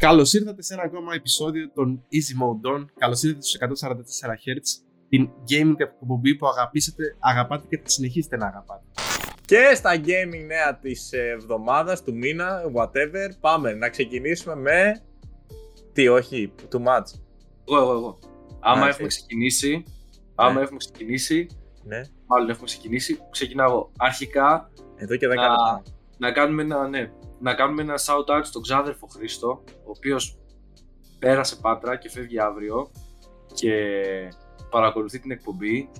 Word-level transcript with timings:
Καλώς 0.00 0.32
ήρθατε 0.32 0.62
σε 0.62 0.74
ένα 0.74 0.82
ακόμα 0.82 1.14
επεισόδιο 1.14 1.70
των 1.74 2.04
Easy 2.12 2.42
Mode 2.42 2.76
On. 2.76 2.84
Καλώς 2.98 3.22
ήρθατε 3.22 3.42
στους 3.42 3.54
144 3.54 4.30
Hz, 4.30 4.84
την 5.08 5.28
gaming 5.50 5.74
εκπομπή 5.76 6.36
που 6.36 6.46
αγαπήσατε, 6.46 7.16
αγαπάτε 7.18 7.66
και 7.68 7.80
θα 7.82 7.88
συνεχίσετε 7.88 8.36
να 8.36 8.46
αγαπάτε. 8.46 8.84
Και 9.44 9.72
στα 9.74 9.90
gaming 9.96 10.44
νέα 10.46 10.78
της 10.78 11.12
εβδομάδας, 11.12 12.02
του 12.02 12.14
μήνα, 12.16 12.62
whatever, 12.76 13.28
πάμε 13.40 13.72
να 13.74 13.88
ξεκινήσουμε 13.88 14.54
με. 14.54 15.00
Τι, 15.92 16.08
όχι, 16.08 16.52
too 16.72 16.78
much. 16.78 17.20
Εγώ, 17.68 17.80
εγώ, 17.80 17.92
εγώ. 17.92 18.18
Άμα 18.60 18.84
Α, 18.84 18.88
έχουμε 18.88 19.06
εσύ. 19.06 19.16
ξεκινήσει, 19.18 19.84
άμα 20.34 20.52
Ναι. 20.52 20.60
έχουμε 20.60 20.76
ξεκινήσει, 20.78 21.46
Ναι, 21.84 22.00
μάλλον 22.26 22.48
έχουμε 22.50 22.64
ξεκινήσει, 22.64 23.18
ξεκινάω 23.30 23.68
εγώ. 23.70 23.92
Αρχικά, 23.98 24.70
εδώ 24.96 25.16
και 25.16 25.26
10 25.26 25.34
να, 25.34 25.48
λεπτά. 25.48 25.82
να, 26.18 26.32
κάνουμε 26.32 26.62
ένα, 26.62 26.88
ναι, 26.88 27.10
να 27.40 27.54
κάνουμε 27.54 27.82
ένα 27.82 27.94
shout 27.98 28.36
out 28.36 28.40
στον 28.42 28.62
ξάδερφο 28.62 29.06
Χρήστο, 29.06 29.48
ο 29.66 29.90
οποίος 29.96 30.38
πέρασε 31.18 31.56
Πάτρα 31.60 31.96
και 31.96 32.10
φεύγει 32.10 32.40
αύριο 32.40 32.90
και 33.54 33.74
παρακολουθεί 34.70 35.18
την 35.18 35.30
εκπομπή. 35.30 35.90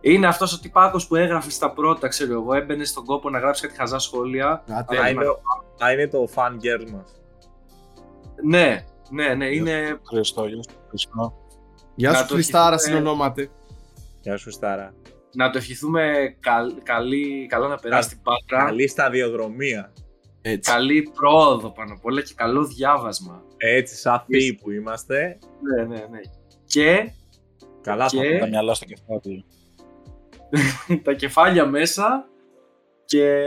Είναι 0.00 0.26
αυτός 0.26 0.52
ο 0.52 0.58
τυπάκος 0.60 1.06
που 1.06 1.16
έγραφε 1.16 1.50
στα 1.50 1.70
πρώτα, 1.72 2.08
ξέρω 2.08 2.32
εγώ, 2.32 2.54
έμπαινε 2.54 2.84
στον 2.84 3.04
κόπο 3.04 3.30
να 3.30 3.38
γράψει 3.38 3.62
κάτι 3.66 3.76
χαζά 3.78 3.98
σχόλια. 3.98 4.64
Άτε, 4.70 4.98
Α, 5.02 5.08
είναι, 5.08 5.26
ο- 5.26 5.40
α, 5.84 5.92
είναι 5.92 6.08
το 6.08 6.28
fan 6.34 6.50
girl 6.52 6.90
μας. 6.90 7.20
Ναι, 8.44 8.84
ναι, 9.10 9.34
ναι, 9.34 9.46
είναι... 9.46 10.00
Χριστό, 10.08 10.46
γεια 10.46 10.62
σου, 10.62 10.78
Χριστό. 10.88 11.34
Γεια 11.94 12.10
να 12.10 12.16
σου, 12.16 12.26
το 12.26 12.34
Χριστάρα, 12.34 12.74
ευχηθούμε. 12.74 12.96
συνονόματε. 12.98 13.50
Γεια 14.20 14.36
σου, 14.36 14.50
Στάρα. 14.50 14.94
Να 15.34 15.50
το 15.50 15.58
ευχηθούμε 15.58 16.36
καλ- 16.40 16.82
καλή, 16.82 17.46
καλά 17.46 17.68
να 17.68 17.76
περάσει 17.76 18.08
την 18.08 18.22
Πάτρα. 18.22 18.64
Καλή 18.64 18.88
σταδιοδρομία. 18.88 19.92
Έτσι. 20.50 20.70
καλή 20.72 21.10
πρόοδο 21.14 21.70
πάνω 21.70 21.92
απ' 21.94 22.04
όλα 22.04 22.22
και 22.22 22.32
καλό 22.36 22.64
διάβασμα. 22.64 23.44
Έτσι, 23.56 23.96
σαν 23.96 24.24
θείοι 24.26 24.54
που 24.54 24.70
είμαστε. 24.70 25.38
Ναι, 25.60 25.82
ναι, 25.84 26.06
ναι. 26.10 26.20
Και 26.64 27.10
Καλά 27.80 28.08
θα 28.08 28.16
Και- 28.16 28.22
πάμε. 28.28 28.38
Τα 28.38 28.46
μυαλά 28.48 28.74
στο 28.74 28.84
κεφάλι. 28.84 29.44
τα 31.04 31.12
κεφάλια 31.12 31.66
μέσα 31.66 32.28
και 33.04 33.42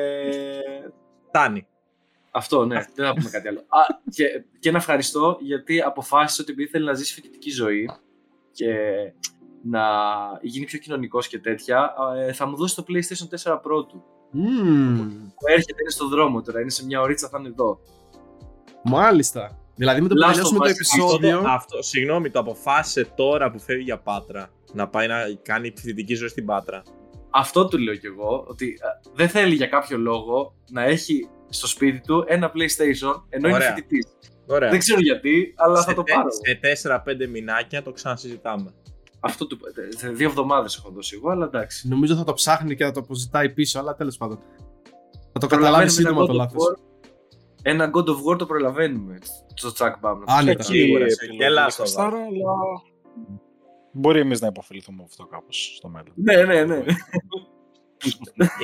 Φτάνει. 1.27 1.67
αυτό, 2.31 2.65
ναι, 2.65 2.85
δεν 2.95 3.05
θα 3.05 3.13
πούμε 3.13 3.29
κάτι 3.29 3.47
άλλο. 3.47 3.59
Α, 3.59 3.81
και, 4.09 4.25
και 4.59 4.71
να 4.71 4.77
ευχαριστώ 4.77 5.37
γιατί 5.41 5.81
αποφάσισε 5.81 6.41
ότι 6.41 6.51
επειδή 6.51 6.69
θέλει 6.69 6.85
να 6.85 6.93
ζήσει 6.93 7.13
φοιτητική 7.13 7.49
ζωή 7.51 7.89
και 8.51 8.73
να 9.63 9.81
γίνει 10.41 10.65
πιο 10.65 10.79
κοινωνικός 10.79 11.27
και 11.27 11.39
τέτοια, 11.39 11.93
ε, 12.17 12.33
θα 12.33 12.45
μου 12.47 12.55
δώσει 12.55 12.75
το 12.75 12.83
PlayStation 12.87 13.51
4 13.51 13.53
Pro 13.53 13.87
του. 13.87 14.03
Μμμ, 14.31 15.07
Που 15.09 15.45
έρχεται, 15.47 15.81
είναι 15.81 15.89
στο 15.89 16.07
δρόμο 16.07 16.41
τώρα, 16.41 16.59
είναι 16.61 16.69
σε 16.69 16.85
μια 16.85 17.01
ωρίτσα, 17.01 17.27
θα 17.29 17.37
είναι 17.39 17.47
εδώ. 17.47 17.79
Μάλιστα. 18.83 19.57
Δηλαδή 19.75 20.01
με 20.01 20.07
το 20.07 20.15
που 20.15 20.21
Last 20.21 20.27
of 20.29 20.31
τελειώσουμε 20.33 20.59
το 20.59 20.65
Us. 20.65 20.69
επεισόδιο. 20.69 21.35
Αυτό, 21.37 21.43
το, 21.47 21.49
αυτό, 21.51 21.81
συγγνώμη, 21.81 22.29
το 22.29 22.39
αποφάσισε 22.39 23.05
τώρα 23.15 23.51
που 23.51 23.59
φεύγει 23.59 23.83
για 23.83 23.97
Πάτρα 23.99 24.49
να 24.73 24.87
πάει 24.87 25.07
να 25.07 25.15
κάνει 25.41 25.73
φοιτητική 25.75 26.13
ζωή 26.15 26.27
στην 26.27 26.45
Πάτρα. 26.45 26.83
Αυτό 27.29 27.67
του 27.67 27.77
λέω 27.77 27.95
κι 27.95 28.05
εγώ, 28.05 28.45
ότι 28.47 28.77
ε, 28.81 29.09
δεν 29.13 29.29
θέλει 29.29 29.55
για 29.55 29.67
κάποιο 29.67 29.97
λόγο 29.97 30.53
να 30.71 30.83
έχει 30.83 31.27
στο 31.49 31.67
σπίτι 31.67 32.01
του 32.01 32.23
ένα 32.27 32.51
PlayStation 32.55 33.21
ενώ 33.29 33.47
Ωραία. 33.53 33.67
είναι 33.67 33.75
φοιτητής. 33.75 34.07
Ωραία. 34.45 34.69
Δεν 34.69 34.79
ξέρω 34.79 34.99
γιατί, 35.01 35.53
αλλά 35.57 35.75
θα 35.75 35.89
σε, 35.89 35.93
το 35.93 36.03
τε- 36.03 36.15
πάρω. 36.15 36.29
σε 36.81 37.03
4-5 37.25 37.27
μηνάκια 37.29 37.83
το 37.83 37.91
ξανασυζητάμε. 37.91 38.73
Αυτό 39.19 39.47
του, 39.47 39.57
σε 39.97 40.09
δύο 40.09 40.27
εβδομάδες 40.27 40.77
έχω 40.77 40.89
δώσει 40.91 41.15
εγώ, 41.15 41.29
αλλά 41.29 41.45
εντάξει. 41.45 41.87
Νομίζω 41.87 42.15
θα 42.15 42.23
το 42.23 42.33
ψάχνει 42.33 42.75
και 42.75 42.83
θα 42.83 42.91
το 42.91 42.99
αποζητάει 42.99 43.49
πίσω, 43.53 43.79
αλλά 43.79 43.95
τέλος 43.95 44.17
πάντων. 44.17 44.39
Θα 45.33 45.39
το 45.39 45.47
καταλάβει 45.47 45.57
Προλαβαίνουμε 45.57 45.89
σύντομα 45.89 46.17
ένα 46.21 46.25
το 46.27 46.33
God 46.33 46.35
of 46.35 46.37
λάθος. 46.37 46.63
War. 46.75 46.83
Ένα 47.61 47.91
God 47.93 48.05
of 48.09 48.33
War 48.33 48.37
το 48.37 48.45
προλαβαίνουμε 48.45 49.17
στο 49.53 49.71
Chuck 49.77 49.93
Bam. 50.01 50.21
Άνετα. 50.25 50.51
Εκεί. 50.51 50.63
σίγουρα, 50.63 51.03
Εκεί 51.03 51.13
σε- 51.13 51.25
επιλογή 51.25 51.39
και 51.53 51.59
Last 51.59 51.65
of 51.65 51.69
Us. 51.71 51.75
Χριστάρα, 51.75 52.17
αλλά 52.17 52.53
μπορεί 53.91 54.19
εμείς 54.19 54.41
να 54.41 54.47
υποφεληθούμε 54.47 54.97
από 54.97 55.07
αυτό 55.11 55.25
κάπως 55.25 55.73
στο 55.77 55.87
μέλλον. 55.89 56.11
Ναι, 56.15 56.43
ναι, 56.43 56.63
ναι. 56.63 56.75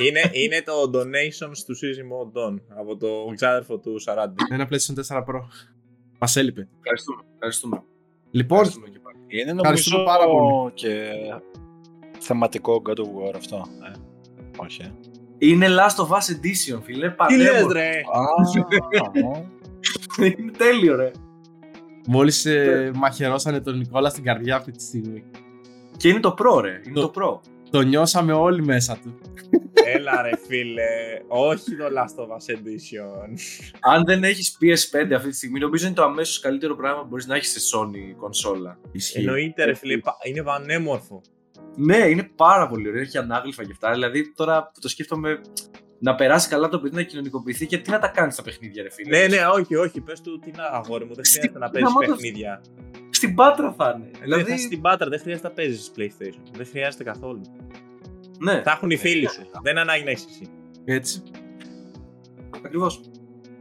είναι, 0.06 0.20
είναι 0.32 0.62
το 0.62 0.72
donation 0.94 1.50
του 1.66 1.74
Easy 1.76 2.02
Mode 2.12 2.48
On 2.50 2.56
από 2.78 2.96
το 2.96 3.08
ξάδερφο 3.34 3.78
του 3.78 3.98
Σαράντι. 3.98 4.34
Ένα 4.50 4.68
PlayStation 4.70 4.94
4 5.08 5.18
Pro. 5.24 5.40
Μας 6.18 6.36
έλειπε. 6.36 6.68
Ευχαριστούμε. 6.78 7.22
Ευχαριστούμε. 7.34 7.82
Λοιπόν, 8.30 8.58
Ευχαριστούμε 8.58 8.88
και 8.88 8.95
πάλι. 8.95 8.95
Είναι 9.28 9.50
Ευχαριστούμε 9.50 10.02
νομίζω 10.02 10.04
πάρα 10.04 10.26
πολύ. 10.26 10.72
και 10.74 11.10
θεματικό 12.18 12.82
God 12.88 12.98
of 12.98 13.04
War 13.04 13.34
αυτό. 13.36 13.64
Ε, 13.84 13.90
όχι. 14.56 14.82
ε. 14.82 14.92
Είναι 15.38 15.66
Last 15.68 16.04
of 16.04 16.08
Us 16.08 16.14
Edition, 16.36 16.80
φίλε. 16.82 17.14
Τι 17.26 17.36
λες 17.36 17.46
Πανέμορφο. 17.50 17.72
ρε! 17.72 17.88
Α, 17.88 17.92
Είναι 20.38 20.50
τέλειο, 20.58 20.96
ρε. 20.96 21.10
μόλις 22.06 22.44
ε, 22.46 22.90
μαχαιρώσανε 22.94 23.60
τον 23.60 23.78
Νικόλα 23.78 24.08
στην 24.08 24.24
καρδιά 24.24 24.56
αυτή 24.56 24.70
τη 24.70 24.82
στιγμή. 24.82 25.24
Και 25.96 26.08
είναι 26.08 26.20
το 26.20 26.34
Pro, 26.38 26.60
ρε. 26.62 26.80
Είναι 26.86 26.94
Το- 26.94 27.08
το 27.08 27.12
Pro. 27.20 27.38
Το 27.70 27.80
νιώσαμε 27.82 28.32
όλοι 28.32 28.64
μέσα 28.64 28.98
του. 29.02 29.14
Έλα 29.94 30.22
ρε 30.22 30.36
φίλε, 30.46 30.84
όχι 31.28 31.76
το 31.76 31.84
Last 31.84 32.22
of 32.22 32.26
Us 32.28 32.54
Edition. 32.56 33.28
Αν 33.80 34.04
δεν 34.04 34.24
έχεις 34.24 34.56
PS5 34.60 35.12
αυτή 35.14 35.28
τη 35.28 35.36
στιγμή, 35.36 35.58
νομίζω 35.58 35.86
είναι 35.86 35.94
το 35.94 36.02
αμέσως 36.02 36.38
καλύτερο 36.40 36.76
πράγμα 36.76 37.00
που 37.00 37.06
μπορείς 37.08 37.26
να 37.26 37.34
έχεις 37.34 37.50
σε 37.50 37.76
Sony 37.76 38.14
κονσόλα. 38.16 38.78
Ισχύει. 38.92 39.18
Εννοείται 39.18 39.64
ρε 39.64 39.74
φίλε, 39.74 39.98
πα- 39.98 40.16
είναι 40.24 40.42
πανέμορφο. 40.42 41.20
Ναι, 41.76 41.96
είναι 41.96 42.30
πάρα 42.36 42.68
πολύ 42.68 42.88
ωραίο. 42.88 43.00
Έχει 43.00 43.18
ανάγλυφα 43.18 43.64
και 43.64 43.72
αυτά. 43.72 43.92
Δηλαδή, 43.92 44.32
τώρα 44.32 44.62
που 44.74 44.80
το 44.80 44.88
σκέφτομαι 44.88 45.40
να 45.98 46.14
περάσει 46.14 46.48
καλά 46.48 46.68
το 46.68 46.78
παιδί 46.80 46.94
να 46.96 47.02
κοινωνικοποιηθεί 47.02 47.66
και 47.66 47.78
τι 47.78 47.90
να 47.90 47.98
τα 47.98 48.08
κάνεις 48.08 48.34
στα 48.34 48.42
παιχνίδια, 48.42 48.82
ρε 48.82 48.90
φίλε. 48.90 49.18
Ναι, 49.18 49.26
ναι, 49.36 49.46
όχι, 49.46 49.74
όχι, 49.76 50.00
πες 50.00 50.20
του 50.20 50.38
τι 50.38 50.50
να 50.56 50.64
αγόρι 50.64 51.04
μου, 51.04 51.14
δεν 51.14 51.24
Στην- 51.24 51.40
χρειάζεται 51.40 51.64
να 51.64 51.70
παίζεις 51.70 51.90
άμα 51.90 52.00
το- 52.06 52.12
παιχνίδια. 52.12 52.60
Στην 53.10 53.34
πάτρα 53.34 53.72
θα 53.78 53.94
είναι. 53.96 54.10
Δηλαδή, 54.22 54.42
Δηλαδή, 54.42 54.62
στην 54.62 54.80
Πάτρα 54.80 55.08
δεν 55.08 55.20
χρειάζεται 55.20 55.48
να 55.48 55.54
παίζεις 55.54 55.90
PlayStation, 55.96 56.42
δεν 56.56 56.66
χρειάζεται 56.66 57.04
καθόλου. 57.04 57.40
Ναι, 58.38 58.62
Θα 58.62 58.70
έχουν 58.70 58.90
οι 58.90 58.96
φίλοι 58.96 59.28
σου, 59.28 59.42
δεν 59.62 59.78
ανάγκη 59.78 60.04
να 60.04 60.10
έχεις 60.10 60.26
εσύ. 60.26 60.46
Έτσι. 60.84 61.22
ακριβώς. 62.64 63.00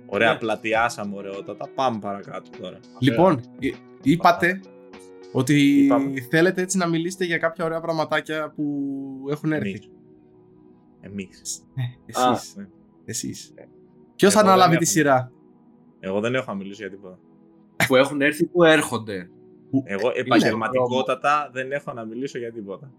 Ωραία, 0.06 0.32
Ναι. 0.34 0.38
πλατιάσαμε 0.40 1.16
ωραιότατα, 1.16 1.70
πάμε 1.76 2.00
παρακάτω 2.00 2.50
τώρα. 2.62 2.80
Λοιπόν, 3.00 3.42
ε, 3.60 3.70
είπατε 4.02 4.60
ότι 5.32 5.84
Είπαμε. 5.86 6.22
θέλετε 6.30 6.62
έτσι 6.62 6.78
να 6.78 6.88
μιλήσετε 6.88 7.26
για 7.26 7.38
κάποια 7.38 7.66
ωραία 7.66 7.80
πραγματάκια 7.82 8.52
που 8.56 8.66
έχουν 9.30 9.52
έρθει. 9.52 9.70
Εμείς. 9.70 9.90
Εμείς. 11.02 11.64
Ε, 12.06 12.22
Α, 12.22 12.32
εσείς. 12.32 12.56
ναι. 12.56 12.68
εσείς. 13.06 13.54
Ποιος 14.16 14.34
θα 14.34 14.40
Εγώ 14.40 14.48
δεν 14.50 14.58
αναλάβει 14.58 14.78
τη 14.78 14.84
έχω. 14.84 14.92
σειρά. 14.92 15.32
Εγώ 16.00 16.20
δεν 16.20 16.36
έχω 16.36 16.52
να 16.52 16.58
μιλήσω 16.58 16.82
για 16.82 16.90
τίποτα. 16.92 17.20
που 17.88 17.96
έχουν 17.96 18.22
έρθει 18.22 18.46
που 18.46 18.64
έρχονται. 18.64 19.30
Εγώ 19.84 20.12
επαγγελματικότατα 20.16 21.50
δεν 21.54 21.72
έχω 21.72 21.94
να 21.94 22.06
μιλήσω 22.06 22.38
για 22.38 22.52
τίποτα. 22.52 22.92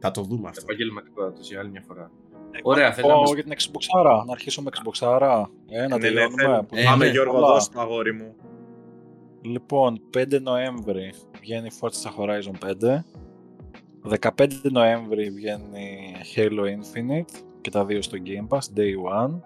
Θα 0.00 0.10
το 0.10 0.22
δούμε 0.22 0.48
αυτό. 0.48 0.60
Επαγγελματικότητα 0.64 1.32
του 1.32 1.40
για 1.42 1.60
άλλη 1.60 1.70
μια 1.70 1.82
φορά. 1.86 2.10
εγώ 2.52 2.70
Ωραία, 2.70 2.88
να 2.88 2.94
θέλω 2.94 3.08
να 3.08 3.14
πω 3.14 3.20
μας- 3.20 3.32
για 3.34 3.42
την 3.42 3.52
Xbox 3.52 4.24
Να 4.26 4.32
αρχίσουμε 4.32 4.70
Xbox 4.74 5.06
Ε, 5.68 5.78
να 5.80 5.86
Ναι, 5.88 5.94
ναι, 5.94 5.98
τελειώνουμε. 6.00 6.42
θέλω. 6.42 6.64
που- 6.64 6.76
Ε, 6.76 6.84
Πάμε 6.84 7.04
ναι, 7.04 7.10
Γιώργο, 7.10 7.32
Καλά. 7.32 7.46
δώσ' 7.46 7.68
το 7.68 7.80
αγόρι 7.80 8.12
μου. 8.12 8.34
Λοιπόν, 9.42 10.00
5 10.10 10.38
Νοέμβρη 10.40 11.12
βγαίνει 11.40 11.68
Forza 11.80 12.10
Horizon 12.18 12.58
5. 12.60 13.04
15 14.08 14.70
Νοέμβρη 14.70 15.30
βγαίνει 15.30 16.12
Halo 16.36 16.60
Infinite 16.60 17.40
και 17.60 17.70
τα 17.70 17.84
δύο 17.84 18.02
στο 18.02 18.18
Game 18.24 18.48
Pass, 18.56 18.78
Day 18.78 18.94
1. 19.28 19.40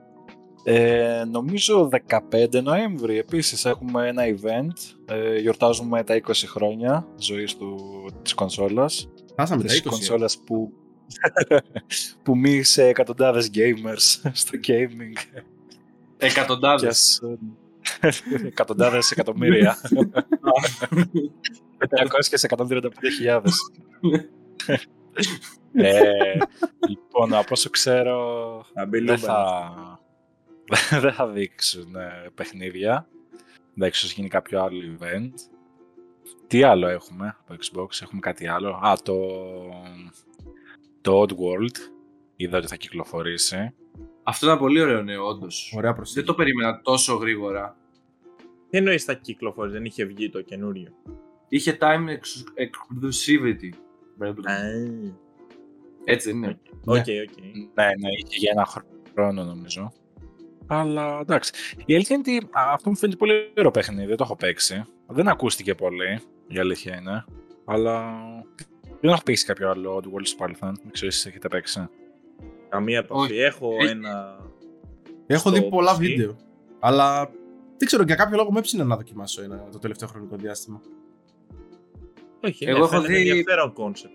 Ε, 0.65 1.25
νομίζω 1.31 1.89
15 1.89 2.61
Νοέμβρη 2.63 3.19
επίσης 3.19 3.65
έχουμε 3.65 4.09
ένα 4.09 4.23
event. 4.27 4.97
Ε, 5.15 5.39
γιορτάζουμε 5.39 6.05
τα 6.05 6.15
20 6.17 6.47
χρόνια 6.47 7.07
ζωής 7.19 7.57
του, 7.57 7.77
της 8.23 8.35
κονσόλας. 8.35 9.09
Φτάσαμε 9.45 9.63
τα 9.63 9.69
Της 9.69 9.79
20. 9.81 9.89
κονσόλας 9.91 10.39
που, 10.47 10.73
που 12.25 12.37
μίλησε 12.39 12.85
εκατοντάδες 12.87 13.51
gamers 13.55 14.31
στο 14.33 14.59
gaming. 14.67 15.41
Εκατοντάδες. 16.17 17.21
Και 18.01 18.11
σε- 18.11 18.25
εκατοντάδες 18.47 19.11
εκατομμύρια. 19.11 19.77
535.000. 21.89 23.43
ε, 25.73 26.11
λοιπόν, 26.89 27.35
από 27.35 27.49
όσο 27.51 27.71
ξέρω, 27.71 28.65
Θα 28.75 28.87
μπει 28.87 28.99
δεν 28.99 29.07
Λούμπεν. 29.07 29.19
θα, 29.19 30.01
δεν 31.01 31.13
θα 31.13 31.29
δείξουν 31.29 31.95
ε, 31.97 32.31
παιχνίδια. 32.35 33.09
Εντάξει, 33.77 34.05
ίσως 34.05 34.17
γίνει 34.17 34.29
κάποιο 34.29 34.63
άλλο 34.63 34.81
event. 34.99 35.33
Τι 36.51 36.63
άλλο 36.63 36.87
έχουμε 36.89 37.37
από 37.41 37.55
Xbox, 37.55 38.03
έχουμε 38.03 38.21
κάτι 38.21 38.47
άλλο. 38.47 38.71
Α, 38.71 38.97
το, 39.03 39.17
το 41.01 41.23
Oddworld. 41.23 41.77
Είδα 42.37 42.59
ότι 42.59 42.67
θα 42.67 42.77
κυκλοφορήσει. 42.77 43.75
Αυτό 44.23 44.47
ήταν 44.47 44.59
πολύ 44.59 44.81
ωραίο 44.81 45.03
νέο, 45.03 45.27
όντως. 45.27 45.73
Ωραία 45.77 45.89
Δεν 45.91 45.95
προσέγγιση. 45.97 46.27
το 46.27 46.35
περίμενα 46.35 46.81
τόσο 46.83 47.15
γρήγορα. 47.15 47.77
Τι 48.71 48.79
εννοείς 48.79 49.05
θα 49.05 49.15
κυκλοφορεί, 49.15 49.71
δεν 49.71 49.85
είχε 49.85 50.05
βγει 50.05 50.31
το 50.31 50.43
καινούριο; 50.43 50.93
Είχε 51.49 51.79
time 51.81 52.07
ex- 52.09 52.65
exclusivity. 52.65 53.71
Έτσι 56.05 56.29
δεν 56.29 56.37
είναι. 56.37 56.59
OK, 56.85 56.97
OK. 56.97 57.43
Ναι, 57.75 57.85
ναι, 57.85 58.09
είχε 58.25 58.37
για 58.39 58.51
ένα 58.53 58.67
χρόνο 59.15 59.45
νομίζω. 59.45 59.93
Αλλά 60.67 61.19
εντάξει. 61.21 61.53
Η 61.87 61.95
αλήθεια 61.95 62.17
είναι 62.17 62.37
ότι 62.37 62.47
α, 62.59 62.73
αυτό 62.73 62.91
μου 62.91 62.97
φαίνεται 62.97 63.19
πολύ 63.19 63.53
ωραίο 63.59 63.71
παιχνίδι. 63.71 64.07
Δεν 64.07 64.17
το 64.17 64.25
έχω 64.25 64.37
παίξει. 64.37 64.85
Δεν 65.07 65.29
ακούστηκε 65.29 65.75
πολύ. 65.75 66.21
Η 66.51 66.59
αλήθεια 66.59 66.97
είναι. 66.97 67.25
Αλλά 67.65 68.13
δεν 69.01 69.11
έχω 69.11 69.23
παίξει 69.25 69.45
κάποιο 69.45 69.71
άλλο 69.71 69.97
Oddworld 69.97 70.23
στο 70.23 70.37
παρελθόν. 70.37 70.79
Δεν 70.83 70.93
ξέρω 70.93 71.07
εσείς 71.07 71.27
έχετε 71.27 71.49
παίξει. 71.49 71.89
Καμία 72.69 72.99
επαφή. 72.99 73.21
Όχι. 73.33 73.39
Έχω 73.41 73.77
Έχει- 73.81 73.91
ένα. 73.91 74.39
Έχω 75.27 75.41
στο 75.41 75.51
δει 75.51 75.69
πολλά 75.69 75.95
PC. 75.95 75.99
βίντεο. 75.99 76.37
Αλλά 76.79 77.25
δεν 77.77 77.87
ξέρω, 77.87 78.03
για 78.03 78.15
κάποιο 78.15 78.37
λόγο 78.37 78.53
με 78.53 78.59
έψηνε 78.59 78.85
να 78.85 78.97
δοκιμάσω 78.97 79.43
ένα 79.43 79.69
το 79.73 79.79
τελευταίο 79.79 80.09
χρονικό 80.09 80.37
διάστημα. 80.37 80.81
Όχι, 82.45 82.65
Εγώ 82.65 82.79
ναι, 82.79 82.85
έχω 82.85 82.89
φαίνεται 82.93 83.13
δει- 83.19 83.29
ενδιαφέρον 83.29 83.73
κόνσεπτ. 83.73 84.13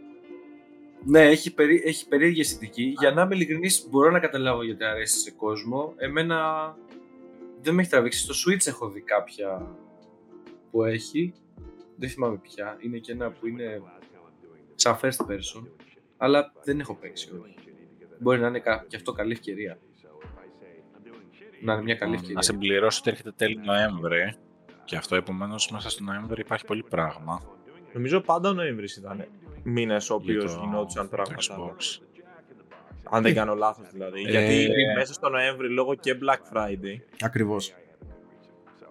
Ναι, 1.08 1.22
έχει, 1.30 1.54
περί... 1.54 1.82
έχει 1.86 2.08
περίεργη 2.08 2.40
αισθητική. 2.40 2.94
Για 3.00 3.12
να 3.12 3.22
είμαι 3.22 3.36
ειλικρινής, 3.36 3.88
μπορώ 3.90 4.12
να 4.12 4.20
καταλάβω 4.20 4.64
γιατί 4.64 4.84
αρέσει 4.84 5.20
σε 5.20 5.32
κόσμο. 5.32 5.94
Εμένα 5.98 6.38
δεν 7.62 7.74
με 7.74 7.82
έχει 7.82 7.90
τραβήξει. 7.90 8.20
Στο 8.20 8.34
Switch 8.52 8.68
έχω 8.68 8.90
δει 8.90 9.02
κάποια 9.02 9.76
που 10.72 10.84
έχει. 10.84 11.34
Δεν 11.98 12.10
θυμάμαι 12.10 12.38
πια. 12.38 12.78
Είναι 12.80 12.98
και 12.98 13.12
ένα 13.12 13.32
που 13.32 13.48
είναι 13.48 13.82
σαν 14.76 14.98
first 15.02 15.26
person. 15.32 15.68
Αλλά 16.18 16.54
δεν 16.64 16.80
έχω 16.80 16.96
παίξει. 16.96 17.30
Όχι. 17.44 17.56
Μπορεί 18.20 18.40
να 18.40 18.48
είναι 18.48 18.60
κα- 18.60 18.86
και 18.88 18.96
αυτό 18.96 19.12
καλή 19.12 19.32
ευκαιρία. 19.32 19.78
Να 21.62 21.74
είναι 21.74 21.82
μια 21.84 21.96
καλή 21.96 22.12
Να 22.12 22.18
ευκαιρία. 22.18 22.42
συμπληρώσω 22.42 23.00
ότι 23.02 23.10
έρχεται 23.10 23.32
τέλη 23.32 23.58
Νοέμβρη. 23.58 24.36
Και 24.86 24.96
αυτό 24.96 25.16
επομένως 25.16 25.72
μέσα 25.72 25.90
στο 25.90 26.04
Νοέμβρη 26.04 26.42
υπάρχει 26.42 26.66
πολύ 26.66 26.84
πράγμα. 26.90 27.42
Νομίζω 27.94 28.22
πάντα 28.22 28.50
ο 28.50 28.54
Νοέμβρη 28.54 28.86
ήταν 28.98 29.26
μήνες 29.64 30.10
ο 30.10 30.20
για 30.22 30.34
οποίο 30.40 30.54
το 30.54 30.60
γινόντουσαν 30.62 31.10
πράγματα. 31.10 31.38
Xbox. 31.42 32.00
Αν 33.04 33.24
δεν 33.24 33.34
κάνω 33.34 33.56
λάθος 33.56 33.90
δηλαδή. 33.92 34.22
Ε, 34.26 34.30
Γιατί 34.30 34.68
μέσα 34.96 35.14
στο 35.14 35.30
Νοέμβρη 35.30 35.70
λόγω 35.70 35.96
και 35.96 36.18
Black 36.22 36.56
Friday. 36.58 36.96
Ακριβώς. 37.22 37.74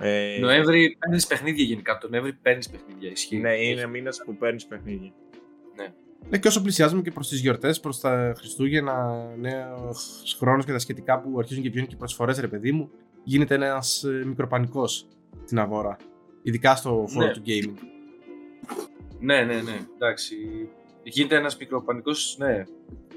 Ε, 0.06 0.38
Νοέμβρη 0.40 0.96
παίρνεις 0.98 1.26
παιχνίδια 1.26 1.64
γενικά. 1.64 1.98
Το 1.98 2.08
Νοέμβρη 2.08 2.32
παίρνεις 2.32 2.68
παιχνίδια. 2.68 3.10
Ισχύει. 3.10 3.36
Ναι, 3.36 3.54
είναι 3.54 3.86
μήνε 3.86 4.10
που 4.24 4.36
παίρνεις 4.36 4.66
παιχνίδια. 4.66 5.12
Ναι, 6.28 6.38
και 6.38 6.48
όσο 6.48 6.62
πλησιάζουμε 6.62 7.02
και 7.02 7.10
προς 7.10 7.28
τις 7.28 7.40
γιορτές, 7.40 7.80
προς 7.80 8.00
τα 8.00 8.34
Χριστούγεννα, 8.36 9.26
νέο 9.38 9.94
χρόνος 10.38 10.64
και 10.64 10.72
τα 10.72 10.78
σχετικά 10.78 11.20
που 11.20 11.38
αρχίζουν 11.38 11.62
και 11.62 11.70
βγαίνουν 11.70 11.88
και 11.88 11.96
προσφορές, 11.96 12.38
ρε 12.38 12.48
παιδί 12.48 12.72
μου, 12.72 12.90
γίνεται 13.24 13.54
ένας 13.54 14.04
μικροπανικός 14.26 15.08
στην 15.44 15.58
αγορά. 15.58 15.96
Ειδικά 16.42 16.76
στο 16.76 17.06
χώρο 17.12 17.26
Ναι. 17.26 17.32
του 17.32 17.42
gaming. 17.46 17.74
Ναι, 19.20 19.42
ναι, 19.42 19.54
ναι. 19.62 19.78
Εντάξει. 19.94 20.36
Γίνεται 21.02 21.36
ένας 21.36 21.56
μικροπανικός, 21.56 22.36
ναι. 22.38 22.64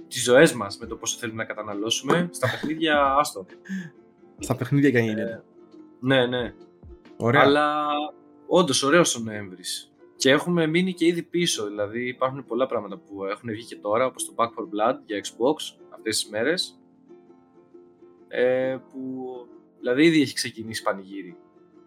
Τις 0.07 0.23
ζωές 0.23 0.53
μας 0.53 0.77
με 0.77 0.85
το 0.85 0.95
πόσο 0.95 1.17
θέλουμε 1.17 1.37
να 1.37 1.47
καταναλώσουμε. 1.47 2.29
Στα 2.31 2.49
παιχνίδια, 2.49 3.15
άστο. 3.19 3.45
Στα 4.39 4.55
παιχνίδια 4.55 4.91
και 4.91 4.97
αν 4.97 5.03
γίνεται. 5.03 5.43
Ναι, 5.99 6.25
ναι. 6.25 6.53
Ωραία. 7.17 7.41
Αλλά 7.41 7.87
όντως 8.47 8.83
ωραίος 8.83 9.15
ο 9.15 9.19
Νοέμβρη. 9.19 9.63
Και 10.15 10.29
έχουμε 10.29 10.67
μείνει 10.67 10.93
και 10.93 11.05
ήδη 11.05 11.23
πίσω. 11.23 11.65
Δηλαδή 11.65 12.07
υπάρχουν 12.07 12.45
πολλά 12.45 12.65
πράγματα 12.65 12.97
που 12.97 13.25
έχουν 13.25 13.49
βγει 13.49 13.65
και 13.65 13.75
τώρα, 13.75 14.05
όπως 14.05 14.25
το 14.25 14.33
Back 14.35 14.45
for 14.47 14.63
Blood 14.63 14.97
για 15.05 15.21
Xbox 15.23 15.75
αυτές 15.89 16.21
τις 16.21 16.29
μέρες. 16.29 16.79
Ε, 18.27 18.77
που 18.91 19.25
δηλαδή 19.79 20.05
ήδη 20.05 20.21
έχει 20.21 20.33
ξεκινήσει 20.33 20.83
πανηγύρι. 20.83 21.37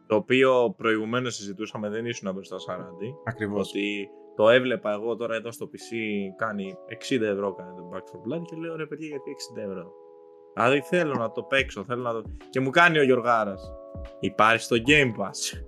Το 0.06 0.16
οποίο 0.16 0.74
προηγουμένως 0.76 1.34
συζητούσαμε, 1.34 1.88
δεν 1.88 2.06
ήσουν 2.06 2.32
μπροστά 2.32 2.58
Σαράντι. 2.58 3.14
Ακριβώς. 3.24 3.68
Ότι 3.68 4.08
το 4.36 4.48
έβλεπα 4.48 4.92
εγώ 4.92 5.16
τώρα 5.16 5.34
εδώ 5.34 5.52
στο 5.52 5.70
PC 5.72 5.94
κάνει 6.36 6.76
60 7.10 7.20
ευρώ 7.20 7.54
κάνει 7.54 7.76
το 7.76 7.90
Back 7.92 7.96
for 7.96 8.18
Blood 8.18 8.42
και 8.44 8.56
λέω 8.56 8.76
ρε 8.76 8.86
παιδιά 8.86 9.06
γιατί 9.06 9.36
60 9.56 9.62
ευρώ. 9.62 9.92
Δηλαδή 10.54 10.80
θέλω 10.80 11.14
να 11.14 11.32
το 11.32 11.42
παίξω, 11.42 11.84
θέλω 11.84 12.02
να 12.02 12.12
το... 12.12 12.22
Και 12.50 12.60
μου 12.60 12.70
κάνει 12.70 12.98
ο 12.98 13.02
Γιωργάρας. 13.02 13.72
Υπάρχει 14.20 14.62
στο 14.62 14.76
Game 14.86 15.22
Pass. 15.22 15.58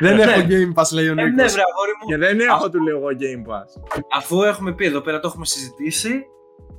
Δεν 0.00 0.16
Ναι. 0.16 0.22
έχω 0.22 0.40
Game 0.40 0.80
Pass, 0.82 0.92
λέει 0.92 1.08
ο 1.08 1.10
Ε, 1.10 1.14
ναι, 1.14 1.24
Νίκος. 1.24 1.52
βρε, 1.52 1.62
αγόρι 1.72 1.92
μου. 2.00 2.06
Και 2.08 2.16
δεν 2.16 2.40
έχω 2.40 2.54
Αυτό- 2.54 2.70
του 2.70 2.82
λέω 2.82 2.96
εγώ 2.98 3.06
Game 3.08 3.50
Pass. 3.50 3.82
Αφού 4.16 4.42
έχουμε 4.42 4.74
πει 4.74 4.84
εδώ 4.84 5.00
πέρα, 5.00 5.20
το 5.20 5.28
έχουμε 5.28 5.44
συζητήσει, 5.46 6.26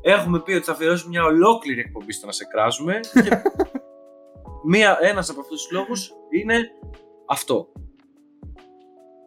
έχουμε 0.01 0.39
πει 0.41 0.53
ότι 0.53 0.65
θα 0.65 0.71
αφιερώσουμε 0.71 1.09
μια 1.09 1.23
ολόκληρη 1.23 1.79
εκπομπή 1.79 2.11
στο 2.11 2.25
να 2.25 2.31
σε 2.31 2.45
κράζουμε. 2.45 2.99
Και 3.13 3.29
μία, 4.71 4.97
ένας 5.01 5.29
από 5.29 5.39
αυτούς 5.39 5.61
τους 5.61 5.71
λόγους 5.71 6.13
είναι 6.29 6.55
αυτό. 7.27 7.67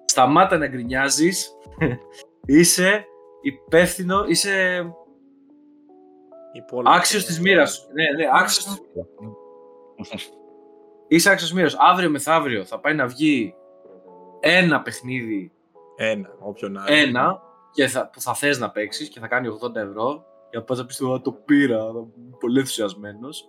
Σταμάτα 0.05 0.59
να 0.59 0.67
γκρινιάζεις, 0.67 1.53
είσαι 2.47 3.05
υπεύθυνο, 3.43 4.25
είσαι 4.27 4.85
Υπόλοιπα. 6.53 6.91
άξιος 6.91 7.25
της 7.25 7.41
μοίρας 7.41 7.75
σου. 7.75 7.83
Ναι, 7.93 8.03
ναι, 8.25 8.31
άξιος 8.41 8.65
της 8.65 8.81
Είσαι 11.09 11.31
άξιος 11.31 11.53
μοίρας. 11.53 11.77
Αύριο 11.79 12.11
μεθαύριο 12.11 12.65
θα 12.65 12.79
πάει 12.81 12.95
να 12.95 13.07
βγει 13.07 13.55
ένα 14.41 14.83
παιχνίδι 14.83 15.53
Ένα, 15.97 16.29
όποιον 16.39 16.77
άλλο. 16.79 16.95
ένα 16.95 17.41
και 17.73 17.87
θα, 17.87 18.11
που 18.13 18.21
θα 18.21 18.35
θες 18.35 18.59
να 18.59 18.71
παίξεις 18.71 19.09
και 19.09 19.21
θα 19.21 19.27
κάνει 19.27 19.49
80 19.63 19.75
ευρώ 19.75 20.25
και 20.51 20.61
θα 20.67 20.77
να 20.77 20.85
πεις 20.87 21.01
«Α, 21.01 21.21
το 21.21 21.33
πήρα, 21.33 21.79
θα 21.79 21.89
είμαι 21.89 22.37
πολύ 22.41 22.59
ενθουσιασμένος 22.59 23.49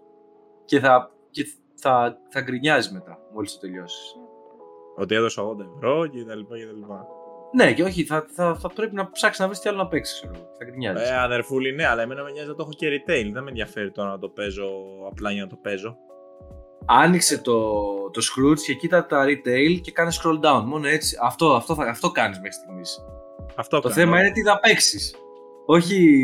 και 0.65 0.79
θα, 0.79 1.11
και 1.29 1.45
θα, 1.75 2.17
θα 2.29 2.41
γκρινιάζεις 2.41 2.91
μετά 2.91 3.19
μόλις 3.33 3.53
το 3.53 3.59
τελειώσεις. 3.59 4.15
Ότι 4.95 5.15
έδωσα 5.15 5.43
80 5.43 5.55
ευρώ 5.75 6.07
και 6.07 6.23
τα 6.23 6.35
λοιπά 6.35 6.57
και 6.57 6.65
τα 6.65 6.71
λοιπά. 6.71 7.07
Ναι 7.55 7.73
και 7.73 7.83
όχι, 7.83 8.03
θα, 8.03 8.25
θα, 8.35 8.55
θα 8.55 8.69
πρέπει 8.73 8.95
να 8.95 9.11
ψάξεις 9.11 9.39
να 9.39 9.45
βρεις 9.47 9.59
τι 9.59 9.69
άλλο 9.69 9.77
να 9.77 9.87
παίξεις, 9.87 10.19
ξέρω 10.19 10.33
εγώ. 10.35 10.49
θα 10.57 10.65
γκρινιάζεις. 10.65 11.09
Ε, 11.09 11.17
αδερφούλη, 11.19 11.71
ναι, 11.75 11.85
αλλά 11.87 12.01
εμένα 12.01 12.23
με 12.23 12.31
νοιάζει 12.31 12.47
να 12.47 12.55
το 12.55 12.61
έχω 12.61 12.71
και 12.71 12.87
retail. 12.87 13.29
Δεν 13.33 13.43
με 13.43 13.49
ενδιαφέρει 13.49 13.91
τώρα 13.91 14.09
να 14.09 14.19
το 14.19 14.29
παίζω 14.29 14.69
απλά 15.09 15.31
για 15.31 15.41
να 15.41 15.47
το 15.49 15.55
παίζω. 15.55 15.97
Άνοιξε 16.91 17.37
το, 17.37 17.59
το 18.11 18.21
Scrooge 18.21 18.59
και 18.59 18.73
κοίτα 18.73 19.05
τα 19.05 19.25
retail 19.25 19.79
και 19.81 19.91
κάνε 19.91 20.11
scroll 20.13 20.39
down. 20.45 20.63
Μόνο 20.65 20.87
έτσι, 20.87 21.17
αυτό, 21.23 21.53
αυτό, 21.53 21.75
θα, 21.75 21.83
αυτό 21.83 22.11
κάνεις 22.11 22.37
μέχρι 22.37 22.53
στιγμής. 22.53 22.99
Αυτό 23.55 23.75
Το 23.79 23.81
κάνω. 23.81 23.93
θέμα 24.01 24.19
είναι 24.19 24.31
τι 24.31 24.41
θα 24.41 24.59
παίξεις. 24.59 25.15
Όχι. 25.65 26.19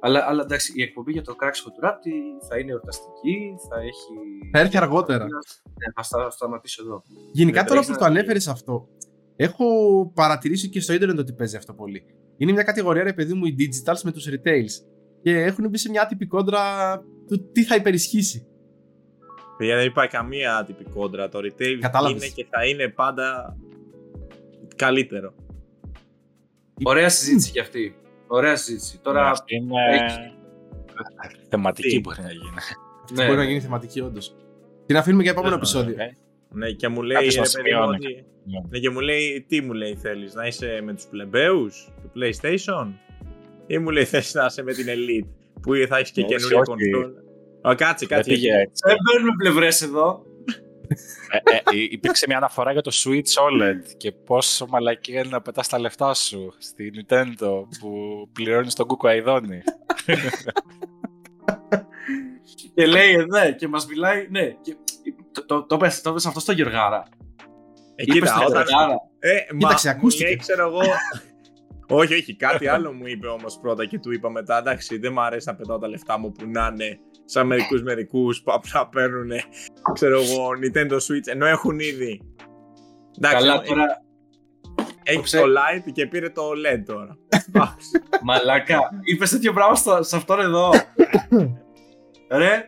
Αλλά, 0.00 0.24
αλλά 0.28 0.42
εντάξει, 0.42 0.72
η 0.76 0.82
εκπομπή 0.82 1.12
για 1.12 1.22
το 1.22 1.34
κράξιμο 1.34 1.74
του 1.74 1.80
ράπτη 1.80 2.12
θα 2.48 2.58
είναι 2.58 2.70
εορταστική, 2.72 3.54
θα 3.68 3.76
έχει. 3.80 4.12
Θα 4.52 4.58
έρθει 4.58 4.76
αργότερα. 4.76 5.24
Ναι, 5.24 5.92
θα 5.94 6.02
στα, 6.02 6.30
σταματήσω 6.30 6.82
εδώ. 6.84 7.02
Γενικά 7.32 7.58
Δεν 7.58 7.66
τώρα 7.68 7.80
τρέχει 7.80 7.92
που 7.92 7.98
να 8.00 8.06
το 8.06 8.12
βγει. 8.12 8.18
ανέφερες 8.18 8.48
αυτό, 8.48 8.88
έχω 9.36 9.66
παρατηρήσει 10.14 10.68
και 10.68 10.80
στο 10.80 10.92
ίντερνετ 10.92 11.18
ότι 11.18 11.32
παίζει 11.32 11.56
αυτό 11.56 11.72
πολύ. 11.74 12.04
Είναι 12.36 12.52
μια 12.52 12.62
κατηγορία, 12.62 13.02
ρε 13.02 13.12
παιδί 13.12 13.34
μου, 13.34 13.44
οι 13.44 13.54
digitals 13.58 14.00
με 14.04 14.12
τους 14.12 14.28
retails. 14.30 14.86
Και 15.22 15.42
έχουν 15.42 15.68
μπει 15.68 15.78
σε 15.78 15.90
μια 15.90 16.02
άτυπη 16.02 16.26
κόντρα 16.26 16.60
του 17.28 17.50
τι 17.52 17.64
θα 17.64 17.74
υπερισχύσει. 17.74 18.46
Παιδιά, 19.56 19.76
δεν 19.76 19.86
υπάρχει 19.86 20.10
καμία 20.16 20.56
άτυπη 20.56 20.84
κόντρα. 20.84 21.28
Το 21.28 21.38
retail 21.38 21.78
Κατάλαβες. 21.80 22.22
είναι 22.22 22.32
και 22.34 22.46
θα 22.50 22.66
είναι 22.66 22.88
πάντα 22.88 23.56
καλύτερο. 24.76 25.34
Ωραία 26.84 27.08
συζήτηση 27.08 27.50
κι 27.50 27.60
αυτή. 27.60 27.96
Ωραία 28.26 28.56
συζήτηση. 28.56 28.98
Τώρα. 29.02 29.30
Αυτή 29.30 29.54
είναι 29.56 29.74
έχει- 29.92 30.32
θεματική 31.48 31.88
Τι; 31.88 32.00
μπορεί 32.00 32.22
να 32.22 32.30
γίνει. 32.32 32.50
Ναι, 33.12 33.24
Μπορεί 33.26 33.36
να 33.38 33.44
γίνει 33.44 33.60
θεματική, 33.60 34.00
όντως. 34.00 34.36
Την 34.86 34.96
αφήνουμε 34.96 35.22
για 35.22 35.30
επόμενο 35.30 35.52
Ναι, 35.54 35.60
επεισόδιο. 35.60 35.94
Ε, 35.98 36.16
Ναι, 36.50 36.70
και 36.70 36.88
μου 36.88 37.02
λέει, 37.02 37.14
Κάποιος 37.16 37.34
ρε 37.34 37.40
να 37.40 37.46
παιδί 37.46 37.74
μου, 37.74 37.78
σημειώνει. 37.82 37.96
ότι... 38.06 38.24
Ναι. 38.44 38.58
Ναι, 38.70 38.78
και 38.78 38.90
μου 38.90 39.00
λέει, 39.00 39.44
τι 39.48 39.60
μου 39.60 39.72
λέει 39.72 39.94
θέλεις, 39.96 40.34
να 40.34 40.46
είσαι 40.46 40.80
με 40.84 40.94
τους 40.94 41.04
πλεμπαίους 41.06 41.88
του 42.02 42.12
PlayStation; 42.16 42.86
Ή 43.66 43.78
μου 43.78 43.90
λέει 43.90 44.04
θες 44.04 44.34
να 44.34 44.44
είσαι 44.44 44.62
με 44.62 44.72
την 44.72 44.86
Elite 44.88 45.28
που 45.62 45.72
θα 45.88 45.98
έχεις 45.98 46.10
και 46.10 46.20
Όχι, 46.20 46.34
καινούρια 46.34 46.58
όχι. 46.58 46.66
κονσόλα. 46.68 47.22
Α, 47.68 47.74
κάτσε, 47.74 48.06
Δεν 48.06 48.16
κάτσε. 48.16 48.30
πήγε 48.32 48.52
έτσι. 48.56 48.82
Δεν 48.86 48.96
παίρνουμε 49.10 49.32
πλευρές 49.38 49.82
εδώ. 49.82 50.22
Ε, 51.30 51.54
ε, 51.56 51.60
υπήρξε 51.90 52.24
μια 52.28 52.36
αναφορά 52.36 52.72
για 52.72 52.82
το 52.82 52.90
Switch 52.94 53.10
OLED 53.48 53.82
και 53.96 54.12
πόσο 54.12 54.66
μαλακή 54.66 55.12
είναι 55.12 55.22
να 55.22 55.40
πετάς 55.40 55.68
τα 55.68 55.78
λεφτά 55.78 56.14
σου 56.14 56.54
στη 56.58 56.90
Nintendo 56.96 57.62
που 57.80 57.90
πληρώνεις 58.32 58.74
τον 58.74 58.86
Κούκο 58.86 59.08
Αιδόνη. 59.08 59.62
Και 62.74 62.86
λέει, 62.86 63.12
ε, 63.12 63.24
ναι, 63.24 63.52
και 63.52 63.68
μας 63.68 63.86
μιλάει. 63.86 64.26
Ναι, 64.30 64.44
και, 64.46 64.76
το, 65.32 65.44
το, 65.46 65.62
το, 65.66 65.76
πες, 65.76 66.00
το 66.00 66.12
πες 66.12 66.26
αυτό 66.26 66.40
στο 66.40 66.52
Γεωργάρα. 66.52 67.02
Ε, 67.94 68.02
Είπες 68.02 68.14
κοίτα, 68.14 68.26
στο 68.26 68.44
όταν... 68.46 68.64
Γεωργάρα. 68.66 68.96
Ε, 69.18 69.38
Κοίταξε, 69.58 69.86
μα, 69.88 69.92
μου 69.92 69.98
ακούστηκε. 69.98 70.24
λέει, 70.24 70.36
ξέρω 70.36 70.66
εγώ... 70.68 70.80
όχι, 71.88 72.14
όχι, 72.14 72.36
κάτι 72.36 72.68
άλλο 72.68 72.92
μου 72.92 73.06
είπε 73.06 73.26
όμως 73.26 73.58
πρώτα 73.58 73.84
και 73.86 73.98
του 73.98 74.12
είπα 74.12 74.30
μετά, 74.30 74.58
εντάξει, 74.58 74.98
δεν 74.98 75.12
μου 75.12 75.20
αρέσει 75.20 75.48
να 75.48 75.54
πετάω 75.54 75.78
τα 75.78 75.88
λεφτά 75.88 76.18
μου 76.18 76.32
που 76.32 76.46
να 76.48 76.66
είναι 76.72 76.98
σαν 77.24 77.46
μερικούς 77.46 77.82
μερικούς 77.82 78.42
που 78.42 78.52
απλά 78.52 78.88
παίρνουν, 78.88 79.30
ξέρω 79.92 80.20
εγώ, 80.20 80.48
Nintendo 80.62 80.92
Switch, 80.94 81.26
ενώ 81.32 81.46
έχουν 81.46 81.78
ήδη. 81.78 82.20
Εντάξει, 83.18 83.46
Καλά, 83.46 83.62
ε, 83.62 83.66
τώρα. 83.66 84.02
έχει 85.02 85.20
ψε- 85.20 85.42
το 85.42 85.46
Lite 85.48 85.92
και 85.92 86.06
πήρε 86.06 86.30
το 86.30 86.42
OLED 86.50 86.82
τώρα. 86.86 87.16
Μαλάκα. 88.22 88.78
Είπες 89.02 89.30
τέτοιο 89.30 89.52
πράγμα 89.52 89.74
στο, 89.74 90.02
σε 90.02 90.16
αυτόν 90.16 90.40
εδώ. 90.40 90.70
Ρε. 92.30 92.66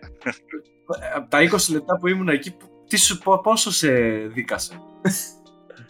Από 1.15 1.29
τα 1.31 1.39
20 1.43 1.73
λεπτά 1.73 1.97
που 1.99 2.09
ήμουν 2.09 2.29
εκεί, 2.29 2.57
τι 2.89 2.97
σου, 2.97 3.19
πο- 3.19 3.41
πόσο 3.41 3.71
σε 3.73 3.91
δίκασε; 4.35 4.81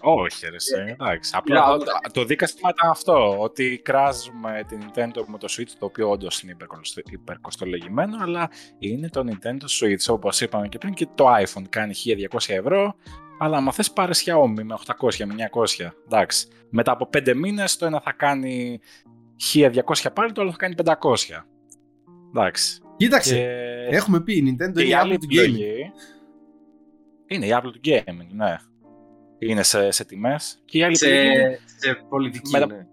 Όχι, 0.00 0.46
ρε, 0.50 0.58
σε, 0.58 0.80
εντάξει. 1.00 1.32
Απλά 1.34 1.74
Yeah, 1.76 1.78
το, 1.78 1.84
το 2.12 2.24
δίκαστημα 2.24 2.70
ήταν 2.76 2.90
αυτό. 2.90 3.36
Ότι 3.40 3.80
κράζουμε 3.84 4.64
την 4.68 4.80
Nintendo 4.82 5.24
με 5.26 5.38
το 5.38 5.46
Switch, 5.50 5.70
το 5.78 5.84
οποίο 5.86 6.10
όντως 6.10 6.40
είναι 6.42 6.52
υπερκοστο- 6.52 7.02
υπερκοστολογημένο, 7.10 8.16
αλλά 8.20 8.50
είναι 8.78 9.08
το 9.08 9.24
Nintendo 9.26 9.64
Switch. 9.80 10.14
Όπως 10.14 10.40
είπαμε 10.40 10.68
και 10.68 10.78
πριν, 10.78 10.94
και 10.94 11.06
το 11.14 11.26
iPhone 11.34 11.64
κάνει 11.68 11.94
1200 11.94 12.54
ευρώ. 12.54 12.94
Αλλά 13.40 13.56
άμα 13.56 13.72
θες 13.72 13.90
πάρες 13.92 14.24
Xiaomi 14.26 14.62
με 14.62 14.74
800, 14.74 15.24
με 15.24 15.34
900. 15.34 15.90
Εντάξει. 16.04 16.48
Μετά 16.70 16.92
από 16.92 17.08
5 17.12 17.34
μήνες 17.34 17.76
το 17.76 17.86
ένα 17.86 18.00
θα 18.00 18.12
κάνει 18.12 18.80
1200 19.36 20.12
πάλι, 20.14 20.32
το 20.32 20.40
άλλο 20.40 20.50
θα 20.50 20.56
κάνει 20.56 20.74
500. 20.84 21.44
Εντάξει. 22.28 22.80
Κοίταξε, 22.96 23.34
Και, 23.34 23.96
έχουμε 23.96 24.20
πει 24.20 24.36
η 24.36 24.42
Nintendo 24.50 24.72
και 24.74 24.82
είναι 24.82 24.82
η 24.82 24.88
η 24.88 24.92
άλλη 24.94 25.14
Apple 25.14 25.18
του 25.20 25.26
gaming. 25.26 25.38
επιλογή 25.38 25.90
είναι 27.26 27.46
η 27.46 27.50
Apple 27.52 27.70
του 27.72 27.80
gaming, 27.84 28.26
ναι. 28.30 28.56
Είναι 29.38 29.62
σε, 29.62 29.90
σε 29.90 30.04
τιμές. 30.04 30.62
Και 30.64 30.78
η 30.78 30.82
άλλη 30.82 30.96
σε, 30.96 31.06
επιλογή 31.06 31.38
είναι 31.40 31.58
σε 31.76 31.94
πολιτική, 32.08 32.50
Με 32.50 32.58
τα- 32.58 32.66
ναι. 32.66 32.86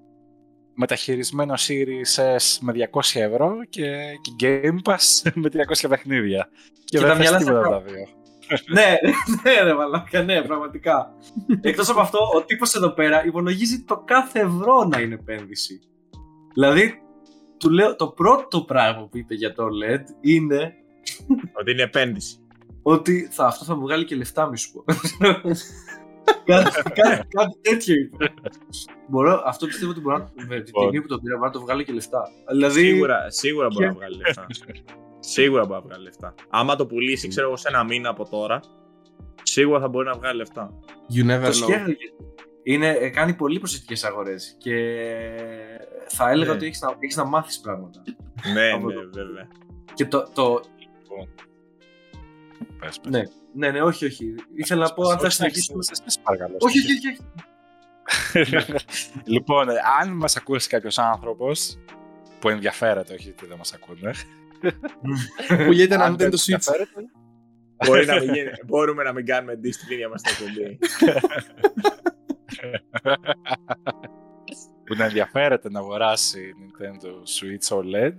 μεταχειρισμένο 0.73 1.53
Series 1.53 2.37
S 2.37 2.57
με 2.61 2.73
200 2.91 3.19
ευρώ 3.19 3.55
και, 3.69 3.97
και 4.37 4.61
Game 4.63 4.91
Pass 4.91 5.21
με 5.41 5.49
300 5.53 5.85
παιχνίδια. 5.89 6.49
Και, 6.73 6.81
Και 6.85 6.99
δεν 6.99 7.07
τα 7.07 7.15
θες 7.15 7.21
μυαλά 7.21 7.37
τίποτα 7.37 7.59
στα 7.65 7.75
από 7.75 7.85
τα 7.85 7.91
δύο. 7.91 8.07
ναι, 8.73 8.95
ναι, 9.43 9.61
ρε 9.63 9.73
μαλάκα, 9.73 10.23
ναι, 10.23 10.41
πραγματικά. 10.41 11.13
Εκτός 11.61 11.89
από 11.89 11.99
αυτό, 11.99 12.19
ο 12.35 12.43
τύπος 12.43 12.75
εδώ 12.75 12.89
πέρα 12.89 13.25
υπολογίζει 13.25 13.83
το 13.83 13.97
κάθε 14.05 14.39
ευρώ 14.39 14.83
να 14.83 14.99
είναι 14.99 15.13
επένδυση. 15.13 15.79
Δηλαδή, 16.53 16.99
του 17.57 17.69
λέω, 17.69 17.95
το 17.95 18.07
πρώτο 18.07 18.61
πράγμα 18.61 19.07
που 19.07 19.17
είπε 19.17 19.33
για 19.33 19.53
το 19.53 19.63
LED 19.65 20.03
είναι 20.21 20.73
Ότι 21.53 21.71
είναι 21.71 21.81
επένδυση. 21.81 22.37
ότι 22.81 23.27
θα, 23.31 23.45
αυτό 23.45 23.65
θα 23.65 23.75
μου 23.75 23.81
βγάλει 23.81 24.05
και 24.05 24.15
λεφτά, 24.15 24.49
μη 24.49 24.57
σου 24.57 24.71
πω. 24.71 24.83
κάτι, 26.45 26.81
κάτι, 26.91 27.27
κάτι 27.27 27.57
τέτοιο 27.61 27.95
είπε. 27.95 28.33
μπορώ, 29.07 29.41
αυτό 29.45 29.65
πιστεύω 29.65 29.91
ότι 29.91 29.99
μπορώ 29.99 30.17
να, 30.17 30.45
με 30.47 30.59
την 30.61 30.73
τιμή 30.73 31.01
που 31.01 31.07
το 31.07 31.19
πήρα 31.19 31.35
μπορώ 31.35 31.47
να 31.47 31.53
το 31.53 31.61
βγάλει 31.61 31.83
και 31.85 31.93
λεφτά. 31.93 32.21
Δηλαδή, 32.49 32.79
Σίγουρα, 32.79 33.29
σίγουρα 33.29 33.67
μπορεί 33.71 33.85
Και- 33.85 33.91
να 33.91 33.97
βγάλει 33.97 34.15
λεφτά. 34.17 34.45
σίγουρα 35.19 35.65
μπορεί 35.65 35.79
να 35.81 35.87
βγάλει 35.87 36.03
λεφτά. 36.03 36.33
Άμα 36.49 36.75
το 36.75 36.85
πουλήσει, 36.85 37.27
ξέρω 37.27 37.47
εγώ, 37.47 37.55
σε 37.57 37.67
ένα 37.67 37.83
μήνα 37.83 38.09
από 38.09 38.29
τώρα, 38.29 38.59
σίγουρα 39.43 39.79
θα 39.79 39.87
μπορεί 39.87 40.07
να 40.07 40.13
βγάλει 40.13 40.37
λεφτά. 40.37 40.79
You 41.13 41.23
never 41.23 41.41
το 41.41 41.47
know. 41.47 41.53
σκέφτεται. 41.53 41.97
Είναι, 42.63 42.89
ε, 42.89 43.09
κάνει 43.09 43.33
πολύ 43.33 43.59
προσεκτικές 43.59 44.03
αγορές 44.03 44.55
και 44.57 44.73
θα 46.07 46.29
έλεγα 46.29 46.49
Ναι. 46.49 46.55
ότι 46.55 46.65
έχεις 46.65 46.81
να, 46.81 46.95
έχεις 46.99 47.15
να 47.15 47.25
μάθεις 47.25 47.59
πράγματα. 47.59 48.01
ναι, 48.53 48.69
Από 48.71 48.87
ναι, 48.87 48.93
το- 48.93 49.09
βέβαια. 49.13 49.47
Και 49.93 50.05
το, 50.05 50.27
το, 50.33 50.61
Πες, 52.79 52.99
πες. 52.99 53.11
ναι, 53.11 53.21
ναι, 53.55 53.71
ναι, 53.71 53.81
όχι, 53.81 54.05
όχι. 54.05 54.35
Ήθελα 54.55 54.87
να 54.87 54.93
πω 54.93 55.09
αν 55.09 55.17
θα 55.19 55.25
Όχι, 55.25 55.35
συνεχίσουμε. 55.35 55.83
σε- 55.83 55.95
σε- 55.95 56.03
σε 56.05 56.19
παρακαλώ. 56.23 56.55
Όχι, 56.59 56.79
όχι, 56.79 56.91
όχι. 56.91 57.07
όχι. 57.07 58.85
λοιπόν, 59.35 59.69
ε, 59.69 59.73
αν 60.01 60.11
μας 60.11 60.35
ακούσει 60.35 60.69
κάποιος 60.69 60.97
άνθρωπος 60.97 61.77
που 62.39 62.49
ενδιαφέρεται, 62.49 63.13
όχι 63.13 63.29
ότι 63.29 63.45
δεν 63.45 63.57
μας 63.57 63.73
ακούνε. 63.73 64.11
Που 65.65 65.71
γίνεται 65.71 65.93
ένα 65.93 66.03
αν 66.03 66.13
Nintendo 66.13 66.17
δεν 66.17 66.29
Switch. 66.29 66.51
ενδιαφέρεται, 66.51 67.01
Μπορεί 67.85 68.05
να 68.05 68.19
μην 68.19 68.33
γίνει- 68.33 68.51
μπορούμε 68.65 69.03
να 69.03 69.13
μην 69.13 69.25
κάνουμε 69.25 69.59
diss 69.63 69.73
στην 69.73 69.91
ίδια 69.93 70.09
μας 70.09 70.21
την 70.21 70.31
εκπομπή. 70.33 70.77
που 74.85 74.95
να 74.97 75.05
ενδιαφέρεται 75.05 75.69
να 75.69 75.79
αγοράσει 75.79 76.51
Nintendo 76.61 77.07
Switch 77.09 77.77
OLED 77.77 78.13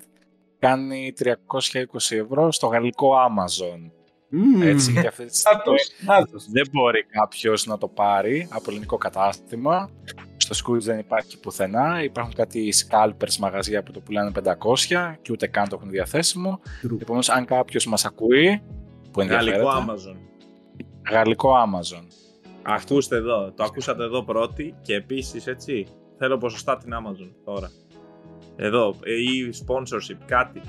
κάνει 0.59 1.13
320 1.19 2.17
ευρώ 2.17 2.53
στο 2.53 2.67
γαλλικό 2.67 3.13
Amazon. 3.29 3.91
Μμμ. 4.37 4.63
Έτσι, 4.63 4.93
γιατί 4.93 5.07
αυτή 5.07 5.25
τη 5.25 5.37
στιγμή 5.37 5.59
Άτος, 5.61 5.93
άτος. 6.07 6.47
δεν 6.51 6.69
μπορεί 6.73 7.05
κάποιος 7.05 7.67
να 7.67 7.79
το 7.79 7.89
πάρει 7.89 8.49
από 8.51 8.71
ελληνικό 8.71 8.97
κατάστημα. 8.97 9.91
Στο 10.37 10.57
Scrooge 10.75 10.81
δεν 10.81 10.99
υπάρχει 10.99 11.41
πουθενά. 11.41 12.03
Υπάρχουν 12.03 12.35
κάτι 12.35 12.73
scalpers 12.89 13.37
μαγαζιά 13.39 13.83
που 13.83 13.93
το 13.93 14.01
πουλάνε 14.01 14.31
500 14.45 15.15
και 15.23 15.33
ούτε 15.33 15.47
καν 15.47 15.69
το 15.69 15.77
έχουν 15.79 15.91
διαθέσιμο. 15.91 16.61
True. 16.83 17.01
Επομένως, 17.01 17.29
αν 17.29 17.45
κάποιος 17.45 17.87
μας 17.87 18.05
ακούει 18.05 18.63
που 19.11 19.21
ενδιαφέρεται, 19.21 19.57
Γαλλικό 19.63 19.93
Amazon. 19.93 20.17
γαλλικό 21.11 21.53
Amazon. 21.53 22.05
Ακούστε 22.63 23.17
εδώ, 23.17 23.53
το 23.53 23.65
ακούσατε 23.65 24.03
εδώ 24.05 24.23
πρώτοι 24.25 24.75
και 24.83 24.95
επίσης 24.95 25.47
έτσι 25.47 25.87
θέλω 26.19 26.39
ποσοστά 26.39 26.77
την 26.77 26.93
Amazon 26.93 27.31
τώρα. 27.45 27.71
Εδώ, 28.57 28.95
ε, 29.03 29.13
ή 29.13 29.55
sponsorship, 29.67 30.19
κάτι. 30.27 30.61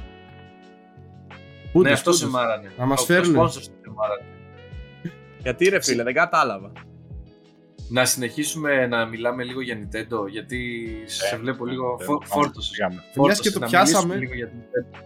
Πούντες, 1.71 1.87
Ναι, 1.91 1.97
αυτό 1.97 2.09
πούντες. 2.11 2.25
σε 2.25 2.31
μάρανε. 2.31 2.71
Να 2.77 2.85
μας 2.85 2.99
Το- 2.99 3.05
φέρουνε. 3.05 3.37
Το 3.37 3.43
sponsor 3.43 3.49
σε 3.61 3.69
μάρανε. 3.95 4.25
Γιατί 5.41 5.69
ρε 5.69 5.81
φίλε, 5.81 6.03
δεν 6.03 6.13
κατάλαβα. 6.13 6.71
Να 7.89 8.05
συνεχίσουμε 8.05 8.87
να 8.87 9.05
μιλάμε 9.05 9.43
λίγο 9.43 9.61
για 9.61 9.75
Nintendo, 9.79 10.27
γιατί 10.29 10.87
σε 11.05 11.35
Ε, 11.35 11.37
βλέπω 11.37 11.65
ναι, 11.65 11.71
λίγο 11.71 11.95
δεν- 11.97 12.07
φο- 12.07 12.17
πάμε, 12.17 12.31
φόρτωσες. 12.31 12.71
πήγαμε. 12.71 12.93
Μιας 12.95 13.11
Φόρτωσες, 13.15 13.41
και 13.41 13.51
το 13.51 13.59
να 13.59 13.67
πιάσαμε. 13.67 14.15
μιλήσουμε 14.15 14.19
λίγο 14.19 14.33
για 14.33 14.47
την 14.47 14.57
Nintendo. 14.59 15.03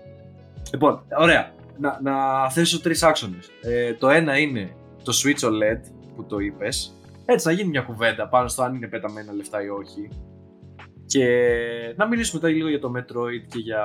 Λοιπόν, 0.73 1.03
ωραία. 1.19 1.51
Να, 1.77 1.99
να 2.01 2.49
θέσω 2.49 2.81
τρεις 2.81 3.03
άξονες. 3.03 3.49
Ε, 3.61 3.93
το 3.93 4.09
ένα 4.09 4.37
είναι 4.37 4.75
το 5.03 5.13
Switch 5.23 5.39
OLED 5.47 5.81
που 6.15 6.25
το 6.25 6.37
είπες. 6.39 6.93
Έτσι 7.25 7.47
να 7.47 7.53
γίνει 7.53 7.69
μια 7.69 7.81
κουβέντα 7.81 8.27
πάνω 8.27 8.47
στο 8.47 8.63
αν 8.63 8.75
είναι 8.75 8.87
πεταμένα 8.87 9.33
λεφτά 9.33 9.63
ή 9.63 9.69
όχι. 9.69 10.09
Και 11.05 11.25
να 11.95 12.07
μιλήσουμε 12.07 12.41
τώρα 12.41 12.53
λίγο 12.53 12.69
για 12.69 12.79
το 12.79 12.91
Metroid 12.97 13.45
και 13.47 13.59
για 13.59 13.83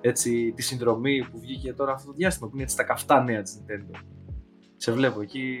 έτσι, 0.00 0.52
τη 0.56 0.62
συνδρομή 0.62 1.24
που 1.32 1.38
βγήκε 1.40 1.72
τώρα 1.72 1.92
αυτό 1.92 2.06
το 2.06 2.12
διάστημα 2.12 2.48
που 2.48 2.54
είναι 2.54 2.62
έτσι 2.64 2.76
τα 2.76 2.82
καυτά 2.82 3.22
νέα 3.22 3.42
της 3.42 3.58
Nintendo. 3.60 3.98
Σε 4.76 4.92
βλέπω 4.92 5.20
εκεί. 5.20 5.58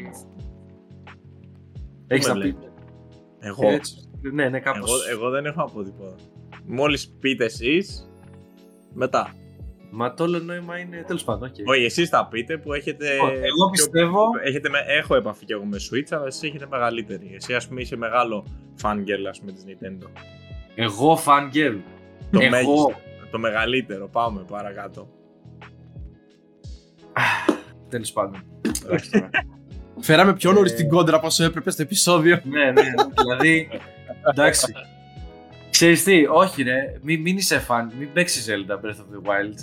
Έχεις 2.06 2.26
με 2.28 2.32
να 2.34 2.40
πεις. 2.40 2.50
βλέπετε. 2.52 2.72
Εγώ, 3.40 3.68
Έτσι. 3.68 3.94
Ναι, 4.32 4.48
ναι, 4.48 4.60
κάπως. 4.60 5.08
εγώ, 5.08 5.18
εγώ 5.18 5.30
δεν 5.30 5.46
έχω 5.46 5.60
να 5.60 5.66
πω 5.66 5.82
τίποτα. 5.82 6.14
Μόλις 6.66 7.08
πείτε 7.20 7.44
εσείς, 7.44 8.10
μετά. 8.92 9.34
Μα 9.90 10.14
το 10.14 10.24
όλο 10.24 10.38
νόημα 10.38 10.78
είναι 10.78 11.04
τέλος 11.06 11.24
πάντων. 11.24 11.48
οκ. 11.48 11.54
Όχι, 11.68 11.84
εσείς 11.84 12.08
θα 12.08 12.26
πείτε 12.26 12.58
που 12.58 12.72
έχετε... 12.72 13.12
Λοιπόν, 13.12 13.28
Εγώ 13.30 13.40
πιο- 13.42 13.68
πιστεύω. 13.70 14.22
Έχετε, 14.44 14.68
με- 14.68 14.84
έχω 14.86 15.14
επαφή 15.16 15.44
και 15.44 15.52
εγώ 15.52 15.64
με 15.64 15.76
Switch, 15.90 16.06
αλλά 16.10 16.26
εσείς 16.26 16.42
έχετε 16.42 16.66
μεγαλύτερη. 16.70 17.32
Εσύ 17.34 17.54
ας 17.54 17.68
πούμε 17.68 17.80
είσαι 17.80 17.96
μεγάλο 17.96 18.46
fangirl 18.82 19.24
ας 19.28 19.40
πούμε 19.40 19.52
της 19.52 19.64
Nintendo. 19.66 20.06
Εγώ 20.74 21.18
fan 21.26 21.54
girl. 21.56 21.76
Το 22.30 22.38
Εγώ. 22.40 22.50
μέγιστο, 22.50 22.92
το 23.30 23.38
μεγαλύτερο. 23.38 24.08
Πάμε 24.08 24.44
παρακάτω. 24.50 25.08
Τέλος 27.88 28.12
πάντων. 28.12 28.42
Εντάξει 28.84 29.10
τώρα. 29.10 29.30
Φέραμε 30.00 30.34
πιο 30.34 30.52
νωρίς 30.52 30.72
Ε. 30.72 30.74
την 30.74 30.88
κόντρα 30.88 31.16
από 31.16 31.26
όσο 31.26 31.44
έπρεπε 31.44 31.70
στο 31.70 31.82
επεισόδιο. 31.82 32.40
ναι, 32.44 32.64
ναι, 32.64 32.70
ναι. 32.72 32.92
Δηλαδή. 33.22 33.68
Εντάξει. 34.30 34.72
Ξέρεις 35.70 36.02
τι, 36.04 36.26
όχι 36.26 36.62
ρε, 36.62 36.98
μην, 37.02 37.20
μην 37.20 37.36
είσαι 37.36 37.64
fan, 37.68 37.86
μην 37.98 38.12
παίξεις 38.12 38.46
Zelda 38.50 38.72
Breath 38.74 38.88
of 38.90 39.26
the 39.26 39.30
Wild. 39.30 39.54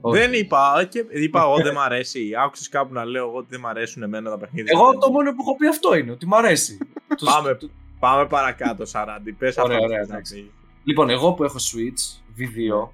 Όχι. 0.00 0.18
Δεν 0.18 0.32
είπα, 0.32 0.86
και, 0.88 1.04
είπα 1.10 1.40
εγώ 1.42 1.56
δεν 1.56 1.74
μ' 1.74 1.78
αρέσει. 1.78 2.30
Άκουσες 2.44 2.68
κάπου 2.68 2.92
να 2.92 3.04
λέω 3.04 3.26
εγώ 3.28 3.36
ότι 3.36 3.46
δεν 3.50 3.60
μ' 3.60 3.66
αρέσουν 3.66 4.02
εμένα 4.02 4.30
τα 4.30 4.38
παιχνίδια. 4.38 4.72
Εγώ 4.74 4.88
Nintendo. 4.88 5.00
το 5.00 5.10
μόνο 5.10 5.30
που 5.30 5.36
έχω 5.40 5.56
πει 5.56 5.66
αυτό 5.66 5.94
είναι, 5.96 6.10
ότι 6.10 6.26
μ' 6.26 6.34
αρέσει. 6.34 6.78
Το- 7.16 7.26
Πάμε. 7.32 7.54
το- 7.54 7.70
Πάμε 7.98 8.26
παρακάτω, 8.26 8.84
Σαράντι. 8.86 9.32
Πες 9.32 9.56
Ωραία, 9.56 9.64
αυτό 9.64 9.78
που 9.78 9.84
ωραία, 9.84 9.98
θες 9.98 10.08
να 10.08 10.14
εντάξει. 10.14 10.34
πεις. 10.34 10.50
Λοιπόν, 10.84 11.10
εγώ 11.10 11.32
που 11.32 11.44
έχω 11.44 11.56
Switch 11.58 12.20
V2, 12.38 12.88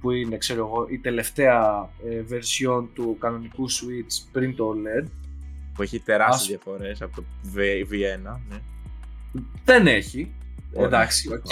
που 0.00 0.10
είναι, 0.10 0.36
ξέρω 0.36 0.66
εγώ, 0.66 0.86
η 0.90 0.98
τελευταία 0.98 1.88
ε, 2.08 2.22
version 2.30 2.84
του 2.94 3.16
κανονικού 3.20 3.70
Switch 3.70 4.24
πριν 4.32 4.56
το 4.56 4.74
OLED, 4.74 5.06
Που 5.74 5.82
έχει 5.82 6.00
τεράστιες 6.00 6.40
Ας- 6.40 6.46
διαφορές 6.64 7.02
από 7.02 7.16
το 7.16 7.24
V- 7.54 7.92
V1. 7.92 8.40
Ναι. 8.50 8.58
δεν 9.64 9.86
έχει. 9.86 10.32
Ωραία. 10.72 10.86
Εντάξει, 10.86 11.32
οκ. 11.32 11.50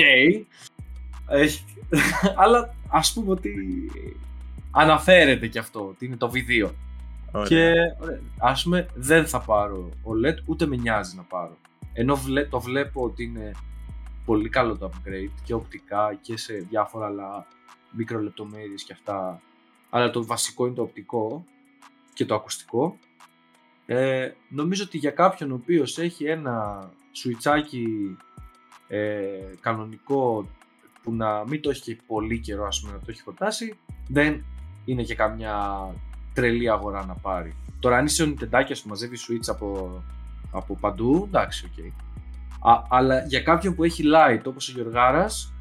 Έχει. 1.28 1.64
Αλλά 2.43 2.75
ας 2.88 3.12
πούμε 3.12 3.31
ότι 3.31 3.50
αναφέρεται 4.71 5.47
και 5.47 5.59
αυτό, 5.59 5.87
ότι 5.88 6.05
είναι 6.07 6.17
το 6.17 6.31
V2. 6.35 6.71
Ωραία. 7.33 7.47
Και 7.49 7.73
ωραία, 8.00 8.21
ας 8.38 8.62
πούμε 8.62 8.87
δεν 8.95 9.26
θα 9.26 9.40
πάρω 9.40 9.88
OLED, 10.05 10.37
ούτε 10.47 10.67
με 10.67 10.76
νοιάζει 10.76 11.17
να 11.17 11.23
πάρω. 11.23 11.57
Ενώ 11.93 12.17
βλέ- 12.17 12.49
το 12.50 12.61
βλέπω 12.61 13.02
ότι 13.02 13.25
είναι 13.25 13.50
πολύ 14.25 14.49
καλό 14.49 14.76
το 14.76 14.90
upgrade 14.93 15.31
και 15.45 15.55
οπτικά 15.55 16.19
και 16.21 16.37
σε 16.37 16.67
διάφορα 16.71 17.07
άλλα 17.07 17.47
μικρολεπτομέρειες 17.90 18.83
και 18.83 18.92
αυτά. 18.92 19.42
Αλλά 19.90 20.11
το 20.11 20.26
βασικό 20.26 20.66
είναι 20.66 20.75
το 20.75 20.83
οπτικό 20.83 21.45
και 22.12 22.25
το 22.25 22.35
ακουστικό. 22.35 22.99
Ε, 23.87 24.33
νομίζω 24.49 24.85
ότι 24.85 24.99
για 24.99 25.11
κάποιον 25.11 25.50
ο 25.50 25.54
οποίος 25.54 25.99
έχει 25.99 26.25
ένα 26.25 26.88
σουιτσάκι 27.12 28.16
ε, 28.88 29.28
κανονικό 29.61 30.49
που 31.02 31.12
να 31.12 31.45
μην 31.47 31.61
το 31.61 31.71
έχει 31.71 31.83
και 31.83 32.02
πολύ 32.07 32.38
καιρό 32.38 32.66
ας 32.66 32.80
πούμε, 32.80 32.92
να 32.92 32.99
το 32.99 33.04
έχει 33.09 33.23
χορτάσει 33.23 33.78
δεν 34.09 34.45
είναι 34.85 35.02
και 35.02 35.14
καμιά 35.14 35.87
τρελή 36.35 36.71
αγορά 36.71 37.07
να 37.07 37.14
πάρει. 37.14 37.54
Τώρα 37.80 37.97
αν 37.97 38.04
είσαι 38.04 38.23
ο 38.23 38.26
Nintendo 38.26 38.73
που 38.83 38.88
μαζεύει 38.88 39.16
Switch 39.28 39.47
από, 39.47 40.02
από 40.50 40.76
παντού, 40.80 41.25
εντάξει, 41.28 41.71
οκ. 41.71 41.85
Α, 42.71 42.83
αλλά 42.88 43.25
για 43.26 43.40
κάποιον 43.40 43.75
που 43.75 43.85
έχει 43.85 44.04
Lite 44.07 44.40
όπως 44.45 44.68
ο 44.68 44.73
Γιωργάρας, 44.73 45.52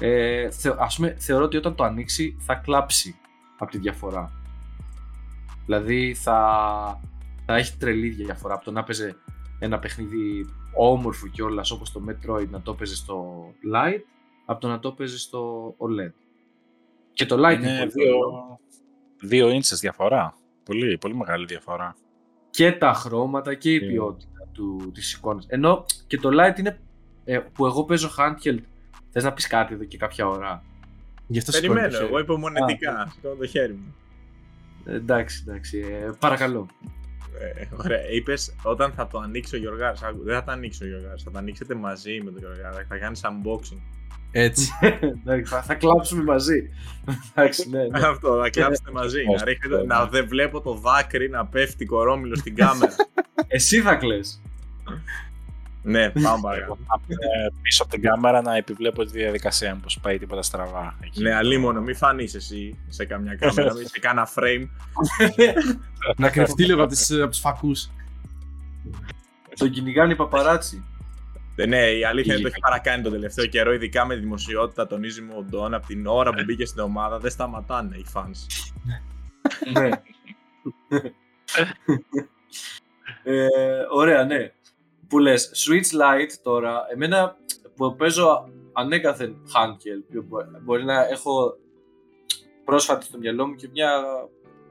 ε, 0.00 0.50
θε, 0.50 0.74
ας 0.78 0.96
πούμε, 0.96 1.16
θεωρώ 1.18 1.44
ότι 1.44 1.56
όταν 1.56 1.74
το 1.74 1.84
ανοίξει 1.84 2.36
θα 2.40 2.54
κλάψει 2.54 3.16
από 3.58 3.70
τη 3.70 3.78
διαφορά. 3.78 4.32
Δηλαδή 5.66 6.14
θα, 6.14 7.00
θα 7.46 7.56
έχει 7.56 7.76
τρελή 7.76 8.08
διαφορά 8.08 8.54
από 8.54 8.64
το 8.64 8.70
να 8.70 8.82
παίζει 8.84 9.14
ένα 9.58 9.78
παιχνίδι 9.78 10.46
όμορφο 10.74 11.26
κιόλας 11.28 11.70
όπως 11.70 11.92
το 11.92 12.02
Metroid 12.08 12.48
να 12.50 12.60
το 12.62 12.74
παίζει 12.74 12.94
στο 12.94 13.44
Lite 13.74 14.00
από 14.46 14.60
το 14.60 14.68
να 14.68 14.78
το 14.78 14.92
παίζει 14.92 15.18
στο 15.18 15.68
OLED. 15.78 16.12
Και 17.12 17.26
το 17.26 17.34
Lite 17.36 17.54
είναι, 17.58 17.68
Είναι 17.70 17.78
πολύ 17.78 17.90
δύο, 17.90 18.18
ωραίο. 18.18 18.60
δύο 19.20 19.50
ίντσες 19.50 19.80
διαφορά. 19.80 20.34
Πολύ, 20.64 20.98
πολύ 20.98 21.14
μεγάλη 21.14 21.44
διαφορά. 21.44 21.96
και 22.50 22.72
τα 22.72 22.92
χρώματα 22.92 23.54
και 23.54 23.74
η 23.74 23.80
Ναι. 23.80 23.86
ποιότητα 23.92 24.48
του, 24.52 24.90
της 24.94 25.12
εικόνας. 25.12 25.46
Ενώ 25.48 25.84
και 26.06 26.16
το 26.18 26.28
Lite 26.32 26.58
είναι 26.58 26.80
ε, 27.24 27.38
που 27.38 27.66
εγώ 27.66 27.84
παίζω 27.84 28.10
handheld. 28.18 28.58
Θες 29.12 29.24
να 29.24 29.32
πεις 29.32 29.46
κάτι 29.46 29.74
εδώ 29.74 29.84
και 29.84 29.96
κάποια 29.96 30.26
ώρα; 30.26 30.62
Γι' 31.26 31.38
αυτό 31.38 31.52
σηκώνει 31.52 31.68
το 31.68 31.74
Περιμένω, 31.74 31.98
χέρι. 31.98 32.10
εγώ 32.10 32.18
υπομονετικά. 32.18 33.12
Σηκώνω 33.14 33.34
το 33.34 33.46
χέρι 33.46 33.72
μου. 33.72 33.94
Ε, 34.84 34.94
εντάξει, 34.94 35.44
εντάξει. 35.48 35.78
Ε, 35.78 36.10
παρακαλώ. 36.18 36.68
Ε, 37.40 37.66
ωραία, 37.84 38.10
είπες 38.10 38.54
όταν 38.62 38.92
θα 38.92 39.06
το 39.06 39.18
ανοίξει 39.18 39.56
ο 39.56 39.58
Γιωργάρα. 39.58 39.94
Δεν 40.24 40.34
θα 40.34 40.44
το 40.44 40.52
ανοίξει 40.52 40.84
ο 40.84 40.86
Γιωργάρα, 40.86 41.14
θα 41.24 41.30
το 41.30 41.38
ανοίξετε 41.38 41.74
μαζί 41.74 42.20
με 42.24 42.30
τον 42.30 42.38
Γιωργάρα. 42.38 42.86
Θα 42.88 42.96
κάνεις 42.96 43.20
unboxing. 43.24 43.80
Έτσι. 44.32 44.70
εντάξει, 45.24 45.52
θα, 45.52 45.62
θα 45.62 45.74
κλάψουμε 45.74 46.22
μαζί. 46.22 46.70
εντάξει, 47.34 47.68
ναι, 47.68 47.82
ναι. 47.82 48.06
Αυτό, 48.06 48.40
θα 48.42 48.50
κλάψετε 48.50 48.90
μαζί. 48.92 49.20
Ε, 49.20 49.36
να, 49.36 49.44
ρίχνετε, 49.44 49.82
ε, 49.82 49.84
να 49.84 50.06
δεν 50.06 50.28
βλέπω 50.28 50.60
το 50.60 50.74
δάκρυ 50.74 51.28
να 51.28 51.46
πέφτει 51.46 51.84
κορόμιλο 51.84 52.36
στην 52.36 52.54
κάμερα. 52.54 52.94
Εσύ 53.46 53.80
θα 53.80 53.94
κλαις. 53.94 54.42
Ναι, 55.82 56.10
πάμε 56.10 56.40
παρακάτω. 56.42 56.78
Ε, 57.08 57.48
πίσω 57.62 57.82
από 57.82 57.92
την 57.92 58.02
κάμερα 58.02 58.42
να 58.42 58.56
επιβλέπω 58.56 59.04
τη 59.04 59.10
διαδικασία 59.10 59.74
μου, 59.74 59.80
πως 59.80 59.98
πάει 60.02 60.18
τίποτα 60.18 60.42
στραβά. 60.42 60.96
Εκεί. 61.00 61.22
ναι, 61.22 61.34
αλίμονο, 61.34 61.80
μη 61.80 61.94
φανείς 61.94 62.34
εσύ 62.34 62.78
σε 62.88 63.04
καμιά 63.04 63.34
κάμερα, 63.34 63.74
μη 63.74 63.84
σε 63.84 63.98
κάνα 63.98 64.28
frame. 64.34 64.68
να 66.16 66.30
κρυφτεί 66.30 66.64
λίγο 66.64 66.82
από, 66.82 66.92
τις, 66.92 67.10
από 67.10 67.30
τους 67.30 67.40
φακούς. 67.40 67.90
Τον 69.56 69.70
κυνηγάνε 69.70 70.12
οι 70.12 70.16
παπαράτσι. 70.16 70.84
Ε, 71.56 71.66
ναι, 71.66 71.90
η 71.90 72.04
αλήθεια 72.04 72.08
είναι 72.08 72.14
ότι 72.14 72.24
το 72.24 72.34
Είχε 72.34 72.46
έχει 72.48 72.60
παρακάνει 72.60 73.02
τον 73.02 73.12
τελευταίο 73.12 73.46
καιρό, 73.46 73.72
ειδικά 73.72 74.06
με 74.06 74.14
δημοσιότητα, 74.14 74.86
τονίζει 74.86 75.20
μου 75.20 75.34
ο 75.38 75.42
Ντόν, 75.42 75.74
από 75.74 75.86
την 75.86 76.06
ώρα 76.06 76.32
που 76.32 76.42
μπήκε 76.44 76.64
στην 76.64 76.80
ομάδα 76.80 77.18
δεν 77.18 77.30
σταματάνε 77.30 77.96
οι 77.96 78.06
fans. 78.12 78.46
ναι. 79.72 79.88
ε, 83.22 83.48
ωραία, 83.92 84.24
ναι. 84.24 84.52
Που 85.10 85.18
λες, 85.18 85.50
Switch 85.66 86.00
Lite 86.00 86.32
τώρα, 86.42 86.86
εμένα 86.92 87.36
που 87.76 87.94
παίζω 87.96 88.48
ανέκαθεν 88.72 89.36
handheld, 89.46 90.04
που 90.14 90.22
μπο- 90.28 90.60
μπορεί 90.62 90.84
να 90.84 91.06
έχω 91.08 91.56
πρόσφατα 92.64 93.00
στο 93.00 93.18
μυαλό 93.18 93.46
μου 93.46 93.54
και 93.54 93.68
μια 93.72 93.90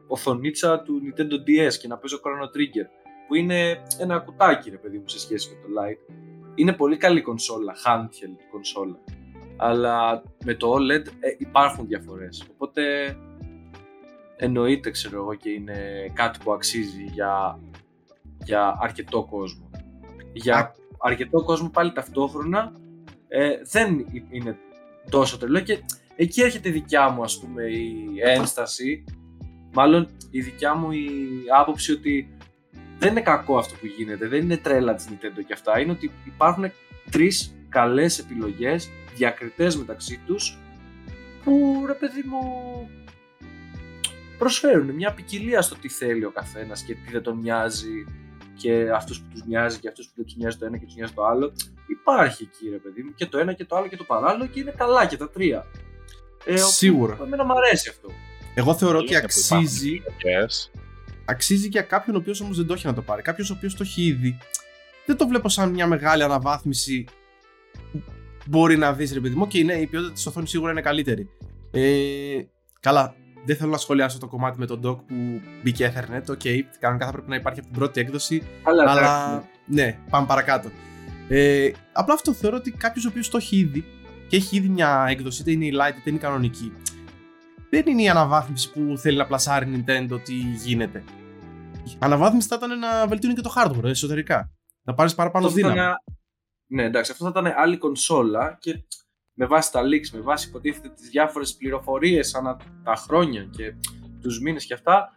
οθονίτσα 0.07 0.79
του 0.81 1.01
Nintendo 1.03 1.33
DS 1.33 1.73
και 1.81 1.87
να 1.87 1.97
παίζω 1.97 2.19
Chrono 2.23 2.45
Trigger, 2.45 2.87
που 3.27 3.35
είναι 3.35 3.81
ένα 3.99 4.19
κουτάκι, 4.19 4.69
ρε 4.69 4.77
παιδί 4.77 4.97
μου, 4.97 5.07
σε 5.07 5.19
σχέση 5.19 5.49
με 5.49 5.55
το 5.61 5.81
Lite. 5.81 6.13
Είναι 6.55 6.73
πολύ 6.73 6.97
καλή 6.97 7.21
κονσόλα, 7.21 7.73
handheld 7.85 8.37
κονσόλα. 8.51 8.99
Αλλά 9.57 10.23
με 10.45 10.53
το 10.53 10.73
OLED 10.73 11.05
ε, 11.19 11.29
υπάρχουν 11.37 11.87
διαφορές. 11.87 12.43
Οπότε 12.51 13.15
εννοείται 14.37 14.89
ξέρω 14.91 15.15
εγώ 15.17 15.33
και 15.33 15.49
είναι 15.49 16.09
κάτι 16.13 16.39
που 16.43 16.53
αξίζει 16.53 17.03
για, 17.03 17.59
για 18.43 18.77
αρκετό 18.81 19.23
κόσμο. 19.23 19.68
Για 20.33 20.75
αρκετό 20.99 21.43
κόσμο 21.43 21.69
πάλι 21.69 21.91
ταυτόχρονα 21.91 22.71
ε, 23.27 23.49
δεν 23.71 23.99
ε- 23.99 24.23
είναι 24.29 24.57
τόσο 25.09 25.37
τρελό 25.37 25.59
και 25.59 25.79
εκεί 26.15 26.41
έρχεται 26.41 26.69
η 26.69 26.71
δικιά 26.71 27.09
μου 27.09 27.23
ας 27.23 27.39
πούμε 27.39 27.63
η 27.63 28.05
ένσταση. 28.21 29.03
Μάλλον 29.73 30.09
η 30.31 30.41
δικιά 30.41 30.75
μου 30.75 30.91
η 30.91 31.19
άποψη 31.59 31.91
ότι 31.91 32.37
δεν 32.99 33.11
είναι 33.11 33.21
κακό 33.21 33.57
αυτό 33.57 33.75
που 33.79 33.85
γίνεται, 33.85 34.27
δεν 34.27 34.41
είναι 34.41 34.57
τρέλα 34.57 34.95
της 34.95 35.07
Nintendo 35.09 35.43
και 35.47 35.53
αυτά, 35.53 35.79
είναι 35.79 35.91
ότι 35.91 36.11
υπάρχουν 36.25 36.71
τρεις 37.11 37.55
καλές 37.69 38.19
επιλογές 38.19 38.89
διακριτές 39.15 39.77
μεταξύ 39.77 40.19
τους 40.25 40.57
που 41.43 41.83
ρε 41.87 41.93
παιδί 41.93 42.23
μου 42.25 42.39
προσφέρουν 44.37 44.89
μια 44.89 45.13
ποικιλία 45.13 45.61
στο 45.61 45.75
τι 45.75 45.89
θέλει 45.89 46.25
ο 46.25 46.31
καθένας 46.31 46.81
και 46.81 46.93
τι 46.93 47.11
δεν 47.11 47.21
τον 47.21 47.39
νοιάζει 47.39 48.05
και 48.61 48.89
αυτούς 48.95 49.19
που 49.19 49.27
τους 49.31 49.43
νοιάζει 49.45 49.79
και 49.79 49.87
αυτούς 49.87 50.05
που 50.05 50.11
δεν 50.15 50.25
τους 50.25 50.35
νοιάζει 50.35 50.57
το 50.57 50.65
ένα 50.65 50.77
και 50.77 50.85
τους 50.85 50.95
νοιάζει 50.95 51.13
το 51.13 51.25
άλλο 51.25 51.53
υπάρχει 51.87 52.43
εκεί 52.43 52.69
ρε 52.69 52.77
παιδί 52.77 53.01
μου 53.03 53.13
και 53.15 53.25
το 53.25 53.37
ένα 53.37 53.53
και 53.53 53.65
το 53.65 53.75
άλλο 53.75 53.87
και 53.87 53.97
το 53.97 54.03
παράλληλο 54.03 54.45
και 54.47 54.59
είναι 54.59 54.73
καλά 54.77 55.05
και 55.05 55.17
τα 55.17 55.29
τρία 55.29 55.65
ε, 56.45 56.61
όπου 56.61 56.71
Σίγουρα. 56.71 57.17
Εμένα 57.23 57.45
μου 57.45 57.53
αρέσει 57.53 57.89
αυτό. 57.89 58.09
Εγώ 58.55 58.75
θεωρώ 58.75 58.97
ότι 58.97 59.11
Είναι 59.13 59.21
που 59.21 59.27
υπάρχουν 59.27 59.57
αξίζει, 59.57 60.03
επιλογές. 60.07 60.71
αξίζει 61.25 61.67
για 61.67 61.81
κάποιον 61.81 62.15
ο 62.15 62.19
οποίος 62.19 62.41
όμως 62.41 62.57
δεν 62.57 62.65
το 62.65 62.73
έχει 62.73 62.85
να 62.85 62.93
το 62.93 63.01
πάρει. 63.01 63.21
Κάποιος 63.21 63.49
ο 63.49 63.53
οποίος 63.57 63.75
το 63.75 63.83
έχει 63.83 64.01
ήδη. 64.01 64.37
Δεν 65.05 65.17
το 65.17 65.27
βλέπω 65.27 65.49
σαν 65.49 65.69
μια 65.69 65.87
μεγάλη 65.87 66.23
αναβάθμιση 66.23 67.05
που 67.91 68.03
μπορεί 68.47 68.77
να 68.77 68.93
δεις, 68.93 69.13
ρε 69.13 69.19
παιδί 69.19 69.35
μου. 69.35 69.47
Και 69.47 69.63
ναι, 69.63 69.73
η 69.73 69.87
ποιότητα 69.87 70.13
της 70.13 70.25
οθόνης 70.25 70.49
σίγουρα 70.49 70.71
είναι 70.71 70.81
καλύτερη. 70.81 71.29
Ε, 71.71 72.39
καλά, 72.79 73.15
δεν 73.45 73.55
θέλω 73.55 73.71
να 73.71 73.77
σχολιάσω 73.77 74.17
το 74.19 74.27
κομμάτι 74.27 74.59
με 74.59 74.65
τον 74.65 74.81
dock 74.85 74.97
που 75.07 75.41
μπήκε 75.63 75.93
Ethernet. 75.95 76.23
OK, 76.29 76.39
okay, 76.43 76.59
κανονικά 76.79 77.05
θα 77.05 77.11
πρέπει 77.11 77.29
να 77.29 77.35
υπάρχει 77.35 77.59
από 77.59 77.67
την 77.69 77.77
πρώτη 77.77 77.99
έκδοση. 77.99 78.43
Αλλά, 78.63 78.91
Αλλά 78.91 79.43
ναι, 79.65 79.97
πάμε 80.09 80.25
παρακάτω. 80.27 80.69
Ε, 81.27 81.71
απλά 81.93 82.13
αυτό 82.13 82.33
θεωρώ 82.33 82.57
ότι 82.57 82.71
κάποιος 82.71 83.05
ο 83.05 83.09
οποίος 83.09 83.29
το 83.29 83.37
έχει 83.37 83.57
ήδη 83.57 83.85
και 84.27 84.35
έχει 84.35 84.55
ήδη 84.57 84.67
μια 84.69 85.05
έκδοση, 85.09 85.41
είτε 85.41 85.51
είναι 85.51 85.65
η 85.65 85.71
Lite 85.73 85.97
είτε 85.97 86.09
είναι 86.09 86.17
η 86.17 86.21
κανονική, 86.21 86.73
δεν 87.69 87.83
είναι 87.87 88.01
η 88.01 88.09
αναβάθμιση 88.09 88.71
που 88.71 88.97
θέλει 88.97 89.17
να 89.17 89.25
πλασάρει 89.27 89.69
η 89.73 89.83
Nintendo 89.87 90.19
τι 90.23 90.33
γίνεται. 90.65 91.03
Η 91.85 91.91
αναβάθμιση 91.99 92.47
θα 92.47 92.55
ήταν 92.55 92.79
να 92.79 93.07
βελτιώνει 93.07 93.35
και 93.35 93.41
το 93.41 93.53
hardware 93.55 93.83
εσωτερικά. 93.83 94.51
Να 94.83 94.93
πάρεις 94.93 95.15
παραπάνω 95.15 95.47
αυτό 95.47 95.59
θα 95.59 95.67
δύναμη. 95.67 95.87
ήταν- 95.87 96.03
Ναι, 96.71 96.83
εντάξει, 96.83 97.11
αυτό 97.11 97.23
θα 97.23 97.29
ήταν 97.39 97.53
άλλη 97.57 97.77
κονσόλα 97.77 98.57
και 98.61 98.83
με 99.41 99.45
βάση 99.45 99.71
τα 99.71 99.81
leaks, 99.81 100.09
με 100.13 100.19
βάση 100.19 100.47
υποτίθεται 100.47 100.89
τις 100.89 101.09
διάφορες 101.09 101.55
πληροφορίες 101.55 102.35
ανά 102.35 102.57
τα 102.83 102.95
χρόνια 102.95 103.43
και 103.43 103.73
τους 104.21 104.41
μήνες 104.41 104.65
και 104.65 104.73
αυτά, 104.73 105.13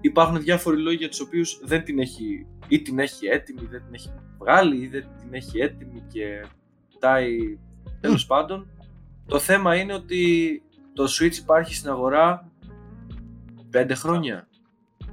υπάρχουν 0.00 0.40
διάφοροι 0.40 0.80
λόγοι 0.80 0.96
για 0.96 1.08
τους 1.08 1.20
οποίους 1.20 1.60
δεν 1.62 1.84
την 1.84 1.98
έχει 1.98 2.46
ή 2.68 2.82
την 2.82 2.98
έχει 2.98 3.26
έτοιμη, 3.26 3.60
ή 3.62 3.66
δεν 3.66 3.82
την 3.84 3.94
έχει 3.94 4.12
βγάλει 4.38 4.76
ή 4.76 4.86
δεν 4.86 5.06
την 5.20 5.34
έχει 5.34 5.58
έτοιμη 5.58 6.02
και 6.12 6.46
κοιτάει 6.88 7.58
τέλος 8.00 8.26
πάντων. 8.26 8.70
Το 9.26 9.38
θέμα 9.38 9.76
είναι 9.76 9.94
ότι 9.94 10.62
το 10.92 11.04
Switch 11.04 11.36
υπάρχει 11.36 11.74
στην 11.74 11.90
αγορά 11.90 12.50
5 13.72 13.90
χρόνια. 13.94 14.48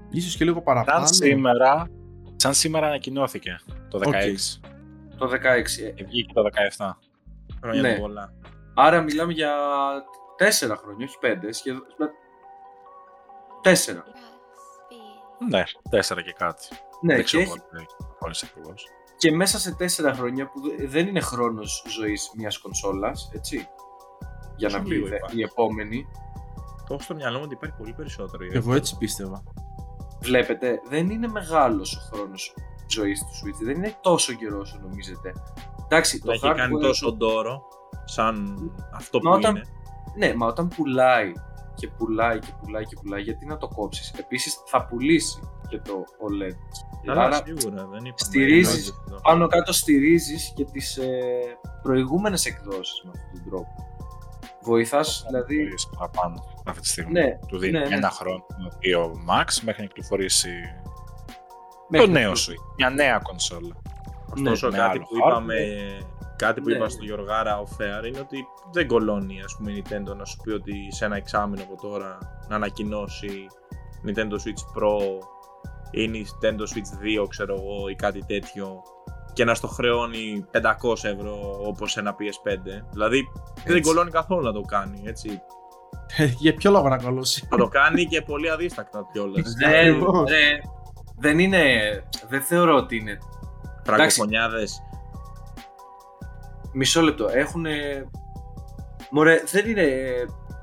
Ίσως 0.10 0.36
και 0.36 0.46
λίγο 0.46 0.62
παραπάνω. 0.62 1.06
Σαν 1.06 1.16
σήμερα, 1.16 1.88
σαν 2.36 2.54
σήμερα 2.54 2.88
ανακοινώθηκε 2.88 3.60
το 3.90 4.00
16. 4.04 4.12
Το 5.18 5.28
16. 5.28 5.84
Ε, 5.84 5.92
Και 5.92 6.04
βγήκε 6.04 6.34
το 6.34 6.42
17. 6.78 7.07
Χρόνια 7.62 7.82
Ναι. 7.82 7.94
του 7.96 8.02
πολλά. 8.02 8.34
Άρα 8.76 9.02
μιλάμε 9.02 9.34
για 9.34 9.52
4 10.38 10.76
χρόνια, 10.78 11.06
όχι 11.06 11.18
5. 11.22 11.54
Σχεδόν... 11.54 11.84
4. 13.64 14.04
Ναι, 15.50 15.64
4 15.90 16.22
και 16.24 16.34
κάτι. 16.38 16.68
Ναι, 17.02 17.14
Δεν 17.14 17.18
και, 17.18 17.24
ξέρω 17.24 17.44
έχει- 17.44 17.50
πότε 17.52 17.86
χωρίς 18.20 18.44
ακριβώς. 18.44 18.88
και 19.18 19.32
μέσα 19.32 19.60
σε 19.60 19.76
4 19.80 20.14
χρόνια 20.16 20.50
που 20.50 20.62
δε- 20.62 20.88
δεν 20.88 21.08
είναι 21.08 21.20
χρόνος 21.20 21.84
ζωής 21.88 22.32
μιας 22.38 22.58
κονσόλας, 22.58 23.30
έτσι. 23.34 23.68
Για 24.56 24.68
να 24.68 24.74
Τόσο 24.74 24.84
βγει 24.84 24.94
λίγο 24.96 25.08
δε- 25.08 25.16
υπάρχει. 25.16 25.40
η 25.40 25.44
επόμενη. 25.44 26.06
Το 26.88 26.94
έχω 26.94 27.02
στο 27.04 27.16
μυαλό 27.16 27.38
μου 27.38 27.44
ότι 27.46 27.54
υπάρχει 27.54 27.76
πολύ 27.78 27.94
περισσότερο. 27.94 28.44
Εγώ 28.52 28.74
έτσι 28.74 28.98
πίστευα. 28.98 29.44
Βλέπετε, 30.22 30.82
δεν 30.90 31.10
είναι 31.10 31.28
μεγάλος 31.28 31.96
ο 31.98 32.00
χρόνος 32.16 32.54
ζωής 32.88 33.20
του 33.20 33.28
Switch. 33.48 33.64
Δεν 33.66 33.76
είναι 33.76 33.96
τόσο 34.02 34.34
καιρός 34.34 34.72
όσο 34.72 34.80
νομίζετε. 34.82 35.34
Εντάξει, 35.90 36.20
Το 36.20 36.26
το 36.26 36.32
έχει 36.32 36.42
hardware- 36.46 36.56
κάνει 36.56 36.80
τόσο 36.80 37.12
ντόρο, 37.14 37.62
σαν 38.06 38.58
αυτό 38.94 39.20
Μα 39.24 39.30
που 39.32 39.38
όταν- 39.38 39.56
είναι. 39.56 39.66
Ναι, 40.18 40.34
μα 40.36 40.48
όταν 40.48 40.68
πουλάει 40.68 41.32
και 41.76 41.88
πουλάει 41.88 42.40
και 42.40 42.54
πουλάει 42.62 42.86
και 42.86 42.96
πουλάει, 43.02 43.22
γιατί 43.22 43.46
να 43.46 43.58
το 43.58 43.68
κόψεις; 43.68 44.14
Επίσης 44.20 44.58
θα 44.66 44.86
πουλήσει 44.86 45.40
και 45.70 45.78
το 45.80 45.94
OLED. 45.94 46.56
Αλλά 47.10 47.24
Άρα 47.24 47.36
σίγουρα 47.36 47.76
δεν 47.86 47.86
είπαμε. 48.00 48.14
στηρίζεις 48.16 48.88
εννοείται 48.90 49.14
αυτό. 49.16 49.20
πάνω 49.30 49.48
κάτω 49.48 49.74
στηρίζεις 49.74 50.52
και 50.56 50.64
τις 50.66 50.98
ε, 50.98 51.10
προηγούμενες 51.82 52.46
εκδόσεις 52.46 53.02
με 53.04 53.12
αυτόν 53.16 53.32
τον 53.34 53.44
τρόπο. 53.50 53.76
Βοηθάς, 54.62 55.24
δηλαδή... 55.28 55.58
Μπορείς 55.64 55.90
παραπάνω 55.98 56.44
αυτή 56.66 56.82
τη 56.82 56.88
στιγμή. 56.88 57.12
Ναι, 57.12 57.38
Του 57.48 57.58
δίνει 57.58 57.80
ναι, 57.80 57.86
ναι. 57.88 57.96
ένα 57.96 58.10
χρόνο, 58.10 58.46
δύο 58.80 59.12
max, 59.30 59.46
μέχρι 59.64 59.82
να 59.82 59.88
κυκλοφορήσει 59.88 60.50
μέχρι 61.90 62.08
το 62.08 62.12
νέο 62.14 62.30
να- 62.30 62.36
σου. 62.36 62.54
Μια 62.78 62.90
νέα 62.90 63.20
κονσόλα. 63.20 63.76
Ωστόσο, 64.34 64.70
με 64.70 64.78
κάτι 64.78 64.90
άλλο 64.90 65.00
που 65.00 65.16
hardware. 65.16 65.30
είπαμε, 65.30 65.56
κάτι 66.36 66.62
που 66.62 66.70
Ναι. 66.70 66.76
είπα 66.76 66.90
στο 66.90 67.04
Γιωργάρα 67.04 67.60
ο 67.60 67.64
Fair 67.78 68.06
είναι 68.08 68.20
ότι 68.20 68.46
δεν 68.72 68.88
κολώνει 68.88 69.42
ας 69.46 69.56
πούμε 69.58 69.72
η 69.72 69.84
Nintendo 69.90 70.16
να 70.18 70.26
σου 70.26 70.38
πει 70.44 70.52
ότι 70.52 70.74
σε 70.92 71.06
ένα 71.06 71.16
εξάμεινο 71.16 71.64
από 71.64 71.88
τώρα 71.88 72.18
να 72.50 72.56
ανακοινώσει 72.56 73.46
Nintendo 74.08 74.34
Switch 74.34 74.64
Pro 74.78 74.98
ή 75.92 76.10
Nintendo 76.14 76.62
Switch 76.62 77.22
2 77.24 77.28
ξέρω 77.30 77.54
εγώ 77.54 77.90
ή 77.90 77.96
κάτι 77.96 78.26
τέτοιο 78.26 78.82
και 79.34 79.46
να 79.46 79.54
στο 79.54 79.68
χρεώνει 79.68 80.46
500 80.52 80.62
ευρώ 81.04 81.60
όπως 81.66 81.98
ένα 81.98 82.12
PS5 82.20 82.84
δηλαδή 82.92 83.24
δεν 83.66 83.76
Έτσι. 83.76 83.90
κολώνει 83.90 84.12
καθόλου 84.12 84.44
να 84.44 84.52
το 84.52 84.62
κάνει 84.62 85.02
έτσι 85.06 85.42
Για 86.40 86.54
ποιο 86.54 86.72
λόγο 86.72 86.88
να 86.90 86.98
κολώσει; 86.98 87.48
θα 87.50 87.58
το 87.58 87.68
κάνει 87.68 88.06
και 88.06 88.22
πολύ 88.22 88.50
αδίστακτα 88.52 89.08
κιόλας 89.12 89.54
Δεν, 89.54 89.70
Ακριβώς. 89.70 90.30
δεν, 90.30 90.60
δεν 91.18 91.40
είναι, 91.40 91.64
δεν 92.30 92.42
θεωρώ 92.42 92.76
ότι 92.76 92.96
είναι 92.98 93.18
φραγκοφωνιάδες. 93.96 94.82
Μισό 96.74 97.02
λεπτό. 97.02 97.28
Έχουν. 97.32 97.66
Μωρέ, 99.12 99.44
δεν 99.52 99.70
είναι 99.70 99.88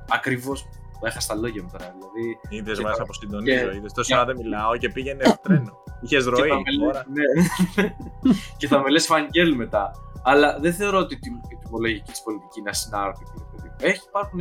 ακριβώς. 0.09 0.69
Έχασα 1.03 1.35
τα 1.35 1.41
λόγια 1.41 1.63
μου 1.63 1.69
τώρα. 1.73 1.85
Δηλαδή, 1.99 2.39
Είδες 2.49 2.79
Και 2.79 2.85
μας 2.85 2.97
θα- 2.97 3.03
αποσυντονίζω, 3.03 3.69
και- 3.71 3.77
είδες 3.77 3.93
τόσο 3.93 4.09
και- 4.09 4.17
ώρα 4.17 4.25
δεν 4.27 4.37
μιλάω 4.37 4.77
και 4.77 4.89
πήγαινε 4.89 5.25
στο 5.25 5.39
τρένο. 5.43 5.83
Είχες 6.01 6.25
και 6.25 6.31
ροή. 6.31 6.49
θα 6.49 6.55
με 6.57 6.63
λες- 6.71 6.79
τώρα. 6.93 7.05
ναι. 7.13 7.93
και 8.59 8.67
θα 8.69 8.81
με 8.81 8.91
λες 8.91 9.07
Φαγγέλ 9.07 9.55
μετά. 9.55 9.91
Αλλά 10.23 10.59
δεν 10.61 10.73
θεωρώ 10.75 10.99
ότι 10.99 11.15
η 11.15 11.19
τιμ- 11.19 11.53
η 11.53 11.57
τιμολογική 11.65 12.11
της 12.11 12.23
πολιτική 12.23 12.61
είναι 12.61 12.71
ασυνάρτητη. 12.71 13.31
ρε 13.39 13.45
παιδί 13.57 13.69
μου. 13.69 13.77
Έχει, 13.81 14.01
υπάρχουν, 14.09 14.41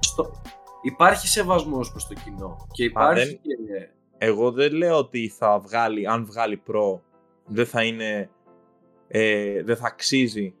στο... 0.00 0.30
Υπάρχει 0.82 1.28
σεβασμός 1.28 1.90
προς 1.90 2.06
το 2.06 2.14
κοινό. 2.14 2.56
Και 2.72 2.84
υπάρχει. 2.84 3.24
δεν- 3.24 3.40
και- 3.40 3.88
Εγώ 4.18 4.50
δεν 4.52 4.72
λέω 4.72 4.96
ότι 4.98 5.28
θα 5.38 5.58
βγάλει, 5.58 6.06
αν 6.06 6.26
βγάλει 6.26 6.62
Pro, 6.66 6.98
δεν 7.48 7.66
θα 7.66 7.82
είναι, 7.82 8.30
ε, 9.08 9.62
δεν 9.62 9.76
θα 9.76 9.86
αξίζει 9.86 10.54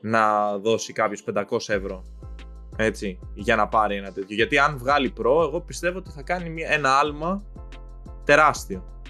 να 0.00 0.56
δώσει 0.58 0.92
κάποιος 0.92 1.24
500 1.34 1.44
ευρώ. 1.68 2.04
Έτσι, 2.76 3.18
για 3.34 3.56
να 3.56 3.68
πάρει 3.68 3.96
ένα 3.96 4.12
τέτοιο. 4.12 4.34
Γιατί 4.34 4.58
αν 4.58 4.78
βγάλει 4.78 5.12
Pro, 5.18 5.24
εγώ 5.24 5.60
πιστεύω 5.60 5.98
ότι 5.98 6.10
θα 6.10 6.22
κάνει 6.22 6.50
μια, 6.50 6.68
ένα 6.70 6.98
άλμα 6.98 7.44
τεράστιο. 8.24 9.02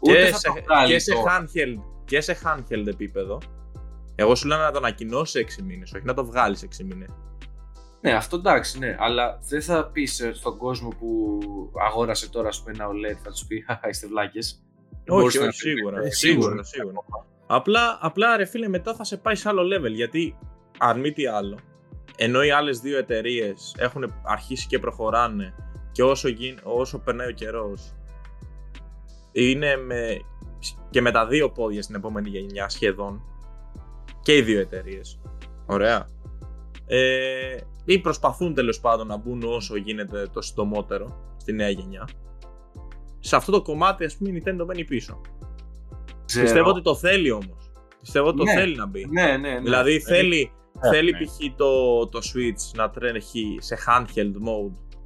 Ούτε 0.00 0.24
και, 0.24 0.30
θα 0.30 0.38
σε, 0.38 0.48
το 0.48 0.54
βγάλει 0.64 0.92
και, 0.92 0.98
σε 0.98 1.12
τώρα. 1.14 1.44
handheld, 1.44 1.82
και 2.04 2.20
σε 2.20 2.38
handheld 2.44 2.86
επίπεδο. 2.86 3.38
Εγώ 4.14 4.34
σου 4.34 4.46
λέω 4.46 4.58
να 4.58 4.70
το 4.70 4.78
ανακοινώσει 4.78 5.44
σε 5.48 5.62
6 5.62 5.64
μήνες, 5.64 5.92
όχι 5.92 6.04
να 6.04 6.14
το 6.14 6.24
βγάλεις 6.24 6.58
σε 6.58 6.68
6 6.80 6.84
μήνες. 6.84 7.08
Ναι, 8.00 8.12
αυτό 8.12 8.36
εντάξει, 8.36 8.78
ναι. 8.78 8.96
Αλλά 8.98 9.38
δεν 9.48 9.62
θα 9.62 9.90
πεις 9.90 10.30
στον 10.32 10.56
κόσμο 10.56 10.88
που 10.88 11.38
αγόρασε 11.88 12.30
τώρα 12.30 12.48
ας 12.48 12.62
πούμε, 12.62 12.72
ένα 12.74 12.86
OLED, 12.88 13.16
θα 13.22 13.30
τους 13.30 13.44
πει 13.46 13.64
Χαχά, 13.66 13.88
είστε 13.88 14.06
βλάκες. 14.06 14.62
Όχι, 15.08 15.38
όχι, 15.38 15.52
σίγουρα. 15.52 16.02
Ε, 16.02 16.10
σίγουρα, 16.10 16.62
σίγουρα. 16.62 16.96
Απλά, 17.46 17.98
απλά 18.00 18.36
ρε 18.36 18.44
φίλε, 18.44 18.68
μετά 18.68 18.94
θα 18.94 19.04
σε 19.04 19.16
πάει 19.16 19.34
σε 19.34 19.48
άλλο 19.48 19.62
level. 19.62 19.92
Γιατί 19.92 20.38
αν 20.78 21.00
μη 21.00 21.12
τι 21.12 21.26
άλλο, 21.26 21.58
ενώ 22.16 22.42
οι 22.42 22.50
άλλες 22.50 22.78
δύο 22.78 22.98
εταιρείες 22.98 23.74
έχουν 23.78 24.12
αρχίσει 24.22 24.66
και 24.66 24.78
προχωράνε 24.78 25.54
και 25.92 26.02
όσο, 26.02 26.28
γίν, 26.28 26.58
όσο 26.62 26.98
περνάει 26.98 27.28
ο 27.28 27.32
καιρός, 27.32 27.94
είναι 29.32 29.76
με, 29.76 30.18
και 30.90 31.00
με 31.00 31.10
τα 31.10 31.26
δύο 31.26 31.50
πόδια 31.50 31.82
στην 31.82 31.94
επόμενη 31.94 32.28
γενιά 32.28 32.68
σχεδόν. 32.68 33.22
Και 34.22 34.36
οι 34.36 34.42
δύο 34.42 34.60
εταιρείες. 34.60 35.20
Ωραία. 35.66 36.08
Ε, 36.86 37.56
ή 37.84 37.98
προσπαθούν 37.98 38.54
τέλος 38.54 38.80
πάντων 38.80 39.06
να 39.06 39.16
μπουν 39.16 39.42
όσο 39.42 39.76
γίνεται 39.76 40.26
το 40.32 40.42
συντομότερο 40.42 41.34
στη 41.36 41.52
νέα 41.52 41.68
γενιά. 41.68 42.08
Σε 43.20 43.36
αυτό 43.36 43.52
το 43.52 43.62
κομμάτι, 43.62 44.04
ας 44.04 44.16
πούμε, 44.16 44.30
η 44.30 44.42
Nintendo 44.44 44.64
μένει 44.66 44.84
πίσω. 44.84 45.20
Ξέρω. 46.24 46.44
Πιστεύω 46.44 46.68
ότι 46.68 46.82
το 46.82 46.94
θέλει 46.94 47.30
όμως. 47.30 47.70
Πιστεύω 48.00 48.28
ότι 48.28 48.36
το 48.36 48.44
Ναι. 48.44 48.52
θέλει 48.52 48.76
να 48.76 48.86
μπει. 48.86 49.06
Ναι, 49.10 49.22
ναι, 49.22 49.36
ναι. 49.36 49.60
Δηλαδή 49.60 50.00
θέλει, 50.00 50.52
ναι. 50.82 50.88
θέλει 50.90 51.12
π.χ. 51.12 51.56
Το, 51.56 52.06
το 52.08 52.18
Switch 52.18 52.76
να 52.76 52.90
τρέχει 52.90 53.58
σε 53.60 53.78
handheld 53.86 54.32
mode 54.32 54.98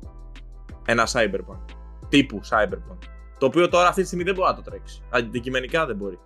ένα 0.86 1.08
Cyberpunk. 1.12 1.64
Τύπου 2.08 2.40
Cyberpunk. 2.50 2.98
Το 3.38 3.46
οποίο 3.46 3.68
τώρα 3.68 3.88
αυτή 3.88 4.00
τη 4.00 4.06
στιγμή 4.06 4.24
δεν 4.24 4.34
μπορεί 4.34 4.48
να 4.48 4.56
το 4.56 4.62
τρέξει. 4.62 5.02
Αντικειμενικά 5.10 5.86
δεν 5.86 5.96
μπορεί. 5.96 6.18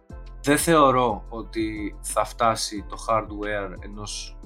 Δεν 0.43 0.59
θεωρώ 0.59 1.25
ότι 1.29 1.97
θα 2.01 2.25
φτάσει 2.25 2.85
το 2.89 2.97
hardware 3.09 3.77
ενός, 3.85 4.39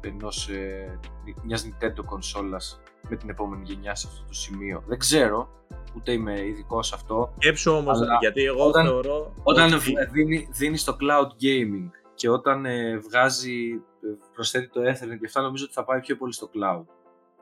ενός 0.00 0.48
ε, 0.48 0.98
μιας 1.42 1.64
Nintendo 1.68 2.04
κονσόλας 2.04 2.80
με 3.08 3.16
την 3.16 3.28
επόμενη 3.30 3.62
γενιά 3.64 3.94
σε 3.94 4.06
αυτό 4.10 4.24
το 4.26 4.34
σημείο. 4.34 4.82
Δεν 4.86 4.98
ξέρω, 4.98 5.48
ούτε 5.96 6.12
είμαι 6.12 6.40
ειδικός 6.46 6.86
σε 6.86 6.94
αυτό. 6.94 7.34
Σκέψου 7.38 7.72
όμως, 7.72 8.00
Αλλά 8.00 8.16
γιατί 8.20 8.44
εγώ 8.44 8.66
όταν- 8.66 8.86
θεωρώ. 8.86 9.34
Όταν 9.42 9.72
ότι- 9.72 9.92
β- 9.92 10.10
δίνει, 10.12 10.48
δίνει 10.52 10.76
στο 10.76 10.96
cloud 11.00 11.26
gaming 11.44 11.90
και 12.14 12.28
όταν 12.30 12.64
ε, 12.66 12.98
βγάζει, 12.98 13.82
ε, 14.02 14.06
προσθέτει 14.34 14.68
το 14.68 14.80
Ethernet 14.80 15.18
και 15.20 15.26
αυτά 15.26 15.40
νομίζω 15.40 15.64
ότι 15.64 15.72
θα 15.72 15.84
πάει 15.84 16.00
πιο 16.00 16.16
πολύ 16.16 16.32
στο 16.32 16.50
cloud. 16.54 16.84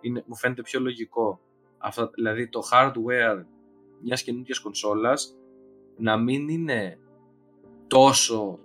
Είναι, 0.01 0.23
μου 0.27 0.37
φαίνεται 0.37 0.63
πιο 0.63 0.81
λογικό. 0.81 1.41
Αυτά, 1.79 2.11
δηλαδή 2.15 2.49
το 2.49 2.61
hardware 2.73 3.45
μιας 4.03 4.23
καινούργιας 4.23 4.59
κονσόλας 4.59 5.35
να 5.97 6.17
μην 6.17 6.49
είναι 6.49 6.99
τόσο, 7.87 8.59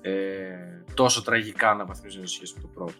ε, 0.00 0.56
τόσο 0.94 1.22
τραγικά 1.22 1.74
να 1.74 1.84
βαθμίζουν 1.86 2.26
σε 2.26 2.34
σχέση 2.34 2.54
με 2.56 2.60
το 2.60 2.68
πρώτο. 2.74 2.92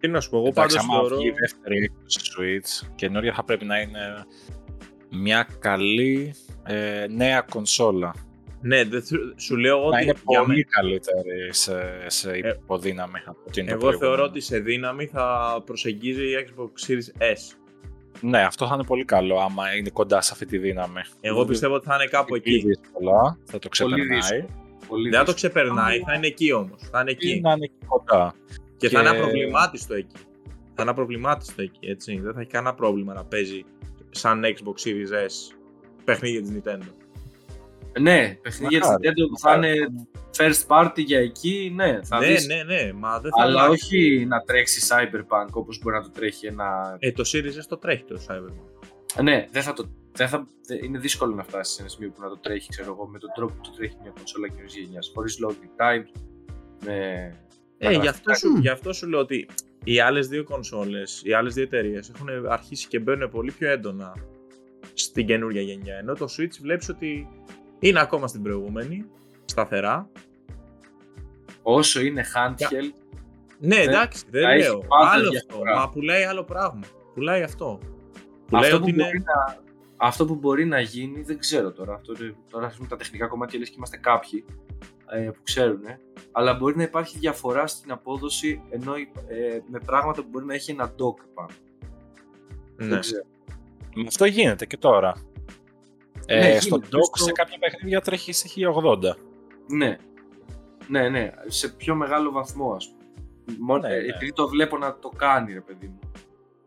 Τι 0.00 0.08
να 0.08 0.20
σου 0.20 0.30
πω, 0.30 0.36
εγώ 0.36 0.46
Εντάξει, 0.46 0.76
πάντως 0.76 0.90
άμα 0.90 1.00
θεωρώ. 1.00 1.16
βγει 1.16 1.28
η 1.28 1.34
δεύτερη 1.40 1.76
έκδοση 1.84 2.20
Switch, 2.36 2.88
καινούρια 2.94 3.32
θα 3.34 3.44
πρέπει 3.44 3.64
να 3.64 3.80
είναι 3.80 4.24
μια 5.10 5.48
καλή 5.58 6.34
ε, 6.66 7.06
νέα 7.10 7.40
κονσόλα. 7.40 8.14
Ναι, 8.62 8.84
δεν 8.84 9.04
σου- 9.04 9.34
σου 9.36 9.56
λέω 9.56 9.76
εγώ 9.78 9.88
να 9.90 9.96
ότι. 9.96 10.02
είναι 10.04 10.12
για 10.28 10.40
πολύ 10.44 10.56
μέ- 10.56 10.66
καλύτερη 10.68 11.48
σε, 11.54 12.04
σε 12.06 12.36
υποδύναμη 12.36 13.18
από 13.26 13.38
ότι 13.46 13.60
είναι 13.60 13.68
το 13.70 13.74
Εγώ 13.74 13.80
θεωρώ 13.82 13.98
προηγούμενο. 13.98 14.24
ότι 14.30 14.40
σε 14.40 14.58
δύναμη 14.58 15.06
θα 15.06 15.56
προσεγγίζει 15.64 16.22
η 16.22 16.46
Xbox 16.46 16.90
Series 16.90 17.22
S. 17.22 17.56
Ναι, 18.20 18.42
αυτό 18.42 18.66
θα 18.66 18.74
είναι 18.74 18.84
πολύ 18.84 19.04
καλό 19.04 19.38
άμα 19.38 19.74
είναι 19.76 19.90
κοντά 19.90 20.20
σε 20.20 20.30
αυτή 20.32 20.46
τη 20.46 20.58
δύναμη. 20.58 21.00
Εγώ 21.20 21.44
πιστεύω 21.44 21.74
ότι 21.74 21.86
θα 21.86 21.94
είναι 21.94 22.06
κάπου 22.06 22.28
Πολύ 22.28 22.42
εκεί. 22.44 22.66
δύσκολα, 22.66 23.38
θα 23.44 23.58
το 23.58 23.68
Πολύ 23.78 23.94
ξεπερνάει. 23.94 24.18
δύσκολο. 24.18 24.48
Πολύ 24.88 25.08
Δεν 25.10 25.18
θα 25.18 25.24
το 25.24 25.32
δύσκολο. 25.32 25.52
ξεπερνάει, 25.52 25.98
θα 26.00 26.14
είναι 26.14 26.26
εκεί 26.26 26.52
όμως. 26.52 26.80
Θα 26.90 27.00
είναι 27.00 27.10
Ή 27.10 27.16
εκεί. 27.20 27.40
να 27.40 27.52
είναι 27.52 27.64
εκεί 27.64 27.86
κοντά. 27.86 28.34
Και, 28.80 28.88
Και- 28.88 28.94
θα 28.94 29.00
είναι 29.00 29.08
απροβλημάτιστο 29.08 29.94
εκεί. 29.94 30.16
Θα 30.74 30.82
είναι 30.82 30.90
απροβλημάτιστο 30.90 31.62
εκεί, 31.62 31.86
έτσι. 31.86 32.20
Δεν 32.20 32.32
θα 32.34 32.40
έχει 32.40 32.50
κανένα 32.50 32.74
πρόβλημα 32.74 33.14
να 33.14 33.24
παίζει 33.24 33.64
σαν 34.10 34.42
Xbox 34.44 34.86
Series 34.88 35.26
S 35.26 35.56
παιχνίδια 36.04 36.40
της 36.40 36.50
Nintendo. 36.54 36.92
Ναι, 38.00 38.38
παιχνίδια 38.42 38.80
της 38.80 38.88
Μακάρι. 38.88 39.08
Nintendo 39.08 39.28
που 39.30 39.38
θα 39.38 39.54
είναι 39.54 39.72
first 40.36 40.66
party 40.66 41.04
για 41.04 41.18
εκεί, 41.20 41.72
ναι, 41.74 41.98
θα 42.04 42.18
ναι, 42.18 42.26
δεις. 42.26 42.46
ναι, 42.46 42.62
ναι, 42.62 42.92
μα 42.92 43.20
δεν 43.20 43.30
θα 43.38 43.42
Αλλά 43.42 43.62
αλλάξει. 43.62 43.84
όχι 43.96 44.24
να 44.26 44.40
τρέξει 44.40 44.86
Cyberpunk 44.90 45.48
όπως 45.52 45.78
μπορεί 45.82 45.96
να 45.96 46.02
το 46.02 46.10
τρέχει 46.10 46.46
ένα 46.46 46.96
Ε, 46.98 47.12
το 47.12 47.22
Series 47.32 47.58
S 47.62 47.64
το 47.68 47.76
τρέχει 47.76 48.04
το 48.04 48.20
Cyberpunk. 48.28 49.22
Ναι, 49.22 49.46
δεν 49.50 49.62
θα 49.62 49.72
το, 49.72 49.84
δεν 50.12 50.28
θα, 50.28 50.46
δεν- 50.66 50.84
είναι 50.84 50.98
δύσκολο 50.98 51.34
να 51.34 51.42
φτάσεις 51.42 51.74
σε 51.74 51.80
ένα 51.80 51.90
σημείο 51.90 52.10
που 52.10 52.20
να 52.22 52.28
το 52.28 52.38
τρέχει, 52.38 52.68
ξέρω 52.68 52.92
εγώ, 52.92 53.06
με 53.06 53.18
τον 53.18 53.30
τρόπο 53.34 53.52
που 53.54 53.60
το 53.62 53.70
τρέχει 53.76 53.96
μια 54.02 54.12
κονσόλα 54.16 54.48
καινούργιας 54.48 54.74
γενιάς. 54.76 55.10
Χωρίς 55.14 55.36
loading 55.46 55.82
time, 55.82 56.04
με. 56.84 57.32
Ε, 57.82 57.92
γι' 57.92 58.08
αυτό, 58.08 58.34
σου, 58.34 58.48
Μμ. 58.48 58.60
γι' 58.60 58.68
αυτό 58.68 58.92
σου 58.92 59.08
λέω 59.08 59.18
ότι 59.20 59.48
οι 59.84 60.00
άλλες 60.00 60.28
δύο 60.28 60.44
κονσόλες, 60.44 61.22
οι 61.24 61.32
άλλες 61.32 61.54
δύο 61.54 61.62
εταιρείες 61.62 62.10
έχουν 62.14 62.28
αρχίσει 62.48 62.88
και 62.88 62.98
μπαίνουν 62.98 63.30
πολύ 63.30 63.50
πιο 63.52 63.70
έντονα 63.70 64.12
στην 64.94 65.26
καινούργια 65.26 65.62
γενιά. 65.62 65.94
Ενώ 65.96 66.14
το 66.14 66.26
Switch 66.38 66.58
βλέπεις 66.60 66.88
ότι 66.88 67.28
είναι 67.78 68.00
ακόμα 68.00 68.26
στην 68.26 68.42
προηγούμενη, 68.42 69.04
σταθερά. 69.44 70.08
Όσο 71.62 72.00
είναι 72.00 72.24
handheld, 72.34 72.92
Ναι, 73.62 73.76
Δεν- 73.76 73.88
εντάξει, 73.88 74.24
δεν 74.30 74.42
θα 74.42 74.50
έχει 74.52 74.62
λέω. 74.62 74.78
πάντα 74.78 75.10
Άλλο 75.10 75.28
αυτό. 75.28 75.30
διαφορά. 75.30 75.76
Μα 75.78 75.90
πουλάει 75.90 76.22
άλλο 76.22 76.44
πράγμα. 76.44 76.80
Πουλάει 77.14 77.42
αυτό. 77.42 77.78
Πουλάει 78.46 78.64
αυτό 78.64 78.76
ότι 78.76 78.84
που, 78.84 78.88
είναι. 78.98 79.02
μπορεί 79.04 79.18
να, 79.18 79.58
αυτό 79.96 80.24
που 80.26 80.34
μπορεί 80.34 80.64
να 80.64 80.80
γίνει 80.80 81.22
δεν 81.22 81.38
ξέρω 81.38 81.72
τώρα. 81.72 81.94
Αυτό, 81.94 82.14
είναι- 82.20 82.34
τώρα 82.50 82.66
ας 82.66 82.74
πούμε, 82.76 82.88
τα 82.88 82.96
τεχνικά 82.96 83.26
κομμάτια 83.26 83.58
λες 83.58 83.68
και 83.68 83.74
είμαστε 83.76 83.96
κάποιοι 83.96 84.44
ε, 84.48 84.52
που 85.32 85.42
ξέρουν. 85.42 85.80
Αλλά 86.32 86.54
μπορεί 86.54 86.76
να 86.76 86.82
υπάρχει 86.82 87.18
διαφορά 87.18 87.66
στην 87.66 87.90
απόδοση 87.92 88.62
ενώ 88.70 88.94
ε, 89.28 89.60
με 89.70 89.78
πράγματα 89.86 90.22
που 90.22 90.28
μπορεί 90.30 90.44
να 90.44 90.54
έχει 90.54 90.70
ένα 90.70 90.94
dock 90.94 91.14
πάνω. 91.34 91.50
Ναι. 92.76 92.86
Δεν 92.86 93.00
ξέρω. 93.00 93.24
Με 93.94 94.04
αυτό 94.06 94.24
γίνεται 94.24 94.66
και 94.66 94.76
τώρα. 94.76 95.14
Ναι, 96.26 96.34
Ε, 96.36 96.38
γίνεται. 96.40 96.60
στο 96.60 96.76
dock 96.76 97.14
Στο- 97.14 97.24
σε 97.24 97.32
κάποια 97.32 97.58
παιχνίδια 97.58 98.00
τρέχει 98.00 98.32
σε 98.32 98.48
1080. 98.48 99.16
Ναι. 99.68 99.96
Ναι, 100.88 101.08
ναι. 101.08 101.30
Σε 101.46 101.68
πιο 101.68 101.94
μεγάλο 101.94 102.30
βαθμό, 102.30 102.72
ας 102.72 102.88
πούμε. 102.90 102.98
Μόνο, 103.58 103.80
Ναι, 103.88 103.94
ε, 103.94 104.00
ναι. 104.00 104.06
Επειδή 104.14 104.32
το 104.32 104.48
βλέπω 104.48 104.78
να 104.78 104.98
το 104.98 105.08
κάνει, 105.08 105.52
ρε 105.52 105.60
παιδί 105.60 105.86
μου. 105.86 105.98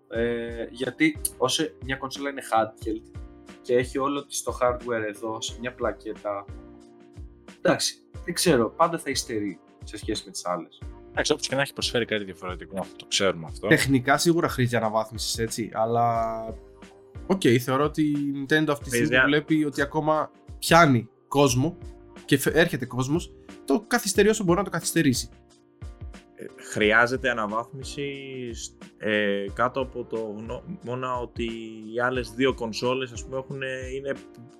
Ε, 0.07 0.67
γιατί 0.69 1.19
όσο 1.37 1.63
μια 1.83 1.95
κονσόλα 1.95 2.29
είναι 2.29 2.41
handheld 2.51 3.19
και 3.61 3.75
έχει 3.75 3.97
όλο 3.97 4.25
της 4.25 4.43
το 4.43 4.57
hardware 4.61 5.03
εδώ 5.07 5.41
σε 5.41 5.55
μια 5.59 5.73
πλακέτα. 5.73 6.45
Εντάξει, 7.61 7.97
δεν 8.25 8.33
ξέρω, 8.33 8.69
πάντα 8.69 8.97
θα 8.97 9.09
υστερεί 9.09 9.59
σε 9.83 9.97
σχέση 9.97 10.23
με 10.25 10.31
τις 10.31 10.45
άλλες. 10.45 10.81
Εντάξει, 11.11 11.31
όπως 11.31 11.47
και 11.47 11.55
να 11.55 11.61
έχει 11.61 11.73
προσφέρει 11.73 12.05
κάτι 12.05 12.23
διαφορετικό. 12.23 12.85
Το 12.95 13.05
ξέρουμε 13.07 13.45
αυτό. 13.45 13.67
Τεχνικά 13.67 14.17
σίγουρα 14.17 14.47
χρήζει 14.47 14.75
αναβάθμισης 14.75 15.37
έτσι, 15.37 15.69
αλλά. 15.73 16.35
Οκ, 17.27 17.41
θεωρώ 17.61 17.83
ότι 17.83 18.01
η 18.01 18.15
Nintendo 18.35 18.65
αυτή 18.69 18.83
τη 18.83 18.89
στιγμή 18.89 19.07
Χρήζει- 19.07 19.19
που 19.21 19.25
βλέπει 19.27 19.65
ότι 19.65 19.81
ακόμα 19.81 20.31
πιάνει 20.59 21.09
κόσμο 21.27 21.77
και 22.25 22.37
φε- 22.37 22.55
έρχεται 22.55 22.85
κόσμος, 22.85 23.31
το 23.65 23.83
καθυστερεί 23.87 24.29
όσο 24.29 24.43
μπορεί 24.43 24.57
να 24.57 24.63
το 24.63 24.69
καθυστερήσει. 24.69 25.29
Ε, 26.35 26.45
Χρειάζεται 26.71 27.29
αναβάθμιση 27.29 28.03
σ- 28.53 28.73
ε, 28.97 29.45
κάτω 29.53 29.81
από 29.81 30.03
το 30.03 30.17
γνώμονα 30.37 31.15
ότι 31.17 31.43
οι 31.93 31.99
άλλες 31.99 32.29
δύο 32.31 32.53
κονσόλες 32.53 33.11
ας 33.11 33.23
πούμε 33.25 33.37
έχουν, 33.37 33.61
είναι 33.95 34.13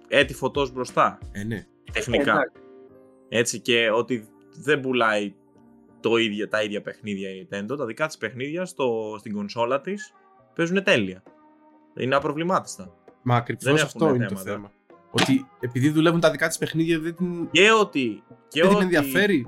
έτη 0.08 0.34
φωτός 0.34 0.72
μπροστά 0.72 1.18
Ε, 1.32 1.44
ναι. 1.44 1.66
τεχνικά. 1.92 2.32
Εντάξει, 2.32 2.52
Έτσι 3.30 3.60
και 3.60 3.90
ότι 3.92 4.28
δεν 4.64 4.80
πουλάει 4.80 5.34
το 6.00 6.18
ίδιο, 6.18 6.48
τα 6.48 6.64
ίδια 6.64 6.82
παιχνίδια 6.82 7.30
η 7.30 7.48
Nintendo, 7.52 7.78
τα 7.78 7.86
δικά 7.86 8.08
της 8.08 8.18
παιχνίδια 8.18 8.66
στο, 8.66 9.16
στην 9.20 9.34
κονσόλα 9.34 9.82
της 9.82 10.14
παίζουν 10.56 10.84
τέλεια. 10.84 11.24
Είναι 11.98 12.16
απροβλημάτιστα. 12.16 12.84
Μα 13.24 13.34
Δεν 13.34 13.42
ακριβώς 13.42 13.66
έχουν 13.82 13.84
αυτό 13.86 14.16
είναι 14.16 14.26
το 14.28 14.36
θέματα. 14.36 14.52
θέμα. 14.52 14.72
Ότι 15.12 15.48
επειδή 15.60 15.90
δουλεύουν 15.90 16.20
τα 16.20 16.32
δικά 16.32 16.48
της 16.48 16.58
παιχνίδια 16.58 17.00
δεν 17.00 17.16
την, 17.16 17.50
Και 17.52 17.72
ότι. 17.72 18.24
Και 18.48 18.60
δεν 18.62 18.70
την 18.70 18.76
ότι, 18.78 18.84
ενδιαφέρει. 18.86 19.48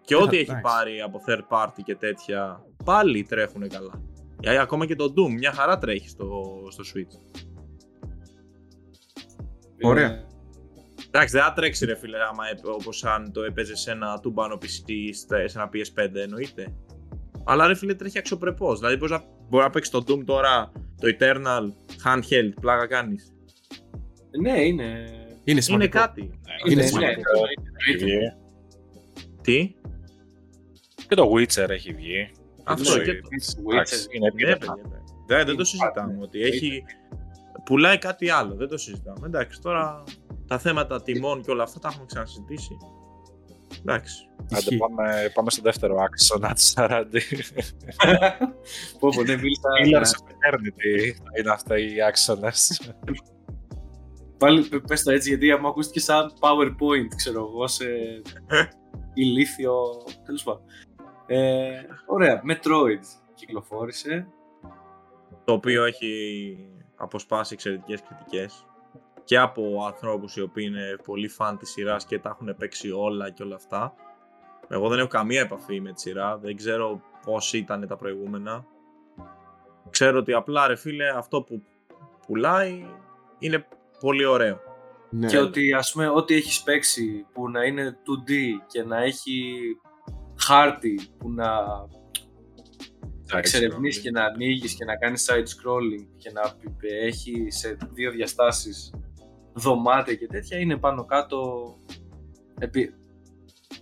και 0.00 0.14
Δεν 0.14 0.24
ό,τι 0.24 0.30
θα- 0.34 0.40
έχει 0.40 0.50
εντάξει. 0.50 0.62
πάρει 0.76 1.00
από 1.00 1.20
third 1.26 1.42
party 1.48 1.80
και 1.84 1.94
τέτοια. 1.96 2.64
Πάλι 2.84 3.22
τρέχουν 3.22 3.68
καλά. 3.68 4.02
Γιατί 4.40 4.58
ακόμα 4.58 4.86
και 4.86 4.96
το 4.96 5.04
Doom 5.16 5.30
μια 5.38 5.52
χαρά 5.52 5.78
τρέχει 5.78 6.08
στο, 6.08 6.42
στο 6.70 6.84
Switch. 6.94 7.42
Ωραία. 9.82 10.24
Ε, 11.16 11.18
Εντάξει, 11.18 11.36
δεν 11.36 11.42
θα 11.46 11.52
τρέξει 11.52 11.84
ρε 11.86 11.94
φίλε, 11.96 12.16
άμα 12.18 12.44
όπως 12.74 13.04
αν 13.04 13.32
το 13.32 13.42
έπαιζε 13.42 13.76
σε 13.76 13.90
ένα 13.90 14.20
τούμπανο 14.20 14.54
PC 14.62 14.92
στα- 15.14 15.48
σε 15.48 15.58
ένα 15.58 15.68
PS5, 15.72 16.14
εννοείται. 16.14 16.74
Αλλά 17.44 17.66
ρε 17.66 17.74
φίλε 17.74 17.94
τρέχει 17.94 18.18
αξιοπρεπώς. 18.18 18.78
Δηλαδή, 18.78 18.98
πώς 18.98 19.10
να, 19.10 19.24
μπορεί 19.48 19.64
να 19.64 19.70
παίξει 19.70 19.90
το 19.90 20.04
Doom 20.08 20.24
τώρα, 20.24 20.72
το 21.00 21.08
Eternal, 21.18 21.62
handheld, 22.04 22.52
πλάκα 22.60 22.86
κάνεις. 22.86 23.32
Ναι, 24.40 24.60
είναι. 24.60 24.64
Είναι 24.64 25.04
Είναι 25.44 25.60
σημαντικό. 25.60 25.98
κάτι. 25.98 26.40
Είναι 26.66 26.74
ναι, 26.82 26.86
σημαντικό. 26.86 27.20
Έχει 27.88 27.96
βγει. 28.04 28.32
Τι, 29.42 29.74
Και 31.08 31.14
το 31.14 31.32
Witcher 31.34 31.68
έχει 31.68 31.92
βγει. 31.92 32.30
αυτό 32.64 32.92
Το 32.96 33.02
και 33.02 33.10
Switch. 33.12 33.68
Witcher. 33.68 33.72
Εντάξει, 33.72 34.06
είναι 34.10 34.28
Ναι, 34.34 34.42
επίτευγμα. 34.50 34.74
παιδιά, 34.74 34.88
ναι. 34.90 34.96
Δεν, 35.26 35.36
δεν 35.36 35.46
το 35.46 35.52
Είναι 35.52 35.64
συζητάμε. 35.64 36.16
part, 36.18 36.22
Ότι 36.22 36.40
έχει. 36.42 36.84
Πουλάει 37.64 37.98
κάτι 37.98 38.30
άλλο, 38.30 38.54
δεν 38.54 38.68
το 38.68 38.76
συζητάμε. 38.78 39.26
Εντάξει, 39.26 39.60
τώρα 39.60 40.02
τα 40.46 40.58
θέματα 40.58 41.02
τιμών 41.02 41.42
και 41.42 41.50
όλα 41.50 41.62
αυτά 41.62 41.78
τα 41.78 41.88
έχουμε 41.88 42.06
ξανασυζητήσει. 42.06 42.76
Εντάξει. 43.80 44.28
Άντε, 44.42 44.56
Ισχύει. 44.58 44.76
πάμε, 44.76 45.30
πάμε 45.34 45.50
στο 45.50 45.62
δεύτερο 45.62 45.96
άξονα 46.00 46.52
της 46.52 46.64
Σαράντη. 46.70 47.20
Πω, 49.00 49.08
πω, 49.14 49.22
ναι, 49.22 49.36
μίλησα. 49.36 49.68
Pillars 49.84 50.10
of 50.20 50.30
Eternity 50.30 51.14
θα 51.16 51.30
είναι 51.40 51.50
αυτά 51.50 51.78
οι 51.78 52.02
άξονες. 52.02 52.80
Πάλι 54.38 54.62
πε- 54.62 54.86
πες 54.86 55.02
το 55.02 55.12
έτσι, 55.12 55.28
γιατί 55.28 55.60
μου 55.60 55.68
ακούστηκε 55.68 56.00
σαν 56.00 56.32
PowerPoint, 56.40 57.14
ξέρω 57.16 57.38
εγώ, 57.40 57.66
σε 57.66 57.84
ηλίθιο. 59.14 59.74
Τέλος 60.24 60.42
πάντων. 60.42 60.62
Ε, 61.26 61.70
ωραία. 62.06 62.42
Metroid 62.50 63.04
κυκλοφόρησε. 63.34 64.26
Το 65.44 65.52
οποίο 65.52 65.84
έχει 65.84 66.10
αποσπάσει 66.96 67.54
εξαιρετικές 67.54 68.02
κριτικές 68.02 68.66
και 69.26 69.38
από 69.38 69.84
ανθρώπους 69.86 70.36
οι 70.36 70.40
οποίοι 70.40 70.64
είναι 70.68 70.96
πολύ 71.04 71.28
φαν 71.28 71.58
της 71.58 71.70
σειράς 71.70 72.06
και 72.06 72.18
τα 72.18 72.28
έχουν 72.28 72.56
παίξει 72.56 72.90
όλα 72.90 73.30
και 73.30 73.42
όλα 73.42 73.54
αυτά. 73.54 73.94
Εγώ 74.68 74.88
δεν 74.88 74.98
έχω 74.98 75.08
καμία 75.08 75.40
επαφή 75.40 75.80
με 75.80 75.92
τη 75.92 76.00
σειρά, 76.00 76.38
δεν 76.38 76.56
ξέρω 76.56 77.00
πώς 77.24 77.52
ήταν 77.52 77.86
τα 77.86 77.96
προηγούμενα. 77.96 78.64
Ξέρω 79.90 80.18
ότι 80.18 80.32
απλά 80.32 80.66
ρε 80.66 80.76
φίλε 80.76 81.08
αυτό 81.08 81.42
που 81.42 81.62
πουλάει 82.26 82.86
είναι 83.38 83.66
πολύ 84.00 84.24
ωραίο. 84.24 84.60
Ναι. 85.10 85.26
Και 85.26 85.38
ότι 85.38 85.72
ας 85.72 85.92
πούμε 85.92 86.08
ό,τι 86.08 86.34
έχεις 86.34 86.62
παίξει 86.62 87.26
που 87.32 87.50
να 87.50 87.64
είναι 87.64 87.98
2D 88.06 88.32
και 88.66 88.82
να 88.82 89.02
έχει 89.02 89.54
χάρτη 90.36 91.00
που 91.18 91.30
να 91.30 91.48
εξερευνείς 93.34 94.00
και 94.00 94.10
να 94.10 94.24
ανοίγεις 94.24 94.74
και 94.74 94.84
να 94.84 94.96
κάνεις 94.96 95.30
side 95.30 95.38
scrolling 95.38 96.06
και 96.16 96.30
να 96.30 96.42
έχεις 96.80 97.58
σε 97.58 97.76
δύο 97.92 98.10
διαστάσεις 98.10 98.90
δωμάτια 99.56 100.14
και 100.14 100.26
τέτοια 100.26 100.58
είναι 100.58 100.76
πάνω 100.76 101.04
κάτω 101.04 101.66
επί, 102.58 102.94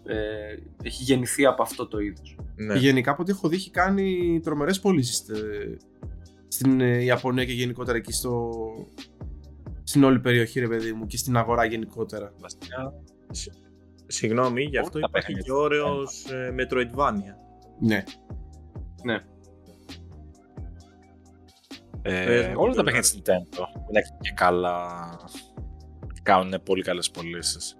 ε, 0.05 0.57
έχει 0.83 1.03
γεννηθεί 1.03 1.47
από 1.47 1.63
αυτό 1.63 1.89
το 1.89 1.99
είδος. 1.99 2.37
Ναι. 2.57 2.75
Γενικά 2.75 3.11
από 3.11 3.23
ό,τι 3.23 3.31
έχω 3.31 3.49
δει 3.49 3.57
έχει 3.57 3.71
κάνει 3.71 4.41
τρομερές 4.43 4.81
πωλήσεις 4.81 5.25
στην 6.49 6.81
ε, 6.81 7.03
Ιαπωνία 7.03 7.45
και 7.45 7.53
γενικότερα 7.53 7.97
εκεί 7.97 8.13
στο... 8.13 8.51
στην 9.83 10.05
όλη 10.05 10.21
περιοχή 10.21 10.61
ρε 10.61 10.69
παιδί 10.69 10.93
μου 10.93 11.07
και 11.07 11.17
στην 11.17 11.37
αγορά 11.37 11.65
γενικότερα. 11.65 12.33
Συγγνώμη, 14.07 14.63
γι' 14.63 14.79
αυτό 14.79 14.99
τα 15.01 15.07
υπάρχει 15.09 15.27
παιχνίδια. 15.27 15.43
και 15.43 15.53
όρεος 15.53 16.25
ε, 16.31 16.55
Metroidvania. 16.59 17.35
Ναι. 17.81 18.05
Ε, 22.03 22.25
Πες 22.25 22.47
μου, 22.47 22.53
όλα 22.57 22.73
Κιόλας. 22.73 22.77
τα 22.77 22.83
παιχνίδια 22.83 23.01
της 23.01 23.15
Nintendo 23.19 23.65
που 23.73 23.87
είναι 23.91 24.03
και 24.21 24.33
καλά 24.35 25.09
κάνουν 26.25 26.63
πολύ 26.65 26.83
καλές 26.83 27.11
πωλήσεις. 27.11 27.79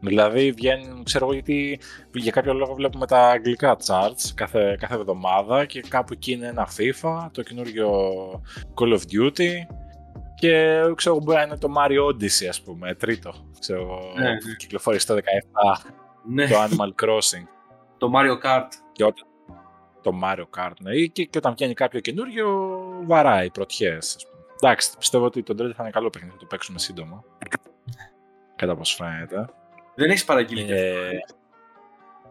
Δηλαδή 0.00 0.50
βγαίνουν, 0.52 1.04
ξέρω 1.04 1.24
εγώ 1.24 1.34
γιατί 1.34 1.78
για 2.12 2.32
κάποιο 2.32 2.54
λόγο 2.54 2.74
βλέπουμε 2.74 3.06
τα 3.06 3.28
αγγλικά 3.28 3.76
charts 3.86 4.30
κάθε, 4.34 4.76
κάθε 4.80 4.94
εβδομάδα 4.94 5.64
και 5.64 5.80
κάπου 5.80 6.12
εκεί 6.12 6.32
είναι 6.32 6.46
ένα 6.46 6.68
FIFA, 6.76 7.26
το 7.32 7.42
καινούριο 7.42 7.90
Call 8.74 8.92
of 8.92 9.00
Duty 9.12 9.50
και 10.34 10.80
ξέρω 10.94 11.14
εγώ 11.14 11.24
μπορεί 11.24 11.36
να 11.36 11.42
είναι 11.42 11.56
το 11.58 11.68
Mario 11.78 12.06
Odyssey 12.12 12.46
ας 12.48 12.60
πούμε, 12.62 12.94
τρίτο, 12.94 13.34
ξέρω 13.58 13.80
εγώ, 13.80 14.00
Ναι, 14.18 14.28
ναι. 14.28 14.38
που 14.38 14.46
κυκλοφόρησε 14.58 15.06
το 15.06 15.14
17, 15.14 15.20
Ναι, 16.28 16.48
το 16.48 16.54
Animal 16.62 17.04
Crossing 17.04 17.46
το 17.98 18.10
Mario 18.16 18.46
Kart. 18.46 18.68
και 18.92 19.04
όταν 19.04 19.24
το 20.02 20.10
Mario 20.24 20.44
Kart 20.58 20.72
ναι, 20.80 20.96
ή 20.96 21.10
και, 21.10 21.24
και 21.24 21.38
όταν 21.38 21.52
βγαίνει 21.52 21.74
κάποιο 21.74 22.00
καινούριο 22.00 22.70
βαράει 23.06 23.50
πρωτιές 23.50 24.14
ας 24.16 24.26
πούμε. 24.26 24.33
Εντάξει, 24.66 24.96
πιστεύω 24.98 25.24
ότι 25.24 25.42
το 25.42 25.54
Dread 25.58 25.72
θα 25.74 25.82
είναι 25.82 25.90
καλό 25.90 26.10
παιχνίδι, 26.10 26.32
θα 26.34 26.40
το 26.40 26.46
παίξουμε 26.46 26.78
σύντομα. 26.78 27.24
Κατά 28.56 28.76
πώς 28.76 28.94
φαίνεται. 28.94 29.48
Δεν 29.94 30.10
έχεις 30.10 30.24
παραγγείλει 30.24 30.64
και 30.64 30.74
Ε, 30.74 31.10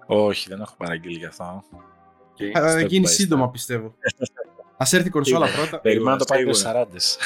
όχι, 0.05 0.49
δεν 0.49 0.61
έχω 0.61 0.75
παραγγείλει 0.77 1.17
γι' 1.17 1.25
αυτό. 1.25 1.43
αυτό. 1.43 1.83
Θα 2.53 2.79
step 2.79 2.87
γίνει 2.87 3.05
by 3.05 3.09
step. 3.09 3.13
σύντομα 3.13 3.49
πιστεύω. 3.49 3.95
Ας 4.77 4.93
έρθει 4.93 5.07
η 5.07 5.09
κονσόλα 5.09 5.47
πρώτα. 5.55 5.79
Περιμένω 5.79 6.09
να 6.09 6.17
το 6.17 6.25
πάρει 6.25 6.49
ο 6.49 6.53
σίγουρα. 6.53 6.87
40. 6.91 7.17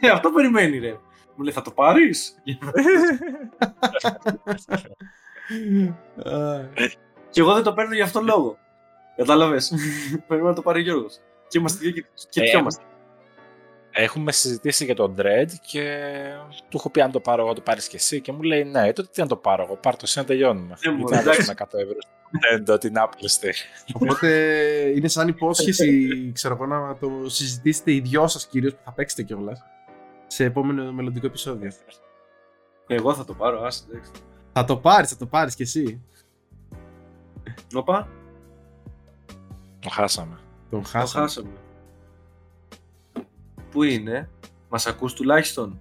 Ε, 0.00 0.08
αυτό 0.10 0.30
περιμένει 0.30 0.78
ρε. 0.78 0.98
Μου 1.36 1.44
λέει 1.44 1.52
θα 1.52 1.62
το 1.62 1.70
πάρεις; 1.70 2.36
Α, 6.24 6.60
και 7.30 7.40
εγώ 7.40 7.54
δεν 7.54 7.62
το 7.62 7.72
παίρνω 7.74 7.94
για 7.94 8.04
αυτόν 8.04 8.26
τον 8.26 8.36
λόγο. 8.36 8.58
Κατάλαβες; 9.16 9.72
Περιμένω 10.26 10.48
να 10.50 10.54
το 10.56 10.62
πάρει 10.62 10.78
ο 10.78 10.82
Γιώργος. 10.82 11.18
Και 11.48 11.58
είμαστε 11.58 11.78
δύο 11.78 11.90
και, 11.90 12.04
και 12.28 12.40
Ε, 12.40 12.44
πιόμαστε. 12.50 12.82
Έχουμε 13.96 14.32
συζητήσει 14.32 14.84
για 14.84 14.94
τον 14.94 15.14
Dread 15.18 15.48
και 15.60 15.98
του 16.68 16.76
έχω 16.76 16.90
πει 16.90 17.00
αν 17.00 17.10
το 17.10 17.20
πάρω 17.20 17.42
εγώ, 17.42 17.52
το 17.52 17.60
πάρεις 17.60 17.88
και 17.88 17.96
εσύ. 17.96 18.20
Και 18.20 18.32
μου 18.32 18.42
λέει 18.42 18.64
ναι, 18.64 18.92
τότε 18.92 19.08
τι 19.12 19.20
να 19.20 19.26
το 19.26 19.36
πάρω 19.36 19.62
εγώ, 19.62 19.76
πάρ' 19.76 19.94
το 19.94 20.00
εσύ 20.04 20.18
να 20.18 20.24
τελειώνουμε. 20.24 20.76
Ε, 20.80 20.90
μου, 20.90 20.96
Γιατί 20.96 21.12
να 21.12 21.20
εντάξει. 21.20 21.38
δώσουμε 21.38 21.54
100 21.58 21.78
ευρώ 21.78 21.96
στην 22.00 22.74
Nintendo 22.74 22.80
την 22.80 22.98
άπλεστη. 22.98 23.54
Οπότε 23.92 24.28
είναι 24.96 25.08
σαν 25.08 25.28
υπόσχεση, 25.28 26.08
ξέρω 26.34 26.54
εγώ, 26.54 26.66
να 26.66 26.96
το 26.96 27.28
συζητήσετε 27.28 27.92
οι 27.92 28.00
δυο 28.00 28.26
σας 28.28 28.46
κυρίως 28.46 28.72
που 28.72 28.80
θα 28.84 28.92
παίξετε 28.92 29.22
κιόλας 29.22 29.62
σε 30.26 30.44
επόμενο 30.44 30.92
μελλοντικό 30.92 31.26
επεισόδιο. 31.26 31.72
Εγώ 32.86 33.14
θα 33.14 33.24
το 33.24 33.34
πάρω, 33.34 33.62
άσε, 33.62 33.84
εντάξει. 33.90 34.10
Θα 34.52 34.64
το 34.64 34.76
πάρεις, 34.76 35.10
θα 35.10 35.16
το 35.16 35.26
πάρεις 35.26 35.54
κι 35.54 35.62
εσύ. 35.62 36.02
Όπα, 37.74 38.08
Το 39.80 39.88
χάσαμε. 39.88 40.38
Τον 40.70 40.82
το 40.82 40.88
χάσαμε. 40.88 41.50
Χάσαμε. 43.74 43.86
Πού 43.86 44.00
είναι, 44.00 44.28
μας 44.68 44.86
ακούς 44.86 45.12
τουλάχιστον; 45.14 45.80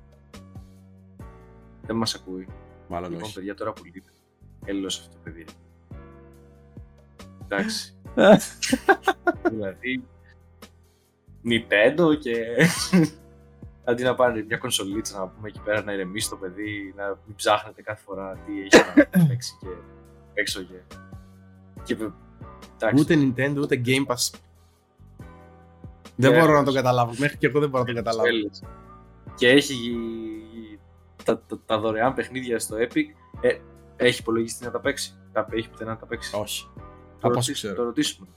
Δεν 1.86 1.96
μας 1.96 2.16
ακούει. 2.16 2.48
Μάλλον 2.88 3.10
Λοιπόν, 3.10 3.24
όχι. 3.24 3.34
παιδιά, 3.34 3.56
τώρα 3.56 3.74
που 3.74 3.84
λείπει. 3.84 4.04
Έλος 4.66 5.00
αυτό, 5.00 5.18
παιδιά. 5.24 5.46
Εντάξει. 7.44 7.94
δηλαδή, 9.50 10.04
Nintendo 11.46 12.18
και 12.20 12.36
αντί 13.84 14.04
να 14.04 14.16
πάνε 14.16 14.44
μια 14.48 14.58
κονσολίτσα 14.58 15.18
να 15.20 15.28
πούμε 15.28 15.48
εκεί 15.48 15.60
πέρα 15.60 15.84
να 15.84 15.94
ηρεμήσει 15.94 16.30
το 16.30 16.36
παιδί, 16.36 16.94
να 16.98 17.08
μην 17.26 17.36
ψάχνετε 17.36 17.82
κάθε 17.82 18.02
φορά 18.06 18.38
τι 18.46 18.62
έχει 18.62 18.86
να 19.12 19.26
παίξει 19.28 19.58
και 19.60 19.68
έξω 20.34 20.62
και... 20.64 20.76
και 21.84 21.96
βε- 21.96 22.12
εντάξει. 22.74 23.02
Ούτε 23.02 23.16
Nintendo, 23.16 23.58
ούτε 23.58 23.82
Game 23.86 24.06
Pass. 24.06 24.40
Δεν 26.16 26.32
Ναι. 26.32 26.40
μπορώ 26.40 26.54
να 26.54 26.64
το 26.64 26.74
καταλάβω. 26.74 27.14
Μέχρι 27.18 27.38
και 27.38 27.48
εγώ 27.48 27.60
δεν 27.60 27.70
μπορώ 27.70 27.84
να 27.84 27.90
το 27.90 27.96
καταλάβω. 27.96 28.24
Τέλος. 28.30 28.62
Και 29.36 29.50
έχει 29.50 29.76
τα, 31.24 31.40
τα, 31.40 31.60
τα 31.66 31.78
δωρεάν 31.80 32.14
παιχνίδια 32.14 32.60
στο 32.60 32.76
Epic. 32.80 33.06
Ε, 33.42 33.58
έχει 33.96 34.20
υπολογιστή 34.20 34.66
να 34.66 34.72
τα 34.72 34.80
παίξει. 34.80 35.14
Τα, 35.34 35.48
έχει 35.52 35.70
πουθενά 35.70 35.92
να 35.92 35.98
τα 35.98 36.06
παίξει. 36.06 36.36
Όχι. 36.36 36.70
Το, 36.76 36.82
Από 37.28 37.28
όσο 37.28 37.34
ρωτήσουμε, 37.38 37.54
ξέρω. 37.54 37.76
το 37.76 37.84
ρωτήσουμε. 37.84 38.28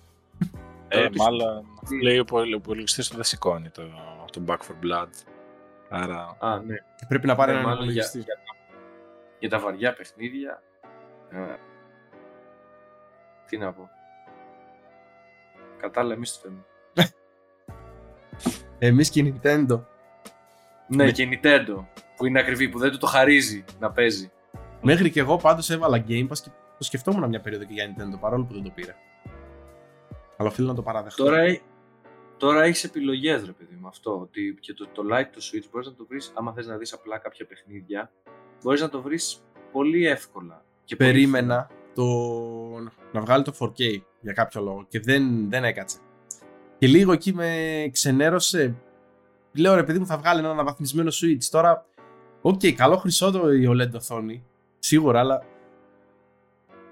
Ε, 0.89 1.03
ρωτήσω. 1.03 1.25
μάλλον 1.25 1.65
λέει 2.03 2.19
ο 2.19 2.25
πολυ- 2.25 2.55
ο 2.55 2.57
υπολογιστής 2.57 3.09
του 3.09 3.15
δεν 3.15 3.25
σηκώνει 3.25 3.71
το, 3.71 3.83
το 4.33 4.41
Back 4.47 4.57
for 4.59 4.85
Blood. 4.85 5.09
Άρα 5.89 6.37
Α, 6.41 6.61
ναι. 6.61 6.75
Πρέπει 7.09 7.27
να 7.27 7.35
πάρει 7.35 7.53
Ναι, 7.53 7.59
έναν 7.59 7.71
μάλλον 7.71 7.91
για, 7.91 8.03
υπολογιστή. 8.03 8.19
για, 8.19 8.35
τα, 8.35 8.43
για 9.39 9.49
τα 9.49 9.59
βαριά 9.59 9.93
παιχνίδια. 9.93 10.63
ε, 11.31 11.57
τι 13.47 13.57
να 13.59 13.73
πω. 13.73 13.91
Κατάλληλα 15.77 16.15
εμείς 16.15 16.33
το 16.33 16.39
θέλουμε. 16.43 16.65
Εμείς 18.79 19.11
και 19.11 19.21
η 19.21 19.35
Nintendo. 19.43 19.81
Ναι, 20.89 21.05
Ναι. 21.05 21.11
και 21.11 21.23
η 21.23 21.41
Nintendo 21.43 21.85
που 22.17 22.27
είναι 22.27 22.41
ακριβή, 22.41 22.69
που 22.69 22.79
δεν 22.79 22.91
του 22.91 22.99
το 22.99 23.07
χαρίζει 23.07 23.65
να 23.79 23.91
παίζει. 23.93 24.31
Μέχρι 24.83 25.11
και 25.11 25.21
εγώ 25.21 25.37
πάντως 25.37 25.71
έβαλα 25.71 26.05
Game 26.09 26.29
Pass 26.29 26.39
και 26.39 26.51
το 26.79 26.85
σκεφτόμουν 26.85 27.29
μια 27.29 27.41
περίοδο 27.41 27.65
και 27.65 27.73
για 27.73 27.95
Nintendo 27.95 28.21
παρόλο 28.21 28.45
που 28.45 28.55
δεν 28.55 28.63
το 28.63 28.71
πήρα. 28.75 28.95
Αλλά 30.37 30.49
οφείλω 30.49 30.67
να 30.69 30.75
το 30.75 30.83
παραδεχτώ. 30.83 31.25
Τώρα 31.25 31.39
ε- 31.41 31.61
Τώρα 32.39 32.63
έχεις 32.63 32.85
επιλογές, 32.85 33.45
ρε 33.45 33.53
παιδί 33.53 33.75
μου, 33.81 33.89
αυτό. 33.89 34.19
Ότι 34.21 34.57
και 34.61 34.75
το, 34.75 34.89
το 34.93 35.03
Lite, 35.13 35.27
το 35.33 35.41
Switch, 35.41 35.65
μπορείς 35.71 35.87
να 35.87 35.95
το 35.95 36.07
βρεις, 36.09 36.33
άμα 36.35 36.53
θες 36.53 36.67
να 36.67 36.77
δεις 36.77 36.93
απλά 36.93 37.19
κάποια 37.19 37.47
παιχνίδια, 37.47 38.11
μπορείς 38.63 38.81
να 38.81 38.89
το 38.89 39.03
βρεις 39.03 39.43
πολύ 39.73 40.07
εύκολα. 40.07 40.65
Και 40.85 40.97
πολύ 40.97 41.11
Περίμενα 41.11 41.71
το... 41.95 42.05
να 43.13 43.21
βγάλει 43.21 43.45
το 43.45 43.53
4K 43.61 44.01
για 44.21 44.33
κάποιο 44.33 44.63
λόγο 44.63 44.85
και 44.89 45.01
δεν, 45.01 45.51
δεν 45.51 45.65
έκατσε. 45.65 45.99
Και 46.79 46.87
λίγο 46.87 47.13
εκεί 47.13 47.35
με 47.35 47.89
ξενέρωσε. 47.93 48.75
Λέω 49.53 49.75
ρε 49.75 49.83
παιδί 49.85 49.99
μου 49.99 50.07
θα 50.07 50.19
βγάλει 50.19 50.39
ένα 50.41 50.51
αναβαθμισμένο 50.51 51.11
Switch. 51.11 51.45
Τώρα, 51.51 51.87
οκ, 52.41 52.61
καλό 52.77 52.97
χρυσό 52.97 53.31
το 53.31 53.53
η 53.53 53.69
OLED 53.71 53.93
οθόνη. 53.95 54.45
Σίγουρα, 54.79 55.21
αλλά 55.21 55.43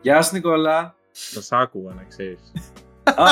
Γεια 0.01 0.23
σου, 0.23 0.35
Νικόλα. 0.35 0.95
Το 1.35 1.43
σ' 1.43 1.53
άκουγα 1.53 1.95
να 1.95 2.03
ξέρεις. 2.05 2.53
Α. 3.15 3.25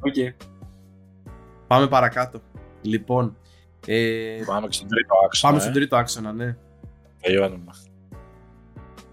Οκ. 0.00 0.34
πάμε 1.66 1.88
παρακάτω. 1.88 2.40
Λοιπόν, 2.82 3.36
ε, 3.86 4.42
Πάμε 4.46 4.66
και 4.66 4.72
στον 4.72 4.88
τρίτο 4.88 5.14
άξονα. 5.24 5.52
πάμε 5.52 5.56
ε. 5.56 5.60
στον 5.60 5.72
τρίτο 5.72 5.96
άξονα, 5.96 6.32
ναι. 6.32 6.56
Τελειώνουμε. 7.20 7.72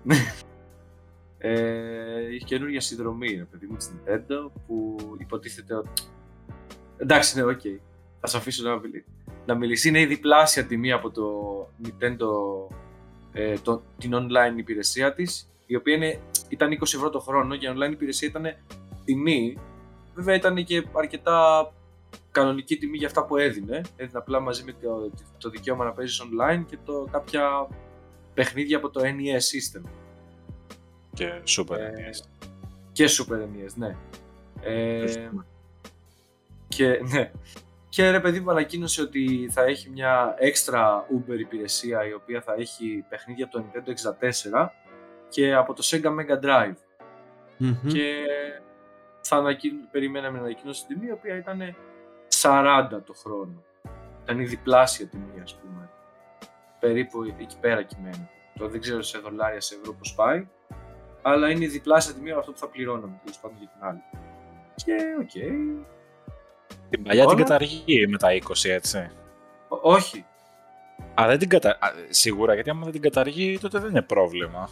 Ε, 1.44 2.26
έχει 2.36 2.46
καινούργια 2.46 2.82
συνδρομή, 2.82 3.28
ρε 3.28 3.44
παιδί 3.52 3.68
μου, 3.68 3.78
της 3.78 3.92
Nintendo, 3.92 4.52
που 4.68 4.98
υποτίθεται 5.18 5.76
ότι... 5.76 5.90
Εντάξει, 6.98 7.38
ναι, 7.38 7.44
οκ. 7.44 7.62
Θα 8.20 8.28
σε 8.28 8.38
αφήσω 8.38 8.70
να, 8.70 8.80
μιλ... 8.80 9.04
να 9.46 9.56
μιλήσει. 9.56 9.88
Είναι 9.88 10.00
η 10.00 10.06
διπλάσια 10.06 10.66
τιμή 10.66 10.92
από 10.92 11.10
το 11.10 11.24
Nintendo, 11.84 12.28
ε, 13.32 13.58
το, 13.58 13.82
την 13.98 14.12
online 14.14 14.58
υπηρεσία 14.58 15.14
της, 15.14 15.52
η 15.66 15.76
οποία 15.76 15.96
είναι, 15.96 16.20
ήταν 16.50 16.78
20 16.80 16.82
ευρώ 16.82 17.10
το 17.10 17.20
χρόνο 17.20 17.56
και 17.56 17.68
η 17.68 17.74
online 17.76 17.92
υπηρεσία 17.92 18.28
ήταν 18.28 18.56
τιμή. 19.06 19.58
Βέβαια 20.16 20.36
ήταν 20.36 20.64
και 20.64 20.88
αρκετά 20.94 21.72
κανονική 22.32 22.78
τιμή 22.78 22.98
για 22.98 23.08
αυτά 23.08 23.26
που 23.26 23.38
έδινε. 23.38 23.82
Έδινε 23.96 24.18
απλά 24.20 24.40
μαζί 24.40 24.64
με 24.64 24.74
το, 24.82 25.12
το 25.38 25.50
δικαίωμα 25.50 25.86
να 25.86 25.92
παίζεις 25.92 26.22
online 26.22 26.66
και 26.70 26.78
το, 26.86 27.08
κάποια 27.12 27.68
παιχνίδια 28.34 28.78
από 28.78 28.90
το 28.90 29.02
NES 29.04 29.80
System. 29.80 29.82
Και 31.22 31.42
super 31.48 31.78
Ε, 31.78 31.92
NES. 31.92 32.48
Και 32.92 33.06
Super 33.06 33.36
NES, 33.36 33.74
ναι. 33.76 33.96
Ε, 34.62 35.30
και, 36.68 37.02
ναι. 37.12 37.32
Και 37.90 38.12
ρε 38.12 38.20
παιδί 38.20 38.40
μου 38.40 38.52
ανακοίνωσε 38.52 39.02
ότι 39.02 39.50
θα 39.52 39.64
έχει 39.64 39.90
μια 39.90 40.36
έξτρα 40.38 41.06
Uber 41.16 41.40
υπηρεσία 41.40 42.08
η 42.08 42.14
οποία 42.14 42.42
θα 42.42 42.54
έχει 42.54 43.06
παιχνίδια 43.10 43.46
από 43.46 43.58
το 43.58 43.66
Nintendo 43.66 43.90
64 44.60 44.68
και 45.30 45.54
από 45.54 45.74
το 45.74 45.82
Sega 45.86 46.06
Mega 46.06 46.40
Drive. 46.44 46.76
Μμμ. 47.58 47.88
Και 47.88 48.26
θα 49.22 49.36
ανακοίνω, 49.36 49.88
περιμέναμε 49.92 50.38
να 50.38 50.44
ανακοίνωση 50.44 50.86
την 50.86 50.96
τιμή 50.96 51.10
η 51.10 51.12
οποία 51.12 51.38
ήταν 51.38 51.76
40 52.42 52.88
το 53.06 53.14
χρόνο. 53.14 53.64
Ήταν 54.24 54.40
η 54.40 54.46
διπλάσια 54.46 55.08
τιμή 55.08 55.42
ας 55.44 55.56
πούμε. 55.56 55.90
Περίπου 56.80 57.24
εκεί 57.24 57.58
πέρα 57.60 57.84
κυμαίνει. 57.84 58.30
Το 58.58 58.68
δεν 58.68 58.82
ξέρω 58.82 59.02
σε 59.02 59.18
δολάρια, 59.18 59.62
σε 59.62 59.76
ευρώ 59.76 59.94
πώς 59.94 60.14
πάει. 60.14 60.48
Αλλά 61.22 61.50
είναι 61.50 61.64
η 61.64 61.68
διπλάσια 61.68 62.14
τιμή 62.14 62.30
από 62.32 62.40
αυτό 62.40 62.52
που 62.52 62.58
θα 62.58 62.68
πληρώναμε 62.68 63.20
τέλος 63.24 63.40
πάντων 63.40 63.58
για 63.60 63.68
την 63.68 63.84
άλλη. 63.88 64.02
Και 64.76 64.96
οκ. 65.22 65.30
Την 66.90 67.04
παλιά 67.04 67.22
την 67.26 67.36
όλα. 67.36 67.44
καταργεί 67.44 68.08
με 68.08 68.18
τα 68.18 68.28
20, 68.34 68.70
έτσι. 68.70 69.10
Ό- 69.68 69.80
Όχι. 69.82 70.26
Α, 71.22 71.26
δεν 71.28 71.40
την 71.40 71.50
κατα... 71.50 71.70
Α, 71.70 71.92
σίγουρα, 72.10 72.54
γιατί 72.54 72.70
άμα 72.70 72.84
δεν 72.84 72.92
την 72.92 73.02
καταργεί, 73.02 73.58
τότε 73.60 73.80
δεν 73.80 73.90
είναι 73.90 74.02
πρόβλημα. 74.02 74.70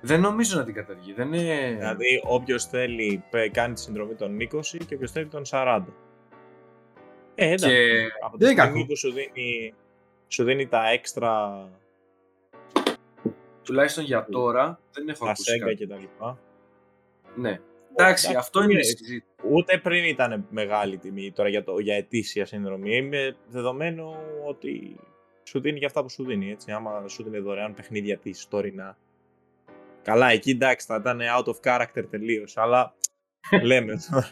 Δεν 0.00 0.20
νομίζω 0.20 0.58
να 0.58 0.64
την 0.64 0.74
καταργεί. 0.74 1.12
Δεν 1.12 1.32
είναι. 1.32 1.74
Δηλαδή, 1.78 2.22
όποιος 2.24 2.64
θέλει 2.64 3.22
πε- 3.30 3.50
κάνει 3.52 3.74
τη 3.74 3.80
συνδρομή 3.80 4.14
των 4.14 4.36
20 4.40 4.46
και 4.86 4.94
όποιος 4.94 5.10
θέλει 5.10 5.26
των 5.26 5.42
40. 5.50 5.82
Ε, 7.34 7.46
εντάξει. 7.46 7.66
Και 7.66 8.06
Από 8.24 8.36
Δεν 8.36 8.48
τη 8.48 8.52
είναι 8.54 8.62
στιγμή 8.62 8.78
κακό. 8.80 8.86
που 8.86 8.96
σου 8.96 9.12
δίνει, 9.12 9.74
σου 10.28 10.44
δίνει 10.44 10.66
τα 10.66 10.90
έξτρα 10.90 11.64
τουλάχιστον 13.64 14.04
για 14.04 14.26
τώρα 14.30 14.80
δεν 14.92 15.08
έχω 15.08 15.24
τα 15.24 15.30
ακούσει 15.30 15.52
Sega 15.56 15.60
κάτι. 15.60 15.74
και 15.74 15.86
τα 15.86 15.96
λοιπά. 15.96 16.38
Ναι. 17.36 17.48
Εντάξει, 17.48 18.26
εντάξει, 18.26 18.34
αυτό 18.34 18.62
είναι 18.62 18.72
η 18.72 18.74
είναι- 18.74 18.82
συζήτηση. 18.82 19.24
Ούτε 19.50 19.78
πριν 19.78 20.04
ήταν 20.04 20.46
μεγάλη 20.50 20.98
τιμή 20.98 21.32
τώρα 21.32 21.48
για, 21.48 21.64
το, 21.64 21.78
για 21.78 21.94
ετήσια 21.96 22.46
συνδρομή. 22.46 22.96
Είμαι 22.96 23.36
δεδομένο 23.48 24.16
ότι 24.48 24.96
σου 25.42 25.60
δίνει 25.60 25.78
για 25.78 25.86
αυτά 25.86 26.02
που 26.02 26.10
σου 26.10 26.24
δίνει. 26.24 26.50
Έτσι. 26.50 26.72
Άμα 26.72 27.08
σου 27.08 27.22
δίνει 27.22 27.38
δωρεάν 27.38 27.74
παιχνίδια 27.74 28.18
της 28.18 28.48
τωρινά. 28.48 28.96
Καλά, 30.02 30.30
εκεί 30.30 30.50
εντάξει, 30.50 30.86
θα 30.86 30.96
ήταν 31.00 31.20
out 31.38 31.44
of 31.44 31.54
character 31.64 32.04
τελείως. 32.10 32.56
Αλλά 32.56 32.94
λέμε 33.62 33.94
τώρα. 34.10 34.28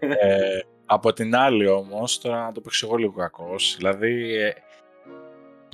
ε, 0.00 0.58
από 0.86 1.12
την 1.12 1.34
άλλη 1.36 1.66
όμως, 1.68 2.18
τώρα 2.20 2.44
να 2.44 2.52
το 2.52 2.60
παίξω 2.60 2.86
εγώ 2.86 2.96
λίγο 2.96 3.12
κακός, 3.12 3.74
δηλαδή 3.76 4.34
ε, 4.36 4.52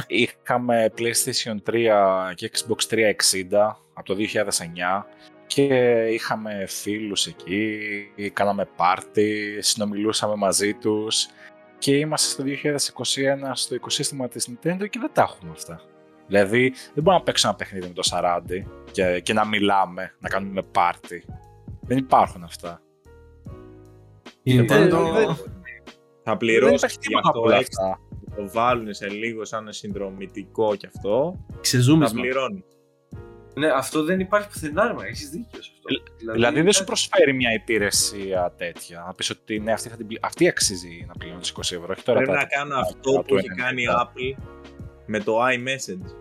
είχαμε 0.07 0.93
PlayStation 0.99 1.57
3 1.71 1.89
και 2.35 2.51
Xbox 2.55 2.95
360 2.95 3.07
από 3.95 4.07
το 4.07 4.17
2009 4.19 5.05
και 5.47 5.65
είχαμε 6.13 6.65
φίλους 6.67 7.27
εκεί, 7.27 7.79
κάναμε 8.33 8.69
πάρτι, 8.77 9.57
συνομιλούσαμε 9.61 10.35
μαζί 10.35 10.75
τους 10.75 11.27
και 11.79 11.97
είμαστε 11.97 12.29
στο 12.29 12.45
2021 12.95 13.51
στο 13.53 13.75
οικοσύστημα 13.75 14.29
της 14.29 14.49
Nintendo 14.51 14.89
και 14.91 14.99
δεν 14.99 15.11
τα 15.13 15.23
έχουμε 15.23 15.51
αυτά. 15.53 15.81
Δηλαδή 16.27 16.71
δεν 16.71 17.03
μπορούμε 17.03 17.15
να 17.17 17.23
παίξουμε 17.23 17.53
ένα 17.53 17.59
παιχνίδι 17.59 17.87
με 17.87 17.93
το 17.93 18.03
40 18.13 18.41
και, 18.91 19.21
και 19.21 19.33
να 19.33 19.47
μιλάμε, 19.47 20.15
να 20.19 20.29
κάνουμε 20.29 20.63
πάρτι. 20.63 21.25
Δεν 21.81 21.99
υπάρχουν 21.99 22.43
αυτά. 22.45 22.83
Η 24.43 24.59
Ε, 24.59 24.61
Nintendo... 24.63 25.11
δεν- 25.15 25.35
Θα 26.25 26.31
Δεν 26.31 26.37
πληρώσει 26.37 26.75
υπάρχει 26.75 26.99
για 27.01 27.09
τίποτα 27.09 27.29
από 27.29 27.39
αυτό 27.39 27.41
όλα 27.41 27.57
έξτρα. 27.57 27.85
αυτά. 27.87 28.01
Το 28.37 28.49
βάλουν 28.53 28.95
σε 28.95 29.09
λίγο 29.09 29.45
σαν 29.45 29.73
συνδρομητικό 29.73 30.75
και 30.77 30.87
αυτό. 30.95 31.45
Θα 31.53 31.59
Ξεζούμισμα. 31.61 32.21
πληρώνει. 32.21 32.65
Ναι, 33.55 33.67
αυτό 33.71 34.05
δεν 34.05 34.21
υπάρχει 34.21 34.49
πουθενά, 34.49 34.87
ρε, 34.87 34.93
μα 34.93 35.05
έχεις 35.07 35.29
δίκιο 35.31 35.63
σε 35.63 35.71
αυτό. 35.75 36.03
Δηλαδή 36.33 36.61
δεν 36.63 36.73
σου 36.73 36.85
προσφέρει 36.85 37.33
μια 37.33 37.53
υπηρεσία 37.53 38.55
τέτοια. 38.57 39.03
Να 39.07 39.15
πεις 39.15 39.31
ότι 39.31 39.59
ναι, 39.59 39.73
αυτή, 39.73 39.89
θα 39.89 39.97
την, 39.97 40.07
πλη- 40.07 40.25
αυτή 40.25 40.49
αξίζει 40.49 41.05
να 41.09 41.13
πληρώνει 41.13 41.41
20 41.55 41.61
ευρώ. 41.61 41.87
Όχι 41.91 42.03
τώρα 42.03 42.19
Πρέπει 42.19 42.33
τα- 42.37 42.39
να 42.43 42.45
κάνω 42.49 42.75
τα- 42.75 42.81
αυτό 42.81 43.13
τα 43.13 43.23
που 43.23 43.37
έχει 43.37 43.49
90. 43.51 43.63
κάνει 43.63 43.83
η 43.83 43.87
Apple 43.91 44.43
με 45.07 45.19
το 45.21 45.37
iMessage. 45.47 46.15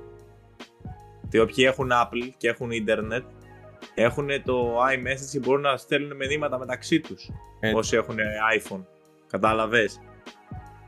Τι 1.30 1.40
όποιοι 1.40 1.66
έχουν 1.68 1.90
Apple 1.94 2.30
και 2.38 2.48
έχουν 2.48 2.72
ίντερνετ, 2.72 3.24
έχουν 3.96 4.28
το 4.46 4.78
iMessage 4.94 5.30
και 5.32 5.40
μπορούν 5.40 5.62
να 5.62 5.78
στέλνουν 5.78 6.16
μηνύματα 6.18 6.58
μεταξύ 6.60 7.00
τους. 7.00 7.30
Έτσι. 7.60 7.76
Όσοι 7.76 7.96
έχουν 7.96 8.16
iPhone. 8.58 8.84
Κατάλαβες; 9.28 10.00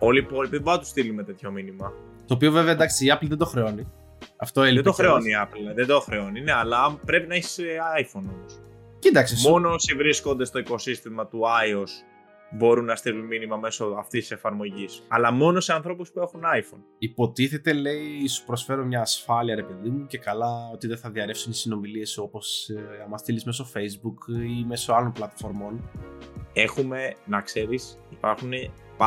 Όλοι 0.04 0.20
οι 0.20 0.24
υπόλοιποι 0.30 0.52
δεν 0.52 0.62
μπορούν 0.62 0.74
να 0.76 0.80
τους 0.84 0.90
στείλουν 0.90 1.26
τέτοιο 1.26 1.52
μήνυμα. 1.52 1.94
Το 2.28 2.34
οποίο 2.34 2.52
βέβαια 2.52 2.72
εντάξει 2.72 3.06
η 3.06 3.12
Apple 3.14 3.28
δεν 3.28 3.38
το 3.38 3.46
χρεώνει. 3.46 3.88
Αυτό 4.38 4.62
έλειπε. 4.62 4.82
Δεν 4.82 4.92
το 4.92 5.02
κιόλας. 5.04 5.24
χρεώνει 5.24 5.30
η 5.30 5.48
Apple, 5.72 5.76
δεν 5.76 5.88
το 5.88 6.00
χρεώνει. 6.00 6.42
Ναι, 6.42 6.52
αλλά 6.54 7.00
πρέπει 7.06 7.28
να 7.28 7.36
έχει 7.36 7.64
iPhone 8.00 8.22
όμως. 8.36 8.60
Κοίταξε. 9.00 9.36
σου- 9.38 9.50
Μόνο 9.50 9.70
όσοι 9.74 9.96
βρίσκονται 9.96 10.46
στο 10.46 10.60
οικοσύστημα 10.60 11.28
του 11.28 11.40
iOS 11.42 11.90
μπορούν 12.58 12.86
να 12.86 12.96
στείλουν 12.96 13.26
μήνυμα 13.26 13.56
μέσω 13.58 13.86
αυτής 14.00 14.20
της 14.22 14.32
εφαρμογής. 14.32 15.04
Αλλά 15.08 15.32
μόνο 15.32 15.60
σε 15.60 15.74
ανθρώπους 15.74 16.12
που 16.12 16.20
έχουν 16.20 16.42
iPhone. 16.42 16.80
Υποτίθεται 16.98 17.74
λέει 17.74 18.28
σου 18.28 18.46
προσφέρω 18.46 18.86
μια 18.86 19.02
ασφάλεια 19.02 19.56
ρε 19.56 19.64
παιδί 19.64 19.90
μου 19.90 20.06
και 20.06 20.18
καλά 20.18 20.70
ότι 20.74 20.88
δεν 20.88 20.98
θα 20.98 21.10
διαρρεύσουν 21.10 21.52
οι 21.52 21.56
συνομιλίες 21.56 22.18
όπως 22.18 22.70
ε, 22.70 23.04
άμα 23.06 23.18
στείλεις 23.18 23.44
μέσω 23.46 23.68
Facebook 23.76 24.32
ή 24.60 24.66
μέσω 24.68 24.94
άλλων 24.94 25.12
πλατφορμών. 25.12 25.90
Έχουμε, 26.54 27.14
να 27.26 27.42
ξέρεις, 27.42 28.00
υπάρχουν 28.10 28.52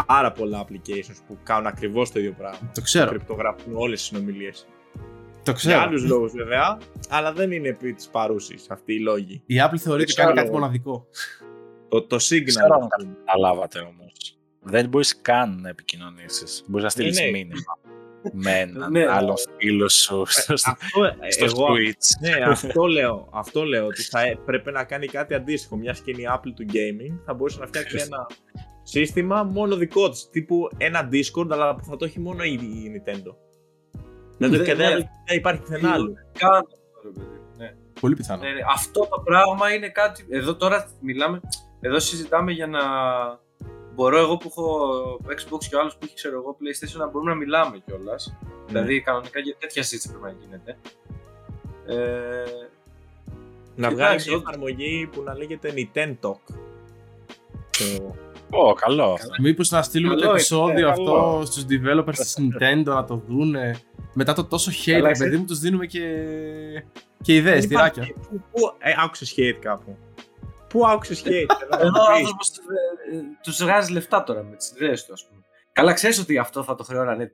πάρα 0.05 0.33
πολλά 0.33 0.65
applications 0.65 1.17
που 1.27 1.39
κάνουν 1.43 1.67
ακριβώς 1.67 2.11
το 2.13 2.19
ίδιο 2.19 2.33
πράγμα. 2.39 2.71
Το 2.75 2.81
ξέρω. 2.81 3.09
Κρυπτογραφούν 3.11 3.77
όλες 3.77 3.99
τις 3.99 4.09
συνομιλίες. 4.09 4.67
Το 5.33 5.41
Για 5.43 5.53
ξέρω. 5.53 5.81
άλλους 5.81 6.05
λόγους 6.05 6.33
βέβαια, 6.33 6.79
αλλά 7.09 7.33
δεν 7.33 7.51
είναι 7.53 7.69
επί 7.69 7.93
της 7.93 8.09
παρούσης 8.09 8.71
αυτοί 8.71 8.95
οι 8.95 8.99
λόγοι. 9.01 9.43
Η 9.47 9.55
Apple 9.59 9.77
θεωρεί 9.79 10.03
ότι 10.03 10.13
ξέρω 10.13 10.27
κάνει 10.27 10.39
κάτι 10.39 10.49
εγώ. 10.51 10.59
μοναδικό. 10.59 11.07
Το, 11.89 12.03
το 12.03 12.17
Ξέρω 12.17 12.45
Signal. 12.45 12.81
αν 12.83 12.89
καταλάβατε 13.27 13.79
όμως. 13.79 14.39
Δεν 14.63 14.89
μπορείς 14.89 15.21
καν 15.21 15.61
να 15.61 15.69
επικοινωνήσεις. 15.69 16.65
Μπορείς 16.67 16.85
να 16.85 16.91
στείλεις 16.91 17.21
ναι. 17.21 17.31
μήνυμα 17.31 17.79
με 18.33 18.59
έναν 18.61 18.91
Ναι. 18.91 19.07
άλλον 19.07 19.35
φίλο 19.59 19.89
σου 19.89 20.25
στο, 20.27 20.53
Αυτό, 20.53 21.05
ε, 21.21 21.31
στο 21.31 21.45
εγώ, 21.45 21.67
Twitch. 21.67 22.21
ναι, 22.21 22.45
αυτό 22.45 22.87
λέω. 22.87 23.29
Αυτό 23.33 23.65
λέω 23.65 23.87
ότι 23.87 24.03
θα 24.03 24.21
ε- 24.21 24.39
πρέπει 24.45 24.71
να 24.73 24.85
κάνει 24.85 25.07
κάτι 25.07 25.35
αντίστοιχο. 25.35 25.77
Μια 25.77 25.93
και 26.05 26.11
είναι 26.11 26.23
η 26.23 26.27
Apple 26.35 26.53
του 26.57 26.67
gaming, 26.73 27.19
θα 27.25 27.35
μπορούσε 27.35 27.59
να 27.61 27.67
φτιάξει 27.67 27.97
ένα 27.99 28.27
σύστημα 28.87 29.43
μόνο 29.43 29.77
δικό 29.77 30.11
της. 30.11 30.29
Τύπου 30.31 30.69
ένα 30.77 31.09
Discord, 31.13 31.47
αλλά 31.51 31.75
που 31.75 31.85
θα 31.85 31.97
το 31.97 32.05
έχει 32.05 32.21
μόνο 32.21 32.45
η, 32.45 32.53
η 32.53 32.93
Nintendo. 32.95 33.35
Δεν 34.39 34.51
το 34.51 34.57
Ναι, 34.57 34.65
και 34.65 34.75
δεν 34.75 34.99
ναι. 34.99 35.09
δεν 35.27 35.37
υπάρχει 35.37 35.61
πουθενά 35.61 35.93
άλλο. 35.93 36.15
Κάνω 36.39 36.57
αυτό, 36.57 37.01
ρε 37.05 37.09
παιδί. 37.11 37.41
Ναι. 37.57 37.75
Πολύ 38.01 38.15
πιθανό. 38.15 38.43
Ναι, 38.43 38.51
ναι, 38.51 38.61
αυτό 38.75 39.01
το 39.01 39.21
πράγμα 39.25 39.75
είναι 39.75 39.89
κάτι. 39.89 40.27
Εδώ 40.29 40.57
τώρα 40.57 40.91
μιλάμε. 41.01 41.41
Εδώ 41.81 41.99
συζητάμε 41.99 42.53
για 42.53 42.67
να. 42.67 42.81
Μπορώ 43.95 44.19
εγώ 44.19 44.37
που 44.37 44.49
έχω 44.49 45.21
Xbox 45.27 45.65
και 45.69 45.77
ο 45.77 45.81
άλλος 45.81 45.93
που 45.97 46.01
έχει 46.05 46.15
ξέρω 46.15 46.37
εγώ 46.37 46.57
PlayStation 46.61 46.99
να 46.99 47.07
μπορούμε 47.07 47.31
να 47.31 47.37
μιλάμε 47.37 47.79
κιόλας. 47.87 48.37
Δηλαδή 48.67 49.01
κανονικά 49.01 49.41
για 49.41 49.57
τέτοια 49.59 49.83
συζήτηση 49.83 50.09
πρέπει 50.09 50.25
να 50.25 50.45
γίνεται. 50.45 50.79
Ε, 51.87 52.45
Να 53.77 53.91
βγάλει 53.91 54.09
Εντάξει, 54.09 54.29
μια 54.29 54.37
όντως. 54.39 54.49
εφαρμογή 54.51 55.09
που 55.13 55.23
να 55.23 55.37
λέγεται 55.37 55.73
Nintendo. 55.77 56.31
Το- 58.51 58.59
Ω, 58.59 58.73
καλό. 58.73 59.19
Μήπως 59.41 59.71
να 59.71 59.83
στείλουμε 59.83 60.09
Καλό 60.15 60.21
το 60.23 60.29
είναι, 60.29 60.37
επεισόδιο 60.39 60.87
ε, 60.87 60.91
αυτό 60.91 61.05
καλό. 61.05 61.45
στους 61.45 61.65
developers 61.71 62.15
της 62.17 62.37
Nintendo 62.41 62.85
να 62.85 63.05
το 63.05 63.23
δούνε. 63.29 63.77
Μετά 64.15 64.33
το 64.33 64.45
τόσο 64.45 64.71
hate, 64.71 64.91
Καλά, 64.91 65.07
ρε 65.07 65.13
ξέρεις. 65.13 65.31
παιδί 65.33 65.37
μου, 65.43 65.47
τους 65.49 65.59
δίνουμε 65.59 65.87
και, 65.87 66.01
και 67.23 67.35
ιδέες, 67.35 67.61
Δεν 67.67 67.71
υπάρχει- 67.71 68.01
τυράκια. 68.01 68.15
Πού, 68.31 68.41
πού, 68.53 68.73
ε, 68.79 68.93
άκουσες 69.05 69.35
hate 69.37 69.59
κάπου. 69.61 69.97
Πού 70.69 70.87
άκουσες 70.87 71.21
hate. 71.27 71.31
θέλω 71.59 71.71
να 71.71 71.77
Εδώ 71.79 71.91
μου 71.91 71.97
ο 72.09 72.13
πεις. 72.13 72.19
άνθρωπος 72.19 72.51
τους 73.43 73.63
βγάζει 73.65 73.93
λεφτά 73.93 74.23
τώρα 74.23 74.43
με 74.43 74.57
τις 74.57 74.71
ιδέες 74.71 75.05
του, 75.05 75.13
ας 75.13 75.27
πούμε. 75.29 75.41
Καλά, 75.73 75.93
ξέρεις 75.93 76.19
ότι 76.19 76.39
αυτό 76.39 76.63
θα 76.63 76.75
το 76.75 76.85
χρεώνανε 76.85 77.33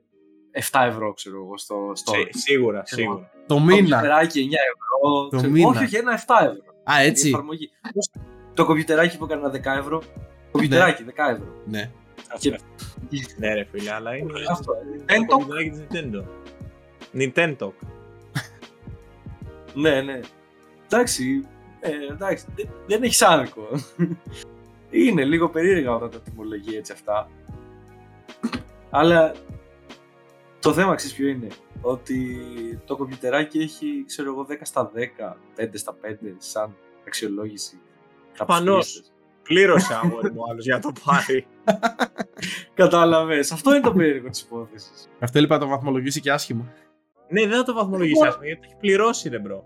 7 0.71 0.85
ευρώ, 0.87 1.13
ξέρω 1.13 1.35
εγώ, 1.35 1.57
στο. 1.57 1.91
στο 1.93 2.11
Σί- 2.13 2.37
Σίγουρα, 2.37 2.81
σίγουρα. 2.85 3.31
Το 3.47 3.53
το 3.55 3.59
μήνα. 3.59 3.75
κομπιουτεράκι 3.75 4.39
9 4.39 4.57
ευρώ. 4.73 5.27
Το 5.29 5.37
ξέρω- 5.37 5.51
μήνα. 5.53 5.67
Όχι, 5.67 5.83
όχι, 5.83 5.95
ένα 5.95 6.13
7 6.13 6.35
ευρώ. 6.41 6.73
Α, 6.91 7.03
Η 7.03 7.07
έτσι. 7.07 7.27
εφαρμογή. 7.29 7.69
Το 8.53 8.65
κομπιουτεράκι 8.65 9.17
που 9.17 9.23
έκανε 9.23 9.49
10 9.49 9.77
ευρώ. 9.79 10.01
Κομπιουτεράκι 10.53 11.03
10 11.03 11.11
ευρώ. 11.31 11.53
Ναι. 11.65 11.91
Και- 12.39 12.59
Ναι 13.37 13.53
ρε 13.53 13.63
φίλε, 13.71 13.91
αλλά 13.91 14.15
είναι 14.15 14.31
Αυτό. 14.49 14.65
το 14.65 14.77
Nintendo; 15.07 15.25
κομπιουτεράκι 15.27 15.69
της 15.69 15.81
Nintendo. 15.89 16.23
Nintendo. 17.13 17.71
Ναι, 19.73 20.01
ναι. 20.01 20.19
Εντάξει, 20.85 21.47
ε, 21.79 21.91
εντάξει, 22.11 22.45
δεν, 22.55 22.69
δεν 22.87 23.03
έχεις 23.03 23.21
άδικο. 23.21 23.67
Είναι 24.89 25.23
λίγο 25.25 25.49
περίεργα 25.49 25.95
όταν 25.95 26.09
τα 26.09 26.19
τιμολογεί 26.19 26.75
έτσι 26.75 26.91
αυτά. 26.91 27.29
Αλλά 28.89 29.33
το 30.59 30.73
θέμα 30.73 30.95
ξέρεις 30.95 31.15
ποιο 31.15 31.27
είναι; 31.27 31.47
Ότι 31.81 32.37
το 32.85 32.95
κομπιουτεράκι 32.95 33.59
έχει, 33.59 34.03
ξέρω 34.07 34.31
εγώ, 34.31 34.45
10 34.49 34.53
στα 34.61 34.91
10, 34.95 35.37
5 35.55 35.69
στα 35.73 35.95
5 36.01 36.35
σαν 36.37 36.75
αξιολόγηση. 37.07 37.79
κάποιους 38.25 38.37
Προφανώς. 38.45 38.83
χρήστες. 38.91 39.11
Πλήρωσε 39.43 39.93
αγόρι 40.03 40.31
μου 40.31 40.41
άλλος 40.49 40.65
για 40.65 40.75
να 40.75 40.81
το 40.81 40.91
πάρει. 41.05 41.45
Κατάλαβες. 42.73 43.51
Αυτό 43.51 43.69
είναι 43.75 43.83
το 43.83 43.91
περίεργο 43.93 44.29
της 44.29 44.41
υπόθεσης. 44.41 45.09
Αυτό 45.19 45.39
είπα 45.39 45.55
να 45.55 45.61
το 45.61 45.67
βαθμολογήσει 45.67 46.19
και 46.21 46.31
άσχημα. 46.31 46.65
ναι, 47.29 47.41
δεν 47.47 47.57
θα 47.57 47.63
το 47.63 47.73
βαθμολογήσει 47.73 48.25
άσχημα 48.27 48.45
γιατί 48.45 48.61
το 48.61 48.67
έχει 48.69 48.77
πληρώσει 48.79 49.29
ρε 49.29 49.39
bro. 49.39 49.63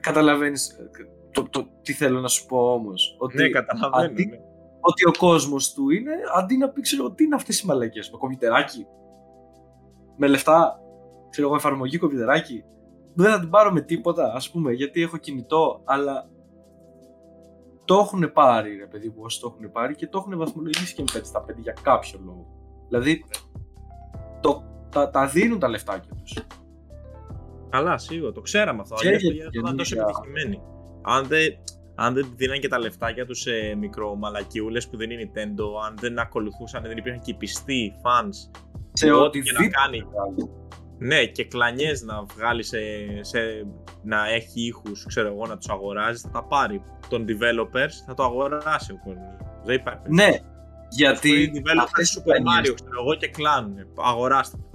Καταλαβαίνεις 0.00 0.68
ε, 0.70 0.90
το, 1.32 1.46
το, 1.50 1.66
τι 1.82 1.92
θέλω 1.92 2.20
να 2.20 2.28
σου 2.28 2.46
πω 2.46 2.72
όμως. 2.72 3.16
Ότι 3.18 3.36
Ναι, 3.36 3.48
καταλαβαίνω. 3.48 4.04
αντί- 4.04 4.30
ναι. 4.30 4.38
ότι 4.80 5.06
ο 5.06 5.12
κόσμος 5.18 5.72
του 5.72 5.90
είναι 5.90 6.12
αντί 6.36 6.56
να 6.56 6.68
πει, 6.68 6.80
ξέρω 6.80 7.04
εγώ, 7.04 7.12
τι 7.14 7.24
είναι 7.24 7.34
αυτές 7.34 7.60
οι 7.60 7.66
μαλακίες. 7.66 8.02
Με 8.12 8.18
κομπιουτεράκι. 8.18 8.86
Με 10.16 10.26
λεφτά. 10.26 10.80
Ξέρω 11.30 11.46
εγώ, 11.46 11.56
εφαρμογή 11.56 11.98
κομπιουτεράκι. 11.98 12.64
Δεν 13.14 13.30
θα 13.30 13.40
την 13.40 13.50
πάρω 13.50 13.72
με 13.72 13.80
τίποτα, 13.80 14.32
ας 14.34 14.50
πούμε, 14.50 14.72
γιατί 14.72 15.02
έχω 15.02 15.16
κινητό, 15.16 15.82
αλλά 15.84 16.28
το 17.90 17.98
έχουν 17.98 18.32
πάρει, 18.32 18.76
ρε 18.76 18.86
παιδί 18.86 19.08
μου, 19.08 19.14
όσοι 19.18 19.40
το 19.40 19.54
έχουν 19.54 19.72
πάρει 19.72 19.94
και 19.94 20.06
το 20.06 20.18
έχουν 20.18 20.38
βαθμολογήσει 20.38 20.94
και 20.94 21.02
με 21.02 21.20
5 21.20 21.24
στα 21.24 21.44
5 21.44 21.54
για 21.58 21.74
κάποιο 21.82 22.20
λόγο. 22.24 22.46
Δηλαδή, 22.88 23.24
το, 24.40 24.62
τα, 24.90 25.10
τα 25.10 25.26
δίνουν 25.26 25.58
τα 25.58 25.68
λεφτάκια 25.68 26.10
τους. 26.14 26.36
Καλά, 27.70 27.98
σίγουρα, 27.98 28.32
το 28.32 28.40
ξέραμε 28.40 28.80
αυτό. 28.80 28.94
Και 28.94 29.06
Αλλιώς 29.06 29.22
για 29.22 29.30
το 29.30 29.36
γιατί 29.36 29.58
ήταν 29.58 29.76
τόσο 29.76 29.94
καινούργια- 29.94 30.18
επιτυχημένοι. 30.20 30.62
Αν 31.02 31.26
δεν, 31.26 31.56
αν 31.94 32.14
δεν 32.14 32.32
δίναν 32.36 32.60
και 32.60 32.68
τα 32.68 32.78
λεφτάκια 32.78 33.26
τους 33.26 33.40
σε 33.40 33.74
μικρομαλακιούλες 33.78 34.88
που 34.88 34.96
δεν 34.96 35.10
είναι 35.10 35.30
Nintendo, 35.34 35.64
αν 35.86 35.94
δεν 36.00 36.18
ακολουθούσαν, 36.18 36.82
δεν 36.82 36.96
υπήρχαν 36.96 37.20
και 37.20 37.30
οι 37.30 37.34
πιστοί 37.34 37.92
fans. 38.02 38.60
Σε 38.92 39.10
Ό,τι 39.12 39.24
ό,τι 39.24 39.40
και 39.40 39.52
να 39.52 39.68
κάνει. 39.68 40.06
Ναι, 41.02 41.24
και 41.24 41.44
κλανιές 41.44 42.02
να 42.02 42.24
βγάλει 42.36 42.62
σε, 42.62 42.78
σε, 43.20 43.38
να 44.02 44.28
έχει 44.28 44.66
ήχους, 44.66 45.04
ξέρω 45.08 45.28
εγώ, 45.28 45.46
να 45.46 45.56
τους 45.56 45.68
αγοράζεις, 45.68 46.20
θα 46.20 46.30
τα 46.30 46.44
πάρει. 46.44 46.82
Των 47.08 47.24
developers 47.28 47.92
θα 48.06 48.14
το 48.14 48.22
αγοράσει 48.24 48.92
ο 48.92 48.98
κόσμος. 49.04 49.36
Δεν 49.64 49.74
υπάρχει. 49.76 50.02
Ναι, 50.08 50.24
Είναι 50.24 50.40
γιατί 50.90 51.52
developers 51.54 51.82
αυτές 51.82 52.12
οι 52.14 52.18
Super 52.20 52.24
κλανιές- 52.24 52.70
Mario, 52.70 52.74
ξέρω 52.74 53.00
εγώ, 53.00 53.14
και 53.14 53.28
κλάνουν. 53.28 53.74
Αγοράστε. 54.04 54.56
το. 54.56 54.68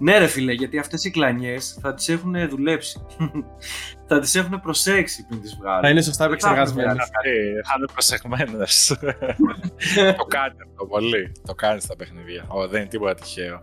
Ναι, 0.00 0.18
ρε 0.18 0.26
φίλε, 0.26 0.52
γιατί 0.52 0.78
αυτές 0.78 1.04
οι 1.04 1.10
κλανιές 1.10 1.78
θα 1.80 1.94
τις 1.94 2.08
έχουν 2.08 2.48
δουλέψει. 2.48 3.06
θα 4.08 4.18
τις 4.18 4.34
έχουν 4.34 4.60
προσέξει 4.60 5.26
πριν 5.28 5.40
τις 5.40 5.56
βγάλουν. 5.60 5.82
Θα 5.82 5.88
είναι 5.88 6.02
σωστά 6.02 6.28
Δεν 6.28 6.38
θα 6.40 6.48
έχουν 6.48 6.58
επεξεργασμένο. 6.60 7.04
βγάλει. 7.12 7.38
Ε, 7.38 7.62
θα 7.62 7.74
είναι 7.76 7.86
προσεγμένες. 7.92 8.96
το 10.18 10.24
κάνει 10.24 10.56
αυτό 10.70 10.86
πολύ. 10.88 11.32
Το 11.46 11.54
κάνει 11.54 11.80
στα 11.80 11.96
παιχνίδια. 11.96 12.44
Ω, 12.48 12.68
δεν 12.68 12.80
είναι 12.80 12.88
τίποτα 12.90 13.14
τυχαίο. 13.14 13.62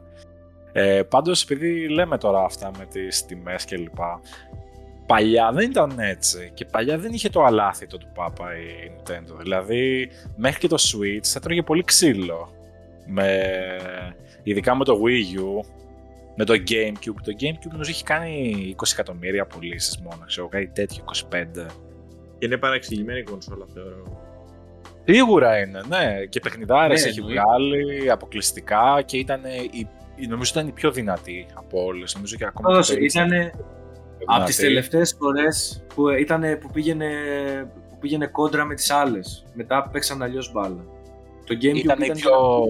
Ε, 0.77 1.03
Πάντως, 1.03 1.43
επειδή 1.43 1.87
λέμε 1.89 2.17
τώρα 2.17 2.43
αυτά 2.43 2.71
με 2.77 2.85
τις 2.85 3.25
τιμές 3.25 3.65
κλπ. 3.65 3.97
Παλιά 5.05 5.51
δεν 5.51 5.69
ήταν 5.69 5.99
έτσι. 5.99 6.51
Και 6.53 6.65
παλιά 6.65 6.97
δεν 6.97 7.13
είχε 7.13 7.29
το 7.29 7.43
αλάθητο 7.43 7.97
του 7.97 8.07
Πάπα 8.13 8.45
η 8.57 8.91
Nintendo. 8.91 9.37
Δηλαδή, 9.41 10.09
μέχρι 10.35 10.59
και 10.59 10.67
το 10.67 10.75
Switch 10.79 11.23
θα 11.25 11.39
τρώγε 11.39 11.61
πολύ 11.61 11.83
ξύλο. 11.83 12.49
Με... 13.05 13.41
Ειδικά 14.43 14.75
με 14.75 14.83
το 14.83 15.01
Wii 15.05 15.39
U, 15.39 15.65
με 16.35 16.45
το 16.45 16.53
GameCube. 16.53 17.21
Το 17.23 17.33
GameCube 17.39 17.71
νομίζω 17.71 17.89
έχει 17.89 18.03
κάνει 18.03 18.75
20 18.77 18.83
εκατομμύρια 18.91 19.45
πωλήσεις 19.45 19.97
μόνο, 19.97 20.23
ξέρω 20.25 20.47
κάτι 20.47 20.67
τέτοιο, 20.73 21.03
25. 21.31 21.45
Και 22.37 22.45
είναι 22.45 22.57
παραξηγημένη 22.57 23.19
η 23.19 23.23
κονσόλα, 23.23 23.65
θεωρώ. 23.73 24.23
Σίγουρα 25.05 25.59
είναι, 25.59 25.81
ναι. 25.87 26.25
Και 26.29 26.39
παιχνιδάρες 26.39 27.03
Ναι, 27.03 27.09
έχει 27.09 27.19
εννοείται. 27.19 27.41
βγάλει 27.41 28.11
αποκλειστικά 28.11 29.01
και 29.05 29.17
ήταν 29.17 29.41
η, 29.45 29.69
η- 29.79 29.87
νομίζω 30.27 30.51
ήταν 30.55 30.67
η 30.67 30.71
πιο 30.71 30.91
δυνατή 30.91 31.45
από 31.53 31.83
όλες. 31.85 32.15
Νομίζω 32.15 32.35
και 32.35 32.45
ακόμα 32.45 32.69
Όντως, 32.69 32.87
και 32.89 32.95
το 32.95 33.03
ήταν 33.03 33.27
Xbox 33.29 33.31
πιο 33.31 34.25
από 34.25 34.45
τις 34.45 34.55
δυνατή. 34.55 34.73
τελευταίες 34.73 35.15
φορές 35.19 35.83
που, 35.95 36.09
ήτανε, 36.09 36.55
που, 36.55 36.69
πήγαινε, 36.71 37.09
που 37.89 37.97
πήγαινε 37.99 38.27
κόντρα 38.27 38.65
με 38.65 38.75
τις 38.75 38.89
άλλες. 38.89 39.45
Μετά 39.53 39.89
παίξαν 39.91 40.21
αλλιώς 40.21 40.51
μπάλα. 40.51 40.85
Το 41.45 41.55
GameCube 41.61 41.75
Ήταν 41.75 42.01
η 42.01 42.05
ήταν 42.05 42.17
πιο, 42.17 42.63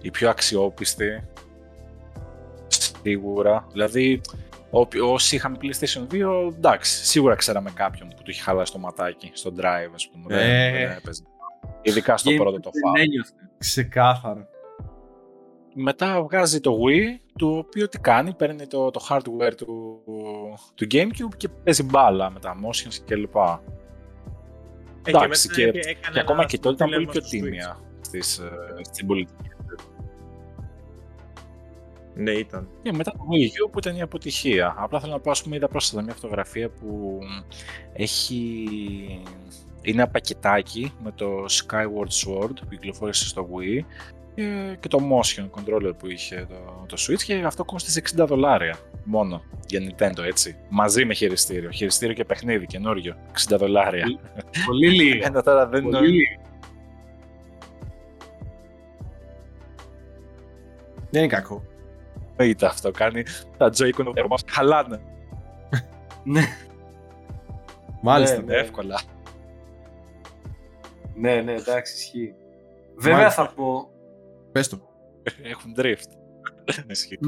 η 0.00 0.10
πιο 0.10 0.28
αξιόπιστη. 0.30 1.22
Σίγουρα. 2.68 3.66
Δηλαδή, 3.72 4.20
όποι- 4.70 5.00
όσοι 5.02 5.36
είχαμε 5.36 5.56
PlayStation 5.62 6.06
2, 6.14 6.52
εντάξει, 6.56 7.04
σίγουρα 7.04 7.34
ξέραμε 7.34 7.70
κάποιον 7.74 8.08
που 8.08 8.22
του 8.22 8.30
είχε 8.30 8.42
χαλάσει 8.42 8.72
το 8.72 8.78
ματάκι 8.78 9.30
στο 9.34 9.52
drive, 9.56 9.90
ας 9.94 10.08
πούμε. 10.10 10.24
δεν- 10.36 10.38
Ε. 10.50 10.70
δεν 10.86 10.96
έπαιζε. 10.96 11.22
Ειδικά 11.82 12.16
στο 12.16 12.30
GameCube 12.30 12.36
πρώτο 12.36 12.60
το 12.60 12.70
δεν 12.72 12.82
φάουλ. 12.82 13.00
ένιωθε. 13.00 13.32
Ξεκάθαρα. 13.58 14.48
Μετά 15.74 16.22
βγάζει 16.22 16.60
το 16.60 16.78
Wii, 16.86 17.18
το 17.38 17.56
οποίο 17.56 17.88
τι 17.88 17.98
κάνει, 17.98 18.34
παίρνει 18.34 18.66
το, 18.66 18.90
το 18.90 19.06
hardware 19.08 19.54
του, 19.56 20.00
του 20.74 20.86
GameCube 20.90 21.36
και 21.36 21.48
παίζει 21.48 21.82
μπάλα 21.82 22.30
με 22.30 22.40
τα 22.40 22.54
motions 22.64 22.98
κλπ. 23.06 23.36
Ε, 23.36 25.10
Εντάξει, 25.10 25.48
μετά 25.48 25.54
και- 25.60 25.66
έπαι- 25.66 25.86
έκανε 25.86 26.14
Και 26.14 26.20
ακόμα 26.20 26.38
ένα 26.40 26.48
και 26.48 26.58
τότε 26.58 26.74
ήταν 26.74 26.88
πολύ 26.90 27.06
τηλέφωνο 27.06 27.12
πιο 27.12 27.28
στο 27.28 27.38
Switch. 27.38 27.42
τίμια 27.42 27.80
στις, 28.00 28.38
ε, 28.38 28.50
στην 28.92 29.06
πολιτική. 29.06 29.48
Ναι, 32.16 32.30
ήταν. 32.30 32.68
Και 32.82 32.92
μετά 32.92 33.10
το 33.10 33.18
Wii 33.18 33.66
U 33.66 33.70
που 33.70 33.78
ήταν 33.78 33.96
η 33.96 34.02
αποτυχία. 34.02 34.74
Απλά 34.78 35.00
θέλω 35.00 35.12
να 35.12 35.20
πω, 35.20 35.30
ας 35.30 35.42
πούμε, 35.42 35.56
είδα 35.56 35.68
πρόσφατα 35.68 36.02
μια 36.02 36.14
φωτογραφία 36.14 36.70
που 36.70 37.18
έχει... 37.92 38.64
Είναι 39.82 40.02
ένα 40.02 40.08
πακετάκι 40.10 40.92
με 41.02 41.12
το 41.12 41.44
Skyward 41.48 42.08
Sword 42.26 42.52
που 42.60 42.68
κυκλοφόρησε 42.70 43.28
στο 43.28 43.48
Wii 43.52 43.80
και, 44.34 44.76
και 44.80 44.88
το 44.88 44.98
motion 44.98 45.50
controller 45.50 45.92
που 45.98 46.10
είχε 46.10 46.46
το, 46.48 46.84
το 46.86 46.96
Switch 46.98 47.22
και 47.22 47.42
αυτό 47.44 47.64
κόστησε 47.64 48.02
60 48.16 48.26
δολάρια 48.26 48.76
μόνο 49.04 49.42
για 49.66 49.80
Nintendo, 49.80 50.22
έτσι. 50.24 50.56
Μαζί 50.68 51.04
με 51.04 51.14
χειριστήριο. 51.14 51.70
Χειριστήριο 51.70 52.14
και 52.14 52.24
παιχνίδι 52.24 52.66
καινούριο. 52.66 53.16
60 53.52 53.56
δολάρια. 53.58 54.04
Πολύ 54.66 54.90
λίγα. 54.90 55.26
Ένα 55.28 55.42
τώρα 55.42 55.66
δεν 55.66 55.82
Πολύ 55.82 55.96
είναι... 55.96 56.06
λίγα. 56.06 56.38
Δεν 61.10 61.22
είναι 61.22 61.32
κακό. 61.32 61.62
Είτε 62.40 62.66
αυτό 62.66 62.90
κάνει 62.90 63.22
τα 63.56 63.70
Joy-Con 63.78 64.12
θερμός 64.14 64.42
χαλάνε 64.46 65.00
Ναι, 66.24 66.42
Μάλιστα. 68.00 68.42
Ναι. 68.42 68.54
εύκολα. 68.54 69.00
ναι, 71.14 71.34
ναι, 71.40 71.52
εντάξει, 71.52 71.94
ισχύει. 71.96 72.34
Βέβαια 72.96 73.18
Μάλιστα. 73.18 73.44
θα 73.44 73.52
πω, 73.54 73.88
Πες 74.54 74.68
το. 74.68 74.78
Έχουν 75.42 75.72
drift. 75.76 76.10
Ισχύει. 76.90 77.18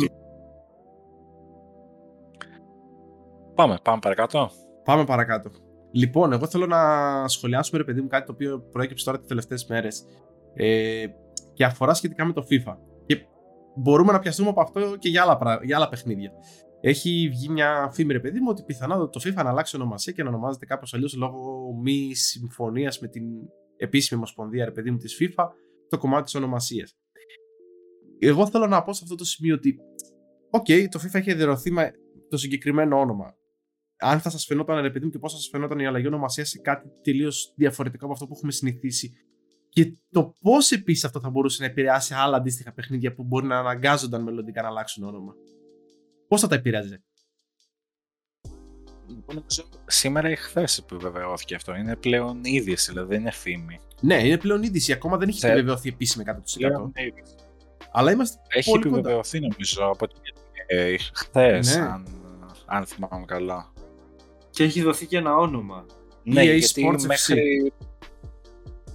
Πάμε, 3.54 3.78
πάμε 3.82 3.98
παρακάτω. 4.02 4.50
Πάμε 4.84 5.04
παρακάτω. 5.04 5.50
Λοιπόν, 5.92 6.32
εγώ 6.32 6.46
θέλω 6.46 6.66
να 6.66 7.28
σχολιάσουμε, 7.28 7.78
ρε 7.78 7.84
παιδί 7.84 8.00
μου, 8.00 8.08
κάτι 8.08 8.26
το 8.26 8.32
οποίο 8.32 8.60
προέκυψε 8.60 9.04
τώρα 9.04 9.18
τις 9.18 9.26
τελευταίες 9.26 9.66
μέρες 9.66 10.04
ε, 10.54 11.06
και 11.52 11.64
αφορά 11.64 11.94
σχετικά 11.94 12.24
με 12.24 12.32
το 12.32 12.42
FIFA. 12.50 12.76
Και 13.06 13.26
μπορούμε 13.76 14.12
να 14.12 14.18
πιαστούμε 14.18 14.48
από 14.48 14.60
αυτό 14.60 14.96
και 14.98 15.08
για 15.08 15.22
άλλα, 15.22 15.36
πρα- 15.36 15.60
για 15.64 15.76
άλλα 15.76 15.88
παιχνίδια. 15.88 16.32
Έχει 16.80 17.28
βγει 17.28 17.48
μια 17.48 17.90
φήμη, 17.92 18.12
ρε 18.12 18.20
παιδί 18.20 18.40
μου, 18.40 18.46
ότι 18.50 18.62
πιθανότατα 18.62 19.08
το 19.08 19.20
FIFA 19.24 19.44
να 19.44 19.50
αλλάξει 19.50 19.76
ονομασία 19.76 20.12
και 20.12 20.22
να 20.22 20.28
ονομάζεται 20.28 20.66
κάπως 20.66 20.94
αλλιώς 20.94 21.14
λόγω 21.14 21.72
μη 21.82 22.14
συμφωνίας 22.14 22.98
με 22.98 23.08
την 23.08 23.24
επίσημη 23.76 24.18
ομοσπονδία, 24.18 24.64
ρε 24.64 24.70
παιδί 24.70 24.90
μου, 24.90 24.96
της 24.96 25.18
FIFA, 25.20 25.44
το 25.88 25.98
κομμάτι 25.98 26.24
της 26.24 26.34
ονομασίας. 26.34 26.96
Εγώ 28.18 28.46
θέλω 28.48 28.66
να 28.66 28.82
πω 28.82 28.92
σε 28.92 29.00
αυτό 29.02 29.14
το 29.14 29.24
σημείο 29.24 29.54
ότι, 29.54 29.76
οκ, 30.50 30.66
το 30.90 31.00
FIFA 31.02 31.14
έχει 31.14 31.30
εδρεωθεί 31.30 31.70
με 31.70 31.92
το 32.28 32.36
συγκεκριμένο 32.36 32.98
όνομα 33.00 33.34
αν 33.98 34.20
θα 34.20 34.30
σας 34.30 34.44
φαινόταν 34.44 34.80
ρε 34.80 34.90
παιδί 34.90 35.04
μου 35.04 35.10
και 35.10 35.18
πώς 35.18 35.32
θα 35.32 35.38
σας 35.38 35.48
φαινόταν 35.48 35.78
η 35.78 35.86
αλλαγή 35.86 36.06
ονομασία 36.06 36.44
σε 36.44 36.58
κάτι 36.58 36.88
τελείως 37.02 37.52
διαφορετικό 37.56 38.04
από 38.04 38.12
αυτό 38.12 38.26
που 38.26 38.34
έχουμε 38.34 38.52
συνηθίσει. 38.52 39.12
Και 39.68 39.92
το 40.10 40.34
πώς 40.40 40.70
επίσης 40.70 41.04
αυτό 41.04 41.20
θα 41.20 41.30
μπορούσε 41.30 41.62
να 41.62 41.68
επηρεάσει 41.68 42.14
άλλα 42.14 42.36
αντίστοιχα 42.36 42.72
παιχνίδια 42.72 43.14
που 43.14 43.24
μπορεί 43.24 43.46
να 43.46 43.58
αναγκάζονταν 43.58 44.22
μελλοντικά 44.22 44.62
να 44.62 44.68
αλλάξουν 44.68 45.04
όνομα. 45.04 45.34
Πώς 46.28 46.40
θα 46.40 46.46
τα 46.46 46.54
επηρεάζει. 46.54 46.96
Λοιπόν, 49.08 49.44
σήμερα 49.86 50.30
ή 50.30 50.36
χθες 50.36 50.78
επιβεβαιώθηκε 50.78 51.54
αυτό. 51.54 51.74
Είναι 51.74 51.96
πλέον 51.96 52.44
είδηση, 52.44 52.90
δηλαδή 52.90 53.08
δεν 53.08 53.20
είναι 53.20 53.30
φήμη. 53.30 53.78
Ναι, 54.00 54.26
είναι 54.26 54.38
πλέον 54.38 54.62
είδηση. 54.62 54.92
Ακόμα 54.92 55.16
δεν 55.16 55.28
έχει 55.28 55.38
Θε- 55.38 55.50
επιβεβαιωθεί 55.50 55.88
επίσημα 55.88 56.24
100%. 56.24 56.40
Πλέον 56.56 56.92
είδηση. 56.94 57.34
Αλλά 57.98 58.10
είμαστε 58.12 58.38
Έχει 58.48 58.70
πολύ 58.70 58.82
κοντά. 58.82 58.96
επιβεβαιωθεί 58.98 59.40
νομίζω 59.40 59.86
από 59.86 60.06
ε, 60.66 60.96
χθες, 61.12 61.76
Ναι. 61.76 61.82
αν, 61.82 62.06
αν 62.66 62.86
θυμάμαι 62.86 63.24
καλά. 63.26 63.72
Και 64.50 64.64
έχει 64.64 64.82
δοθεί 64.82 65.06
και 65.06 65.16
ένα 65.16 65.36
όνομα. 65.36 65.86
Ναι, 66.22 66.42
EA 66.42 66.44
γιατί 66.44 66.86
Sports 66.86 67.00
FC. 67.00 67.06
μέχρι, 67.06 67.72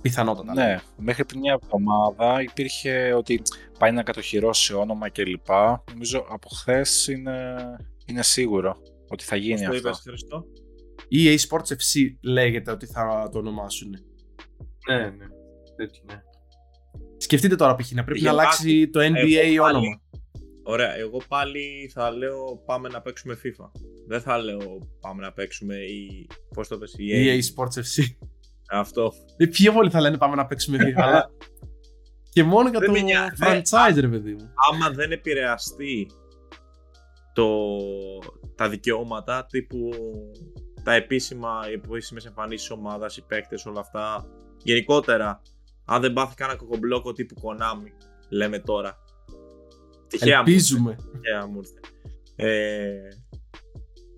Πιθανότατα. 0.01 0.53
ναι, 0.53 0.79
μέχρι 0.97 1.25
πριν 1.25 1.39
μια 1.39 1.59
εβδομάδα 1.63 2.41
υπήρχε 2.41 3.13
ότι 3.13 3.41
πάει 3.79 3.91
να 3.91 4.03
κατοχυρώσει 4.03 4.73
όνομα 4.73 5.09
κλπ. 5.09 5.49
Νομίζω 5.91 6.25
από 6.29 6.49
χθες 6.49 7.07
είναι, 7.07 7.55
είναι 8.05 8.23
σίγουρο 8.23 8.77
ότι 9.09 9.23
θα 9.23 9.35
γίνει 9.35 9.65
Πώς 9.65 9.81
το 9.81 9.89
αυτό. 9.89 9.89
είπες, 9.89 10.01
Χριστό. 10.01 10.45
EA 11.11 11.37
Sports 11.49 11.71
FC 11.73 11.99
λέγεται 12.23 12.71
ότι 12.71 12.85
θα 12.85 13.29
το 13.31 13.37
ονομάσουν. 13.37 13.89
Ναι, 14.87 14.97
ναι. 14.97 15.25
Τέτοιο, 15.75 16.03
ναι. 16.05 16.21
Σκεφτείτε 17.21 17.55
τώρα 17.55 17.75
π.χ. 17.75 17.91
να 17.91 18.03
πρέπει 18.03 18.19
Για 18.19 18.31
να 18.31 18.41
αλλάξει 18.41 18.89
το 18.89 18.99
NBA 18.99 19.05
Εγώ 19.05 19.61
πάλι- 19.63 19.75
όνομα. 19.77 20.01
Ωραία, 20.63 20.95
εγώ 20.97 21.21
πάλι 21.27 21.91
θα 21.93 22.11
λέω 22.11 22.61
πάμε 22.65 22.89
να 22.89 23.01
παίξουμε 23.01 23.37
FIFA. 23.43 23.69
Δεν 24.07 24.21
θα 24.21 24.37
λέω 24.37 24.89
πάμε 25.01 25.21
να 25.21 25.31
παίξουμε 25.33 25.75
η... 25.75 26.27
Πώς 26.53 26.67
το 26.67 26.77
πες, 26.77 26.93
η 26.97 27.07
EA 27.11 27.29
EA. 27.35 27.63
Sports 27.63 27.79
FC. 27.79 28.03
Αυτό. 28.71 29.11
Ε, 29.37 29.45
Πιο 29.45 29.71
πολύ 29.71 29.89
θα 29.89 30.01
λένε 30.01 30.17
πάμε 30.17 30.35
να 30.35 30.45
παίξουμε 30.45 30.77
FIFA, 30.81 31.01
αλλά 31.01 31.29
και 32.29 32.43
μόνο 32.43 32.69
για 32.69 32.79
Δεν 32.79 32.87
το 32.87 32.93
με 32.93 33.01
νοιάζει. 33.01 33.31
franchise, 33.39 33.99
ρε 33.99 34.07
παιδί 34.07 34.31
μου. 34.33 34.53
Άμα 34.71 34.89
δεν 34.89 35.11
επηρεαστεί 35.11 36.07
το... 37.33 37.47
τα 38.55 38.69
δικαιώματα 38.69 39.45
τύπου 39.49 39.89
τα 40.83 40.93
επίσημα, 40.93 41.59
οι 41.69 41.73
επίσημες 41.73 42.25
εμφανίσεις 42.25 42.71
ομάδας, 42.71 43.17
οι 43.17 43.25
παίκτες, 43.27 43.65
όλα 43.65 43.79
αυτά. 43.79 44.25
Γενικότερα, 44.63 45.41
αν 45.91 46.01
δεν 46.01 46.13
πάθει 46.13 46.35
κανένα 46.35 46.57
κοκομπλόκο 46.57 47.13
τύπου 47.13 47.35
Konami, 47.41 47.91
λέμε 48.29 48.59
τώρα. 48.59 48.97
Τυχαία 50.07 50.41
μου 50.41 50.49
ήρθε. 50.49 50.51
Ελπίζουμε. 50.51 50.95
τυχαία 51.11 51.45
μου 51.47 51.57
ήρθε. 51.59 51.79
Ε, 52.35 53.07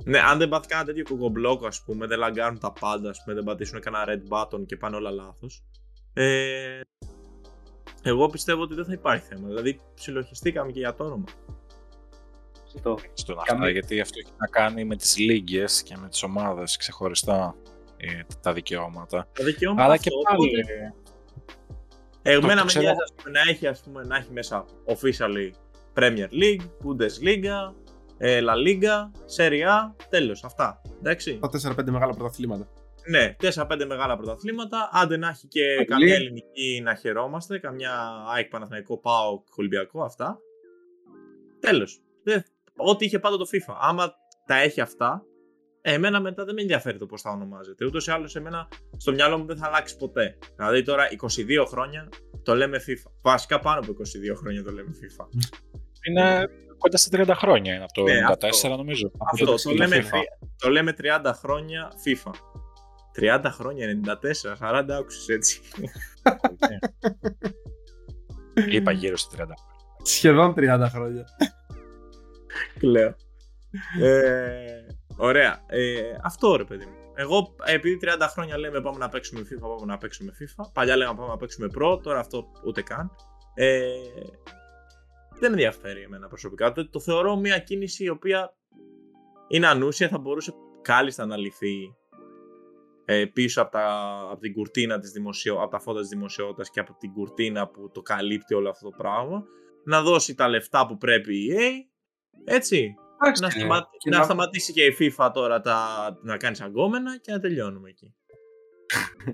ναι, 0.06 0.20
αν 0.20 0.38
δεν 0.38 0.50
πάθει 0.50 0.68
κανένα 0.68 0.88
τέτοιο 0.88 1.04
κοκομπλόκο, 1.16 1.68
ας 1.68 1.84
πούμε, 1.84 2.08
δεν 2.08 2.20
λαγκάρουν 2.20 2.60
τα 2.60 2.72
πάντα, 2.80 3.10
ας 3.10 3.24
πούμε, 3.24 3.36
δεν 3.36 3.44
πατήσουν 3.44 3.80
κανένα 3.80 4.06
red 4.08 4.34
button 4.34 4.66
και 4.66 4.78
πάνε 4.78 4.96
όλα 4.96 5.12
λάθος. 5.12 5.64
Ε, 6.14 6.80
εγώ 8.04 8.28
πιστεύω 8.30 8.62
ότι 8.62 8.74
δεν 8.76 8.86
θα 8.86 8.94
υπάρχει 8.94 9.26
θέμα. 9.26 9.48
Δηλαδή, 9.48 9.80
ψιλοχιστήκαμε 9.96 10.72
και 10.72 10.80
για 10.80 10.94
το 10.94 11.04
όνομα. 11.04 11.24
Αυτό. 12.76 12.98
στον 13.14 13.36
Καμία- 13.36 13.54
αυτά, 13.54 13.70
γιατί 13.70 14.00
αυτό 14.00 14.20
έχει 14.24 14.32
να 14.38 14.48
κάνει 14.48 14.86
με 14.86 14.96
τις 14.96 15.18
λίγες 15.18 15.84
και 15.84 15.98
με 15.98 16.10
τις 16.10 16.24
ομάδες 16.24 16.78
ξεχωριστά 16.78 17.56
ε, 17.98 18.22
τα 18.42 18.54
δικαιώματα. 18.54 19.28
Τα 19.34 19.44
δικαιώματα 19.44 19.84
Αλλά 19.84 19.94
αυτό, 19.94 20.10
και 20.10 20.16
πάλι, 20.24 20.48
οπότε, 20.50 20.94
Εμένα 22.24 22.56
το 22.56 22.56
με 22.58 22.64
ξέρω. 22.66 22.84
νοιάζει 22.84 23.00
ας 23.04 23.14
πούμε, 23.16 23.32
να, 23.32 23.50
έχει, 23.50 23.68
ας 23.68 23.82
πούμε, 23.84 24.04
να 24.04 24.16
έχει 24.16 24.32
μέσα 24.32 24.66
officially 24.86 25.52
Premier 25.96 26.28
League, 26.42 26.66
Bundesliga, 26.84 27.74
ε, 28.18 28.42
La 28.42 28.54
Liga, 28.68 29.10
Serie 29.38 29.64
A, 29.64 29.94
τέλος, 30.10 30.44
αυτά. 30.44 30.82
Εντάξει. 31.00 31.40
Τα 31.42 31.50
4-5 31.50 31.92
μεγάλα 31.92 32.14
πρωταθλήματα. 32.14 32.68
Ναι, 33.10 33.36
4-5 33.40 33.86
μεγάλα 33.88 34.18
πρωταθλήματα. 34.18 34.90
Άντε 34.92 35.18
να 35.18 35.28
έχει 35.30 35.48
και 35.48 35.74
Πολύ. 35.76 35.86
καμιά 35.88 36.16
ελληνική 36.16 36.82
να 36.84 36.96
χαιρόμαστε, 36.96 37.60
καμιά 37.60 38.24
ΑΕΚ 38.34 38.48
Παναθηναϊκό, 38.50 38.98
ΠΑΟΚ, 39.00 39.48
Ολυμπιακό, 39.58 40.04
αυτά. 40.04 40.40
Τέλος. 41.60 42.02
Δεν- 42.24 42.44
Ό,τι 42.76 43.06
είχε 43.06 43.20
πάντα 43.20 43.38
το 43.38 43.46
FIFA. 43.52 43.76
Άμα 43.80 44.14
τα 44.46 44.56
έχει 44.56 44.82
αυτά, 44.82 45.24
ε, 45.26 45.33
εμένα 45.86 46.20
μετά 46.22 46.46
δεν 46.46 46.54
με 46.54 46.62
ενδιαφέρει 46.62 46.98
το 46.98 47.06
πώς 47.06 47.22
θα 47.22 47.30
ονομάζεται. 47.32 47.86
Ούτως 47.86 48.08
ή 48.08 48.12
άλλως 48.12 48.36
εμένα 48.36 48.68
στο 48.98 49.12
μυαλό 49.12 49.38
μου 49.38 49.46
δεν 49.46 49.58
θα 49.58 49.66
αλλάξει 49.68 49.98
ποτέ. 49.98 50.38
Δηλαδή 50.56 50.82
τώρα 50.84 51.04
22 51.62 51.66
χρόνια 51.68 52.10
το 52.44 52.56
λέμε 52.56 52.78
FIFA. 52.88 53.12
Βασικά 53.22 53.60
πάνω 53.60 53.80
από 53.80 53.92
22 53.92 54.36
χρόνια 54.38 54.64
το 54.64 54.72
λέμε 54.72 54.92
FIFA. 55.02 55.26
είναι 56.08 56.48
κοντά 56.78 56.98
στα 56.98 57.24
30 57.24 57.32
χρόνια 57.36 57.74
είναι 57.74 57.84
από 57.84 57.94
το 57.94 58.04
Ναι, 58.04 58.20
94 58.74 58.78
νομίζω. 58.78 59.12
Από 59.14 59.24
Αυτό, 59.32 59.46
τότε 59.46 59.62
το 59.64 59.70
που 59.70 59.76
λέμε, 59.76 59.96
είναι 59.96 60.06
FIFA. 60.06 60.10
τρι- 60.10 60.52
το 60.58 60.70
λέμε 60.70 60.94
30 61.02 61.32
χρόνια 61.36 61.92
FIFA. 62.06 62.32
30 63.20 63.50
χρόνια, 63.52 63.88
94, 63.88 64.56
40 64.60 64.86
άκουσες 65.00 65.28
έτσι. 65.28 65.62
Είπα 68.70 68.92
γύρω 68.92 69.18
στα 69.18 69.46
30. 69.46 69.50
Σχεδόν 70.04 70.54
30 70.58 70.88
χρόνια. 70.90 71.26
Κλαίω. 72.80 73.16
ε, 74.02 74.86
ωραία. 75.18 75.64
Ε, 75.68 76.02
αυτό 76.24 76.56
ρε 76.56 76.64
παιδί 76.64 76.86
μου. 76.86 76.96
Εγώ 77.16 77.56
επειδή 77.66 78.00
30 78.02 78.28
χρόνια 78.30 78.58
λέμε 78.58 78.82
πάμε 78.82 78.98
να 78.98 79.10
παίξουμε 79.10 79.42
FIFA, 79.42 79.60
πάμε 79.60 79.86
να 79.86 79.98
παίξουμε 79.98 80.32
FIFA. 80.40 80.64
Παλιά 80.74 80.96
λέγαμε 80.96 81.18
πάμε 81.18 81.30
να 81.32 81.38
παίξουμε 81.38 81.68
Pro, 81.78 82.00
τώρα 82.04 82.20
αυτό 82.20 82.52
ούτε 82.66 82.82
καν. 82.82 83.12
Ε, 83.54 83.88
δεν 85.40 85.40
με 85.40 85.48
ενδιαφέρει 85.48 86.02
εμένα 86.02 86.28
προσωπικά. 86.28 86.72
Το, 86.72 86.90
το 86.90 87.00
θεωρώ 87.00 87.36
μια 87.36 87.60
κίνηση 87.60 88.04
η 88.04 88.10
οποία 88.10 88.54
είναι 89.48 89.68
ανούσια, 89.68 90.08
θα 90.08 90.18
μπορούσε 90.18 90.54
κάλλιστα 90.82 91.26
να 91.26 91.38
λυθεί 91.38 91.96
ε, 93.06 93.26
πίσω 93.26 93.62
από, 93.62 93.72
τα, 93.72 93.88
από 94.32 94.40
την 94.40 94.54
κουρτίνα 94.54 95.00
της 95.00 95.12
δημοσιο, 95.12 95.62
από 95.62 95.72
τα 95.72 95.80
φώτα 95.80 96.00
της 96.00 96.10
δημοσιότητας 96.10 96.70
και 96.70 96.80
από 96.80 96.96
την 97.00 97.14
κουρτίνα 97.14 97.68
που 97.68 97.92
το 97.92 98.02
καλύπτει 98.02 98.54
όλο 98.54 98.70
αυτό 98.70 98.90
το 98.90 98.96
πράγμα. 98.98 99.44
Να 99.86 100.02
δώσει 100.02 100.36
τα 100.36 100.48
λεφτά 100.48 100.86
που 100.86 100.98
πρέπει 100.98 101.36
η 101.36 101.56
EA, 101.58 101.72
έτσι, 102.46 102.96
Εντάξει, 102.96 102.96
να, 103.20 103.30
ναι. 103.48 103.50
σταμα... 103.50 103.90
Και 103.98 104.10
να 104.10 104.18
να- 104.18 104.24
σταματήσει 104.24 104.74
και 104.74 104.84
η 104.86 104.96
FIFA 105.00 105.30
τώρα 105.34 105.62
τα... 105.62 105.78
να 106.22 106.38
κάνει 106.38 106.58
αγκόμενα 106.62 107.18
και 107.18 107.32
να 107.32 107.40
τελειώνουμε 107.40 107.90
εκεί. 107.90 108.14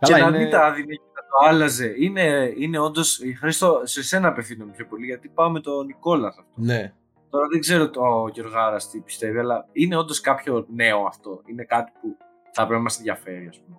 και 0.00 0.12
Καλά, 0.12 0.18
να 0.18 0.28
είναι- 0.28 0.38
μην 0.38 0.50
τα 0.50 0.64
άδινε 0.66 0.94
και 0.94 1.00
να 1.14 1.20
το 1.22 1.48
άλλαζε. 1.54 1.94
Είναι, 1.98 2.52
είναι 2.56 2.78
όντω. 2.78 3.00
Χρήστο, 3.38 3.80
σε 3.82 4.02
σένα 4.02 4.28
απευθύνομαι 4.28 4.72
πιο 4.72 4.86
πολύ 4.86 5.06
γιατί 5.06 5.28
πάω 5.28 5.50
με 5.50 5.60
τον 5.60 5.86
Νικόλα 5.86 6.30
σε 6.32 6.38
αυτό. 6.40 6.52
Ναι. 6.60 6.92
Τώρα 7.30 7.46
δεν 7.52 7.60
ξέρω 7.60 7.90
το 7.90 8.00
ο 8.00 8.28
Γιωργάρας 8.28 8.90
τι 8.90 9.00
πιστεύει, 9.00 9.38
αλλά 9.38 9.68
είναι 9.72 9.96
όντως 9.96 10.20
κάποιο 10.20 10.66
νέο 10.74 11.04
αυτό. 11.06 11.40
Είναι 11.46 11.64
κάτι 11.64 11.92
που 12.00 12.16
θα 12.52 12.62
πρέπει 12.62 12.72
να 12.72 12.82
μας 12.82 12.96
ενδιαφέρει, 12.98 13.46
ας 13.48 13.60
πούμε. 13.60 13.76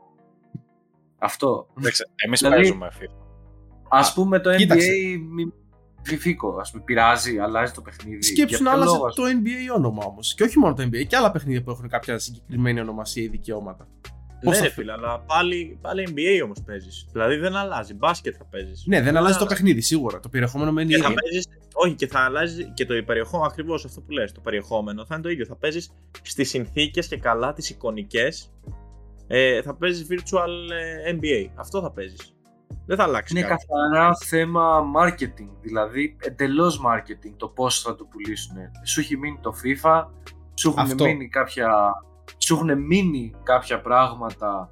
Αυτό. 1.17 1.67
Εμείς 2.25 2.39
Δηλαδή- 2.39 2.55
παίζουμε 2.61 2.87
FIFA. 2.99 3.23
Α 3.89 4.13
πούμε 4.13 4.39
το 4.39 4.49
NBA 4.49 4.55
Κοίταξε. 4.57 4.91
Μη- 6.11 6.19
φιφίκο, 6.19 6.57
ας 6.59 6.71
πούμε, 6.71 6.83
πειράζει, 6.83 7.37
αλλάζει 7.39 7.73
το 7.73 7.81
παιχνίδι. 7.81 8.23
Σκέψου 8.23 8.55
Για 8.55 8.63
να 8.63 8.69
ποιο 8.71 8.79
άλλαζε 8.81 8.95
λόγο, 8.95 9.05
ας 9.07 9.15
το 9.15 9.23
NBA 9.25 9.75
όνομα 9.77 10.03
όμως. 10.05 10.33
Και 10.33 10.43
όχι 10.43 10.59
μόνο 10.59 10.73
το 10.73 10.83
NBA, 10.83 11.05
και 11.07 11.15
άλλα 11.15 11.31
παιχνίδια 11.31 11.63
που 11.63 11.71
έχουν 11.71 11.87
κάποια 11.89 12.17
συγκεκριμένη 12.19 12.79
ονομασία 12.79 13.23
ή 13.23 13.27
δικαιώματα. 13.27 13.87
Πώς 14.43 14.53
ναι, 14.53 14.59
θα 14.59 14.63
ρε 14.67 14.69
φε- 14.69 14.79
φίλε, 14.79 14.91
αλλά 14.91 15.19
πάλι, 15.19 15.77
πάλι 15.81 16.07
NBA 16.15 16.43
όμως 16.43 16.61
παίζεις. 16.65 17.07
Δηλαδή 17.11 17.35
δεν 17.35 17.55
αλλάζει. 17.55 17.93
Μπάσκετ 17.93 18.35
θα 18.37 18.45
παίζεις. 18.45 18.83
Ναι, 18.87 19.01
δεν 19.01 19.17
αλλάζει 19.17 19.37
το 19.37 19.45
παιχνίδι 19.45 19.81
σίγουρα. 19.81 20.19
Το 20.19 20.29
περιεχόμενο 20.29 20.71
μένει 20.71 20.89
Και 20.89 20.97
θα 20.97 21.03
ίδιο. 21.09 21.15
παίζεις, 21.21 21.47
όχι, 21.73 21.93
και 21.95 22.07
θα 22.07 22.19
αλλάζει 22.19 22.65
και 22.73 22.85
το 22.85 23.03
περιεχόμενο, 23.05 23.49
ακριβώς 23.51 23.85
αυτό 23.85 24.01
που 24.01 24.11
λες, 24.11 24.31
το 24.31 24.39
περιεχόμενο 24.41 25.05
θα 25.05 25.13
είναι 25.15 25.23
το 25.23 25.29
ίδιο. 25.29 25.45
Θα 25.45 25.55
παίζεις 25.55 25.91
στις 26.21 26.49
συνθήκες 26.49 27.07
και 27.07 27.17
καλά 27.17 27.53
τις 27.53 27.69
εικονικές. 27.69 28.51
Ε, 29.27 29.61
θα 29.61 29.75
παίζεις 29.75 30.07
virtual 30.09 30.71
ε, 31.05 31.11
NBA. 31.21 31.51
Αυτό 31.55 31.81
θα 31.81 31.91
παίζεις. 31.91 32.34
Δεν 32.85 32.97
θα 32.97 33.03
αλλάξει 33.03 33.37
Είναι 33.37 33.47
κάτι. 33.47 33.65
καθαρά 33.65 34.15
θέμα 34.15 34.83
marketing, 34.97 35.49
δηλαδή 35.61 36.17
εντελώς 36.19 36.81
marketing 36.85 37.33
το 37.37 37.47
πώς 37.47 37.81
θα 37.81 37.95
το 37.95 38.05
πουλήσουν. 38.05 38.55
Σου 38.83 38.99
έχει 38.99 39.17
μείνει 39.17 39.39
το 39.41 39.53
FIFA, 39.63 40.05
σου 40.53 40.69
έχουν 40.69 40.81
Αυτό. 40.81 41.05
μείνει 41.05 41.27
κάποια, 41.27 41.93
σου 42.37 42.55
έχουν 42.55 42.85
μείνει 42.85 43.33
κάποια 43.43 43.81
πράγματα 43.81 44.71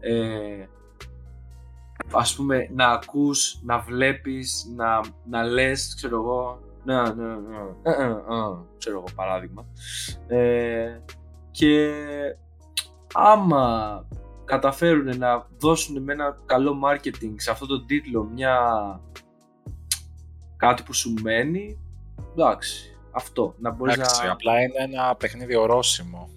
ε, 0.00 0.66
ας 2.12 2.34
πούμε 2.34 2.70
να 2.74 2.88
ακούς, 2.88 3.60
να 3.62 3.78
βλέπεις, 3.78 4.72
να, 4.76 5.00
να 5.24 5.42
λες, 5.42 5.94
ξέρω 5.96 6.16
εγώ, 6.16 6.60
να, 6.84 7.14
να, 7.14 7.26
να, 7.26 7.58
ε, 7.82 8.02
ε, 8.02 8.04
ε, 8.04 8.16
ξέρω 8.78 8.96
εγώ 8.96 9.06
παράδειγμα. 9.14 9.66
Ε, 10.26 11.00
και 11.50 11.90
άμα 13.12 14.06
καταφέρουν 14.44 15.18
να 15.18 15.46
δώσουν 15.58 16.02
με 16.02 16.12
ένα 16.12 16.38
καλό 16.46 16.80
marketing 16.84 17.32
σε 17.36 17.50
αυτό 17.50 17.66
το 17.66 17.84
τίτλο 17.84 18.24
μια 18.24 18.58
κάτι 20.56 20.82
που 20.82 20.92
σου 20.92 21.14
μένει, 21.22 21.78
εντάξει, 22.32 22.96
αυτό, 23.10 23.54
να 23.58 23.70
μπορείς 23.70 23.94
Εντάξει, 23.94 24.26
να... 24.26 24.32
απλά 24.32 24.60
είναι 24.60 24.74
ένα 24.78 25.14
παιχνίδι 25.16 25.56
ορόσημο 25.56 26.28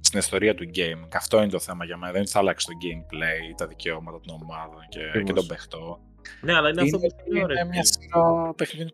στην 0.00 0.18
ιστορία 0.18 0.54
του 0.54 0.64
game. 0.64 1.08
Και 1.08 1.16
αυτό 1.16 1.38
είναι 1.38 1.50
το 1.50 1.58
θέμα 1.58 1.84
για 1.84 1.96
μένα. 1.96 2.12
Δεν 2.12 2.26
θα 2.28 2.38
αλλάξει 2.38 2.66
το 2.66 2.72
gameplay, 2.82 3.54
τα 3.56 3.66
δικαιώματα 3.66 4.20
των 4.20 4.38
ομάδων 4.42 4.80
και, 4.88 4.98
και 4.98 5.18
Ακριβώς. 5.18 5.34
των 5.34 5.46
παιχτών. 5.46 5.98
Ναι, 6.40 6.54
αλλά 6.54 6.68
είναι, 6.68 6.80
αυτό 6.82 6.98
που 6.98 7.04
είναι, 7.04 7.38
λέω, 7.38 7.46
ρε 7.46 7.52
είναι 7.60 7.64
μια 7.68 7.82
φίλε. 7.82 8.04
σειρά 8.04 8.54
παιχνιδιών 8.54 8.90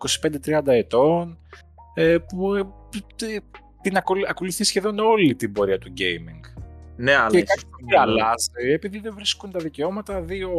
25-30 0.66 0.72
ετών 0.72 1.38
ε, 1.94 2.18
που 2.18 2.54
ε, 2.54 2.60
ε, 3.26 3.38
την 3.80 3.96
ακολου- 3.96 4.28
ακολουθεί 4.28 4.64
σχεδόν 4.64 4.98
όλη 4.98 5.34
την 5.34 5.52
πορεία 5.52 5.78
του 5.78 5.92
gaming. 5.98 6.55
Ναι, 6.96 7.14
αλλά 7.14 7.30
Και 7.30 7.36
εσύ 7.36 7.46
κάτι 7.46 7.58
στο 7.60 7.68
που 7.68 7.84
μυαλό- 7.84 8.22
αλλάζεις, 8.22 8.50
επειδή 8.72 8.98
δεν 8.98 9.14
βρίσκουν 9.14 9.50
τα 9.50 9.58
δικαιώματα 9.58 10.20
δύο, 10.20 10.50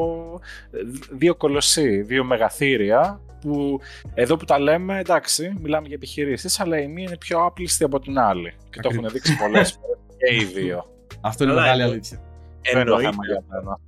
δύο 1.12 1.36
κολοσσοί, 1.36 2.02
δύο 2.02 2.24
μεγαθύρια, 2.24 3.22
που 3.42 3.80
εδώ 4.14 4.38
που 4.38 4.46
τα 4.46 4.60
λέμε, 4.60 5.00
εντάξει, 5.00 5.58
μιλάμε 5.62 5.88
για 5.88 5.96
επιχειρήσεις, 5.96 6.60
αλλά 6.60 6.80
η 6.82 6.88
μία 6.88 7.04
είναι 7.04 7.18
πιο 7.18 7.46
άπλιστη 7.46 7.84
από 7.84 8.00
την 8.00 8.20
άλλη. 8.20 8.50
Και 8.70 8.80
το 8.80 8.88
Ακριβώς. 8.90 8.96
έχουν 8.98 9.10
δείξει 9.10 9.38
πολλές 9.38 9.72
φορές 9.72 9.98
και 10.18 10.36
οι 10.36 10.44
δύο. 10.62 10.86
Αυτό 11.22 11.44
είναι 11.44 11.54
Καλά, 11.54 11.64
μεγάλη 11.66 11.82
εννοεί- 11.82 11.98
αλήθεια. 12.00 12.22
Δεν 12.62 12.76
είναι 12.82 12.84
το 12.90 12.96
Εννοείται, 12.96 13.10
θέμα 13.12 13.26
για 13.26 13.44
μένα. 13.50 13.80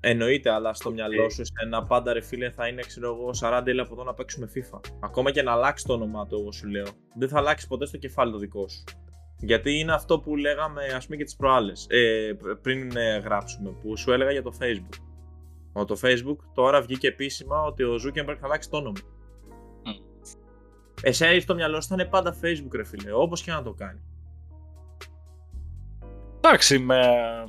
εννοείται, 0.00 0.50
αλλά 0.50 0.74
στο 0.74 0.90
μυαλό 0.90 1.30
σου 1.30 1.42
ένα 1.64 1.84
πάντα 1.84 2.12
ρε 2.12 2.20
φίλε 2.20 2.50
θα 2.50 2.66
είναι 2.68 2.82
ξέρω 2.86 3.06
εγώ 3.06 3.30
40 3.40 3.62
έλα 3.66 3.82
από 3.82 3.94
εδώ 3.94 4.04
να 4.04 4.14
παίξουμε 4.14 4.48
FIFA. 4.54 4.80
Ακόμα 5.00 5.30
και 5.30 5.42
να 5.42 5.52
αλλάξει 5.52 5.84
το 5.84 5.92
όνομά 5.92 6.26
του, 6.26 6.38
εγώ 6.40 6.52
σου 6.52 6.68
λέω. 6.68 6.86
Δεν 7.14 7.28
θα 7.28 7.38
αλλάξει 7.38 7.66
ποτέ 7.66 7.86
στο 7.86 7.96
κεφάλι 7.96 8.32
το 8.32 8.38
δικό 8.38 8.68
σου. 8.68 8.84
Γιατί 9.46 9.78
είναι 9.78 9.92
αυτό 9.92 10.18
που 10.18 10.36
λέγαμε, 10.36 10.82
ας 10.96 11.04
πούμε, 11.04 11.16
και 11.16 11.24
τις 11.24 11.36
προάλλες. 11.36 11.86
Ε, 11.88 12.32
πριν 12.62 12.96
ε, 12.96 13.18
γράψουμε, 13.18 13.70
που 13.82 13.96
σου 13.96 14.12
έλεγα 14.12 14.30
για 14.30 14.42
το 14.42 14.52
Facebook. 14.60 14.98
Ο, 15.72 15.84
το 15.84 15.96
Facebook 16.02 16.36
τώρα 16.54 16.80
βγήκε 16.80 17.06
επίσημα 17.08 17.62
ότι 17.62 17.82
ο 17.82 17.94
Zuckerberg 17.94 18.36
θα 18.40 18.44
αλλάξει 18.46 18.70
το 18.70 18.76
όνομα. 18.76 19.00
Μμ. 19.84 19.90
Εσύ 21.02 21.40
στο 21.40 21.54
μυαλό 21.54 21.80
σου 21.80 21.88
θα 21.88 21.94
είναι 21.94 22.04
πάντα 22.04 22.36
Facebook, 22.42 22.74
ρε 22.74 22.84
φίλε, 22.84 23.12
όπως 23.12 23.42
και 23.42 23.50
να 23.50 23.62
το 23.62 23.72
κάνει. 23.72 24.00
Εντάξει, 26.36 26.78
με, 26.78 26.98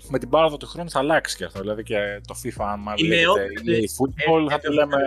με 0.09 0.19
την 0.19 0.29
πάροδο 0.29 0.57
του 0.57 0.67
χρόνου 0.67 0.89
θα 0.89 0.99
αλλάξει 0.99 1.37
και 1.37 1.43
αυτό. 1.45 1.59
Δηλαδή 1.59 1.83
και 1.83 2.21
το 2.27 2.35
FIFA, 2.43 2.63
άμα 2.71 2.93
Οι 2.95 3.03
λέγεται 3.07 3.25
νεότερες- 3.25 3.61
EA 3.65 4.03
Football, 4.03 4.45
ε, 4.45 4.49
θα 4.49 4.59
το 4.59 4.71
ε, 4.71 4.73
λέμε 4.75 4.97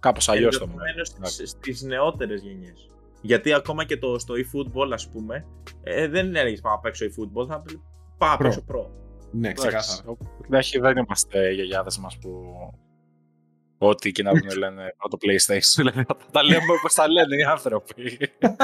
κάπως 0.00 0.28
αλλιώς 0.28 0.58
το 0.58 0.66
μέλλον. 0.66 0.82
Ενδεχομένως 0.86 1.32
στις, 1.32 1.50
στις 1.50 1.82
νεότερες 1.82 2.42
γενιές. 2.42 2.90
Γιατί 3.22 3.52
ακόμα 3.52 3.84
και 3.84 3.96
το, 3.96 4.18
στο 4.18 4.34
eFootball, 4.34 4.90
ας 4.92 5.08
πούμε, 5.08 5.46
ε, 5.82 6.08
δεν 6.08 6.36
έλεγες 6.36 6.60
πάω 6.60 6.72
να 6.72 6.78
παίξω 6.78 7.06
eFootball, 7.06 7.46
θα 7.48 7.60
πει 7.60 7.82
πάω 8.18 8.28
να 8.30 8.36
Pro. 8.36 8.38
παίξω 8.42 8.64
Pro. 8.72 8.86
Ναι, 9.30 9.52
ξεκάθαρα. 9.52 10.16
Εντάξει, 10.46 10.78
δεν 10.78 10.96
είμαστε 10.96 11.50
οι 11.50 11.54
γιαγιάδες 11.54 11.98
μας 11.98 12.18
που 12.18 12.30
ό,τι 13.78 14.12
και 14.12 14.22
να 14.22 14.30
δουν 14.40 14.58
λένε 14.58 14.94
από 14.96 15.08
το 15.08 15.18
PlayStation. 15.20 15.74
Δηλαδή, 15.76 16.04
τα 16.32 16.42
λέμε 16.42 16.72
όπως 16.78 16.94
τα 16.94 17.08
λένε 17.08 17.36
οι 17.36 17.42
άνθρωποι. 17.44 18.02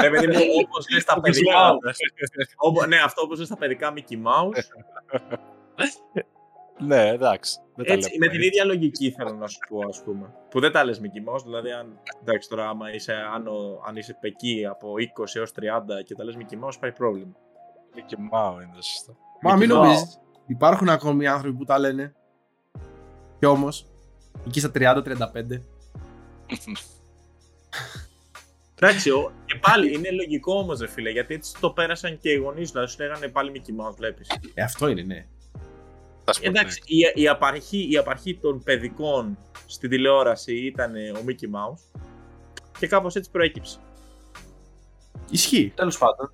Ρε 0.01 0.09
παιδί 0.09 0.27
μου, 0.27 0.41
όπως 0.65 0.89
λες 0.93 1.03
τα 1.05 1.13
Όπως 1.17 1.29
παιδικά, 1.29 1.59
λένε. 1.63 1.79
όπως- 2.57 2.87
ναι, 2.87 2.97
αυτό 2.97 3.21
όπως 3.21 3.39
λες 3.39 3.47
τα 3.47 3.57
παιδικά 3.57 3.93
Mickey 3.95 4.13
Mouse, 4.15 4.59
ναι, 6.79 7.07
εντάξει. 7.07 7.59
Δεν 7.75 7.85
τα 7.85 7.93
έτσι, 7.93 8.11
λέμε. 8.11 8.25
με 8.25 8.31
την 8.31 8.41
ίδια 8.41 8.65
λογική 8.65 9.11
θέλω 9.11 9.33
να 9.33 9.47
σου 9.47 9.57
πω, 9.69 9.79
ας 9.87 10.01
πούμε. 10.03 10.33
Που 10.49 10.59
δεν 10.59 10.71
τα 10.71 10.83
λες 10.83 11.01
Mickey 11.03 11.33
Mouse, 11.33 11.43
δηλαδή 11.43 11.71
αν, 11.71 11.99
εντάξει 12.21 12.49
τώρα 12.49 12.69
άμα 12.69 12.93
είσαι, 12.93 13.13
άνω, 13.33 13.81
αν 13.87 13.95
είσαι 13.95 14.17
εκεί 14.21 14.65
από 14.69 14.93
20 14.97 15.35
έως 15.35 15.51
30 15.51 16.03
και 16.05 16.15
τα 16.15 16.23
λες 16.23 16.35
Mickey 16.39 16.65
Mouse, 16.65 16.73
πάει 16.79 16.91
πρόβλημα. 16.91 17.35
Και 18.05 18.15
μάω 18.31 18.61
είναι 18.61 18.73
σωστό. 18.81 19.15
Μα 19.41 19.55
μην 19.55 19.69
Mickey 19.69 19.73
Mouse. 19.73 19.75
νομίζεις. 19.81 20.19
Υπάρχουν 20.47 20.89
ακόμη 20.89 21.27
άνθρωποι 21.27 21.57
που 21.57 21.63
τα 21.65 21.79
λένε. 21.79 22.15
Κι 23.39 23.45
όμως, 23.45 23.87
εκεί 24.47 24.59
στα 24.59 24.71
30-35, 24.71 25.61
Εντάξει, 28.79 29.09
ο- 29.11 29.31
και 29.45 29.55
πάλι 29.61 29.93
είναι 29.93 30.11
λογικό 30.11 30.53
όμως, 30.57 30.79
ρε 30.79 30.87
φίλε, 30.87 31.09
γιατί 31.09 31.33
έτσι 31.33 31.53
το 31.59 31.69
πέρασαν 31.71 32.17
και 32.19 32.29
οι 32.29 32.35
γονείς. 32.35 32.71
Δηλαδή 32.71 32.91
σου 32.91 32.97
λέγανε 32.99 33.27
πάλι 33.27 33.51
Mickey 33.55 33.69
Mouse, 33.85 33.95
βλέπεις. 33.95 34.29
ε, 34.53 34.61
αυτό 34.63 34.87
είναι, 34.87 35.01
ναι. 35.01 35.25
Εντάξει, 36.41 36.81
η, 36.85 37.21
η, 37.21 37.27
απαρχή, 37.27 37.87
η 37.91 37.97
απαρχή 37.97 38.37
των 38.37 38.63
παιδικών 38.63 39.37
στην 39.65 39.89
τηλεόραση 39.89 40.55
ήταν 40.55 40.95
ο 40.95 41.23
Mickey 41.27 41.45
Mouse 41.45 41.99
και 42.79 42.87
κάπως 42.87 43.15
έτσι 43.15 43.31
προέκυψε. 43.31 43.79
Ισχύει. 45.29 45.73
Τέλος 45.75 45.97
πάντων. 45.97 46.33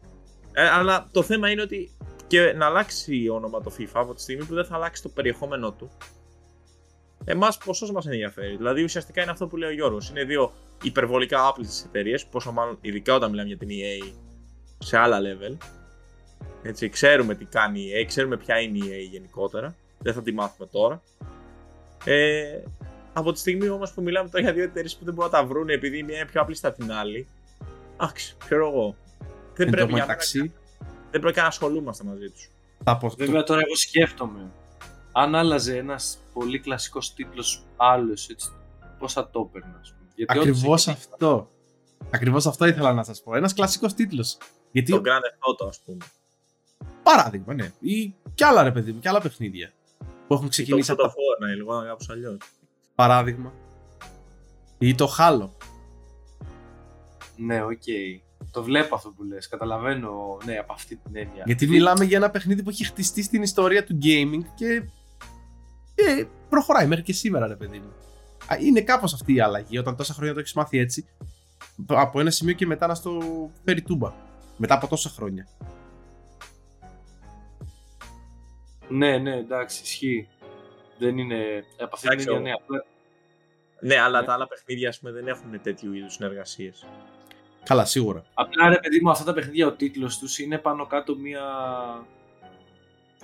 Ε, 0.52 0.70
αλλά 0.70 1.10
το 1.12 1.24
θέμα 1.24 1.50
είναι 1.50 1.62
ότι 1.62 1.92
και 2.28 2.54
να 2.54 2.66
αλλάξει 2.66 3.30
όνομα 3.30 3.62
το 3.62 3.72
FIFA 3.78 3.92
από 3.94 4.14
τη 4.14 4.22
στιγμή 4.22 4.46
που 4.46 4.54
δεν 4.54 4.66
θα 4.66 4.76
αλλάξει 4.76 5.02
το 5.02 5.10
περιεχόμενό 5.10 5.72
του. 5.72 5.92
Εμάς 7.26 7.58
πόσο 7.58 7.92
μας 7.92 8.06
ενδιαφέρει. 8.06 8.56
Δηλαδή 8.56 8.84
ουσιαστικά 8.84 9.22
είναι 9.22 9.32
αυτό 9.32 9.48
που 9.48 9.58
λέει 9.58 9.70
ο 9.70 9.74
Γιώργος. 9.74 10.10
Είναι 10.10 10.24
δύο 10.24 10.54
υπερβολικά 10.84 11.48
άπλητε 11.48 11.72
εταιρείες, 11.86 12.26
πόσο 12.26 12.52
μάλλον 12.52 12.78
ειδικά 12.82 13.16
όταν 13.16 13.30
μιλάμε 13.30 13.48
για 13.48 13.58
την 13.58 13.70
EA 13.70 14.14
σε 14.78 14.98
άλλα 14.98 15.20
level. 15.20 15.58
Έτσι, 16.64 16.90
ξέρουμε 16.90 17.36
τι 17.36 17.46
κάνει 17.46 17.80
η 17.82 17.92
EA, 18.02 18.06
ξέρουμε 18.08 18.38
ποια 18.38 18.60
είναι 18.60 18.78
η 18.78 18.82
EA 18.90 19.10
γενικότερα. 19.12 19.76
Δεν 20.00 20.14
θα 20.14 20.22
τη 20.22 20.32
μάθουμε 20.34 20.68
τώρα. 20.72 21.02
Ε, 22.06 22.60
από 23.14 23.32
τη 23.32 23.40
στιγμή 23.40 23.70
όμως 23.70 23.92
που 23.94 24.02
μιλάμε 24.02 24.30
τώρα 24.30 24.44
για 24.44 24.54
δύο 24.54 24.64
εταιρείες 24.64 24.96
που 24.96 25.06
δεν 25.06 25.14
μπορούν 25.14 25.32
να 25.32 25.38
τα 25.40 25.46
βρουν 25.46 25.70
επειδή 25.70 25.98
η 25.98 26.04
μία 26.04 26.16
είναι 26.18 26.26
πιο 26.26 26.42
απλή 26.42 26.58
από 26.62 26.78
την 26.78 26.92
άλλη. 26.92 27.28
Εντάξει, 27.94 28.36
ξέρω 28.38 28.68
εγώ. 28.68 28.96
Δεν 29.54 29.66
Εν 29.66 29.66
τω 29.66 29.72
πρέπει 29.72 29.78
για 29.78 29.86
μένα 29.88 30.06
μεταξύ, 30.06 30.54
δεν 31.12 31.20
πρέπει 31.22 31.34
καν 31.34 31.44
να 31.44 31.50
ασχολούμαστε 31.50 32.04
μαζί 32.04 32.30
τους. 32.30 32.50
θα 32.84 32.98
πω 32.98 33.08
αυτό. 33.08 33.26
Βέβαια 33.26 33.44
τώρα 33.44 33.62
εγώ 33.66 33.76
σκέφτομαι. 33.76 34.52
Αν 35.12 35.36
άλλαζε 35.36 35.78
ένας 35.78 36.18
πολύ 36.34 36.60
κλασικός 36.60 37.14
τίτλος 37.14 37.64
άλλος, 37.78 38.30
έτσι, 38.30 38.50
πώς 39.00 39.14
θα 39.14 39.30
το 39.30 39.50
έπαιρνα, 39.50 39.78
ας 39.82 39.94
πούμε. 39.98 40.10
Γιατί 40.16 40.38
όντως 40.40 40.48
Ακριβώς 40.58 40.88
έχει- 40.88 40.98
αυτό. 41.12 41.50
Ακριβώς 42.10 42.46
αυτό 42.46 42.66
ήθελα 42.66 42.94
να 42.94 43.04
σας 43.04 43.22
πω. 43.24 43.36
Ένας 43.36 43.54
κλασικός 43.54 43.94
τίτλος. 43.94 44.38
Γιατί, 44.72 44.92
Το 44.92 45.02
Grand 45.06 45.08
Theft 45.24 45.66
Auto, 45.66 45.68
ας 45.68 45.80
πούμε. 45.86 45.98
Παράδειγμα, 47.04 47.54
ναι. 47.54 47.72
Ή 47.80 48.14
κι 48.34 48.44
άλλα 48.44 48.64
ρε 48.64 48.72
παιδί 48.72 48.92
μου, 48.92 49.00
κι 49.00 49.08
άλλα 49.08 49.22
παιχνίδια. 49.22 49.72
Που 50.28 50.34
έχουν 50.34 50.46
Το 50.46 50.50
ξεκινήσει 50.52 50.92
God 50.92 50.96
από 51.00 51.04
of 51.04 51.08
τα 51.08 51.14
War, 51.14 51.48
ναι, 51.48 51.56
λίγο 51.56 51.84
κάπως 51.86 52.10
αλλιώς. 52.10 52.38
παράδειγμα. 52.96 53.54
Ή 54.78 54.96
το 54.96 55.16
Halo. 55.20 55.50
Ναι, 57.38 57.64
οκ. 57.64 57.84
Το 58.52 58.64
βλέπω 58.64 58.96
αυτό 58.96 59.10
που 59.10 59.24
λες. 59.24 59.48
Καταλαβαίνω, 59.48 60.38
ναι, 60.46 60.58
από 60.58 60.74
αυτή 60.74 60.96
την 60.96 61.16
έννοια. 61.16 61.44
Γιατί 61.46 61.68
μιλάμε 61.68 62.06
για 62.06 62.18
ένα 62.18 62.30
παιχνίδι 62.30 62.64
που 62.64 62.70
έχει 62.70 62.86
χτιστεί 62.86 63.24
στην 63.24 63.42
ιστορία 63.42 63.84
του 63.84 63.98
gaming 64.04 64.42
και, 64.56 64.84
και 65.96 66.28
προχωράει 66.50 66.88
μέχρι 66.88 67.04
και 67.04 67.14
σήμερα, 67.14 67.48
ρε 67.48 67.56
παιδί 67.56 67.80
μου. 67.80 67.92
Α, 68.48 68.56
Είναι 68.60 68.82
κάπως 68.82 69.14
αυτή 69.14 69.34
η 69.34 69.40
αλλαγή 69.42 69.78
όταν 69.78 69.96
τόσα 69.96 70.14
χρόνια 70.14 70.34
το 70.34 70.40
έχεις 70.40 70.54
μάθει 70.54 70.78
έτσι. 70.78 71.06
Από 71.88 72.20
ένα 72.20 72.30
σημείο 72.32 72.54
και 72.54 72.66
μετά 72.66 72.88
να 72.88 72.96
στο 72.96 73.20
φέρει 73.66 73.82
τούμπα. 73.82 74.14
Μετά 74.58 74.74
από 74.76 74.88
τόσα 74.88 75.10
χρόνια. 75.10 75.48
Ναι, 78.92 79.18
ναι, 79.18 79.36
εντάξει, 79.36 79.82
ισχύει. 79.84 80.28
Δεν 80.98 81.18
είναι. 81.18 81.64
Από 81.80 81.96
αυτή 81.96 82.08
την 82.08 82.12
Εντάξει, 82.20 82.28
έννοια, 82.36 82.40
ο- 82.40 82.42
ναι, 82.44 82.52
απλά 82.52 82.86
Ναι, 83.80 83.96
αλλά 84.00 84.20
Ναι. 84.20 84.26
τα 84.26 84.34
άλλα 84.34 84.48
παιχνίδια 84.48 84.90
ας 84.90 85.00
πούμε, 85.00 85.12
δεν 85.12 85.28
έχουν 85.28 85.62
τέτοιου 85.62 85.94
είδους 85.94 86.14
συνεργασίες. 86.14 86.86
Καλά, 87.64 87.86
σίγουρα. 87.86 88.26
Απλά 88.34 88.70
ρε 88.70 88.78
παιδί 88.80 89.00
μου, 89.02 89.10
αυτά 89.10 89.24
τα 89.24 89.34
παιχνίδια 89.34 89.68
ο 89.68 89.72
τίτλος 89.72 90.18
τους 90.18 90.40
είναι 90.40 90.58
πάνω 90.58 90.86
κάτω 90.86 91.16
μία... 91.16 91.44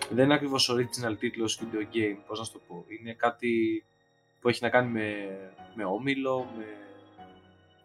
Δεν 0.09 0.26
είναι 0.26 0.34
ακριβώς 0.34 0.72
original 0.72 1.18
τίτλος 1.20 1.59
video 1.61 1.95
game, 1.95 2.18
πώς 2.28 2.39
να 2.39 2.45
σου 2.45 2.51
το 2.51 2.59
πω. 2.68 2.86
Είναι 2.99 3.13
κάτι 3.13 3.84
που 4.41 4.49
έχει 4.49 4.63
να 4.63 4.70
κάνει 4.70 4.89
με, 4.91 5.39
με 5.76 5.84
όμιλο, 5.86 6.47
με 6.57 6.65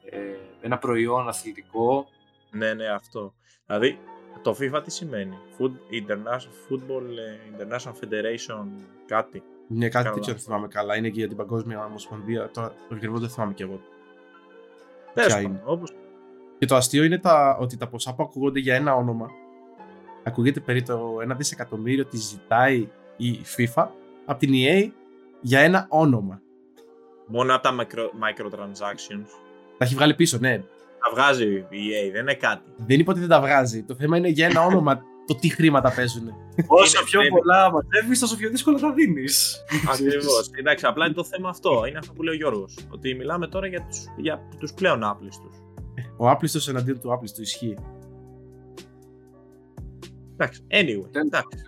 ε, 0.05 0.37
ένα 0.61 0.79
προϊόν 0.79 1.29
αθλητικό. 1.29 2.09
Ναι, 2.51 2.75
ναι, 2.75 2.87
αυτό. 2.89 3.35
Δηλαδή, 3.67 3.99
το 4.43 4.57
FIFA 4.61 4.81
τι 4.85 4.91
σημαίνει; 4.91 5.39
Food, 5.59 5.71
International, 5.71 6.71
Football 6.71 7.03
ε, 7.03 7.57
International 7.57 7.93
Federation 7.93 8.67
κάτι. 9.07 9.43
Είναι 9.69 9.89
κάτι 9.89 10.05
Καλά. 10.05 10.15
τέτοιο 10.15 10.33
δεν 10.33 10.43
θυμάμαι 10.43 10.69
καλά. 10.69 10.97
Είναι 10.97 11.09
και 11.09 11.19
για 11.19 11.29
την 11.29 11.37
Παγκόσμια 11.37 11.85
Ομοσπονδία. 11.85 12.51
Τώρα 12.51 12.75
ακριβώς 12.93 13.21
δεν 13.21 13.29
θυμάμαι 13.29 13.53
κι 13.53 13.63
εγώ. 13.63 13.81
Τέλος 15.15 15.33
Ποια 15.33 15.37
πάντων, 15.43 15.51
είναι. 15.51 15.63
όπως 15.65 15.93
Και 16.59 16.67
το 16.67 16.77
αστείο 16.77 17.05
είναι 17.05 17.19
τα, 17.19 17.57
ότι 17.61 17.77
τα 17.77 17.89
ποσά 17.89 18.15
που 18.15 18.23
ακούγονται 18.23 18.59
για 18.61 18.75
ένα 18.75 18.95
όνομα 18.95 19.31
ακούγεται 20.25 20.61
περί 20.61 20.83
το 20.83 21.17
1 21.33 21.37
δισεκατομμύριο 21.37 22.05
τη 22.05 22.17
ζητάει 22.17 22.89
η 23.17 23.41
FIFA 23.57 23.87
από 24.25 24.39
την 24.39 24.51
EA 24.53 24.89
για 25.41 25.61
ένα 25.61 25.87
όνομα. 25.89 26.41
μόνο 27.27 27.55
από 27.55 27.63
τα 27.63 27.75
micro, 27.81 27.99
microtransactions. 27.99 29.27
Τα 29.79 29.85
έχει 29.85 29.95
βγάλει 29.95 30.15
πίσω, 30.15 30.39
ναι. 30.41 30.63
Τα 31.03 31.11
βγάζει 31.15 31.45
η 31.45 31.65
EA, 31.71 32.13
δεν 32.13 32.21
είναι 32.21 32.35
κάτι. 32.35 32.63
Δεν 32.77 33.01
είπα 33.01 33.11
ότι 33.11 33.21
δεν 33.21 33.29
τα 33.29 33.41
βγάζει. 33.41 33.83
Το 33.85 33.95
θέμα 33.95 34.17
είναι 34.17 34.29
για 34.29 34.47
ένα 34.47 34.65
όνομα 34.71 35.03
το 35.27 35.35
τι 35.35 35.49
χρήματα 35.49 35.93
παίζουν. 35.95 36.29
Όσο 36.67 37.05
πιο 37.05 37.21
πρέπει. 37.21 37.35
πολλά 37.35 37.71
μαζεύεις, 37.73 38.19
τόσο 38.21 38.37
πιο 38.37 38.51
δύσκολα 38.51 38.79
θα 38.79 38.93
δίνεις. 38.93 39.65
Ακριβώς. 39.93 40.51
Εντάξει, 40.61 40.87
απλά 40.87 41.05
είναι 41.05 41.15
το 41.15 41.25
θέμα 41.25 41.49
αυτό. 41.49 41.85
Είναι 41.89 41.99
αυτό 41.99 42.13
που 42.13 42.23
λέει 42.23 42.35
ο 42.35 42.37
Γιώργος. 42.37 42.79
Ότι 42.91 43.15
μιλάμε 43.15 43.47
τώρα 43.47 43.67
για 43.67 43.87
τους 43.87 44.05
για 44.17 44.49
τους 44.59 44.73
πλέον 44.75 45.05
άπλιστους. 45.05 45.57
Ο 46.17 46.29
άπλιστος 46.31 46.69
εναντίον 46.69 47.01
του 47.01 47.13
άπλιστου 47.13 47.43
ισχύει. 47.43 47.75
Εντάξει, 50.33 50.65
anyway. 50.71 51.09
Δεν- 51.11 51.27
Εντάξει. 51.27 51.59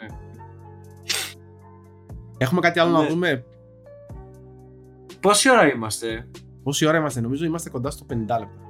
Έχουμε 2.39 2.61
κάτι 2.61 2.78
άλλο 2.78 2.91
να 2.91 3.03
Ναι. 3.03 3.09
δούμε; 3.09 3.45
Πόση 5.20 5.51
ώρα 5.51 5.72
είμαστε; 5.72 6.30
Πόση 6.62 6.87
ώρα 6.87 6.99
είμαστε, 6.99 7.20
νομίζω 7.20 7.45
είμαστε 7.45 7.70
κοντά 7.70 7.91
στο 7.91 8.05
50 8.09 8.39
λεπτά. 8.39 8.63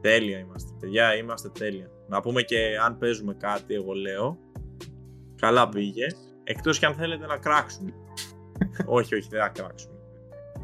Τέλεια 0.00 0.38
είμαστε, 0.38 0.72
παιδιά, 0.80 1.16
είμαστε 1.16 1.48
τέλεια. 1.58 1.90
Να 2.08 2.20
πούμε 2.20 2.42
και 2.42 2.56
αν 2.84 2.98
παίζουμε 2.98 3.34
κάτι, 3.34 3.74
εγώ 3.74 3.92
λέω. 3.92 4.38
Καλά 5.36 5.68
πήγε. 5.68 6.06
Εκτός 6.44 6.78
και 6.78 6.86
αν 6.86 6.94
θέλετε 6.94 7.26
να 7.26 7.36
κράξουμε. 7.36 7.92
όχι, 8.98 9.14
όχι, 9.14 9.28
δεν 9.30 9.40
θα 9.40 9.48
κράξουμε. 9.48 9.94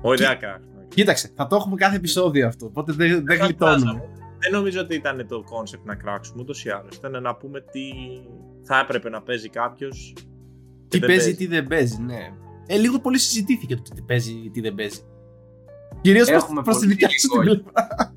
όχι, 0.01 0.23
δεν 0.23 0.27
θα 0.27 0.35
κράξουμε. 0.35 0.87
Κοίταξε, 0.89 1.33
θα 1.35 1.47
το 1.47 1.57
έχουμε 1.57 1.77
κάθε 1.77 1.97
επεισόδιο 1.97 2.47
αυτό. 2.47 2.67
Οπότε 2.67 2.93
δεν, 2.93 3.25
δεν 3.25 3.39
θα 3.39 3.45
γλιτώνουμε. 3.45 3.81
κράζαμε. 3.81 4.09
δεν 4.39 4.53
νομίζω 4.53 4.81
ότι 4.81 4.95
ήταν 4.95 5.27
το 5.29 5.45
concept 5.53 5.85
να 5.85 5.95
κράξουμε 5.95 6.43
ούτως 6.43 6.65
ή 6.65 6.71
άλλως. 6.71 6.97
Ήταν 6.97 7.23
να 7.23 7.35
πούμε 7.37 7.61
τι 7.61 7.91
θα 8.63 8.79
έπρεπε 8.79 9.09
να 9.09 9.23
παίζει 9.23 9.49
κάποιος. 9.49 10.15
Τι 10.89 10.99
παίζει, 10.99 11.35
τι 11.35 11.47
δεν 11.47 11.67
παίζει, 11.67 12.03
ναι. 12.03 12.35
Ε, 12.67 12.77
λίγο 12.77 12.99
πολύ 13.01 13.19
συζητήθηκε 13.19 13.77
το 13.77 13.83
τι 13.95 14.03
παίζει, 14.03 14.51
τι 14.53 14.61
δεν 14.61 14.75
παίζει. 14.75 15.01
Κυρίως 16.01 16.29
Έχουμε 16.29 16.63
προς 16.63 16.77
τη 16.77 16.83
πολύ 16.83 16.93
δικιά 16.93 17.09
σου 17.09 17.41
υλικό. 17.41 17.55
την 17.55 17.65
πλευρά. 17.65 18.13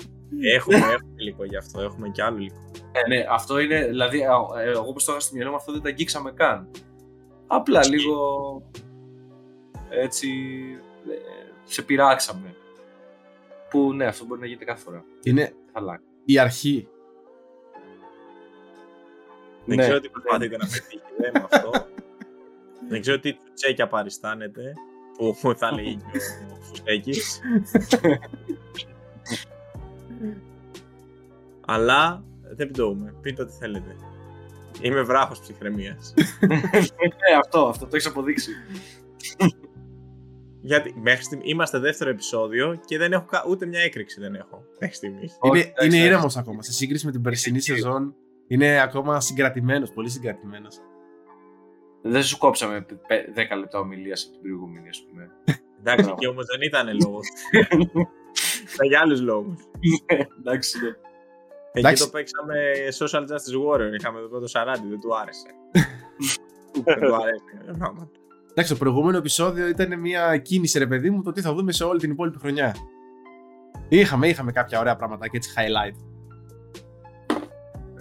Έχουμε, 0.55 0.75
έχουμε 0.77 1.13
υλικό 1.15 1.43
γι' 1.45 1.57
αυτό. 1.57 1.81
Έχουμε 1.81 2.09
και 2.09 2.23
άλλο 2.23 2.37
υλικό. 2.37 2.71
Ε, 2.91 3.07
ναι, 3.07 3.25
αυτό 3.29 3.59
είναι, 3.59 3.85
δηλαδή, 3.85 4.23
α, 4.23 4.61
ε, 4.61 4.69
εγώ 4.69 4.87
όπως 4.87 5.03
το 5.05 5.11
είχα 5.11 5.21
στο 5.21 5.35
μυαλό 5.35 5.49
μου, 5.51 5.55
αυτό 5.55 5.71
δεν 5.71 5.81
τα 5.81 5.89
αγγίξαμε 5.89 6.31
καν. 6.31 6.71
Απλά 7.47 7.87
λίγο, 7.87 8.17
έτσι, 9.89 10.29
ε, 11.09 11.13
σε 11.63 11.81
πειράξαμε. 11.81 12.55
Που 13.69 13.93
ναι, 13.93 14.05
αυτό 14.05 14.25
μπορεί 14.25 14.39
να 14.39 14.45
γίνεται 14.45 14.65
κάθε 14.65 14.81
φορά. 14.83 15.03
Είναι 15.23 15.53
Αλλά. 15.71 16.01
η 16.25 16.39
αρχή. 16.39 16.87
Δεν 19.65 19.77
Ναι. 19.77 19.83
ξέρω 19.83 19.99
τι 19.99 20.09
προσπαθείτε 20.09 20.57
να 20.57 20.65
πετύχετε 20.65 21.31
με 21.33 21.47
αυτό. 21.51 21.71
Δεν 22.89 23.01
ξέρω 23.01 23.19
τι 23.19 23.35
τσέκια 23.53 23.87
παριστάνετε. 23.87 24.73
Που 25.41 25.53
θα 25.57 25.71
λέει 25.73 25.95
και 26.11 26.17
ο 26.51 26.55
Φουστέκης. 26.61 27.39
Αλλά 31.71 32.23
δεν 32.55 32.67
πιτώουμε. 32.67 33.13
Πείτε 33.21 33.41
ό,τι 33.41 33.51
θέλετε. 33.53 33.95
Είμαι 34.81 35.01
βράχος 35.01 35.39
ψυχραιμίας. 35.39 36.13
ναι, 36.41 37.35
αυτό, 37.43 37.65
αυτό 37.67 37.85
το 37.85 37.95
έχεις 37.95 38.07
αποδείξει. 38.07 38.51
Γιατί 40.61 40.93
μέχρι 41.01 41.23
στιγμή 41.23 41.43
είμαστε 41.45 41.79
δεύτερο 41.79 42.09
επεισόδιο 42.09 42.79
και 42.85 42.97
δεν 42.97 43.11
έχω 43.13 43.25
κα- 43.25 43.45
ούτε 43.49 43.65
μια 43.65 43.79
έκρηξη 43.79 44.19
δεν 44.19 44.35
έχω 44.35 44.63
μέχρι 44.79 44.95
στιγμής. 44.95 45.37
Όχι, 45.39 45.51
Είναι, 45.51 45.59
εντάξει, 45.59 45.85
είναι 45.85 45.95
εντάξει. 45.95 46.13
ήρεμος 46.13 46.37
ακόμα. 46.37 46.61
Σε 46.61 46.71
σύγκριση 46.71 47.05
με 47.05 47.11
την 47.11 47.21
περσινή 47.21 47.59
σεζόν, 47.59 48.15
είναι 48.47 48.81
ακόμα 48.81 49.19
συγκρατημένος, 49.21 49.91
πολύ 49.91 50.09
συγκρατημένος. 50.09 50.77
Δεν 52.01 52.23
σου 52.23 52.37
κόψαμε 52.37 52.85
πε- 53.07 53.29
10 53.35 53.55
λεπτά 53.59 53.79
ομιλίας 53.79 54.23
από 54.23 54.31
την 54.31 54.41
προηγούμενη, 54.41 54.89
ας 54.89 55.03
πούμε. 55.09 55.29
Εντάξει, 55.79 56.03
Μπράβο. 56.03 56.19
και 56.19 56.27
όμως 56.27 56.45
δεν 56.45 56.61
ήταν 56.61 56.87
λόγος. 57.03 57.27
Ήταν 58.73 58.87
για 58.89 58.99
άλλους 58.99 59.21
λόγους. 59.21 59.59
Εντάξει, 60.39 60.77
ναι. 60.83 60.89
Εκεί 61.71 61.79
Εντάξει. 61.79 62.03
το 62.03 62.09
παίξαμε 62.09 62.55
Social 62.99 63.21
Justice 63.21 63.57
Warrior. 63.67 63.93
Είχαμε 63.99 64.19
εδώ 64.19 64.39
το 64.39 64.51
40, 64.53 64.65
δεν 64.89 64.99
του 64.99 65.17
άρεσε. 65.17 65.47
δεν 66.85 66.99
του 66.99 67.15
άρεσε 67.15 67.43
κάποια 67.57 67.73
πράγματα. 67.77 68.11
Εντάξει, 68.51 68.71
το 68.71 68.77
προηγούμενο 68.79 69.17
επεισόδιο 69.17 69.67
ήταν 69.67 69.99
μια 69.99 70.37
κίνηση, 70.37 70.79
ρε 70.79 70.87
παιδί 70.87 71.09
μου, 71.09 71.21
το 71.21 71.31
τι 71.31 71.41
θα 71.41 71.53
δούμε 71.53 71.71
σε 71.71 71.83
όλη 71.83 71.99
την 71.99 72.11
υπόλοιπη 72.11 72.39
χρονιά. 72.39 72.75
Είχαμε, 73.89 74.27
είχαμε 74.27 74.51
κάποια 74.51 74.79
ωραία 74.79 74.95
πράγματα 74.95 75.27
και 75.27 75.37
έτσι 75.37 75.53
highlight. 75.57 75.95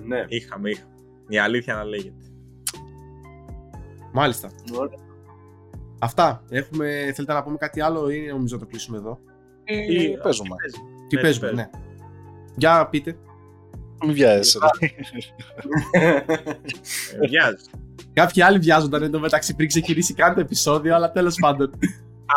ναι. 0.06 0.24
Είχαμε, 0.28 0.70
είχαμε. 0.70 0.92
Η 1.28 1.38
αλήθεια 1.38 1.74
να 1.74 1.84
λέγεται. 1.84 2.16
Μάλιστα. 4.12 4.50
Ωραία. 4.78 4.98
Αυτά. 6.00 6.42
Έχουμε, 6.50 6.86
θέλετε 7.14 7.32
να 7.32 7.42
πούμε 7.42 7.56
κάτι 7.56 7.80
άλλο 7.80 8.10
ή 8.10 8.26
νομίζω 8.26 8.54
να 8.56 8.60
το 8.62 8.66
κλείσουμε 8.68 8.96
εδώ; 8.96 9.18
Τι 9.64 10.16
παίζουμε. 10.22 10.56
Τι 11.08 11.16
Ναι, 11.16 11.22
παίζουμε, 11.22 11.48
τι 11.48 11.54
ναι. 11.54 11.70
Για 12.56 12.88
πείτε. 12.88 13.18
Μην 14.04 14.12
βιάζεσαι. 14.14 14.58
ρε. 14.80 14.86
Ε, 16.00 16.24
Βιάζει. 17.28 17.70
Κάποιοι 18.12 18.42
άλλοι 18.42 18.58
βιάζονταν 18.58 19.02
εντωμεταξύ 19.02 19.54
πριν 19.56 19.68
ξεκινήσει 19.68 20.14
καν 20.14 20.34
το 20.34 20.40
επεισόδιο, 20.40 20.94
αλλά 20.94 21.10
τέλος 21.12 21.36
πάντων. 21.40 21.78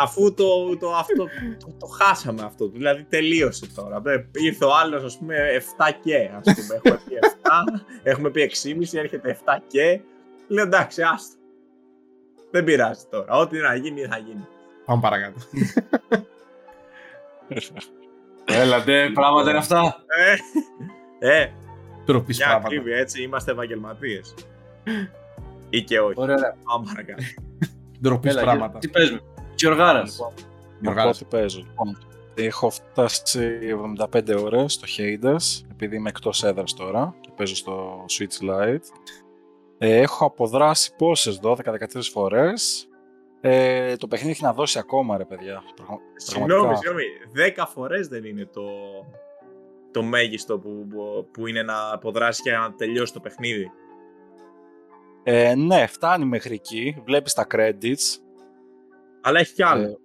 Αφού 0.00 0.34
το, 0.34 0.76
το, 0.78 0.94
αυτό, 0.94 1.24
το, 1.58 1.76
το 1.78 1.86
χάσαμε 1.86 2.42
αυτό, 2.42 2.68
δηλαδή 2.68 3.02
τελείωσε 3.04 3.66
τώρα. 3.74 4.02
Ε, 4.04 4.26
Ήρθε 4.32 4.64
ο 4.64 4.74
άλλος, 4.76 5.04
ας 5.04 5.18
πούμε, 5.18 5.36
7 5.78 5.90
και, 6.02 6.30
ας 6.36 6.54
πούμε. 6.54 6.80
Έχουμε 6.82 7.00
πει 7.04 7.18
7, 7.20 7.82
έχουμε 8.02 8.30
πει 8.30 8.50
6,5, 8.62 8.98
έρχεται 8.98 9.38
7 9.44 9.58
και. 9.66 10.00
Λέω 10.48 10.64
εντάξει, 10.64 11.02
άστο. 11.02 11.36
Δεν 12.50 12.64
πειράζει 12.64 13.04
τώρα. 13.10 13.36
Ό,τι 13.36 13.58
να 13.58 13.74
γίνει, 13.74 14.00
θα 14.02 14.18
γίνει. 14.18 14.46
Πάμε 14.84 15.00
παρακάτω. 15.00 15.40
Έλατε, 18.44 19.10
πράγματα 19.14 19.48
είναι 19.50 19.58
αυτά. 19.58 20.04
Ε, 21.24 21.40
ε 21.42 21.52
Τροπής 22.04 22.36
για 22.36 22.46
πράγματα. 22.46 22.66
ακρίβεια, 22.68 22.96
έτσι 22.96 23.22
είμαστε 23.22 23.50
επαγγελματίες. 23.52 24.34
Ή 25.70 25.82
και 25.82 26.00
όχι. 26.00 26.14
Ωραία, 26.20 26.36
ωραία. 26.36 26.56
Πάμε 26.64 26.84
παρακάτω. 26.86 27.22
Ντροπής 28.00 28.32
Έλα, 28.32 28.42
πράγματα. 28.42 28.78
Τι 28.78 28.88
παίζουμε; 28.88 29.20
Και 29.54 29.66
οργάρα. 29.68 30.02
Λοιπόν, 30.02 30.32
να 30.80 30.90
Οργάνωση. 30.90 31.24
πω 31.24 31.30
τι 31.30 31.36
παίζω. 31.36 31.58
Λοιπόν, 31.60 31.98
έχω 32.34 32.70
φτάσει 32.70 33.58
75 34.12 34.34
ώρες 34.44 34.72
στο 34.72 34.86
Hades, 34.98 35.66
επειδή 35.70 35.96
είμαι 35.96 36.08
εκτός 36.08 36.44
έδρας 36.44 36.74
τώρα 36.74 37.14
και 37.20 37.28
παίζω 37.36 37.54
στο 37.56 38.04
Switch 38.18 38.50
Lite. 38.50 38.78
Ε, 39.78 39.96
έχω 39.96 40.24
αποδράσει 40.24 40.94
πόσες, 40.96 41.40
12-13 41.42 42.10
φορές. 42.12 42.86
Ε, 43.40 43.96
το 43.96 44.06
παιχνίδι 44.08 44.32
έχει 44.32 44.42
να 44.42 44.52
δώσει 44.52 44.78
ακόμα, 44.78 45.16
ρε 45.16 45.24
παιδιά. 45.24 45.62
Πραγμα- 45.76 45.98
Συγγνώμη, 46.16 46.50
πραγματικά. 46.52 46.80
συγγνώμη. 46.80 47.04
10 47.32 47.66
φορές 47.66 48.08
δεν 48.08 48.24
είναι 48.24 48.44
το, 48.52 48.62
το 49.92 50.02
μέγιστο 50.02 50.58
που, 50.58 50.86
που, 50.90 51.28
που 51.32 51.46
είναι 51.46 51.62
να 51.62 51.92
αποδράσει 51.92 52.42
και 52.42 52.50
να 52.50 52.74
τελειώσει 52.74 53.12
το 53.12 53.20
παιχνίδι. 53.20 53.70
Ε, 55.22 55.54
ναι, 55.54 55.86
φτάνει 55.86 56.24
μέχρι 56.24 56.54
εκεί. 56.54 57.02
Βλέπεις 57.04 57.32
τα 57.32 57.46
credits. 57.50 58.18
Αλλά 59.20 59.38
έχει 59.38 59.54
κι 59.54 59.62
άλλο. 59.62 59.88
Ε, 59.88 59.96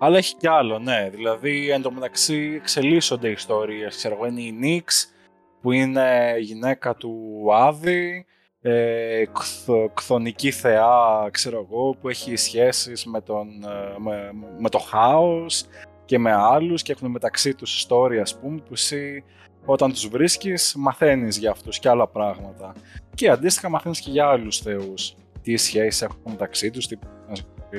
αλλά 0.00 0.16
έχει 0.16 0.36
κι 0.36 0.48
άλλο, 0.48 0.78
ναι. 0.78 1.08
Δηλαδή, 1.12 1.70
εν 1.70 1.82
τω 1.82 1.90
μεταξύ 1.90 2.52
εξελίσσονται 2.60 3.28
οι 3.28 3.32
ιστορίες. 3.32 3.96
Ξέρω 3.96 4.14
εγώ, 4.14 4.26
είναι 4.26 4.42
η 4.42 4.52
Νίξ, 4.52 5.12
που 5.60 5.72
είναι 5.72 6.34
γυναίκα 6.38 6.94
του 6.94 7.46
Άδη, 7.52 8.26
ε, 8.60 9.24
κθ- 9.32 9.94
κθονική 9.94 10.50
θεά, 10.50 11.28
ξέρω 11.30 11.66
εγώ, 11.68 11.96
που 12.00 12.08
έχει 12.08 12.36
σχέσεις 12.36 13.04
με, 13.04 13.20
τον, 13.20 13.48
ε, 13.64 13.98
με, 13.98 14.32
με 14.58 14.68
το 14.68 14.78
χάος 14.78 15.64
και 16.04 16.18
με 16.18 16.32
άλλους 16.32 16.82
και 16.82 16.92
έχουν 16.92 17.10
μεταξύ 17.10 17.54
τους 17.54 17.86
story, 17.88 18.16
ας 18.20 18.38
πούμε, 18.38 18.56
που 18.56 18.72
εσύ 18.72 19.24
όταν 19.64 19.92
τους 19.92 20.08
βρίσκεις 20.08 20.74
μαθαίνεις 20.78 21.36
για 21.38 21.50
αυτούς 21.50 21.78
και 21.78 21.88
άλλα 21.88 22.06
πράγματα. 22.06 22.72
Και 23.14 23.28
αντίστοιχα 23.28 23.68
μαθαίνεις 23.68 24.00
και 24.00 24.10
για 24.10 24.26
άλλους 24.26 24.58
θεούς. 24.58 25.14
Τι 25.42 25.56
σχέσεις 25.56 26.02
έχουν 26.02 26.20
μεταξύ 26.28 26.70
τους, 26.70 26.86
τι 26.86 26.96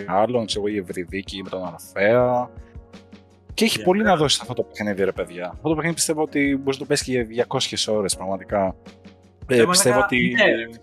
άλλων, 0.07 0.45
ξέρω 0.45 0.67
εγώ, 0.67 0.75
η 0.75 0.79
Ευρυδίκη 0.79 1.43
με 1.43 1.49
τον 1.49 1.65
Αρφαία. 1.65 2.49
Και 3.53 3.63
έχει 3.65 3.75
Για 3.75 3.85
πολύ 3.85 3.99
μένα. 4.01 4.11
να 4.11 4.17
δώσει 4.17 4.35
σε 4.35 4.41
αυτό 4.41 4.53
το 4.53 4.63
παιχνίδι, 4.63 5.03
ρε 5.03 5.11
παιδιά. 5.11 5.49
Αυτό 5.53 5.69
το 5.69 5.73
παιχνίδι 5.75 5.95
πιστεύω 5.95 6.21
ότι 6.21 6.55
μπορείς 6.57 6.79
να 6.79 6.85
το 6.85 6.85
πέσει 6.85 7.03
και 7.03 7.11
για 7.11 7.45
200 7.47 7.87
ώρες, 7.93 8.15
πραγματικά. 8.15 8.75
Ε, 9.47 9.61
Ε, 9.61 9.65
πιστεύω 9.65 9.95
μαλάκα, 9.95 10.05
ότι 10.15 10.33
ναι. 10.33 10.77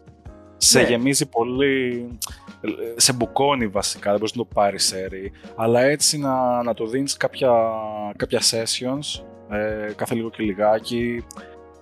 σε 0.56 0.80
Ναι. 0.80 0.88
γεμίζει 0.88 1.28
πολύ. 1.28 2.08
Ε, 2.60 2.70
Σε 3.00 3.12
μπουκώνει 3.12 3.66
βασικά, 3.66 4.10
δεν 4.10 4.18
μπορείς 4.18 4.34
να 4.36 4.42
το 4.42 4.48
πάρεις 4.54 4.84
σερί. 4.86 5.32
Αλλά 5.56 5.80
έτσι 5.80 6.18
να, 6.18 6.62
να 6.62 6.74
το 6.74 6.86
δίνεις 6.86 7.16
κάποια, 7.16 7.50
κάποια 8.16 8.40
sessions 8.40 9.22
ε, 9.50 9.92
κάθε 9.96 10.14
λίγο 10.14 10.30
και 10.30 10.42
λιγάκι 10.42 11.24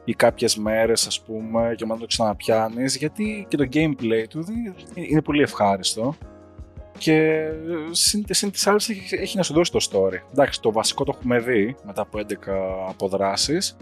ή 0.04 0.14
κάποιες 0.14 0.56
μέρες 0.56 1.06
ας 1.06 1.20
πούμε 1.20 1.74
και 1.76 1.86
μετά 1.86 2.00
το 2.00 2.06
ξαναπιάνεις 2.06 2.96
γιατί 2.96 3.46
και 3.48 3.56
το 3.56 3.68
gameplay 3.72 4.24
του 4.30 4.42
δεν- 4.44 4.74
είναι 4.94 5.22
πολύ 5.22 5.42
ευχάριστο 5.42 6.14
και 6.98 7.42
συν, 7.90 8.24
συν 8.30 8.50
τις 8.50 8.66
άλλες 8.66 8.88
έχει, 8.88 9.14
έχει 9.14 9.36
να 9.36 9.42
σου 9.42 9.52
δώσει 9.54 9.72
το 9.72 9.78
story. 9.90 10.30
Εντάξει, 10.32 10.60
το 10.60 10.72
βασικό 10.72 11.04
το 11.04 11.12
έχουμε 11.16 11.38
δει 11.38 11.76
μετά 11.84 12.02
από 12.02 12.18
11 12.18 12.24
αποδράσεις, 12.88 13.76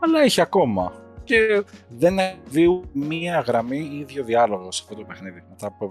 αλλά 0.00 0.20
έχει 0.22 0.40
ακόμα. 0.40 0.92
Και 1.28 1.62
δεν 1.88 2.18
έχει 2.18 2.38
δει 2.44 2.80
μία 2.92 3.40
γραμμή 3.40 3.78
ή 3.78 4.04
δύο 4.04 4.24
διάλογο 4.24 4.72
σε 4.72 4.82
αυτό 4.84 4.94
το 4.94 5.04
παιχνίδι 5.04 5.44
μετά 5.50 5.66
από 5.66 5.90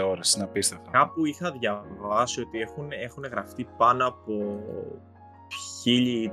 75 0.00 0.08
ώρες. 0.10 0.34
Είναι 0.34 0.44
απίστευτο. 0.44 0.90
Κάπου 0.90 1.26
είχα 1.26 1.50
διαβάσει 1.52 2.40
ότι 2.40 2.60
έχουν, 2.60 2.88
έχουν 3.02 3.24
γραφτεί 3.30 3.66
πάνω 3.76 4.06
από 4.06 4.60
1000 5.84 6.32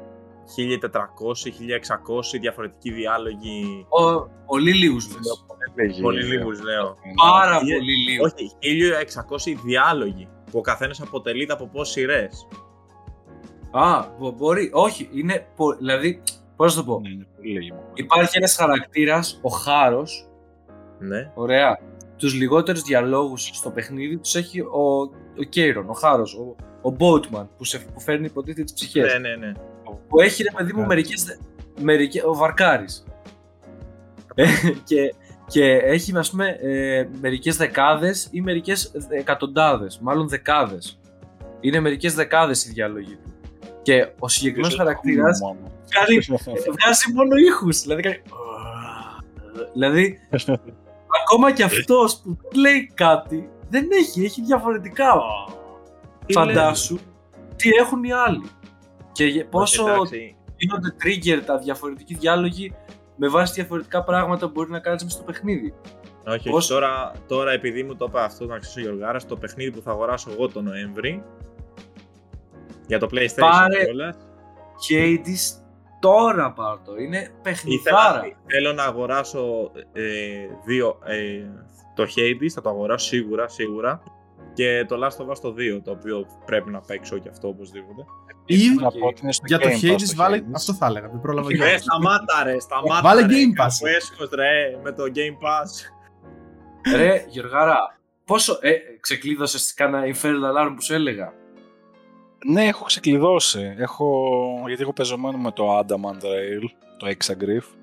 1400-1600 0.55 2.39
διαφορετικοί 2.39 2.91
διάλογοι. 2.91 3.85
Ο, 3.89 4.27
πολύ 4.45 4.73
λίγους 4.73 5.07
λες. 5.11 5.45
Λίγοι, 5.75 6.01
Πολύ 6.01 6.19
ε, 6.19 6.23
λίγους 6.25 6.61
λέω. 6.61 6.95
Πάρα 7.31 7.59
Είναι- 7.63 7.73
πολύ 7.75 7.91
λίγους. 8.09 8.31
Όχι, 8.33 8.51
1600 8.59 9.55
διάλογοι 9.65 10.27
που 10.51 10.57
ο 10.57 10.61
καθένας 10.61 11.01
αποτελείται 11.01 11.53
από 11.53 11.67
πόσες 11.67 11.93
σειρές. 11.93 12.47
Α, 13.71 14.05
μπο- 14.19 14.31
μπορεί. 14.31 14.69
Όχι, 14.73 15.09
είναι. 15.13 15.47
πο- 15.55 15.75
Δηλαδή, 15.75 16.21
πώς 16.55 16.75
να 16.75 16.83
το 16.83 16.91
πω; 16.91 16.99
Ναι, 16.99 17.09
είναι 17.09 17.25
πολύ 17.35 17.51
λίγοι. 17.51 17.73
Υπάρχει 17.93 18.37
ένας 18.37 18.55
χαρακτήρας, 18.55 19.39
ο 19.41 19.49
Χάρος. 19.49 20.27
Ναι. 20.99 21.31
Ωραία. 21.33 21.79
Τους 22.17 22.33
λιγότερους 22.33 22.81
διαλόγους 22.81 23.49
στο 23.53 23.69
παιχνίδι 23.69 24.17
τους 24.17 24.35
έχει 24.35 24.59
ο, 24.59 24.99
ο 25.39 25.43
Κέιρον, 25.49 25.89
ο 25.89 25.93
Χάρος, 25.93 26.33
ο, 26.33 26.55
ο 26.89 26.95
Boatman 26.99 27.47
που, 27.57 27.63
σε, 27.63 27.79
που 27.79 27.99
φέρνει 27.99 28.25
υποτίθεται 28.25 28.63
τις 28.63 28.73
ψυχές. 28.73 29.13
Ναι, 29.13 29.29
ναι, 29.29 29.35
ναι. 29.35 29.51
Που 30.07 30.21
έχει 30.21 30.43
ρε 30.43 30.51
παιδί 30.57 30.73
μου 30.73 30.85
μερικές. 30.85 31.39
Μερικές, 31.81 32.23
ο 32.23 32.35
Βαρκάρης. 32.35 33.03
και, 34.83 35.13
και 35.47 35.63
έχει, 35.63 36.17
ας 36.17 36.29
πούμε, 36.29 36.47
ε, 36.61 37.07
μερικές 37.21 37.57
δεκάδες 37.57 38.27
ή 38.31 38.41
μερικές 38.41 38.91
εκατοντάδε. 39.09 39.87
Μάλλον 40.01 40.27
δεκάδες. 40.27 40.99
Είναι 41.59 41.79
μερικές 41.79 42.13
δεκάδες 42.13 42.65
οι 42.65 42.71
διάλογοι 42.71 43.15
του. 43.15 43.24
Και 43.85 44.07
ο 44.19 44.27
συγκεκριμένος 44.27 44.73
Ίσως 44.73 44.85
χαρακτήρας 44.85 45.39
μόνο. 45.41 45.59
κάνει, 45.89 46.19
βγάζει 46.81 47.13
μόνο 47.13 47.35
ήχους. 47.35 47.81
Δηλαδή, 47.81 48.01
κάνει... 48.01 48.21
δηλαδή, 49.73 50.19
ακόμα 51.23 51.51
και 51.51 51.63
αυτός 51.63 52.15
που 52.21 52.37
δεν 52.41 52.61
λέει 52.61 52.91
κάτι, 52.93 53.49
δεν 53.69 53.87
έχει, 53.91 54.23
έχει 54.23 54.41
διαφορετικά. 54.41 55.13
Τι 56.25 56.33
Φαντάσου 56.33 56.97
τι 57.55 57.69
έχουν 57.69 58.03
οι 58.03 58.11
άλλοι. 58.11 58.45
Και 59.11 59.25
γε- 59.25 59.45
πόσο 59.45 59.87
Εντάξει, 59.89 60.35
γίνονται 60.57 60.95
trigger 61.03 61.41
τα 61.45 61.57
διαφορετικοί 61.57 62.13
διάλογοι 62.13 62.73
με 63.15 63.27
βάση 63.27 63.53
διαφορετικά 63.53 64.03
πράγματα 64.03 64.45
που 64.45 64.51
μπορεί 64.51 64.71
να 64.71 64.79
κάνεις 64.79 65.05
στο 65.07 65.23
παιχνίδι. 65.23 65.73
Όχι, 66.27 66.35
όχι. 66.37 66.49
Πώς- 66.49 66.67
Τώρα, 66.67 67.11
τώρα 67.27 67.51
επειδή 67.51 67.83
μου 67.83 67.95
το 67.95 68.05
είπε 68.09 68.19
αυτό 68.21 68.45
να 68.45 68.57
ξέρεις 68.57 68.77
ο 68.77 68.91
Γιωργάρας, 68.91 69.25
το 69.25 69.35
παιχνίδι 69.37 69.71
που 69.71 69.81
θα 69.81 69.91
αγοράσω 69.91 70.31
εγώ 70.31 70.47
το 70.47 70.61
Νοέμβρη 70.61 71.23
για 72.87 72.99
το 72.99 73.07
PlayStation 73.11 73.39
Πάρε- 73.39 73.83
κιόλας, 73.85 74.15
Hades 74.89 75.61
τώρα 75.99 76.51
πάρ' 76.53 76.77
το. 76.85 76.95
Είναι 76.95 77.17
ήθελα, 77.17 77.35
παιχνιδάρα. 77.43 78.21
θέλω 78.45 78.73
να 78.73 78.83
αγοράσω 78.83 79.71
ε, 79.93 80.01
δύο, 80.65 80.99
ε, 81.05 81.43
το 81.95 82.03
Hades, 82.03 82.47
θα 82.53 82.61
το 82.61 82.69
αγοράσω 82.69 83.07
σίγουρα, 83.07 83.47
σίγουρα 83.47 84.01
και 84.53 84.85
το 84.87 84.95
Last 85.03 85.25
of 85.25 85.29
Us 85.31 85.37
το 85.41 85.53
2, 85.57 85.81
το 85.83 85.91
οποίο 85.91 86.25
πρέπει 86.45 86.69
να 86.69 86.79
παίξω 86.81 87.17
και 87.17 87.29
αυτό 87.29 87.47
οπωσδήποτε. 87.47 88.05
Ή 88.45 88.69
Να 88.79 88.91
πω 88.91 89.07
ότι 89.07 89.19
είναι 89.23 89.31
στο 89.31 89.43
για 89.47 89.59
το 89.59 89.67
Game 89.69 89.85
Pass 89.85 89.91
Hades 89.93 90.15
βάλε. 90.15 90.37
Hades. 90.37 90.51
Αυτό 90.55 90.73
θα 90.73 90.85
έλεγα. 90.85 91.07
Δεν 91.09 91.21
πρόλαβα 91.21 91.49
Ρε, 91.49 91.55
για 91.55 91.77
σταμάτα 91.77 92.43
ρε, 92.43 92.59
σταμάτα 92.59 93.01
Βάλε 93.01 93.21
ρε, 93.21 93.27
Game 93.27 93.61
Pass. 93.61 93.67
κάπου 93.79 93.85
έσχος, 93.95 94.29
ρε, 94.33 94.79
με 94.83 94.91
το 94.91 95.03
Game 95.15 95.45
Pass. 95.45 95.91
Ρε, 96.95 97.25
Γιωργάρα, 97.29 97.77
πόσο. 98.25 98.57
Ε, 98.61 98.71
ξεκλείδωσες 98.99 99.73
κάνα 99.73 100.01
Infernal 100.05 100.65
Alarm 100.67 100.71
που 100.75 100.81
σου 100.81 100.93
έλεγα; 100.93 101.33
Ναι, 102.45 102.63
έχω 102.65 102.83
ξεκλειδώσει. 102.85 103.75
Έχω... 103.77 104.29
Γιατί 104.67 104.81
έχω 104.81 104.93
πεζωμένο 104.93 105.37
με 105.37 105.51
το 105.51 105.79
Adamant 105.79 106.21
Rail, 106.23 106.69
το 106.97 107.07
Exagriff. 107.07 107.73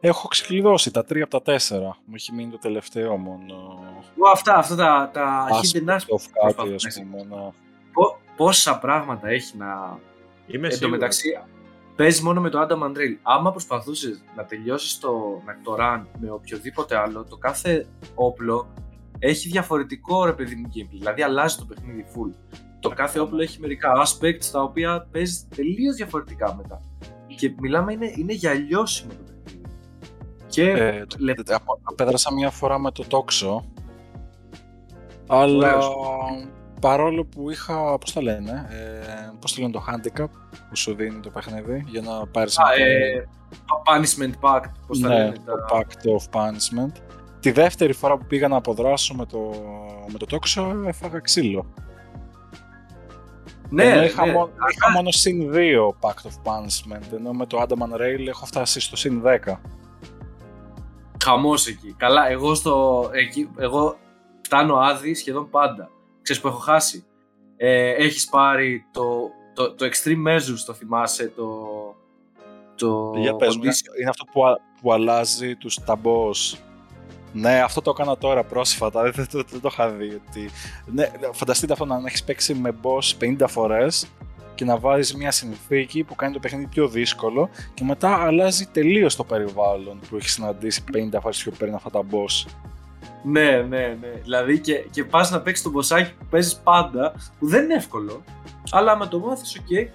Έχω 0.00 0.28
ξεκλειδώσει 0.28 0.90
τα 0.90 1.04
τρία 1.04 1.22
από 1.22 1.32
τα 1.32 1.42
τέσσερα. 1.42 1.96
Μου 2.04 2.14
έχει 2.14 2.32
μείνει 2.32 2.50
το 2.50 2.58
τελευταίο 2.58 3.16
μόνο. 3.16 3.54
Ω, 4.18 4.28
αυτά, 4.32 4.54
αυτά 4.54 4.74
τα, 4.76 5.10
τα 5.12 5.48
hidden 5.50 5.88
Aspect 5.88 5.94
aspects. 5.94 6.16
of 6.16 6.22
κάτι, 6.42 6.54
προσπαθούν 6.54 6.74
ας 6.74 6.96
να 6.96 7.02
πούμε. 7.04 7.22
ναι. 7.36 7.50
Πο- 7.92 8.18
Πόσα 8.36 8.78
πράγματα 8.78 9.28
έχει 9.28 9.56
να. 9.56 9.98
Είμαι 10.46 10.64
Εν 10.66 10.70
τω 10.70 10.70
σίγουρος. 10.76 10.90
μεταξύ, 10.98 11.38
παίζει 11.96 12.22
μόνο 12.22 12.40
με 12.40 12.50
το 12.50 12.60
Adam 12.62 12.82
and 12.84 12.96
Rail. 12.96 13.16
Άμα 13.22 13.50
προσπαθούσες 13.50 14.24
να 14.36 14.44
τελειώσεις 14.44 14.98
το, 14.98 15.42
να- 15.44 15.58
το 15.62 15.76
run 15.80 16.02
με 16.20 16.30
οποιοδήποτε 16.30 16.96
άλλο, 16.96 17.24
το 17.24 17.36
κάθε 17.36 17.86
όπλο 18.14 18.66
έχει 19.18 19.48
διαφορετικό 19.48 20.24
ρε 20.24 20.32
παιδί 20.32 20.54
μου 20.54 20.68
gameplay. 20.74 20.88
Δηλαδή 20.98 21.22
αλλάζει 21.22 21.56
το 21.56 21.64
παιχνίδι 21.64 22.04
full. 22.14 22.34
Το 22.80 22.88
κάθε 22.88 23.18
όπλο 23.20 23.42
έχει 23.42 23.60
μερικά 23.60 23.92
aspects 24.06 24.44
τα 24.52 24.62
οποία 24.62 25.08
παίζει 25.12 25.46
τελείως 25.56 25.96
διαφορετικά 25.96 26.54
μετά. 26.56 26.80
Και 27.36 27.54
μιλάμε 27.60 27.92
είναι, 27.92 28.12
είναι 28.16 28.32
για 28.32 28.52
λιώσιμο 28.54 29.12
το 29.12 29.32
παιχνίδι. 29.44 29.64
Και 30.46 30.70
Ε, 30.70 31.06
το- 31.06 31.16
λε- 31.18 31.42
το- 31.42 31.54
απο- 31.54 31.78
Απέδρασα 31.82 32.32
μια 32.32 32.50
φορά 32.50 32.78
με 32.78 32.90
το 32.90 33.04
Toxo. 33.10 33.62
Αλλά 35.28 35.68
Ωραίος. 35.76 35.90
παρόλο 36.80 37.24
που 37.24 37.50
είχα, 37.50 37.98
πώς 37.98 38.12
τα 38.12 38.22
λένε, 38.22 38.66
ε, 38.70 39.30
πώς 39.40 39.54
το 39.54 39.60
λένε 39.60 39.72
το 39.72 39.84
handicap 39.88 40.28
που 40.68 40.76
σου 40.76 40.94
δίνει 40.94 41.20
το 41.20 41.30
παιχνίδι 41.30 41.84
για 41.86 42.00
να 42.00 42.26
πάρεις 42.26 42.58
Α, 42.58 42.62
ένα 42.78 42.86
ε, 42.86 43.28
punishment 43.86 44.32
pact, 44.48 44.70
πώς 44.86 45.00
τα 45.00 45.08
ναι, 45.08 45.14
λένε. 45.14 45.32
το 45.32 45.42
Τα... 45.44 45.66
Pact 45.76 46.06
of 46.18 46.40
Punishment. 46.40 46.92
Τη 47.40 47.50
δεύτερη 47.50 47.92
φορά 47.92 48.16
που 48.16 48.26
πήγα 48.26 48.48
να 48.48 48.56
αποδράσω 48.56 49.14
με 49.14 49.26
το, 49.26 49.38
με 50.12 50.18
το 50.18 50.26
Toxo 50.30 50.74
έφαγα 50.86 51.18
ξύλο. 51.18 51.66
Ναι, 53.68 53.84
ενώ 53.84 54.00
ναι, 54.00 54.06
είχα, 54.06 54.26
ναι. 54.26 54.32
μόνο, 54.32 54.50
είχα 54.76 54.90
μόνο 54.90 55.10
συν 55.10 55.50
2 55.54 55.88
Pact 56.00 56.26
of 56.28 56.42
Punishment, 56.44 57.12
ενώ 57.14 57.32
με 57.32 57.46
το 57.46 57.62
Adamant 57.62 57.94
Rail 58.00 58.26
έχω 58.26 58.46
φτάσει 58.46 58.80
στο 58.80 58.96
συν 58.96 59.22
10. 59.24 59.54
Χαμός 61.24 61.66
εκεί. 61.66 61.94
Καλά, 61.98 62.28
εγώ, 62.28 62.54
στο, 62.54 63.08
εκεί, 63.12 63.50
εγώ 63.58 63.96
φτάνω 64.42 64.76
άδει 64.76 65.14
σχεδόν 65.14 65.50
πάντα. 65.50 65.90
Ξέρεις 66.22 66.42
που 66.42 66.48
έχω 66.48 66.58
χάσει; 66.58 67.04
Ε, 67.56 67.90
έχεις 67.90 68.28
πάρει 68.28 68.86
το, 68.92 69.30
το, 69.54 69.72
το 69.74 69.86
Extreme 69.86 70.28
Measures, 70.28 70.60
το 70.66 70.72
θυμάσαι, 70.72 71.32
το... 71.36 71.56
το 72.74 73.12
Για 73.16 73.36
πες 73.36 73.56
μου, 73.56 73.62
είναι, 73.62 73.72
condition. 73.72 74.00
είναι 74.00 74.08
αυτό 74.08 74.24
που, 74.24 74.46
α- 74.46 74.60
που 74.80 74.92
αλλάζει 74.92 75.56
τους 75.56 75.78
τα 75.84 76.00
boss. 76.04 76.58
Ναι, 77.32 77.60
αυτό 77.60 77.80
το 77.80 77.90
έκανα 77.90 78.16
τώρα 78.16 78.44
πρόσφατα, 78.44 79.02
δεν, 79.02 79.12
δεν, 79.14 79.44
δεν 79.50 79.60
το 79.60 79.68
είχα 79.72 79.88
δει. 79.88 80.20
Ότι... 80.28 80.50
Ναι, 80.86 81.10
φανταστείτε 81.32 81.72
αυτό 81.72 81.84
να 81.84 82.02
έχεις 82.06 82.24
παίξει 82.24 82.54
με 82.54 82.74
boss 82.82 83.24
50 83.38 83.44
φορές 83.48 84.06
και 84.54 84.64
να 84.64 84.78
βάζεις 84.78 85.14
μια 85.14 85.30
συνθήκη 85.30 86.04
που 86.04 86.14
κάνει 86.14 86.32
το 86.32 86.38
παιχνίδι 86.38 86.66
πιο 86.66 86.88
δύσκολο 86.88 87.48
και 87.74 87.84
μετά 87.84 88.16
αλλάζει 88.16 88.66
τελείως 88.66 89.16
το 89.16 89.24
περιβάλλον 89.24 90.00
που 90.08 90.16
έχεις 90.16 90.32
συναντήσει 90.32 90.84
50 90.92 91.18
φορές 91.20 91.42
και 91.42 91.50
παίρνει 91.50 91.74
αυτά 91.74 91.90
τα 91.90 92.02
boss. 92.10 92.50
Ναι, 93.22 93.50
ναι, 93.68 93.96
ναι. 94.00 94.20
Δηλαδή 94.22 94.60
και, 94.60 94.74
και 94.90 95.04
πας 95.04 95.30
να 95.30 95.40
παίξεις 95.40 95.64
το 95.64 95.70
μποσάκι 95.70 96.12
που 96.18 96.26
παίζεις 96.30 96.56
πάντα, 96.56 97.14
που 97.38 97.46
δεν 97.46 97.64
είναι 97.64 97.74
εύκολο, 97.74 98.24
αλλά 98.70 98.92
άμα 98.92 99.08
το 99.08 99.18
μάθεις, 99.18 99.58
οκ, 99.58 99.90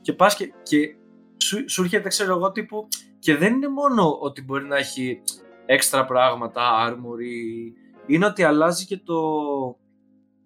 και 0.00 0.12
πας 0.12 0.34
και, 0.36 0.52
και 0.62 0.94
σου, 1.36 1.70
σου 1.70 1.82
έρχεται, 1.82 2.08
ξέρω 2.08 2.36
εγώ, 2.36 2.52
τύπου, 2.52 2.88
και 3.18 3.36
δεν 3.36 3.52
είναι 3.52 3.68
μόνο 3.68 4.18
ότι 4.20 4.42
μπορεί 4.42 4.64
να 4.64 4.76
έχει 4.76 5.20
έξτρα 5.66 6.04
πράγματα, 6.04 6.88
armory, 6.88 7.72
είναι 8.06 8.26
ότι 8.26 8.42
αλλάζει 8.42 8.86
και 8.86 9.00
το 9.04 9.20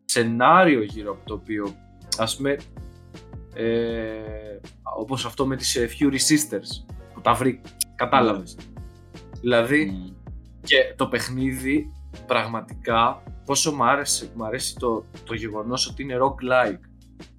σενάριο 0.05 0.83
γύρω 0.83 1.13
από 1.13 1.27
το 1.27 1.35
οποίο, 1.35 1.75
ας 2.19 2.37
πούμε, 2.37 2.57
ε, 3.55 4.61
όπως 4.97 5.25
αυτό 5.25 5.47
με 5.47 5.57
τις 5.57 5.77
ε, 5.77 5.89
Fury 5.99 6.13
Sisters, 6.13 6.85
που 7.15 7.21
τα 7.21 7.35
βρει, 7.35 7.61
κατάλαβες. 7.95 8.57
Δηλαδή, 9.41 9.85
Μμ. 9.85 10.15
και 10.63 10.95
το 10.97 11.09
παιχνίδι 11.09 11.93
πραγματικά 12.27 13.23
πόσο 13.45 13.73
μου 13.75 13.85
άρεσε, 13.85 14.31
μου 14.35 14.45
αρέσει 14.45 14.77
το, 14.77 15.05
το 15.25 15.35
γεγονός 15.35 15.89
ότι 15.89 16.03
είναι 16.03 16.17
roguelike 16.21 16.81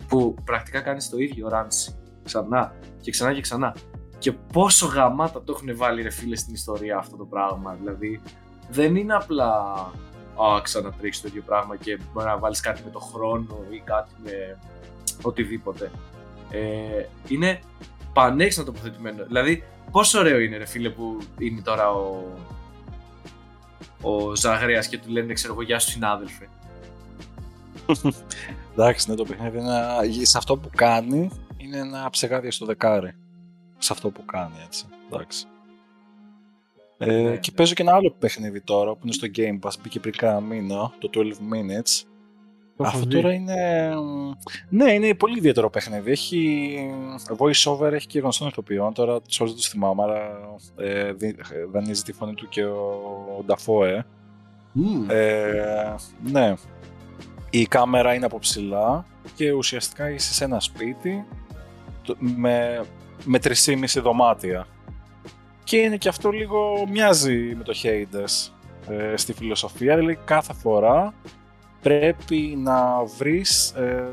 που 0.07 0.35
πρακτικά 0.43 0.81
κάνεις 0.81 1.09
το 1.09 1.17
ίδιο 1.17 1.47
ράντσι 1.47 1.95
ξανά 2.23 2.75
και 3.01 3.11
ξανά 3.11 3.33
και 3.33 3.41
ξανά 3.41 3.75
και 4.19 4.31
πόσο 4.31 4.85
γαμάτα 4.85 5.43
το 5.43 5.53
έχουν 5.55 5.77
βάλει 5.77 6.01
ρε 6.01 6.09
φίλε 6.09 6.35
στην 6.35 6.53
ιστορία 6.53 6.97
αυτό 6.97 7.17
το 7.17 7.25
πράγμα 7.25 7.73
δηλαδή 7.73 8.21
δεν 8.69 8.95
είναι 8.95 9.13
απλά 9.13 9.49
α, 10.35 10.61
ξανατρέξεις 10.61 11.21
το 11.21 11.27
ίδιο 11.27 11.41
πράγμα 11.41 11.77
και 11.77 11.99
μπορεί 12.13 12.25
να 12.25 12.37
βάλεις 12.37 12.59
κάτι 12.59 12.81
με 12.85 12.89
το 12.89 12.99
χρόνο 12.99 13.57
ή 13.69 13.81
κάτι 13.85 14.11
με 14.23 14.59
οτιδήποτε 15.21 15.91
ε, 16.49 17.05
είναι 17.27 17.59
πανέξυπνα 18.13 18.65
τοποθετημένο 18.65 19.25
δηλαδή 19.25 19.63
πόσο 19.91 20.19
ωραίο 20.19 20.39
είναι 20.39 20.57
ρε 20.57 20.65
φίλε 20.65 20.89
που 20.89 21.17
είναι 21.37 21.61
τώρα 21.61 21.91
ο, 21.91 22.23
ο 24.01 24.35
Ζαγρέας 24.35 24.87
και 24.87 24.97
του 24.97 25.09
λένε 25.09 25.33
ξέρω 25.33 25.53
εγώ 25.53 25.61
γεια 25.61 25.79
σου 25.79 25.89
συνάδελφε. 25.89 26.49
Εντάξει, 28.73 29.09
ναι, 29.09 29.15
το 29.15 29.23
παιχνίδι 29.23 29.57
είναι 29.57 29.69
ένα... 29.69 30.01
σε 30.21 30.37
αυτό 30.37 30.57
που 30.57 30.69
κάνει 30.75 31.31
είναι 31.57 31.77
ένα 31.77 32.09
ψεγάδι 32.09 32.51
στο 32.51 32.65
δεκάρι. 32.65 33.15
Σε 33.79 33.93
αυτό 33.93 34.09
που 34.09 34.25
κάνει, 34.25 34.53
έτσι. 34.65 34.85
Εντάξει. 35.11 35.45
Ε, 36.97 37.05
Ναι, 37.05 37.13
και 37.37 37.49
ναι. 37.51 37.55
παίζω 37.55 37.73
και 37.73 37.81
ένα 37.81 37.93
άλλο 37.95 38.11
παιχνίδι 38.19 38.61
τώρα 38.61 38.91
που 38.93 38.99
είναι 39.03 39.13
στο 39.13 39.27
Game 39.35 39.59
Pass, 39.67 39.73
μπήκε 39.81 39.99
πριν 39.99 40.15
κάνα 40.17 40.39
μήνα, 40.39 40.91
το 40.99 41.09
12 41.13 41.19
Minutes. 41.19 42.03
Το 42.77 42.85
έχω 42.85 42.95
Αυτό 42.97 43.05
δει. 43.09 43.15
τώρα 43.15 43.33
είναι. 43.33 43.89
Ναι, 44.69 44.91
είναι 44.93 45.13
πολύ 45.15 45.37
ιδιαίτερο 45.37 45.69
παιχνίδι. 45.69 46.11
Έχει 46.11 46.77
voice 47.37 47.71
over, 47.71 47.91
έχει 47.93 48.07
και 48.07 48.19
γνωστών 48.19 48.47
ηθοποιών. 48.47 48.93
Τώρα 48.93 49.21
τους 49.21 49.39
όλους 49.39 49.53
τους 49.53 49.67
θυμάμαι, 49.67 50.03
αλλά 50.03 50.19
ε, 50.77 51.13
δι- 51.13 51.39
ε, 51.39 51.65
δανείζει 51.71 52.03
τη 52.03 52.11
φωνή 52.13 52.33
του 52.33 52.47
και 52.49 52.63
ο, 52.65 52.77
ο 53.39 53.43
Νταφόε. 53.43 54.05
Μμμ. 54.71 55.05
Ε, 55.09 55.95
ναι. 56.23 56.53
Η 57.49 57.65
κάμερα 57.65 58.13
είναι 58.13 58.25
από 58.25 58.39
ψηλά 58.39 59.05
και 59.35 59.51
ουσιαστικά 59.51 60.09
είσαι 60.09 60.33
σε 60.33 60.43
ένα 60.43 60.59
σπίτι 60.59 61.25
το- 62.03 62.15
με, 62.19 62.81
με 63.23 63.39
3,5 63.43 64.01
δωμάτια. 64.01 64.67
Και 65.63 65.77
είναι 65.77 65.97
και 65.97 66.09
αυτό 66.09 66.29
λίγο 66.29 66.87
μοιάζει 66.91 67.55
με 67.57 67.63
το 67.63 67.73
Hades 67.83 68.51
ε, 68.89 69.17
στη 69.17 69.33
φιλοσοφία, 69.33 69.95
δηλαδή 69.95 70.19
κάθε 70.25 70.53
φορά 70.53 71.13
πρέπει 71.81 72.55
να 72.57 73.03
βρεις 73.17 73.71
ε, 73.71 74.11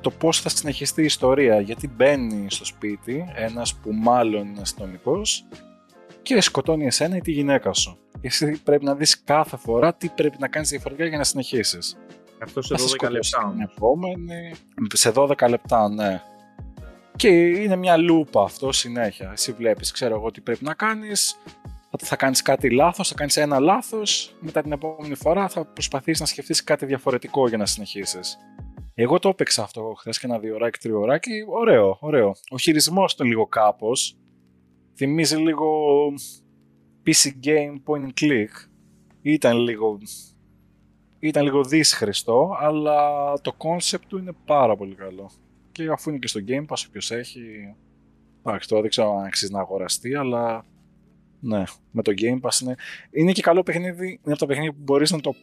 το 0.00 0.10
πώς 0.10 0.40
θα 0.40 0.48
συνεχιστεί 0.48 1.02
η 1.02 1.04
ιστορία, 1.04 1.60
γιατί 1.60 1.88
μπαίνει 1.88 2.50
στο 2.50 2.64
σπίτι 2.64 3.32
ένας 3.34 3.74
που 3.74 3.92
μάλλον 3.92 4.46
είναι 4.46 4.60
αστυνομικός 4.60 5.44
και 6.22 6.40
σκοτώνει 6.40 6.86
εσένα 6.86 7.16
ή 7.16 7.20
τη 7.20 7.30
γυναίκα 7.30 7.72
σου. 7.72 7.98
Και 8.20 8.26
εσύ 8.26 8.60
πρέπει 8.64 8.84
να 8.84 8.94
δεις 8.94 9.22
κάθε 9.24 9.56
φορά 9.56 9.94
τι 9.94 10.08
πρέπει 10.08 10.36
να 10.38 10.48
κάνεις 10.48 10.68
διαφορετικά 10.68 11.08
για 11.08 11.18
να 11.18 11.24
συνεχίσεις. 11.24 11.96
Αυτός 12.42 12.66
σε 12.66 12.74
Θα 12.74 12.78
σε 12.78 12.84
12 12.84 12.88
σκοτώσει 12.90 13.12
λεπτά. 13.12 13.38
την 13.38 13.48
όμως. 13.48 13.72
επόμενη, 13.76 14.52
σε 14.92 15.12
12 15.14 15.48
λεπτά, 15.48 15.88
ναι. 15.88 16.22
Και 17.16 17.28
είναι 17.28 17.76
μια 17.76 17.96
λούπα 17.96 18.42
αυτό 18.42 18.72
συνέχεια. 18.72 19.30
Εσύ 19.32 19.52
βλέπεις, 19.52 19.90
ξέρω 19.90 20.14
εγώ 20.14 20.30
τι 20.30 20.40
πρέπει 20.40 20.64
να 20.64 20.74
κάνεις, 20.74 21.38
θα, 21.90 21.98
θα 21.98 22.16
κάνεις 22.16 22.42
κάτι 22.42 22.70
λάθος, 22.70 23.08
θα 23.08 23.14
κάνεις 23.14 23.36
ένα 23.36 23.58
λάθος, 23.58 24.36
μετά 24.40 24.62
την 24.62 24.72
επόμενη 24.72 25.14
φορά 25.14 25.48
θα 25.48 25.64
προσπαθείς 25.64 26.20
να 26.20 26.26
σκεφτείς 26.26 26.64
κάτι 26.64 26.86
διαφορετικό 26.86 27.48
για 27.48 27.56
να 27.56 27.66
συνεχίσεις. 27.66 28.38
Εγώ 28.94 29.18
το 29.18 29.28
έπαιξα 29.28 29.62
αυτό 29.62 29.94
χθες 29.98 30.18
και 30.18 30.26
ένα 30.26 30.38
δύο 30.38 30.54
ώρακι, 30.54 30.78
τρία 30.78 30.96
ώρακι. 30.96 31.44
Ωραίο, 31.48 31.98
ωραίο. 32.00 32.34
Ο 32.50 32.58
χειρισμός 32.58 33.14
του 33.14 33.24
λίγο 33.24 33.46
κάπως. 33.46 34.16
Θυμίζει 34.96 35.36
λίγο 35.36 35.68
PC 37.06 37.44
game 37.44 37.74
point 37.86 38.04
and 38.04 38.12
click. 38.20 38.68
Ήταν 39.22 39.58
λίγο. 39.58 39.98
Ήταν 41.18 41.44
λίγο 41.44 41.64
δύσχριστο, 41.64 42.56
αλλά 42.60 43.32
το 43.40 43.56
concept 43.58 44.04
του 44.08 44.18
είναι 44.18 44.32
πάρα 44.44 44.76
πολύ 44.76 44.94
καλό. 44.94 45.30
Και 45.76 45.88
αφού 45.88 46.10
είναι 46.10 46.18
και 46.18 46.28
στο 46.28 46.40
Game 46.46 46.66
Pass, 46.66 46.84
όποιος 46.88 47.10
έχει. 47.10 47.74
Εντάξει, 48.44 48.68
τώρα 48.68 48.80
δεν 48.80 48.90
ξέρω 48.90 49.16
αν 49.18 49.24
αξίζει 49.24 49.52
να 49.52 49.60
αγοραστεί, 49.60 50.14
αλλά 50.14 50.64
ναι, 51.40 51.62
με 51.90 52.02
το 52.02 52.12
Game 52.16 52.40
Pass 52.40 52.60
είναι. 52.62 52.74
Είναι 53.10 53.32
και 53.32 53.42
καλό 53.42 53.62
παιχνίδι. 53.62 54.06
Είναι 54.06 54.20
από 54.24 54.38
τα 54.38 54.46
παιχνίδια 54.46 54.72
που 54.72 54.80
μπορείς 54.80 55.10
να 55.10 55.20
το 55.20 55.34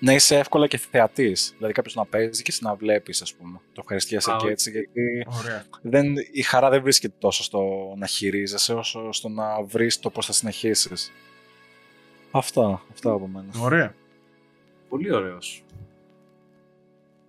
να 0.00 0.12
είσαι 0.12 0.38
εύκολα 0.38 0.66
και 0.66 0.76
θεατής. 0.76 1.52
Δηλαδή 1.56 1.74
κάποιος 1.74 1.94
να 1.94 2.06
παίζει 2.06 2.42
και 2.42 2.50
εσύ 2.50 2.64
να 2.64 2.74
βλέπεις, 2.74 3.22
ας 3.22 3.34
πούμε. 3.34 3.60
Το 3.72 3.80
ευχαριστιέσαι 3.80 4.36
και 4.38 4.48
έτσι. 4.48 4.70
Γιατί 4.70 5.26
δεν, 5.82 6.14
η 6.32 6.42
χαρά 6.42 6.70
δεν 6.70 6.82
βρίσκεται 6.82 7.14
τόσο 7.18 7.42
στο 7.42 7.92
να 7.96 8.06
χειρίζεσαι, 8.06 8.74
όσο 8.74 9.12
στο 9.12 9.28
να 9.28 9.62
βρεις 9.62 9.98
το 9.98 10.10
πώς 10.10 10.26
θα 10.26 10.32
συνεχίσεις. 10.32 11.12
Αυτά, 12.30 12.82
αυτά 12.92 13.10
από 13.10 13.26
μένα. 13.26 13.48
Ωραία. 13.60 13.94
Πολύ 14.88 15.12
ωραίος. 15.12 15.64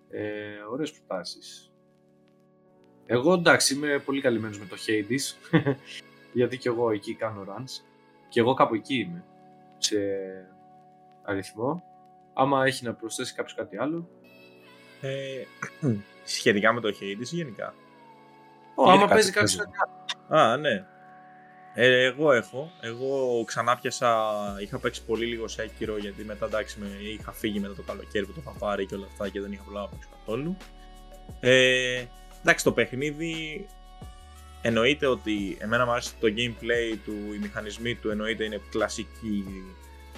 Ε, 0.09 0.24
ωραίες 0.72 0.91
προτάσεις. 0.91 1.70
Εγώ 3.06 3.34
εντάξει 3.34 3.74
είμαι 3.74 3.99
πολύ 4.06 4.22
καλυμμένος 4.22 4.60
με 4.60 4.66
το 4.66 4.76
Hades 4.88 5.52
γιατί 6.34 6.58
και 6.58 6.70
εγώ 6.70 6.91
εκεί 6.91 7.14
κάνω 7.14 7.45
runs 7.47 7.84
και 8.30 8.39
εγώ 8.39 8.54
κάπου 8.54 8.76
εκεί 8.76 8.95
είμαι 8.95 9.24
σε 9.78 9.97
αριθμό 11.24 11.84
Άμα 12.34 12.66
έχει 12.66 12.86
να 12.86 12.93
προσθέσει 12.93 13.34
κάποιος 13.34 13.56
κάτι 13.56 13.78
άλλο. 13.78 14.10
Ε, 15.02 15.43
σχετικά 16.24 16.74
με 16.74 16.82
το 16.82 16.88
Hades 16.89 17.32
ή 17.32 17.36
γενικά; 17.36 17.74
Oh, 18.76 18.89
άμα 18.89 19.08
παίζει 19.08 19.32
κάποιος 19.32 19.56
κάτι 19.56 19.72
άλλο. 20.28 20.41
Α, 20.41 20.58
ναι. 20.58 20.86
Ε, 21.74 22.04
εγώ 22.04 22.32
έχω. 22.32 22.72
Εγώ 22.82 23.43
ξανά 23.47 23.78
πιάσα. 23.78 24.34
Είχα 24.62 24.80
παίξει 24.80 25.06
πολύ 25.06 25.26
λίγο 25.26 25.47
σε 25.47 25.64
Sekiro 25.66 25.99
γιατί 25.99 26.24
μετά 26.24 26.45
εντάξει 26.45 26.80
με, 26.80 26.88
είχα 27.02 27.32
φύγει 27.32 27.60
μετά 27.60 27.76
το 27.76 27.82
καλοκαίρι 27.82 28.26
που 28.26 28.34
το 28.34 28.41
είχα 28.41 28.56
πάρει 28.60 28.86
και 28.86 28.95
όλα 28.95 29.06
αυτά 29.06 29.30
και 29.30 29.41
δεν 29.41 29.52
είχα 29.52 29.64
προλάβει 29.64 29.88
να 29.91 29.97
παίξω 29.97 30.10
καθόλου. 30.18 30.58
Ε, 31.39 32.04
εντάξει, 32.41 32.63
το 32.63 32.71
παιχνίδι 32.71 33.65
εννοείται 34.61 35.05
ότι 35.07 35.57
εμένα 35.59 35.85
μου 35.85 35.91
αρέσει 35.91 36.13
το 36.19 36.27
gameplay 36.27 36.97
του, 37.05 37.33
οι 37.33 37.37
μηχανισμοί 37.37 37.95
του 37.95 38.09
εννοείται 38.09 38.43
είναι 38.43 38.61
κλασική 38.69 39.45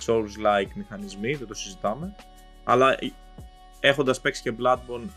Souls-like 0.05 0.71
μηχανισμοί, 0.73 1.33
δεν 1.33 1.47
το 1.47 1.53
συζητάμε. 1.53 2.15
Αλλά 2.63 2.97
έχοντας 3.79 4.21
παίξει 4.21 4.41
και 4.41 4.53
Bloodborne, 4.59 5.09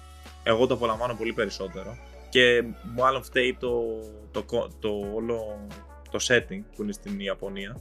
εγώ 0.42 0.66
το 0.66 0.74
απολαμβάνω 0.74 1.14
πολύ 1.14 1.32
περισσότερο. 1.32 1.96
Και 2.28 2.62
μάλλον 2.96 3.22
φταίει 3.22 3.56
το, 3.60 3.82
το, 4.30 4.68
το, 4.80 4.88
όλο 5.14 5.66
το 6.10 6.18
setting 6.28 6.60
που 6.76 6.82
είναι 6.82 6.92
στην 6.92 7.20
Ιαπωνία. 7.20 7.76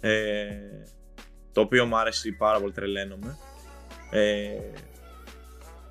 Ε, 0.00 0.46
το 1.52 1.60
οποίο 1.60 1.86
μου 1.86 1.96
άρεσε 1.96 2.34
πάρα 2.38 2.60
πολύ, 2.60 2.72
τρελαίνομαι. 2.72 3.38
Ε, 4.10 4.58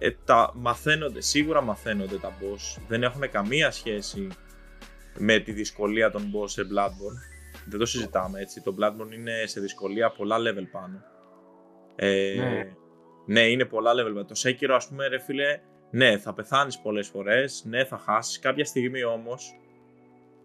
ε, 0.03 0.11
τα 0.25 0.51
μαθαίνονται, 0.55 1.21
σίγουρα 1.21 1.61
μαθαίνονται 1.61 2.17
τα 2.17 2.37
boss. 2.39 2.81
Δεν 2.87 3.03
έχουν 3.03 3.29
καμία 3.31 3.71
σχέση 3.71 4.27
με 5.17 5.39
τη 5.39 5.51
δυσκολία 5.51 6.11
των 6.11 6.21
boss 6.21 6.49
σε 6.49 6.61
Bloodborne. 6.61 7.19
Δεν 7.65 7.79
το 7.79 7.85
συζητάμε 7.85 8.39
έτσι. 8.39 8.61
Το 8.61 8.75
Bloodborne 8.79 9.13
είναι 9.13 9.43
σε 9.45 9.59
δυσκολία 9.59 10.09
πολλά 10.11 10.37
level 10.37 10.67
πάνω. 10.71 11.03
Ε, 11.95 12.35
ναι. 12.37 12.75
ναι, 13.25 13.41
είναι 13.49 13.65
πολλά 13.65 13.91
level. 13.91 14.25
Το 14.27 14.35
Sekiro, 14.43 14.73
ας 14.75 14.87
πούμε, 14.87 15.07
ρε 15.07 15.19
φίλε, 15.19 15.59
ναι, 15.91 16.17
θα 16.17 16.33
πεθάνεις 16.33 16.79
πολλές 16.79 17.07
φορές, 17.07 17.63
ναι, 17.65 17.85
θα 17.85 17.97
χάσεις. 17.97 18.39
Κάποια 18.39 18.65
στιγμή 18.65 19.03
όμως, 19.03 19.59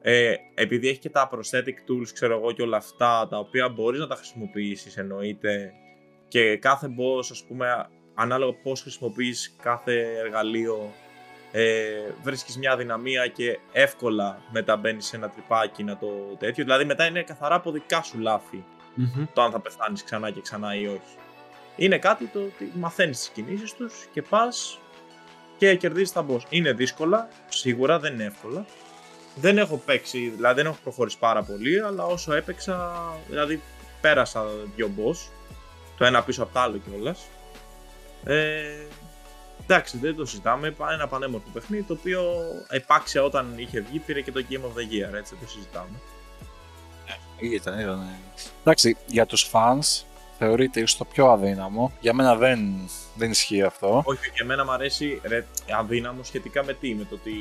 ε, 0.00 0.34
επειδή 0.54 0.88
έχει 0.88 0.98
και 0.98 1.10
τα 1.10 1.30
prosthetic 1.32 1.90
tools, 1.90 2.08
ξέρω 2.12 2.36
εγώ, 2.36 2.52
και 2.52 2.62
όλα 2.62 2.76
αυτά, 2.76 3.26
τα 3.30 3.38
οποία 3.38 3.68
μπορείς 3.68 4.00
να 4.00 4.06
τα 4.06 4.14
χρησιμοποιήσεις, 4.14 4.96
εννοείται, 4.96 5.72
και 6.28 6.56
κάθε 6.56 6.86
boss, 6.86 7.26
ας 7.30 7.44
πούμε, 7.48 7.88
ανάλογα 8.20 8.52
πώς 8.62 8.80
χρησιμοποιείς 8.80 9.54
κάθε 9.62 10.18
εργαλείο, 10.18 10.92
ε, 11.52 11.86
βρίσκεις 12.22 12.58
μια 12.58 12.76
δυναμία 12.76 13.26
και 13.26 13.58
εύκολα 13.72 14.40
μετά 14.50 14.76
μπαίνεις 14.76 15.06
σε 15.06 15.16
ένα 15.16 15.30
τρυπάκι 15.30 15.84
να 15.84 15.96
το 15.96 16.06
τέτοιο. 16.38 16.64
Δηλαδή 16.64 16.84
μετά 16.84 17.06
είναι 17.06 17.22
καθαρά 17.22 17.54
από 17.54 17.70
δικά 17.70 18.02
σου 18.02 18.18
λαθη 18.18 18.64
το 19.32 19.42
αν 19.42 19.50
θα 19.50 19.60
πεθάνεις 19.60 20.04
ξανά 20.04 20.30
και 20.30 20.40
ξανά 20.40 20.74
ή 20.74 20.86
όχι. 20.86 21.16
Είναι 21.76 21.98
κάτι 21.98 22.24
το 22.24 22.38
ότι 22.38 22.72
μαθαίνεις 22.74 23.18
τις 23.18 23.28
κινήσεις 23.28 23.74
τους 23.74 24.06
και 24.12 24.22
πας 24.22 24.78
και 25.58 25.74
κερδίζεις 25.74 26.12
τα 26.12 26.26
boss. 26.28 26.40
Είναι 26.48 26.72
δύσκολα, 26.72 27.28
σίγουρα 27.48 27.98
δεν 27.98 28.12
είναι 28.14 28.24
εύκολα. 28.24 28.64
Δεν 29.34 29.58
έχω 29.58 29.76
παίξει, 29.76 30.18
δηλαδή 30.28 30.54
δεν 30.54 30.70
έχω 30.70 30.78
προχωρήσει 30.82 31.18
πάρα 31.18 31.42
πολύ, 31.42 31.80
αλλά 31.80 32.04
όσο 32.04 32.32
έπαιξα, 32.32 32.92
δηλαδή 33.28 33.62
πέρασα 34.00 34.44
δύο 34.76 34.90
boss, 34.98 35.30
το 35.98 36.04
ένα 36.04 36.22
πίσω 36.22 36.42
από 36.42 36.52
το 36.52 36.60
άλλο 36.60 36.76
κιόλας. 36.76 37.26
Ε, 38.24 38.86
Εντάξει, 39.70 39.98
δεν 39.98 40.16
το 40.16 40.26
συζητάμε. 40.26 40.74
Ένα 40.92 41.08
πανέμορφο 41.08 41.48
παιχνίδι 41.52 41.82
το 41.82 41.92
οποίο 41.92 42.22
επάξια 42.68 43.22
όταν 43.22 43.54
είχε 43.56 43.80
βγει 43.80 43.98
πήρε 43.98 44.20
και 44.20 44.32
το 44.32 44.44
Game 44.50 44.54
of 44.54 44.78
the 44.78 45.10
Year. 45.10 45.14
Έτσι 45.14 45.34
δεν 45.34 45.44
το 45.44 45.50
συζητάμε. 45.50 46.00
Ναι, 47.40 47.48
ήταν, 47.48 47.78
ήταν. 47.80 48.06
Εντάξει, 48.60 48.96
για 49.06 49.26
τους 49.26 49.50
fans 49.52 50.04
θεωρείται 50.38 50.80
ίσως 50.80 50.96
το 50.96 51.04
πιο 51.04 51.30
αδύναμο. 51.30 51.92
Για 52.00 52.14
μένα 52.14 52.36
δεν, 52.36 52.88
δεν 53.14 53.30
ισχύει 53.30 53.62
αυτό. 53.62 54.02
Όχι, 54.04 54.30
για 54.34 54.44
μένα 54.44 54.64
μου 54.64 54.70
αρέσει 54.70 55.20
ρε, 55.24 55.46
αδύναμο 55.78 56.22
σχετικά 56.22 56.64
με 56.64 56.72
τι, 56.72 56.94
με 56.94 57.04
το 57.04 57.14
ότι... 57.14 57.32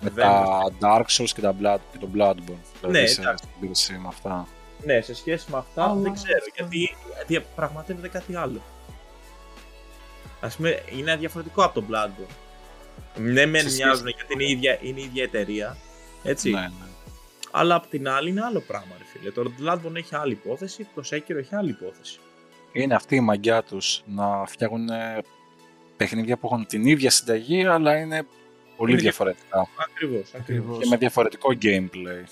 Με 0.00 0.10
τα 0.10 0.46
Dark 0.80 1.04
Souls 1.08 1.30
και, 1.34 1.40
τα 1.40 1.54
Blood, 1.62 1.78
και 1.92 1.98
το 1.98 2.08
Bloodborne. 2.14 2.80
Δηλαδή 2.80 3.00
ναι, 3.00 3.06
σε 3.06 3.20
εντάξει. 3.20 3.92
με 3.92 4.08
αυτά. 4.08 4.46
Ναι, 4.84 5.00
σε 5.00 5.14
σχέση 5.14 5.50
με 5.50 5.58
αυτά 5.58 5.94
δεν 5.94 6.12
ξέρω, 6.12 6.44
γιατί 6.54 6.96
διαπραγματεύεται 7.26 8.08
κάτι 8.08 8.36
άλλο. 8.36 8.60
Α 10.40 10.48
πούμε, 10.48 10.82
είναι 10.96 11.16
διαφορετικό 11.16 11.64
από 11.64 11.80
το 11.80 11.86
Bloodborne. 11.90 12.34
Ναι, 13.16 13.46
μεν 13.46 13.72
μοιάζουν 13.72 14.08
γιατί 14.08 14.32
είναι 14.32 14.44
η, 14.44 14.50
ίδια, 14.50 14.78
είναι 14.82 15.00
η 15.00 15.02
ίδια 15.02 15.22
εταιρεία. 15.22 15.76
Έτσι. 16.22 16.50
Ναι, 16.50 16.60
ναι. 16.60 16.68
Αλλά 17.50 17.74
απ' 17.74 17.86
την 17.86 18.08
άλλη 18.08 18.30
είναι 18.30 18.42
άλλο 18.44 18.60
πράγμα, 18.60 18.94
ρε 18.98 19.04
φίλε. 19.04 19.30
Το 19.30 19.52
Bloodborne 19.60 19.96
έχει 19.96 20.14
άλλη 20.14 20.32
υπόθεση, 20.32 20.88
το 20.94 21.02
Sekiro 21.10 21.36
έχει 21.36 21.54
άλλη 21.54 21.70
υπόθεση. 21.70 22.18
Είναι 22.72 22.94
αυτή 22.94 23.16
η 23.16 23.20
μαγιά 23.20 23.62
τους 23.62 24.02
να 24.06 24.44
φτιάχνουν 24.46 24.88
παιχνίδια 25.96 26.36
που 26.36 26.46
έχουν 26.46 26.66
την 26.66 26.86
ίδια 26.86 27.10
συνταγή, 27.10 27.66
αλλά 27.66 27.96
είναι 27.96 28.26
πολύ 28.76 28.92
είναι 28.92 29.00
διαφορετικά. 29.00 29.68
Ακριβώς, 29.90 30.34
ακριβώς. 30.34 30.78
Και 30.78 30.86
με 30.88 30.96
διαφορετικό 30.96 31.48
gameplay. 31.62 32.24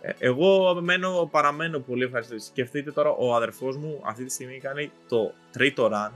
Ε, 0.00 0.12
εγώ 0.18 0.80
μένω, 0.82 1.28
παραμένω 1.30 1.78
πολύ 1.78 2.04
ευχαριστητή. 2.04 2.42
Σκεφτείτε 2.42 2.92
τώρα, 2.92 3.10
ο 3.10 3.34
αδερφός 3.34 3.76
μου 3.76 4.00
αυτή 4.04 4.24
τη 4.24 4.32
στιγμή 4.32 4.58
κάνει 4.58 4.90
το 5.08 5.34
τρίτο 5.52 5.90
run 5.92 6.10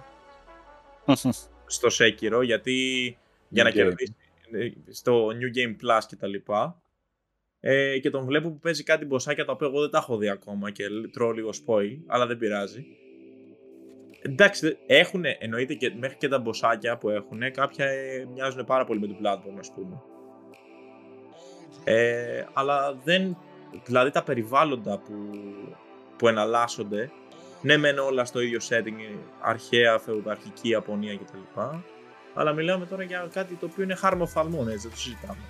στο 1.67 1.89
Sekiro 1.99 2.43
γιατί 2.45 2.77
για 3.49 3.65
να 3.65 3.71
κερδίσει 3.71 4.17
ε, 4.51 4.93
στο 4.93 5.27
New 5.27 5.57
Game 5.59 5.71
Plus 5.71 6.01
και 6.09 6.17
τα 6.17 6.27
λοιπά 6.27 6.83
ε, 7.65 7.99
και 7.99 8.11
τον 8.11 8.25
βλέπω 8.25 8.49
που 8.49 8.59
παίζει 8.59 8.83
κάτι 8.83 9.05
μποσάκια 9.05 9.45
τα 9.45 9.53
οποία 9.53 9.67
εγώ 9.67 9.81
δεν 9.81 9.91
τα 9.91 9.99
έχω 9.99 10.17
δει 10.17 10.29
ακόμα 10.29 10.71
και 10.71 10.85
τρώω 11.13 11.31
λίγο 11.31 11.51
spoil, 11.51 11.97
αλλά 12.07 12.27
δεν 12.27 12.39
πειράζει. 12.39 12.85
Εντάξει, 14.23 14.77
έχουν 14.87 15.25
εννοείται 15.39 15.75
και 15.75 15.95
μέχρι 15.99 16.17
και 16.17 16.29
τα 16.29 16.39
μποσάκια 16.39 16.99
που 16.99 17.09
έχουν, 17.09 17.53
κάποια 17.53 17.87
ε, 17.87 18.29
μοιάζουν 18.33 18.65
πάρα 18.65 18.85
πολύ 18.85 19.01
με 19.01 19.07
το 19.07 19.15
Bloodborne, 19.23 19.59
ας 19.59 19.73
πούμε. 19.73 20.03
Ε, 21.85 22.45
αλλά 22.53 22.95
δεν, 23.05 23.37
δηλαδή 23.85 24.11
τα 24.11 24.23
περιβάλλοντα 24.23 24.99
που, 24.99 25.31
που 26.19 26.29
εναλλάσσονται 26.29 27.11
ναι, 27.63 27.77
μεν 27.77 27.99
όλα 27.99 28.25
στο 28.25 28.41
ίδιο 28.41 28.59
setting, 28.69 29.19
αρχαία, 29.41 29.99
φεουδαρχική 29.99 30.69
Ιαπωνία 30.69 31.17
κτλ. 31.17 31.61
Αλλά 32.35 32.53
μιλάμε 32.53 32.87
τώρα 32.87 33.03
για 33.03 33.29
κάτι 33.33 33.55
το 33.55 33.67
οποίο 33.67 33.85
είναι 33.85 33.95
χάρμο 33.95 34.27
φαλμών, 34.27 34.69
έτσι, 34.69 34.81
δεν 34.81 34.91
το 34.91 34.97
συζητάμε. 34.97 35.43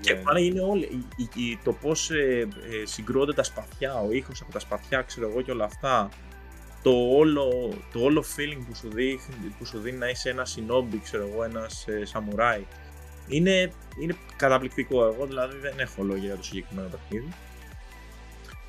Και 0.00 0.16
yeah. 0.26 0.40
είναι 0.40 0.60
όλοι, 0.60 1.06
το 1.64 1.72
πώς 1.72 2.10
ε, 2.10 2.38
ε, 2.40 2.86
συγκρούονται 2.86 3.32
τα 3.32 3.42
σπαθιά, 3.42 3.94
ο 3.94 4.12
ήχος 4.12 4.40
από 4.40 4.52
τα 4.52 4.58
σπαθιά, 4.58 5.02
ξέρω 5.02 5.28
εγώ 5.28 5.42
και 5.42 5.50
όλα 5.50 5.64
αυτά. 5.64 6.08
Το 6.82 6.90
όλο, 6.90 7.72
το 7.92 8.00
όλο 8.00 8.24
feeling 8.36 8.62
που 8.68 8.74
σου, 8.74 8.88
δίνει, 8.88 9.20
που 9.58 9.64
σου 9.64 9.78
δίνει 9.78 9.98
να 9.98 10.08
είσαι 10.08 10.30
ένα 10.30 10.44
συνόμπι, 10.44 10.98
ξέρω 10.98 11.28
εγώ, 11.32 11.44
ένας 11.44 11.88
ε, 11.88 12.04
σαμουράι. 12.04 12.66
Είναι, 13.28 13.72
είναι 14.00 14.16
καταπληκτικό. 14.36 15.04
Εγώ 15.04 15.26
δηλαδή 15.26 15.56
δεν 15.56 15.78
έχω 15.78 16.02
λόγια 16.02 16.24
για 16.24 16.36
το 16.36 16.42
συγκεκριμένο 16.42 16.88
παιχνίδι. 16.88 17.32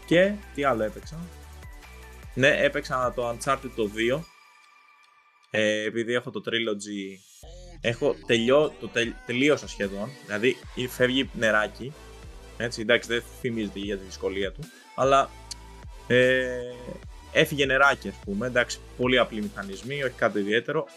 Και 0.06 0.34
τι 0.56 0.64
άλλο 0.64 0.84
έπαιξα; 0.84 1.18
Ναι, 2.34 2.48
έπαιξα 2.48 3.14
το 3.16 3.30
Uncharted 3.30 3.72
το 3.76 3.90
2. 4.18 4.20
Ε, 5.50 5.84
επειδή 5.84 6.14
έχω 6.14 6.32
το 6.32 6.44
Trilogy, 6.46 7.18
έχω 7.82 8.16
τελειώ, 8.26 8.74
το 8.80 8.90
τελείωσα 9.26 9.68
σχεδόν. 9.68 10.10
Δηλαδή 10.26 10.58
φεύγει 10.90 11.30
νεράκι. 11.34 11.94
Έτσι, 12.58 12.82
εντάξει, 12.82 13.10
δεν 13.10 13.24
θυμίζεται 13.40 13.80
για 13.80 13.98
τη 13.98 14.04
δυσκολία 14.04 14.52
του. 14.52 14.62
Αλλά 14.96 15.30
ε, 16.08 16.48
έφυγε 17.32 17.66
νεράκι, 17.66 18.08
ας 18.08 18.16
πούμε. 18.26 18.48
Εντάξει, 18.48 18.80
πολύ 18.98 19.20
απλή 19.20 19.42
μηχανισμοί, 19.42 20.04
όχι 20.04 20.14
κάτι 20.16 20.40
ιδιαίτερο. 20.40 20.88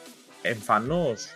εμφανώς 0.43 1.27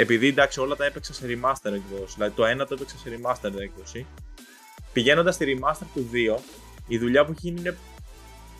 επειδή 0.00 0.26
εντάξει 0.28 0.60
όλα 0.60 0.76
τα 0.76 0.84
έπαιξα 0.84 1.12
σε 1.12 1.26
remaster 1.26 1.72
εκδόση, 1.72 2.14
δηλαδή 2.14 2.34
το 2.34 2.44
ένα 2.44 2.66
το 2.66 2.74
έπαιξα 2.74 2.96
σε 2.98 3.08
remaster 3.08 3.60
έκδοση, 3.60 4.06
πηγαίνοντας 4.92 5.34
στη 5.34 5.58
remaster 5.58 5.86
του 5.94 6.10
2, 6.12 6.40
η 6.86 6.98
δουλειά 6.98 7.24
που 7.24 7.30
έχει 7.30 7.40
γίνει 7.42 7.60
είναι. 7.60 7.76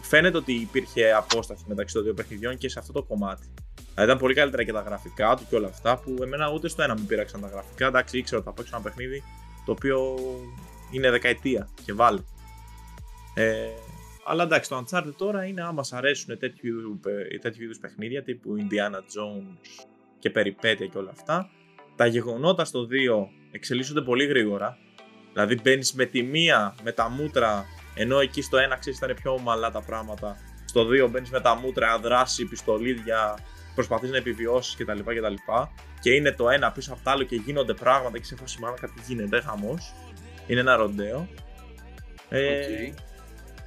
Φαίνεται 0.08 0.36
ότι 0.36 0.52
υπήρχε 0.52 1.12
απόσταση 1.12 1.64
μεταξύ 1.66 1.94
των 1.94 2.02
δύο 2.02 2.14
παιχνιδιών 2.14 2.56
και 2.56 2.68
σε 2.68 2.78
αυτό 2.78 2.92
το 2.92 3.02
κομμάτι. 3.02 3.54
Δηλαδή 3.76 4.04
ήταν 4.04 4.18
πολύ 4.18 4.34
καλύτερα 4.34 4.64
και 4.64 4.72
τα 4.72 4.80
γραφικά 4.80 5.36
του 5.36 5.46
και 5.48 5.56
όλα 5.56 5.68
αυτά 5.68 5.98
που 5.98 6.16
εμένα 6.22 6.50
ούτε 6.50 6.68
στο 6.68 6.82
ένα 6.82 6.96
μου 6.98 7.04
πήραξαν 7.04 7.40
τα 7.40 7.48
γραφικά. 7.48 7.86
Εντάξει, 7.86 8.18
ήξερα 8.18 8.40
ότι 8.40 8.48
θα 8.48 8.54
παίξω 8.54 8.76
ένα 8.76 8.84
παιχνίδι 8.84 9.22
το 9.64 9.72
οποίο 9.72 10.16
είναι 10.92 11.10
δεκαετία 11.10 11.68
και 11.84 11.92
βάλει. 11.92 12.24
Ε, 13.34 13.68
αλλά 14.24 14.42
εντάξει, 14.42 14.68
το 14.68 14.84
Uncharted 14.84 15.14
τώρα 15.16 15.44
είναι 15.44 15.62
άμα 15.62 15.82
σα 15.82 15.96
αρέσουν 15.96 16.38
τέτοιου, 16.38 17.00
τέτοιου 17.40 17.62
είδους 17.62 17.78
παιχνίδια 17.78 18.22
τύπου 18.22 18.56
Indiana 18.58 18.96
Jones 18.96 19.76
και 20.18 20.30
περιπέτεια 20.30 20.86
και 20.86 20.98
όλα 20.98 21.10
αυτά. 21.10 21.50
Τα 21.96 22.06
γεγονότα 22.06 22.64
στο 22.64 22.88
2 22.90 23.26
εξελίσσονται 23.50 24.00
πολύ 24.00 24.26
γρήγορα. 24.26 24.78
Δηλαδή 25.32 25.60
μπαίνεις 25.62 25.92
με 25.92 26.04
τη 26.04 26.22
μία, 26.22 26.74
με 26.82 26.92
τα 26.92 27.08
μούτρα, 27.08 27.64
ενώ 27.98 28.20
εκεί 28.20 28.42
στο 28.42 28.58
1 28.58 28.76
ξέρεις 28.78 28.98
ήταν 28.98 29.16
πιο 29.22 29.32
ομαλά 29.32 29.70
τα 29.70 29.80
πράγματα. 29.80 30.36
Στο 30.64 30.86
2 31.06 31.08
μπαίνεις 31.10 31.30
με 31.30 31.40
τα 31.40 31.54
μούτρα, 31.54 31.98
δράση, 31.98 32.44
πιστολίδια, 32.44 33.38
προσπαθείς 33.74 34.10
να 34.10 34.16
επιβιώσεις 34.16 34.76
κτλ. 34.76 34.98
κτλ. 34.98 35.34
Και 36.00 36.10
είναι 36.10 36.32
το 36.32 36.48
ένα 36.48 36.72
πίσω 36.72 36.92
από 36.92 37.00
το 37.04 37.10
άλλο 37.10 37.22
και 37.22 37.36
γίνονται 37.36 37.74
πράγματα 37.74 38.18
και 38.18 38.24
σε 38.24 38.36
φάση 38.36 38.58
μάνα 38.60 38.76
κάτι 38.80 39.02
γίνεται, 39.06 39.40
χαμός. 39.40 39.94
Είναι 40.46 40.60
ένα 40.60 40.76
ροντέο. 40.76 41.28
Ε, 42.28 42.92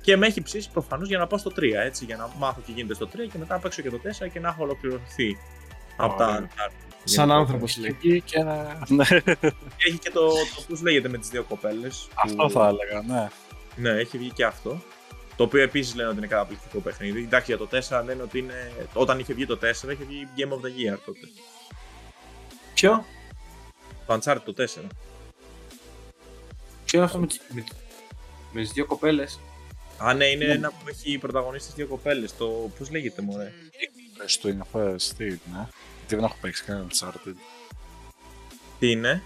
Και 0.02 0.18
με 0.18 0.28
έχει 0.28 0.42
ψήσει 0.42 0.72
προφανώς 0.72 1.08
για 1.08 1.18
να 1.18 1.28
πάω 1.28 1.40
στο 1.40 1.52
3, 1.56 1.74
έτσι, 1.86 2.06
για 2.06 2.18
να 2.18 2.30
μάθω 2.38 2.62
τι 2.66 2.72
γίνεται 2.72 2.94
στο 2.94 3.08
3 3.08 3.10
και 3.32 3.38
μετά 3.38 3.54
να 3.54 3.60
παίξω 3.60 3.82
και 3.82 3.90
το 3.90 4.00
4 4.24 4.30
και 4.34 4.40
να 4.40 4.48
έχω 4.48 4.64
ολοκληρωθεί 4.64 5.38
από 5.98 6.18
τα 6.18 6.48
Σαν 7.04 7.32
άνθρωπος 7.32 7.78
Εκεί 7.78 8.22
και 8.22 8.40
ένα. 8.40 8.86
Ναι. 8.88 9.04
Έχει 9.78 9.98
και 10.00 10.12
το, 10.14 10.28
το 10.28 10.64
πώς 10.68 10.82
λέγεται 10.82 11.10
με 11.10 11.18
τις 11.18 11.30
δύο 11.30 11.44
κοπέλες. 11.44 12.08
Αυτό 12.24 12.50
θα 12.50 12.68
έλεγα, 12.68 13.02
ναι. 13.14 13.28
Ναι, 13.76 13.90
έχει 13.90 14.18
βγει 14.18 14.30
και 14.32 14.46
αυτό. 14.46 14.82
Το 15.36 15.44
οποίο 15.44 15.62
επίσης 15.62 15.96
λένε 15.96 16.10
ότι 16.10 16.18
είναι 16.18 16.28
καταπληκτικό 16.28 16.80
παιχνίδι. 16.80 17.24
Εντάξει, 17.24 17.56
για 17.56 17.68
το 17.68 17.68
4 18.02 18.04
λένε 18.06 18.22
ότι 18.22 18.38
είναι. 18.40 18.72
Όταν 18.94 19.20
είχε 19.20 19.34
βγει 19.34 19.46
το 19.46 19.58
4, 19.62 19.66
είχε 19.92 20.04
βγει 20.08 20.28
Game 20.38 20.50
of 20.50 20.56
the 20.66 20.94
Year 20.94 20.98
τότε. 21.06 21.20
Ποιο; 22.74 23.06
Το 24.08 24.14
Uncharted 24.24 24.42
το 24.46 24.54
4. 24.54 24.66
Ποιο 26.86 26.98
είναι 27.00 27.06
αυτό 27.06 27.20
με, 27.20 27.28
τις- 27.28 27.42
με, 27.50 27.64
με 28.52 28.62
τις 28.62 28.72
δύο 28.72 28.86
κοπέλες; 28.86 29.40
Α, 29.98 30.14
ναι, 30.14 30.26
είναι 30.26 30.46
ένα 30.46 30.70
που 30.70 30.88
έχει 30.90 31.18
πρωταγωνίστες 31.18 31.74
δύο 31.74 31.88
κοπέλες. 31.88 32.36
Το. 32.38 32.72
Πώς 32.78 32.90
λέγεται, 32.92 33.22
Μωρέ; 33.22 33.52
Στο 34.26 34.50
Infest, 34.50 35.02
τι 35.18 35.24
είναι. 35.26 35.40
Γιατί 35.98 36.16
δεν 36.16 36.24
έχω 36.24 36.36
παίξει 36.42 36.64
κανένα 36.64 36.88
Uncharted. 36.90 37.34
Τι 38.80 38.92
είναι; 38.92 39.24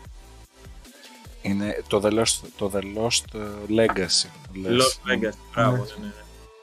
Είναι 1.45 1.83
το 1.87 2.01
The 2.03 2.11
Lost, 2.19 2.39
το 2.57 2.71
The 2.73 2.79
Lost 2.97 3.39
ε, 3.39 3.39
Legacy. 3.69 4.29
λες. 4.61 4.99
Lost 5.05 5.11
Legacy. 5.11 5.33
Μπράβο, 5.53 5.75
ναι, 5.75 5.83
ναι, 6.01 6.05
ναι. 6.05 6.11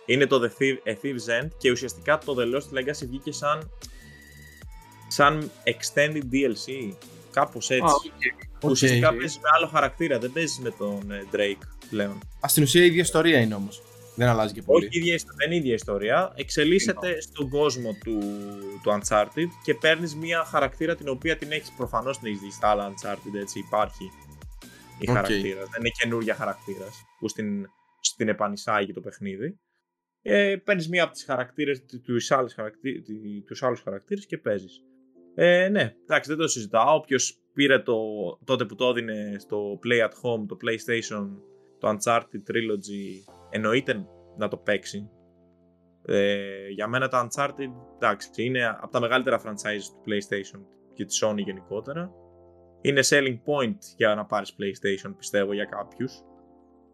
Είναι 0.06 0.26
το 0.26 0.40
The 0.42 0.62
Thief, 0.62 0.88
A 0.88 0.92
Thief's 0.92 1.42
End 1.44 1.48
και 1.58 1.70
ουσιαστικά 1.70 2.18
το 2.18 2.34
The 2.38 2.56
Lost 2.56 2.78
Legacy 2.78 3.06
βγήκε 3.08 3.32
σαν. 3.32 3.70
σαν 5.08 5.50
extended 5.64 6.22
DLC. 6.32 6.92
Κάπως 7.30 7.70
έτσι. 7.70 7.82
Α, 7.84 7.90
οκ. 8.62 8.70
Ουσιαστικά 8.70 9.08
Οκ. 9.08 9.16
παίζει 9.16 9.38
με 9.42 9.48
άλλο 9.56 9.66
χαρακτήρα, 9.66 10.18
δεν 10.18 10.32
παίζει 10.32 10.60
με 10.62 10.70
τον 10.70 11.10
ε, 11.10 11.24
Drake 11.32 11.62
πλέον. 11.90 12.18
Α, 12.40 12.48
στην 12.48 12.62
ουσία 12.62 12.82
η 12.82 12.86
ίδια 12.86 13.02
ιστορία 13.02 13.38
είναι 13.40 13.54
όμως. 13.54 13.82
Δεν 14.14 14.28
αλλάζει 14.28 14.52
και 14.52 14.62
πολύ. 14.62 14.86
Όχι, 14.86 14.98
ίδια, 14.98 15.14
ιστο- 15.14 15.32
δεν 15.36 15.46
είναι 15.46 15.56
ίδια 15.56 15.74
ιστορία. 15.74 16.32
Εξελίσσεται 16.36 17.20
στον 17.20 17.48
κόσμο 17.48 17.96
του, 18.04 18.18
του 18.82 19.00
Uncharted 19.00 19.46
και 19.64 19.74
παίρνεις 19.74 20.14
μια 20.14 20.44
χαρακτήρα 20.44 20.94
την 20.96 21.08
οποία 21.08 21.36
την 21.36 21.52
έχεις 21.52 21.72
προφανώς 21.76 22.18
την 22.18 22.26
έχεις 22.26 22.40
δει 22.40 22.50
στα 22.50 22.68
άλλα 22.68 22.88
Uncharted. 22.92 23.34
Έτσι 23.40 23.58
υπάρχει 23.58 24.10
η 24.98 25.10
Οκ. 25.10 25.14
χαρακτήρας. 25.14 25.68
Δεν 25.68 25.80
είναι 25.80 25.90
καινούργια 26.00 26.34
χαρακτήρας 26.34 27.02
που 27.18 27.28
στην, 27.28 27.66
στην 28.00 28.28
επανεισάγει 28.28 28.92
το 28.92 29.00
παιχνίδι. 29.00 29.58
Ε, 30.22 30.56
παίρνεις 30.64 30.88
μία 30.88 31.02
από 31.02 31.12
τις 31.12 31.24
χαρακτήρες, 31.24 31.84
τους 32.04 32.30
άλλους 32.30 32.54
χαρακτήρε 32.54 32.98
τους 33.46 33.62
άλλους 33.62 33.80
χαρακτήρες 33.80 34.26
και 34.26 34.38
παίζεις. 34.38 34.82
Ε, 35.34 35.68
ναι, 35.68 35.94
εντάξει, 36.02 36.30
δεν 36.30 36.38
το 36.38 36.48
συζητάω. 36.48 36.94
Όποιος 36.94 37.42
πήρε 37.54 37.78
το, 37.78 37.96
τότε 38.44 38.64
που 38.64 38.74
το 38.74 38.88
έδινε 38.88 39.36
στο 39.38 39.78
Play 39.84 40.04
at 40.04 40.10
Home, 40.10 40.46
το 40.48 40.56
PlayStation, 40.62 41.28
το 41.78 41.88
Uncharted 41.88 42.50
Trilogy, 42.50 43.32
εννοείται 43.50 44.06
να 44.36 44.48
το 44.48 44.56
παίξει. 44.56 45.10
Ε, 46.06 46.68
για 46.68 46.88
μένα 46.88 47.08
τα 47.08 47.28
Uncharted, 47.28 47.72
εντάξει, 47.94 48.30
είναι 48.44 48.66
από 48.66 48.88
τα 48.90 49.00
μεγαλύτερα 49.00 49.40
franchise 49.40 49.82
του 49.92 50.02
PlayStation 50.06 50.60
και 50.94 51.04
της 51.04 51.24
Sony 51.24 51.38
γενικότερα. 51.44 52.12
Είναι 52.82 53.00
selling 53.04 53.38
point 53.46 53.78
για 53.96 54.14
να 54.14 54.24
πάρεις 54.24 54.54
PlayStation, 54.58 55.14
πιστεύω, 55.18 55.52
για 55.52 55.64
κάποιους. 55.64 56.12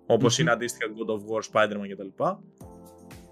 Όπως 0.07 0.35
Μμμ. 0.39 0.43
είναι 0.45 0.53
αντίστοιχα 0.55 0.87
God 0.93 1.11
of 1.11 1.21
War, 1.31 1.43
Spider-Man 1.53 1.89
κτλ. 1.95 2.23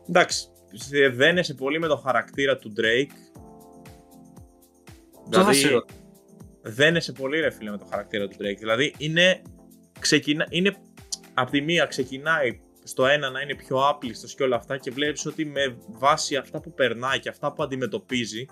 Εντάξει, 0.09 0.46
σε- 0.72 1.09
δένεσαι 1.09 1.54
πολύ 1.54 1.78
με 1.78 1.86
το 1.86 1.96
χαρακτήρα 1.96 2.57
του 2.57 2.72
Drake. 2.76 3.12
Αυτό 5.26 5.42
θα 5.44 5.52
σε 5.52 5.68
ρωτήσω. 5.68 5.84
δένεσαι 6.62 7.12
πολύ 7.12 7.40
ρε 7.40 7.50
φίλε 7.50 7.70
με 7.70 7.78
το 7.78 7.84
χαρακτήρα 7.90 8.28
του 8.28 8.36
Drake. 8.38 8.57
Δηλαδή 8.59 8.94
είναι, 8.98 9.42
ξεκινά, 9.98 10.46
είναι 10.50 10.74
από 11.34 11.50
τη 11.50 11.61
μία 11.61 11.86
ξεκινάει 11.86 12.61
στο 12.82 13.07
ένα 13.07 13.30
να 13.30 13.40
είναι 13.40 13.54
πιο 13.54 13.88
άπλιστος 13.88 14.34
και 14.34 14.42
όλα 14.42 14.57
αυτά 14.57 14.78
και 14.78 14.90
βλέπεις 14.90 15.26
ότι 15.26 15.44
με 15.44 15.76
βάση 15.88 16.36
αυτά 16.36 16.61
που 16.61 16.72
περνάει 16.74 17.18
και 17.18 17.28
αυτά 17.28 17.52
που 17.52 17.62
αντιμετωπίζει 17.62 18.46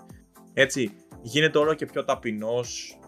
έτσι 0.53 0.91
γίνεται 1.21 1.57
όλο 1.57 1.73
και 1.73 1.85
πιο 1.85 2.03
ταπεινός 2.05 2.99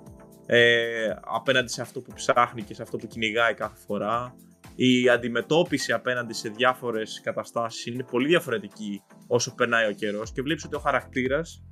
ε, 0.50 1.14
απέναντι 1.22 1.72
σε 1.72 1.82
αυτό 1.82 2.02
που 2.02 2.14
ψάχνει 2.14 2.62
και 2.64 2.74
σε 2.74 2.82
αυτό 2.82 2.98
που 2.98 3.08
κυνηγάει 3.08 3.54
κάθε 3.54 3.78
φορά 3.88 4.36
η 4.76 5.10
αντιμετώπιση 5.10 5.92
απέναντι 5.94 6.34
σε 6.34 6.50
διάφορες 6.50 7.22
καταστάσεις 7.24 7.86
είναι 7.86 8.04
πολύ 8.04 8.28
διαφορετική 8.28 9.02
όσο 9.28 9.56
περνάει 9.56 9.88
ο 9.90 9.92
καιρός 9.92 10.32
και 10.32 10.42
βλέπεις 10.42 10.64
ότι 10.66 10.76
ο 10.76 10.80
χαρακτήρας 10.80 11.64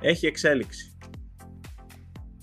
έχει 0.00 0.26
εξέλιξη. 0.26 0.96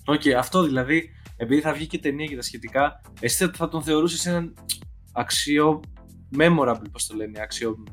Οκ, 0.04 0.26
αυτό 0.36 0.62
δηλαδή, 0.62 1.10
επειδή 1.36 1.60
θα 1.60 1.72
βγει 1.72 1.86
και 1.86 1.98
ταινία 1.98 2.26
και 2.26 2.36
τα 2.36 2.42
σχετικά, 2.42 3.00
εσύ 3.20 3.44
θα- 3.44 3.52
θα 3.54 3.68
τον 3.68 3.82
θεωρούσες 3.82 4.26
έναν 4.26 4.54
αξιο. 5.12 5.80
memorable, 6.38 6.84
πώς 6.92 7.06
το 7.06 7.16
λένε, 7.16 7.40
αξιο. 7.42 7.84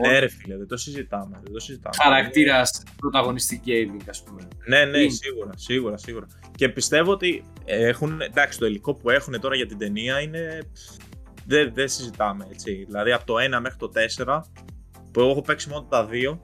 Ναι 0.00 0.18
ρε 0.18 0.28
φίλε, 0.28 0.56
δεν 0.56 0.66
το 0.66 0.76
συζητάμε. 0.76 1.40
Δεν 1.42 1.52
το 1.52 1.58
συζητάμε. 1.60 1.94
χαρακτήρας 2.02 2.82
πρωταγωνιστή 2.96 3.60
gaming, 3.66 4.04
ας 4.08 4.22
πούμε. 4.22 4.48
Ναι, 4.68 4.84
ναι, 4.84 4.98
Είναι. 4.98 5.10
σίγουρα, 5.10 5.50
σίγουρα, 5.56 5.96
σίγουρα. 5.96 6.26
Και 6.54 6.68
πιστεύω 6.68 7.12
ότι 7.12 7.44
έχουν, 7.64 8.20
εντάξει, 8.20 8.58
το 8.58 8.66
υλικό 8.66 8.94
που 8.94 9.10
έχουν 9.10 9.40
τώρα 9.40 9.54
για 9.56 9.66
την 9.66 9.78
ταινία 9.78 10.20
είναι. 10.20 10.58
Δεν, 11.46 11.74
δεν 11.74 11.88
συζητάμε 11.88 12.46
έτσι. 12.50 12.84
Δηλαδή 12.84 13.12
από 13.12 13.24
το 13.26 13.34
1 13.56 13.60
μέχρι 13.60 13.78
το 13.78 13.90
4, 14.18 14.40
που 15.12 15.20
εγώ 15.20 15.30
έχω 15.30 15.42
παίξει 15.42 15.68
μόνο 15.68 15.86
τα 15.90 16.08
2, 16.10 16.38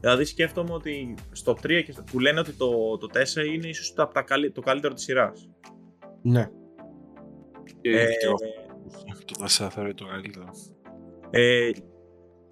δηλαδή 0.00 0.24
σκέφτομαι 0.24 0.72
ότι 0.72 1.14
στο 1.32 1.52
3 1.62 1.82
και 1.84 1.92
στο, 1.92 2.02
που 2.10 2.18
λένε 2.20 2.40
ότι 2.40 2.52
το, 2.52 2.98
το 2.98 3.06
4 3.14 3.46
είναι 3.54 3.68
ίσως 3.68 3.92
το, 3.94 4.02
από 4.02 4.14
τα 4.14 4.22
καλύ- 4.22 4.52
το 4.54 4.60
καλύτερο 4.60 4.94
της 4.94 5.04
σειράς. 5.04 5.48
Ναι. 6.22 6.50
Και- 7.80 7.90
Ε, 7.90 8.04
και 8.06 8.26
εγώ. 8.26 8.36
Το 9.24 9.64
4 9.64 9.68
θεωρεί 9.70 9.94
το 9.94 10.06
καλύτερο. 10.06 10.44
Ε, 11.30 11.70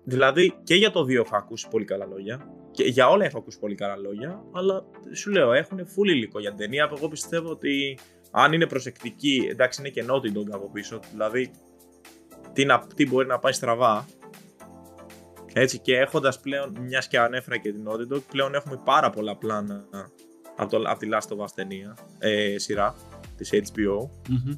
δηλαδή 0.08 0.54
και 0.64 0.74
για 0.74 0.90
το 0.90 1.00
2 1.00 1.14
έχω 1.14 1.36
ακούσει 1.36 1.68
πολύ 1.70 1.84
καλά 1.84 2.06
λόγια. 2.06 2.46
Και 2.70 2.84
για 2.84 3.08
όλα 3.08 3.24
έχω 3.24 3.38
ακούσει 3.38 3.58
πολύ 3.58 3.74
καλά 3.74 3.96
λόγια. 3.96 4.42
Αλλά 4.52 4.84
σου 5.12 5.30
λέω, 5.30 5.52
έχουν 5.52 5.78
full 5.78 6.08
υλικό 6.08 6.40
για 6.40 6.48
την 6.48 6.58
ταινία. 6.58 6.88
που 6.88 6.94
Εγώ 6.98 7.08
πιστεύω 7.08 7.50
ότι 7.50 7.98
αν 8.30 8.52
είναι 8.52 8.66
προσεκτική, 8.66 9.46
εντάξει 9.50 9.80
είναι 9.80 9.90
και 9.90 10.04
Naughty 10.08 10.38
Dog 10.38 10.50
από 10.50 10.70
πίσω. 10.70 11.00
Δηλαδή, 11.10 11.50
τι, 12.52 12.64
να, 12.64 12.86
τι 12.94 13.06
μπορεί 13.06 13.26
να 13.26 13.38
πάει 13.38 13.52
στραβά. 13.52 14.06
Έτσι 15.52 15.78
και 15.78 15.96
έχοντας 15.96 16.40
πλέον, 16.40 16.76
μιας 16.80 17.08
και 17.08 17.18
ανέφερα 17.18 17.56
και 17.56 17.72
την 17.72 17.88
Naughty 17.88 18.14
Dog, 18.14 18.22
πλέον 18.30 18.54
έχουμε 18.54 18.80
πάρα 18.84 19.10
πολλά 19.10 19.36
πλάνα 19.36 19.84
από, 20.56 20.70
το, 20.70 20.82
από 20.86 20.98
τη 20.98 21.08
Last 21.12 21.36
of 21.36 21.44
Us 21.44 21.50
ταινία, 21.54 21.96
ε, 22.18 22.58
σειρά 22.58 22.94
της 23.36 23.50
HBO. 23.52 24.08
Μμμ. 24.28 24.54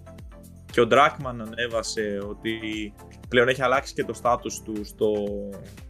Και 0.71 0.81
ο 0.81 0.87
Dragman 0.91 1.35
ανέβασε 1.39 2.19
ότι 2.29 2.59
πλέον 3.29 3.49
έχει 3.49 3.63
αλλάξει 3.63 3.95
και 3.95 4.05
το 4.05 4.21
status 4.23 4.53
του 4.65 4.85
στο, 4.85 5.13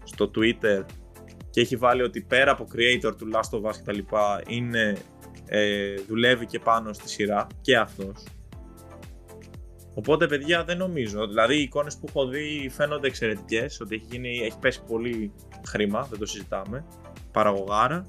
στο 0.04 0.30
Twitter 0.36 0.84
και 1.50 1.60
έχει 1.60 1.76
βάλει 1.76 2.02
ότι 2.02 2.20
πέρα 2.20 2.50
από 2.50 2.66
creator 2.74 3.16
του 3.18 3.30
Last 3.32 3.58
of 3.58 3.70
Us 3.70 3.76
και 3.76 3.82
τα 3.84 3.92
λοιπά 3.92 4.42
είναι, 4.46 4.96
ε, 5.46 5.94
δουλεύει 5.94 6.46
και 6.46 6.58
πάνω 6.58 6.92
στη 6.92 7.08
σειρά 7.08 7.46
και 7.60 7.76
αυτός. 7.76 8.24
Οπότε 9.94 10.26
παιδιά 10.26 10.64
δεν 10.64 10.76
νομίζω, 10.76 11.26
δηλαδή 11.26 11.56
οι 11.56 11.62
εικόνες 11.62 11.96
που 11.96 12.06
έχω 12.08 12.26
δει 12.26 12.70
φαίνονται 12.72 13.06
εξαιρετικές, 13.06 13.80
ότι 13.80 13.94
έχει, 13.94 14.06
γίνει, 14.10 14.38
έχει 14.38 14.58
πέσει 14.58 14.82
πολύ 14.86 15.32
χρήμα, 15.66 16.06
δεν 16.10 16.18
το 16.18 16.26
συζητάμε, 16.26 16.84
παραγωγάρα. 17.32 18.06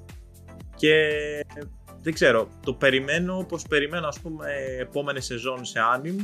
Και 0.75 1.09
δεν 2.01 2.13
ξέρω, 2.13 2.47
το 2.65 2.73
περιμένω 2.73 3.37
όπως 3.37 3.65
περιμένω 3.69 4.07
ας 4.07 4.19
πούμε 4.19 4.47
επόμενη 4.79 5.21
σεζόν 5.21 5.65
σε 5.65 5.79
anime 5.95 6.21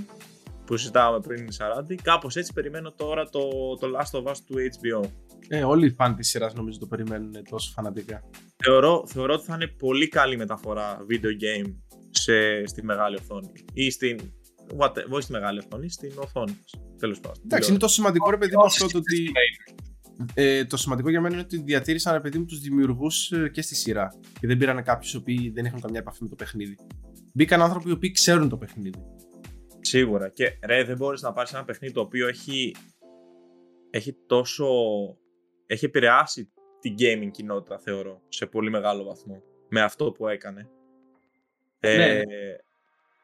που 0.67 0.77
συζητάμε 0.77 1.19
πριν 1.19 1.47
40, 1.89 1.95
κάπως 2.01 2.35
έτσι 2.35 2.53
περιμένω 2.53 2.91
τώρα 2.91 3.29
το, 3.29 3.49
το 3.79 3.87
Last 3.97 4.19
of 4.19 4.31
Us 4.31 4.35
του 4.45 4.55
HBO. 4.55 5.09
Ε, 5.47 5.63
όλοι 5.63 5.85
οι 5.85 5.89
φαν 5.89 6.15
της 6.15 6.29
σειράς 6.29 6.53
νομίζω 6.53 6.79
το 6.79 6.85
περιμένουν 6.85 7.31
τόσο 7.49 7.71
φανατικά. 7.71 8.23
Θεωρώ, 8.63 9.03
θεωρώ 9.07 9.33
ότι 9.33 9.45
θα 9.45 9.55
είναι 9.55 9.67
πολύ 9.67 10.07
καλή 10.07 10.37
μεταφορά 10.37 11.05
video 11.09 11.63
game 11.65 11.73
σε, 12.09 12.65
στη 12.65 12.83
μεγάλη 12.83 13.15
οθόνη. 13.15 13.51
Ή 13.73 13.89
στην. 13.89 14.17
What, 14.77 14.91
όχι 15.09 15.21
στη 15.21 15.31
μεγάλη 15.31 15.59
οθόνη, 15.59 15.89
στην 15.89 16.11
οθόνη. 16.15 16.57
Τέλος 16.99 17.19
πάντων. 17.19 17.41
Εντάξει, 17.43 17.69
είναι 17.69 17.79
το 17.79 17.87
σημαντικό 17.87 18.29
ρε 18.29 18.37
παιδί 18.37 18.55
μου 18.55 18.65
αυτό 18.65 18.87
το 18.87 18.97
ότι. 18.97 19.31
Ε, 20.33 20.65
το 20.65 20.77
σημαντικό 20.77 21.09
για 21.09 21.21
μένα 21.21 21.33
είναι 21.33 21.43
ότι 21.43 21.57
διατήρησαν 21.57 22.13
ρε 22.13 22.19
παιδί 22.19 22.37
μου 22.37 22.45
τους 22.45 22.59
δημιουργούς 22.59 23.33
και 23.51 23.61
στη 23.61 23.75
σειρά. 23.75 24.07
Και 24.39 24.47
δεν 24.47 24.57
πήραν 24.57 24.83
κάποιους 24.83 25.13
οι 25.13 25.17
οποίοι 25.17 25.51
δεν 25.55 25.65
είχαν 25.65 25.81
καμιά 25.81 25.99
επαφή 25.99 26.23
με 26.23 26.29
το 26.29 26.35
παιχνίδι. 26.35 26.75
Μπήκαν 27.33 27.61
άνθρωποι 27.61 27.89
οι 27.89 27.91
οποίοι 27.91 28.11
ξέρουν 28.11 28.49
το 28.49 28.57
παιχνίδι. 28.57 29.03
Σίγουρα. 29.87 30.29
Και 30.29 30.57
ρε, 30.65 30.83
δεν 30.83 30.95
μπορείς 30.97 31.21
να 31.21 31.33
πάρεις 31.33 31.53
ένα 31.53 31.63
παιχνίδι 31.65 31.93
το 31.93 32.01
οποίο 32.01 32.27
έχει, 32.27 32.75
έχει 33.89 34.13
τόσο. 34.27 34.67
έχει 35.65 35.85
επηρεάσει 35.85 36.51
την 36.79 36.95
gaming 36.99 37.31
κοινότητα, 37.31 37.79
θεωρώ, 37.79 38.21
σε 38.27 38.45
πολύ 38.45 38.69
μεγάλο 38.69 39.03
βαθμό. 39.03 39.41
Με 39.69 39.81
αυτό 39.81 40.11
που 40.11 40.27
έκανε. 40.27 40.69
Ναι, 41.79 42.05
Ε, 42.19 42.21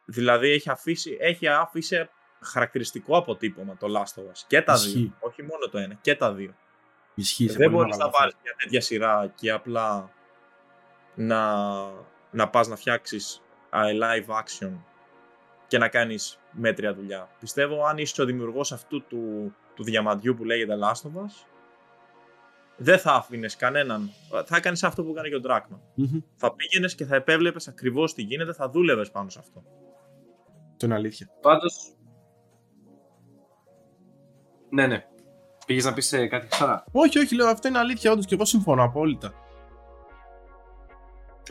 δηλαδή 0.06 0.50
έχει 0.50 0.70
αφήσει, 0.70 1.18
έχει 1.20 1.48
αφήσει 1.48 2.10
χαρακτηριστικό 2.42 3.18
αποτύπωμα 3.18 3.78
το 3.78 3.88
Last 3.98 4.22
of 4.22 4.26
Us. 4.26 4.44
Και 4.48 4.62
τα 4.62 4.74
Ισχύει. 4.74 4.92
δύο. 5.00 5.14
Όχι 5.20 5.42
μόνο 5.44 5.70
το 5.72 5.78
ένα, 5.78 5.94
και 6.02 6.16
τα 6.16 6.34
δύο. 6.34 6.56
Ισχύει. 7.16 7.48
σε 7.50 7.58
δεν 7.58 7.72
πολύ 7.72 7.76
μπορείς 7.76 7.98
μεγάλο 7.98 8.12
να 8.12 8.12
βαθμό. 8.12 8.20
πάρεις 8.20 8.36
μια 8.44 8.54
τέτοια 8.58 8.82
σειρά 8.82 9.34
και 9.36 9.52
απλά 9.52 10.12
να, 11.16 11.64
να 12.32 12.50
πας 12.50 12.68
να 12.68 12.76
φτιάξεις 12.76 13.42
α, 13.70 13.82
live 14.02 14.30
action 14.42 14.72
και 15.68 15.78
να 15.78 15.88
κάνεις 15.90 16.38
μέτρια 16.54 16.94
δουλειά. 16.94 17.30
Πιστεύω 17.40 17.86
αν 17.86 17.98
είσαι 17.98 18.22
ο 18.22 18.26
δημιουργός 18.26 18.72
αυτού 18.72 19.04
του, 19.04 19.54
του 19.76 19.84
διαμαντιού 19.84 20.34
που 20.34 20.44
λέγεται 20.44 20.74
Last 20.82 21.08
of 21.08 21.22
Us, 21.22 21.48
δεν 22.78 23.00
θα 23.00 23.14
άφηνες 23.14 23.56
κανέναν. 23.56 24.10
Θα 24.46 24.56
έκανες 24.56 24.84
αυτό 24.84 25.04
που 25.04 25.10
έκανε 25.10 25.30
και 25.30 25.36
ο 25.36 25.40
Ντράκμαν. 25.40 25.82
Μμμ. 25.96 26.20
Θα 26.36 26.56
πήγαινες 26.56 26.96
και 26.96 27.06
θα 27.06 27.16
επέβλεπες 27.16 27.68
ακριβώς 27.68 28.14
τι 28.14 28.22
γίνεται, 28.22 28.54
θα 28.54 28.70
δούλευες 28.70 29.12
πάνω 29.12 29.30
σε 29.30 29.40
αυτό. 29.40 29.64
Το 30.78 30.86
είναι 30.86 30.96
αλήθεια. 30.96 31.30
Πάντως. 31.42 31.96
Ναι, 34.70 34.88
ναι. 34.88 35.06
Πήγες 35.66 35.86
να 35.86 35.94
πεις 35.94 36.14
ε, 36.14 36.28
κάτι 36.28 36.48
ξανά. 36.48 36.86
Όχι, 36.92 37.20
όχι, 37.20 37.36
λέω 37.36 37.48
αυτό 37.48 37.68
είναι 37.68 37.78
αλήθεια, 37.78 38.12
όντως 38.12 38.26
και 38.26 38.36
εγώ 38.36 38.46
συμφωνώ 38.46 38.84
απόλυτα. 38.84 39.34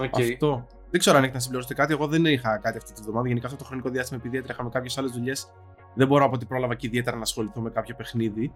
Οκ. 0.00 0.14
Αυτό. 0.20 0.66
Δεν 0.92 1.00
ξέρω 1.00 1.16
αν 1.16 1.22
έχετε 1.22 1.36
να 1.38 1.42
συμπληρώσετε 1.42 1.74
κάτι. 1.74 1.92
Εγώ 1.92 2.06
δεν 2.06 2.24
είχα 2.24 2.58
κάτι 2.58 2.76
αυτή 2.78 2.92
τη 2.92 3.02
βδομάδα. 3.02 3.28
Γενικά 3.28 3.46
αυτό 3.46 3.58
το 3.58 3.64
χρονικό 3.64 3.88
διάστημα, 3.88 4.20
επειδή 4.20 4.36
έτρεχα 4.38 4.62
με 4.62 4.68
κάποιες 4.70 4.98
άλλες 4.98 5.10
δουλειές, 5.10 5.50
δεν 5.94 6.06
μπορώ 6.06 6.24
από 6.24 6.34
ό,τι 6.34 6.44
πρόλαβα 6.46 6.74
και 6.74 6.86
ιδιαίτερα 6.86 7.16
να 7.16 7.22
ασχοληθώ 7.22 7.60
με 7.60 7.70
κάποιο 7.70 7.94
παιχνίδι. 7.94 8.52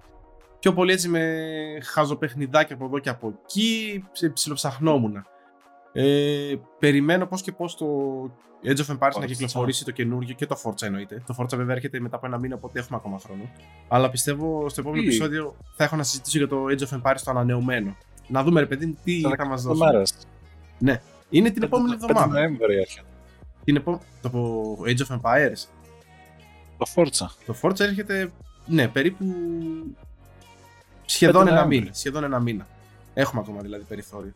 Πιο 0.59 0.73
πολύ 0.73 0.93
έτσι 0.93 1.09
με 1.09 1.45
χαζοπαιχνιδάκια 1.83 2.75
από 2.75 2.85
εδώ 2.85 2.99
και 2.99 3.09
από 3.09 3.35
εκεί, 3.43 4.05
ψ- 4.13 4.33
ψιλοψαχνόμουν. 4.33 5.25
Ε, 5.93 6.55
περιμένω 6.79 7.27
πώς 7.27 7.43
και 7.43 7.53
πώς 7.53 7.77
το 7.77 7.87
Age 8.65 8.77
of 8.77 8.93
Empires 8.93 8.99
να 8.99 9.23
Forza. 9.23 9.27
κυκλοφορήσει 9.27 9.85
το 9.85 9.91
καινούργιο 9.91 10.35
και 10.35 10.47
το 10.47 10.61
Forza 10.65 10.83
εννοείται. 10.83 11.23
Το 11.27 11.35
Forza 11.39 11.57
βέβαια 11.57 11.75
έρχεται 11.75 12.01
μετά 12.01 12.17
από 12.17 12.27
ένα 12.27 12.39
μήνα, 12.39 12.55
οπότε 12.55 12.79
έχουμε 12.79 12.97
ακόμα 12.97 13.19
χρόνο. 13.19 13.43
Αλλά 13.89 14.11
πιστεύω 14.11 14.69
στο 14.69 14.81
επόμενο 14.81 15.03
Τι; 15.03 15.09
επεισόδιο 15.09 15.57
θα 15.77 15.85
έχω 15.85 15.97
να 15.97 16.03
συζητήσω 16.03 16.39
για 16.39 16.49
το 16.49 16.65
Age 16.69 16.83
of 16.89 16.97
Empires 17.01 17.21
το 17.25 17.31
ανανεωμένο. 17.31 17.97
Να 18.29 18.43
δούμε, 18.43 18.61
ρε 18.61 18.67
παιδί 18.67 18.87
μου, 18.87 18.97
τι 19.05 19.21
Σε 19.21 19.29
θα 19.37 19.47
μας 19.47 19.63
18 19.63 19.65
δώσει. 19.67 19.81
μέρες. 19.85 20.15
Είναι 21.31 21.51
την 21.51 21.63
επόμενη 21.63 21.97
5 22.01 22.03
εβδομάδα. 22.03 22.27
Νοέμβρη 22.33 22.77
έρχεται. 22.77 23.07
Την 23.65 23.77
επό... 23.77 24.01
Το 24.23 24.31
Age 24.87 24.99
of 25.07 25.21
Empires. 25.21 25.65
Το 26.79 26.87
Forza. 26.95 27.27
Το 27.47 27.55
Forza 27.63 27.81
έρχεται, 27.81 28.33
ναι, 28.67 28.89
περίπου 28.89 29.25
σχεδόν 31.05 31.35
Πέντε 31.45 31.51
ένα 31.51 31.59
Νοέμβρη. 31.61 31.79
μήνα. 31.81 31.95
Σχεδόν 31.95 32.25
ένα 32.25 32.39
μήνα. 32.41 32.67
Έχουμε 33.15 33.41
ακόμα 33.45 33.61
δηλαδή 33.61 33.85
περιθώριο. 33.85 34.33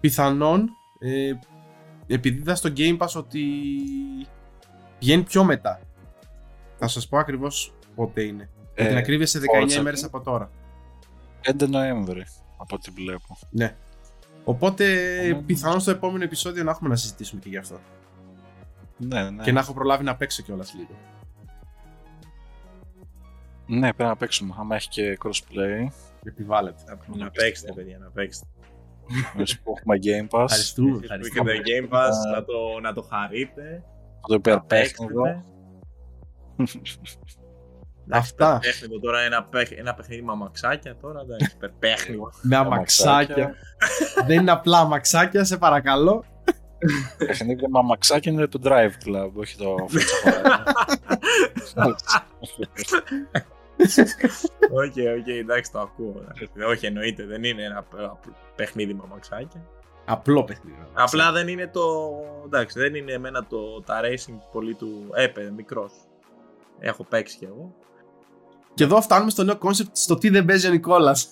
Πιθανόν, 0.00 0.68
ε, 0.98 1.32
επειδή 2.06 2.38
είδα 2.38 2.54
στο 2.54 2.72
Game 2.76 2.98
Pass 2.98 3.12
ότι 3.16 3.44
βγαίνει 5.00 5.22
πιο 5.22 5.44
μετά. 5.44 5.80
Θα 6.78 6.88
σας 6.88 7.08
πω 7.08 7.18
ακριβώς 7.18 7.72
πότε 7.94 8.22
είναι. 8.22 8.48
Για 8.76 8.86
την 8.86 8.96
Ε, 8.96 8.98
ακρίβεια 8.98 9.26
σε 9.26 9.38
19 9.38 9.74
Forza. 9.74 9.78
ημέρες 9.78 10.04
από 10.04 10.20
τώρα. 10.20 10.50
5 11.42 11.66
Νοέμβρη, 11.68 12.24
από 12.58 12.74
ό,τι 12.76 12.90
βλέπω. 12.90 13.38
Ναι. 13.50 13.76
Οπότε 14.44 14.84
Ωραία. 15.20 15.42
πιθανόν 15.46 15.80
στο 15.80 15.90
επόμενο 15.90 16.24
επεισόδιο 16.24 16.64
να 16.64 16.70
έχουμε 16.70 16.88
να 16.88 16.96
συζητήσουμε 16.96 17.40
και 17.40 17.48
γι' 17.48 17.56
αυτό. 17.56 17.78
Ναι, 18.96 19.30
ναι. 19.30 19.42
Και 19.42 19.52
να 19.52 19.60
έχω 19.60 19.72
προλάβει 19.72 20.04
να 20.04 20.16
παίξω 20.16 20.42
κιόλας 20.42 20.74
λίγο. 20.74 20.90
Ναι, 23.66 23.92
πρέπει 23.92 24.02
να 24.10 24.16
παίξουμε. 24.16 24.54
Άμα 24.58 24.74
έχει 24.76 24.88
και 24.88 25.18
crossplay, 25.24 25.86
Επιβάλλεται. 26.24 26.82
Να, 26.86 27.16
να 27.16 27.30
παίξετε, 27.30 27.72
παιδιά, 27.72 27.98
να 27.98 28.10
παίξετε. 28.10 28.46
εμείς 29.36 29.60
που 29.60 29.74
έχουμε 29.76 29.96
Game 30.02 30.28
Pass, 30.38 30.42
Ευχαριστούμε. 30.42 30.88
Εσείς 30.90 30.98
που 30.98 31.04
ευχαριστούμε. 31.04 31.52
έχετε 31.52 31.88
Game 31.88 31.94
Pass, 31.94 32.10
να 32.34 32.44
το, 32.44 32.80
να 32.82 32.92
το 32.92 33.02
χαρείτε. 33.02 33.84
το 34.26 34.34
υπερπαίχνιδο. 34.34 35.22
Αυτά. 38.10 38.46
Υπερπαίχνιδο 38.62 39.00
τώρα, 39.00 39.20
ένα, 39.20 39.44
παίχ- 39.44 39.78
ένα 39.78 39.94
παιχνίδι 39.94 40.22
με 40.22 40.32
αμαξάκια 40.32 40.96
τώρα, 40.96 41.20
εντάξει, 41.20 41.52
υπερπαίχνιδο. 41.56 42.30
Με 42.42 42.56
αμαξάκια. 42.56 43.54
Δεν 44.26 44.40
είναι 44.40 44.50
απλά 44.50 44.78
αμαξάκια, 44.78 45.44
σε 45.44 45.56
παρακαλώ. 45.58 46.24
Παιχνίδι 47.18 47.60
με 47.68 47.78
αμαξάκια 47.78 48.32
είναι 48.32 48.46
το 48.46 48.60
Driveclub, 48.64 49.30
όχι 49.34 49.56
το 49.56 49.74
Forza 49.92 50.28
Horizon. 51.84 51.94
Οκ, 54.70 54.94
οκ, 55.18 55.28
εντάξει, 55.28 55.72
το 55.72 55.80
ακούω. 55.80 56.24
Όχι, 56.68 56.86
εννοείται, 56.86 57.24
δεν 57.26 57.44
είναι 57.44 57.62
ένα 57.62 57.82
π- 57.82 58.28
παιχνίδι 58.56 58.94
με 58.94 59.00
αμαξάκια. 59.04 59.60
Απλό 60.04 60.44
παιχνίδι. 60.44 60.76
Απλά 60.92 61.32
δεν 61.32 61.48
είναι 61.48 61.66
το. 61.68 62.10
Εντάξει, 62.44 62.78
δεν 62.78 62.94
είναι 62.94 63.12
εμένα 63.12 63.46
το, 63.46 63.82
τα 63.82 64.00
racing 64.02 64.38
πολύ 64.52 64.74
του. 64.74 65.10
Έπαι, 65.14 65.52
μικρός. 65.56 65.92
Έχω 66.78 67.04
παίξει 67.04 67.36
κι 67.38 67.44
εγώ. 67.44 67.74
Και 68.78 68.84
εδώ 68.84 69.00
φτάνουμε 69.00 69.30
στο 69.30 69.42
νέο 69.44 69.56
concept 69.58 69.96
στο 69.96 70.14
τι 70.18 70.28
δεν 70.28 70.44
παίζει 70.44 70.66
ο 70.66 70.70
Νικόλας. 70.70 71.28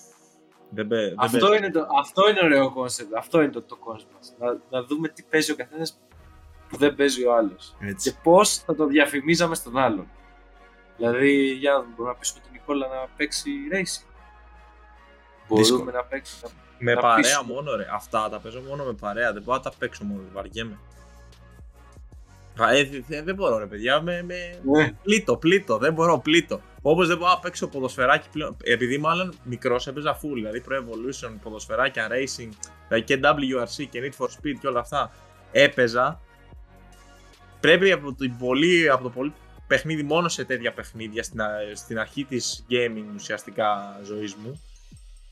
Δεν, 0.69 0.87
παι- 0.87 0.99
δεν 1.07 1.15
Αυτό 1.17 1.37
παίζει. 1.47 1.57
είναι, 1.57 1.71
το, 1.71 1.87
αυτό 1.99 2.29
είναι 2.29 2.39
ωραίο 2.43 2.71
concept. 2.73 3.15
Αυτό 3.15 3.41
είναι 3.41 3.51
το, 3.51 3.61
το 3.61 3.75
concept 3.75 4.11
μας. 4.15 4.33
Να, 4.39 4.79
να 4.79 4.85
δούμε 4.85 5.07
τι 5.07 5.23
παίζει 5.29 5.51
ο 5.51 5.55
καθένας 5.55 5.99
που 6.69 6.77
δεν 6.77 6.95
παίζει 6.95 7.25
ο 7.25 7.35
άλλος. 7.35 7.75
Και 7.79 7.85
Έτσι. 7.85 8.17
πώς 8.23 8.57
θα 8.57 8.75
το 8.75 8.85
διαφημίζαμε 8.85 9.55
στον 9.55 9.77
άλλον. 9.77 10.07
Δηλαδή, 10.97 11.31
για 11.53 11.71
να 11.71 11.77
δούμε, 11.79 11.91
μπορούμε 11.95 12.13
να 12.13 12.19
πείσουμε 12.19 12.39
τον 12.43 12.51
Νικόλα 12.51 12.87
να 12.87 13.07
παίξει 13.17 13.49
racing. 13.71 14.05
Μπορούμε 15.47 15.67
Δύσκολο. 15.67 15.91
να 15.91 16.03
παίξουμε. 16.03 16.51
Με 16.79 16.93
να 16.93 17.01
παρέα 17.01 17.15
πείσουμε. 17.21 17.53
μόνο, 17.53 17.75
ρε. 17.75 17.85
Αυτά 17.93 18.29
τα 18.29 18.39
παίζω 18.39 18.61
μόνο 18.67 18.83
με 18.83 18.93
παρέα. 18.93 19.33
Δεν 19.33 19.41
μπορώ 19.41 19.57
να 19.57 19.63
τα 19.63 19.71
παίξω 19.79 20.03
μόνο. 20.03 20.21
Βαριέμαι. 20.33 20.77
Α, 22.61 22.71
Ε, 22.73 22.83
δε- 22.83 23.01
δε- 23.07 23.21
δεν 23.21 23.35
μπορώ, 23.35 23.57
ρε 23.57 23.65
παιδιά. 23.65 24.01
Με, 24.01 24.23
με... 24.23 24.59
Ναι. 24.63 24.91
Πλήτο, 25.03 25.37
πλήτο. 25.37 25.77
Δεν 25.77 25.93
μπορώ, 25.93 26.19
πλήτο. 26.19 26.61
Όπως 26.89 27.07
δεν 27.07 27.17
μπορώ 27.17 27.31
να 27.31 27.39
παίξω 27.39 27.67
ποδοσφαιράκι 27.67 28.27
πλέον. 28.31 28.57
Επειδή 28.63 28.97
μάλλον 28.97 29.33
μικρός 29.43 29.87
έπαιζα 29.87 30.15
full. 30.17 30.33
Δηλαδή 30.33 30.63
Pro 30.69 30.73
Evolution, 30.73 31.33
ποδοσφαιράκια, 31.43 32.07
racing. 32.07 32.49
Δηλαδή 32.87 33.03
και 33.05 33.19
WRC 33.23 33.85
και 33.89 34.01
Need 34.03 34.23
for 34.23 34.27
Speed 34.27 34.57
και 34.61 34.67
όλα 34.67 34.79
αυτά. 34.79 35.11
Έπαιζα. 35.51 36.21
Πρέπει 37.59 37.91
από 37.91 38.13
το 38.13 38.35
πολύ, 38.39 38.89
από 38.89 39.03
το 39.03 39.09
πολύ 39.09 39.33
παιχνίδι 39.67 40.03
μόνο 40.03 40.27
σε 40.27 40.45
τέτοια 40.45 40.73
παιχνίδια 40.73 41.23
στην, 41.23 41.41
α- 41.41 41.75
στην 41.75 41.99
αρχή 41.99 42.23
της 42.25 42.65
gaming 42.69 43.15
ουσιαστικά 43.15 43.99
ζωής 44.03 44.35
μου 44.35 44.61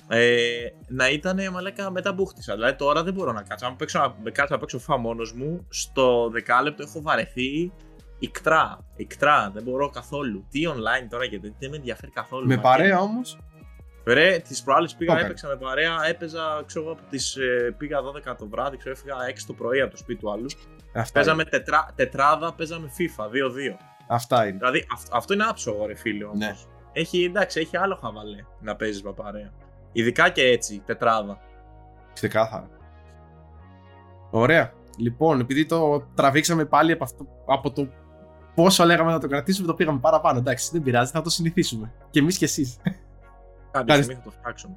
ε, 0.07 0.67
να 0.87 1.09
ήταν 1.09 1.51
μαλάκα 1.51 1.91
μετά 1.91 2.13
μπούχτισα. 2.13 2.53
Δηλαδή 2.53 2.75
τώρα 2.75 3.03
δεν 3.03 3.13
μπορώ 3.13 3.31
να 3.31 3.41
κάτσω. 3.41 3.65
Αν 3.65 3.75
παίξω, 3.75 4.15
να 4.23 4.31
κάτσω 4.31 4.53
να 4.53 4.59
παίξω 4.59 4.79
FIFA 4.87 4.97
μόνος 4.99 5.33
μου, 5.33 5.67
στο 5.69 6.29
δεκάλεπτο 6.31 6.83
έχω 6.83 7.01
βαρεθεί 7.01 7.71
ικτρά. 8.25 8.79
Ικτρά, 8.95 9.51
δεν 9.53 9.63
μπορώ 9.63 9.89
καθόλου. 9.89 10.45
Τι 10.49 10.61
online 10.67 11.07
τώρα 11.09 11.27
και 11.27 11.39
δεν 11.39 11.69
με 11.69 11.75
ενδιαφέρει 11.75 12.11
καθόλου. 12.11 12.47
Με 12.47 12.55
Μα 12.55 12.61
παρέα 12.61 12.99
όμως; 12.99 13.39
Ρε, 14.07 14.37
τις 14.37 14.63
προάλλες 14.63 14.95
πήγα, 14.95 15.11
Το 15.11 15.17
έκανε. 15.17 15.31
έπαιξα 15.33 15.47
με 15.47 15.55
παρέα, 15.65 16.05
έπαιζα, 16.07 16.63
ξέρω 16.65 16.85
εγώ, 16.85 16.93
από 16.93 17.01
τις, 17.09 17.35
ε, 17.35 17.75
πήγα 17.77 18.01
12 18.01 18.35
το 18.37 18.47
βράδυ, 18.47 18.77
ξέρω, 18.77 18.95
έφυγα 18.97 19.15
6 19.29 19.45
το 19.47 19.53
πρωί 19.53 19.81
από 19.81 19.91
το 19.91 19.97
σπίτι 19.97 20.19
του 20.19 20.31
άλλου. 20.31 20.45
Αυτά, 20.93 21.11
Παίζαμε 21.13 21.41
είναι. 21.41 21.49
τετρά, 21.51 21.87
τετράδα, 21.95 22.53
παίζαμε 22.53 22.91
FIFA 22.97 23.23
2-2. 23.29 23.77
Αυτά 24.07 24.47
είναι. 24.47 24.57
Δηλαδή 24.57 24.85
αυ- 24.93 25.13
αυτό 25.15 25.33
είναι 25.33 25.43
άψογο, 25.43 25.85
ρε 25.85 25.95
φίλε 25.95 26.23
όμως. 26.23 26.37
Ναι. 26.37 26.55
Έχει, 26.91 27.23
εντάξει, 27.23 27.59
έχει 27.59 27.77
άλλο 27.77 27.95
χαβαλέ 27.95 28.37
να 28.61 28.75
παίζεις 28.75 29.03
με 29.03 29.13
παρέα. 29.13 29.51
Ειδικά 29.91 30.29
και 30.29 30.41
έτσι, 30.43 30.81
τετράδα. 30.85 31.37
Ξεκάθαρα. 32.13 32.69
Ωραία. 34.31 34.73
Λοιπόν, 34.97 35.39
επειδή 35.39 35.65
το 35.65 36.07
τραβήξαμε 36.15 36.65
πάλι 36.65 36.91
από, 36.91 37.03
αυτό, 37.03 37.27
από 37.47 37.71
το 37.71 37.87
πόσο 38.55 38.85
λέγαμε 38.85 39.11
να 39.11 39.19
το 39.19 39.27
κρατήσουμε, 39.27 39.67
το 39.67 39.73
πήγαμε 39.73 39.99
παραπάνω. 39.99 40.39
Εντάξει, 40.39 40.69
δεν 40.71 40.81
πειράζει, 40.81 41.11
θα 41.11 41.21
το 41.21 41.29
συνηθίσουμε. 41.29 41.91
Και 42.09 42.19
εμείς 42.19 42.37
και 42.37 42.45
εσείς. 42.45 42.77
Κάποια 42.83 42.93
Ευχαριστώ. 43.71 44.03
στιγμή 44.03 44.21
θα 44.23 44.29
το 44.29 44.35
φτιάξουμε. 44.39 44.75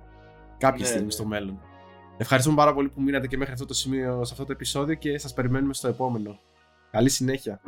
Κάποια 0.58 0.78
Ναι, 0.80 0.86
στιγμή 0.86 1.04
ναι. 1.04 1.10
στο 1.10 1.24
μέλλον. 1.24 1.60
Ευχαριστούμε 2.16 2.56
πάρα 2.56 2.74
πολύ 2.74 2.88
που 2.88 3.02
μείνατε 3.02 3.26
και 3.26 3.36
μέχρι 3.36 3.52
αυτό 3.52 3.66
το 3.66 3.74
σημείο 3.74 4.24
σε 4.24 4.32
αυτό 4.32 4.44
το 4.44 4.52
επεισόδιο 4.52 4.94
και 4.94 5.18
σας 5.18 5.32
περιμένουμε 5.34 5.74
στο 5.74 5.88
επόμενο. 5.88 6.38
Καλή 6.90 7.08
συνέχεια. 7.08 7.60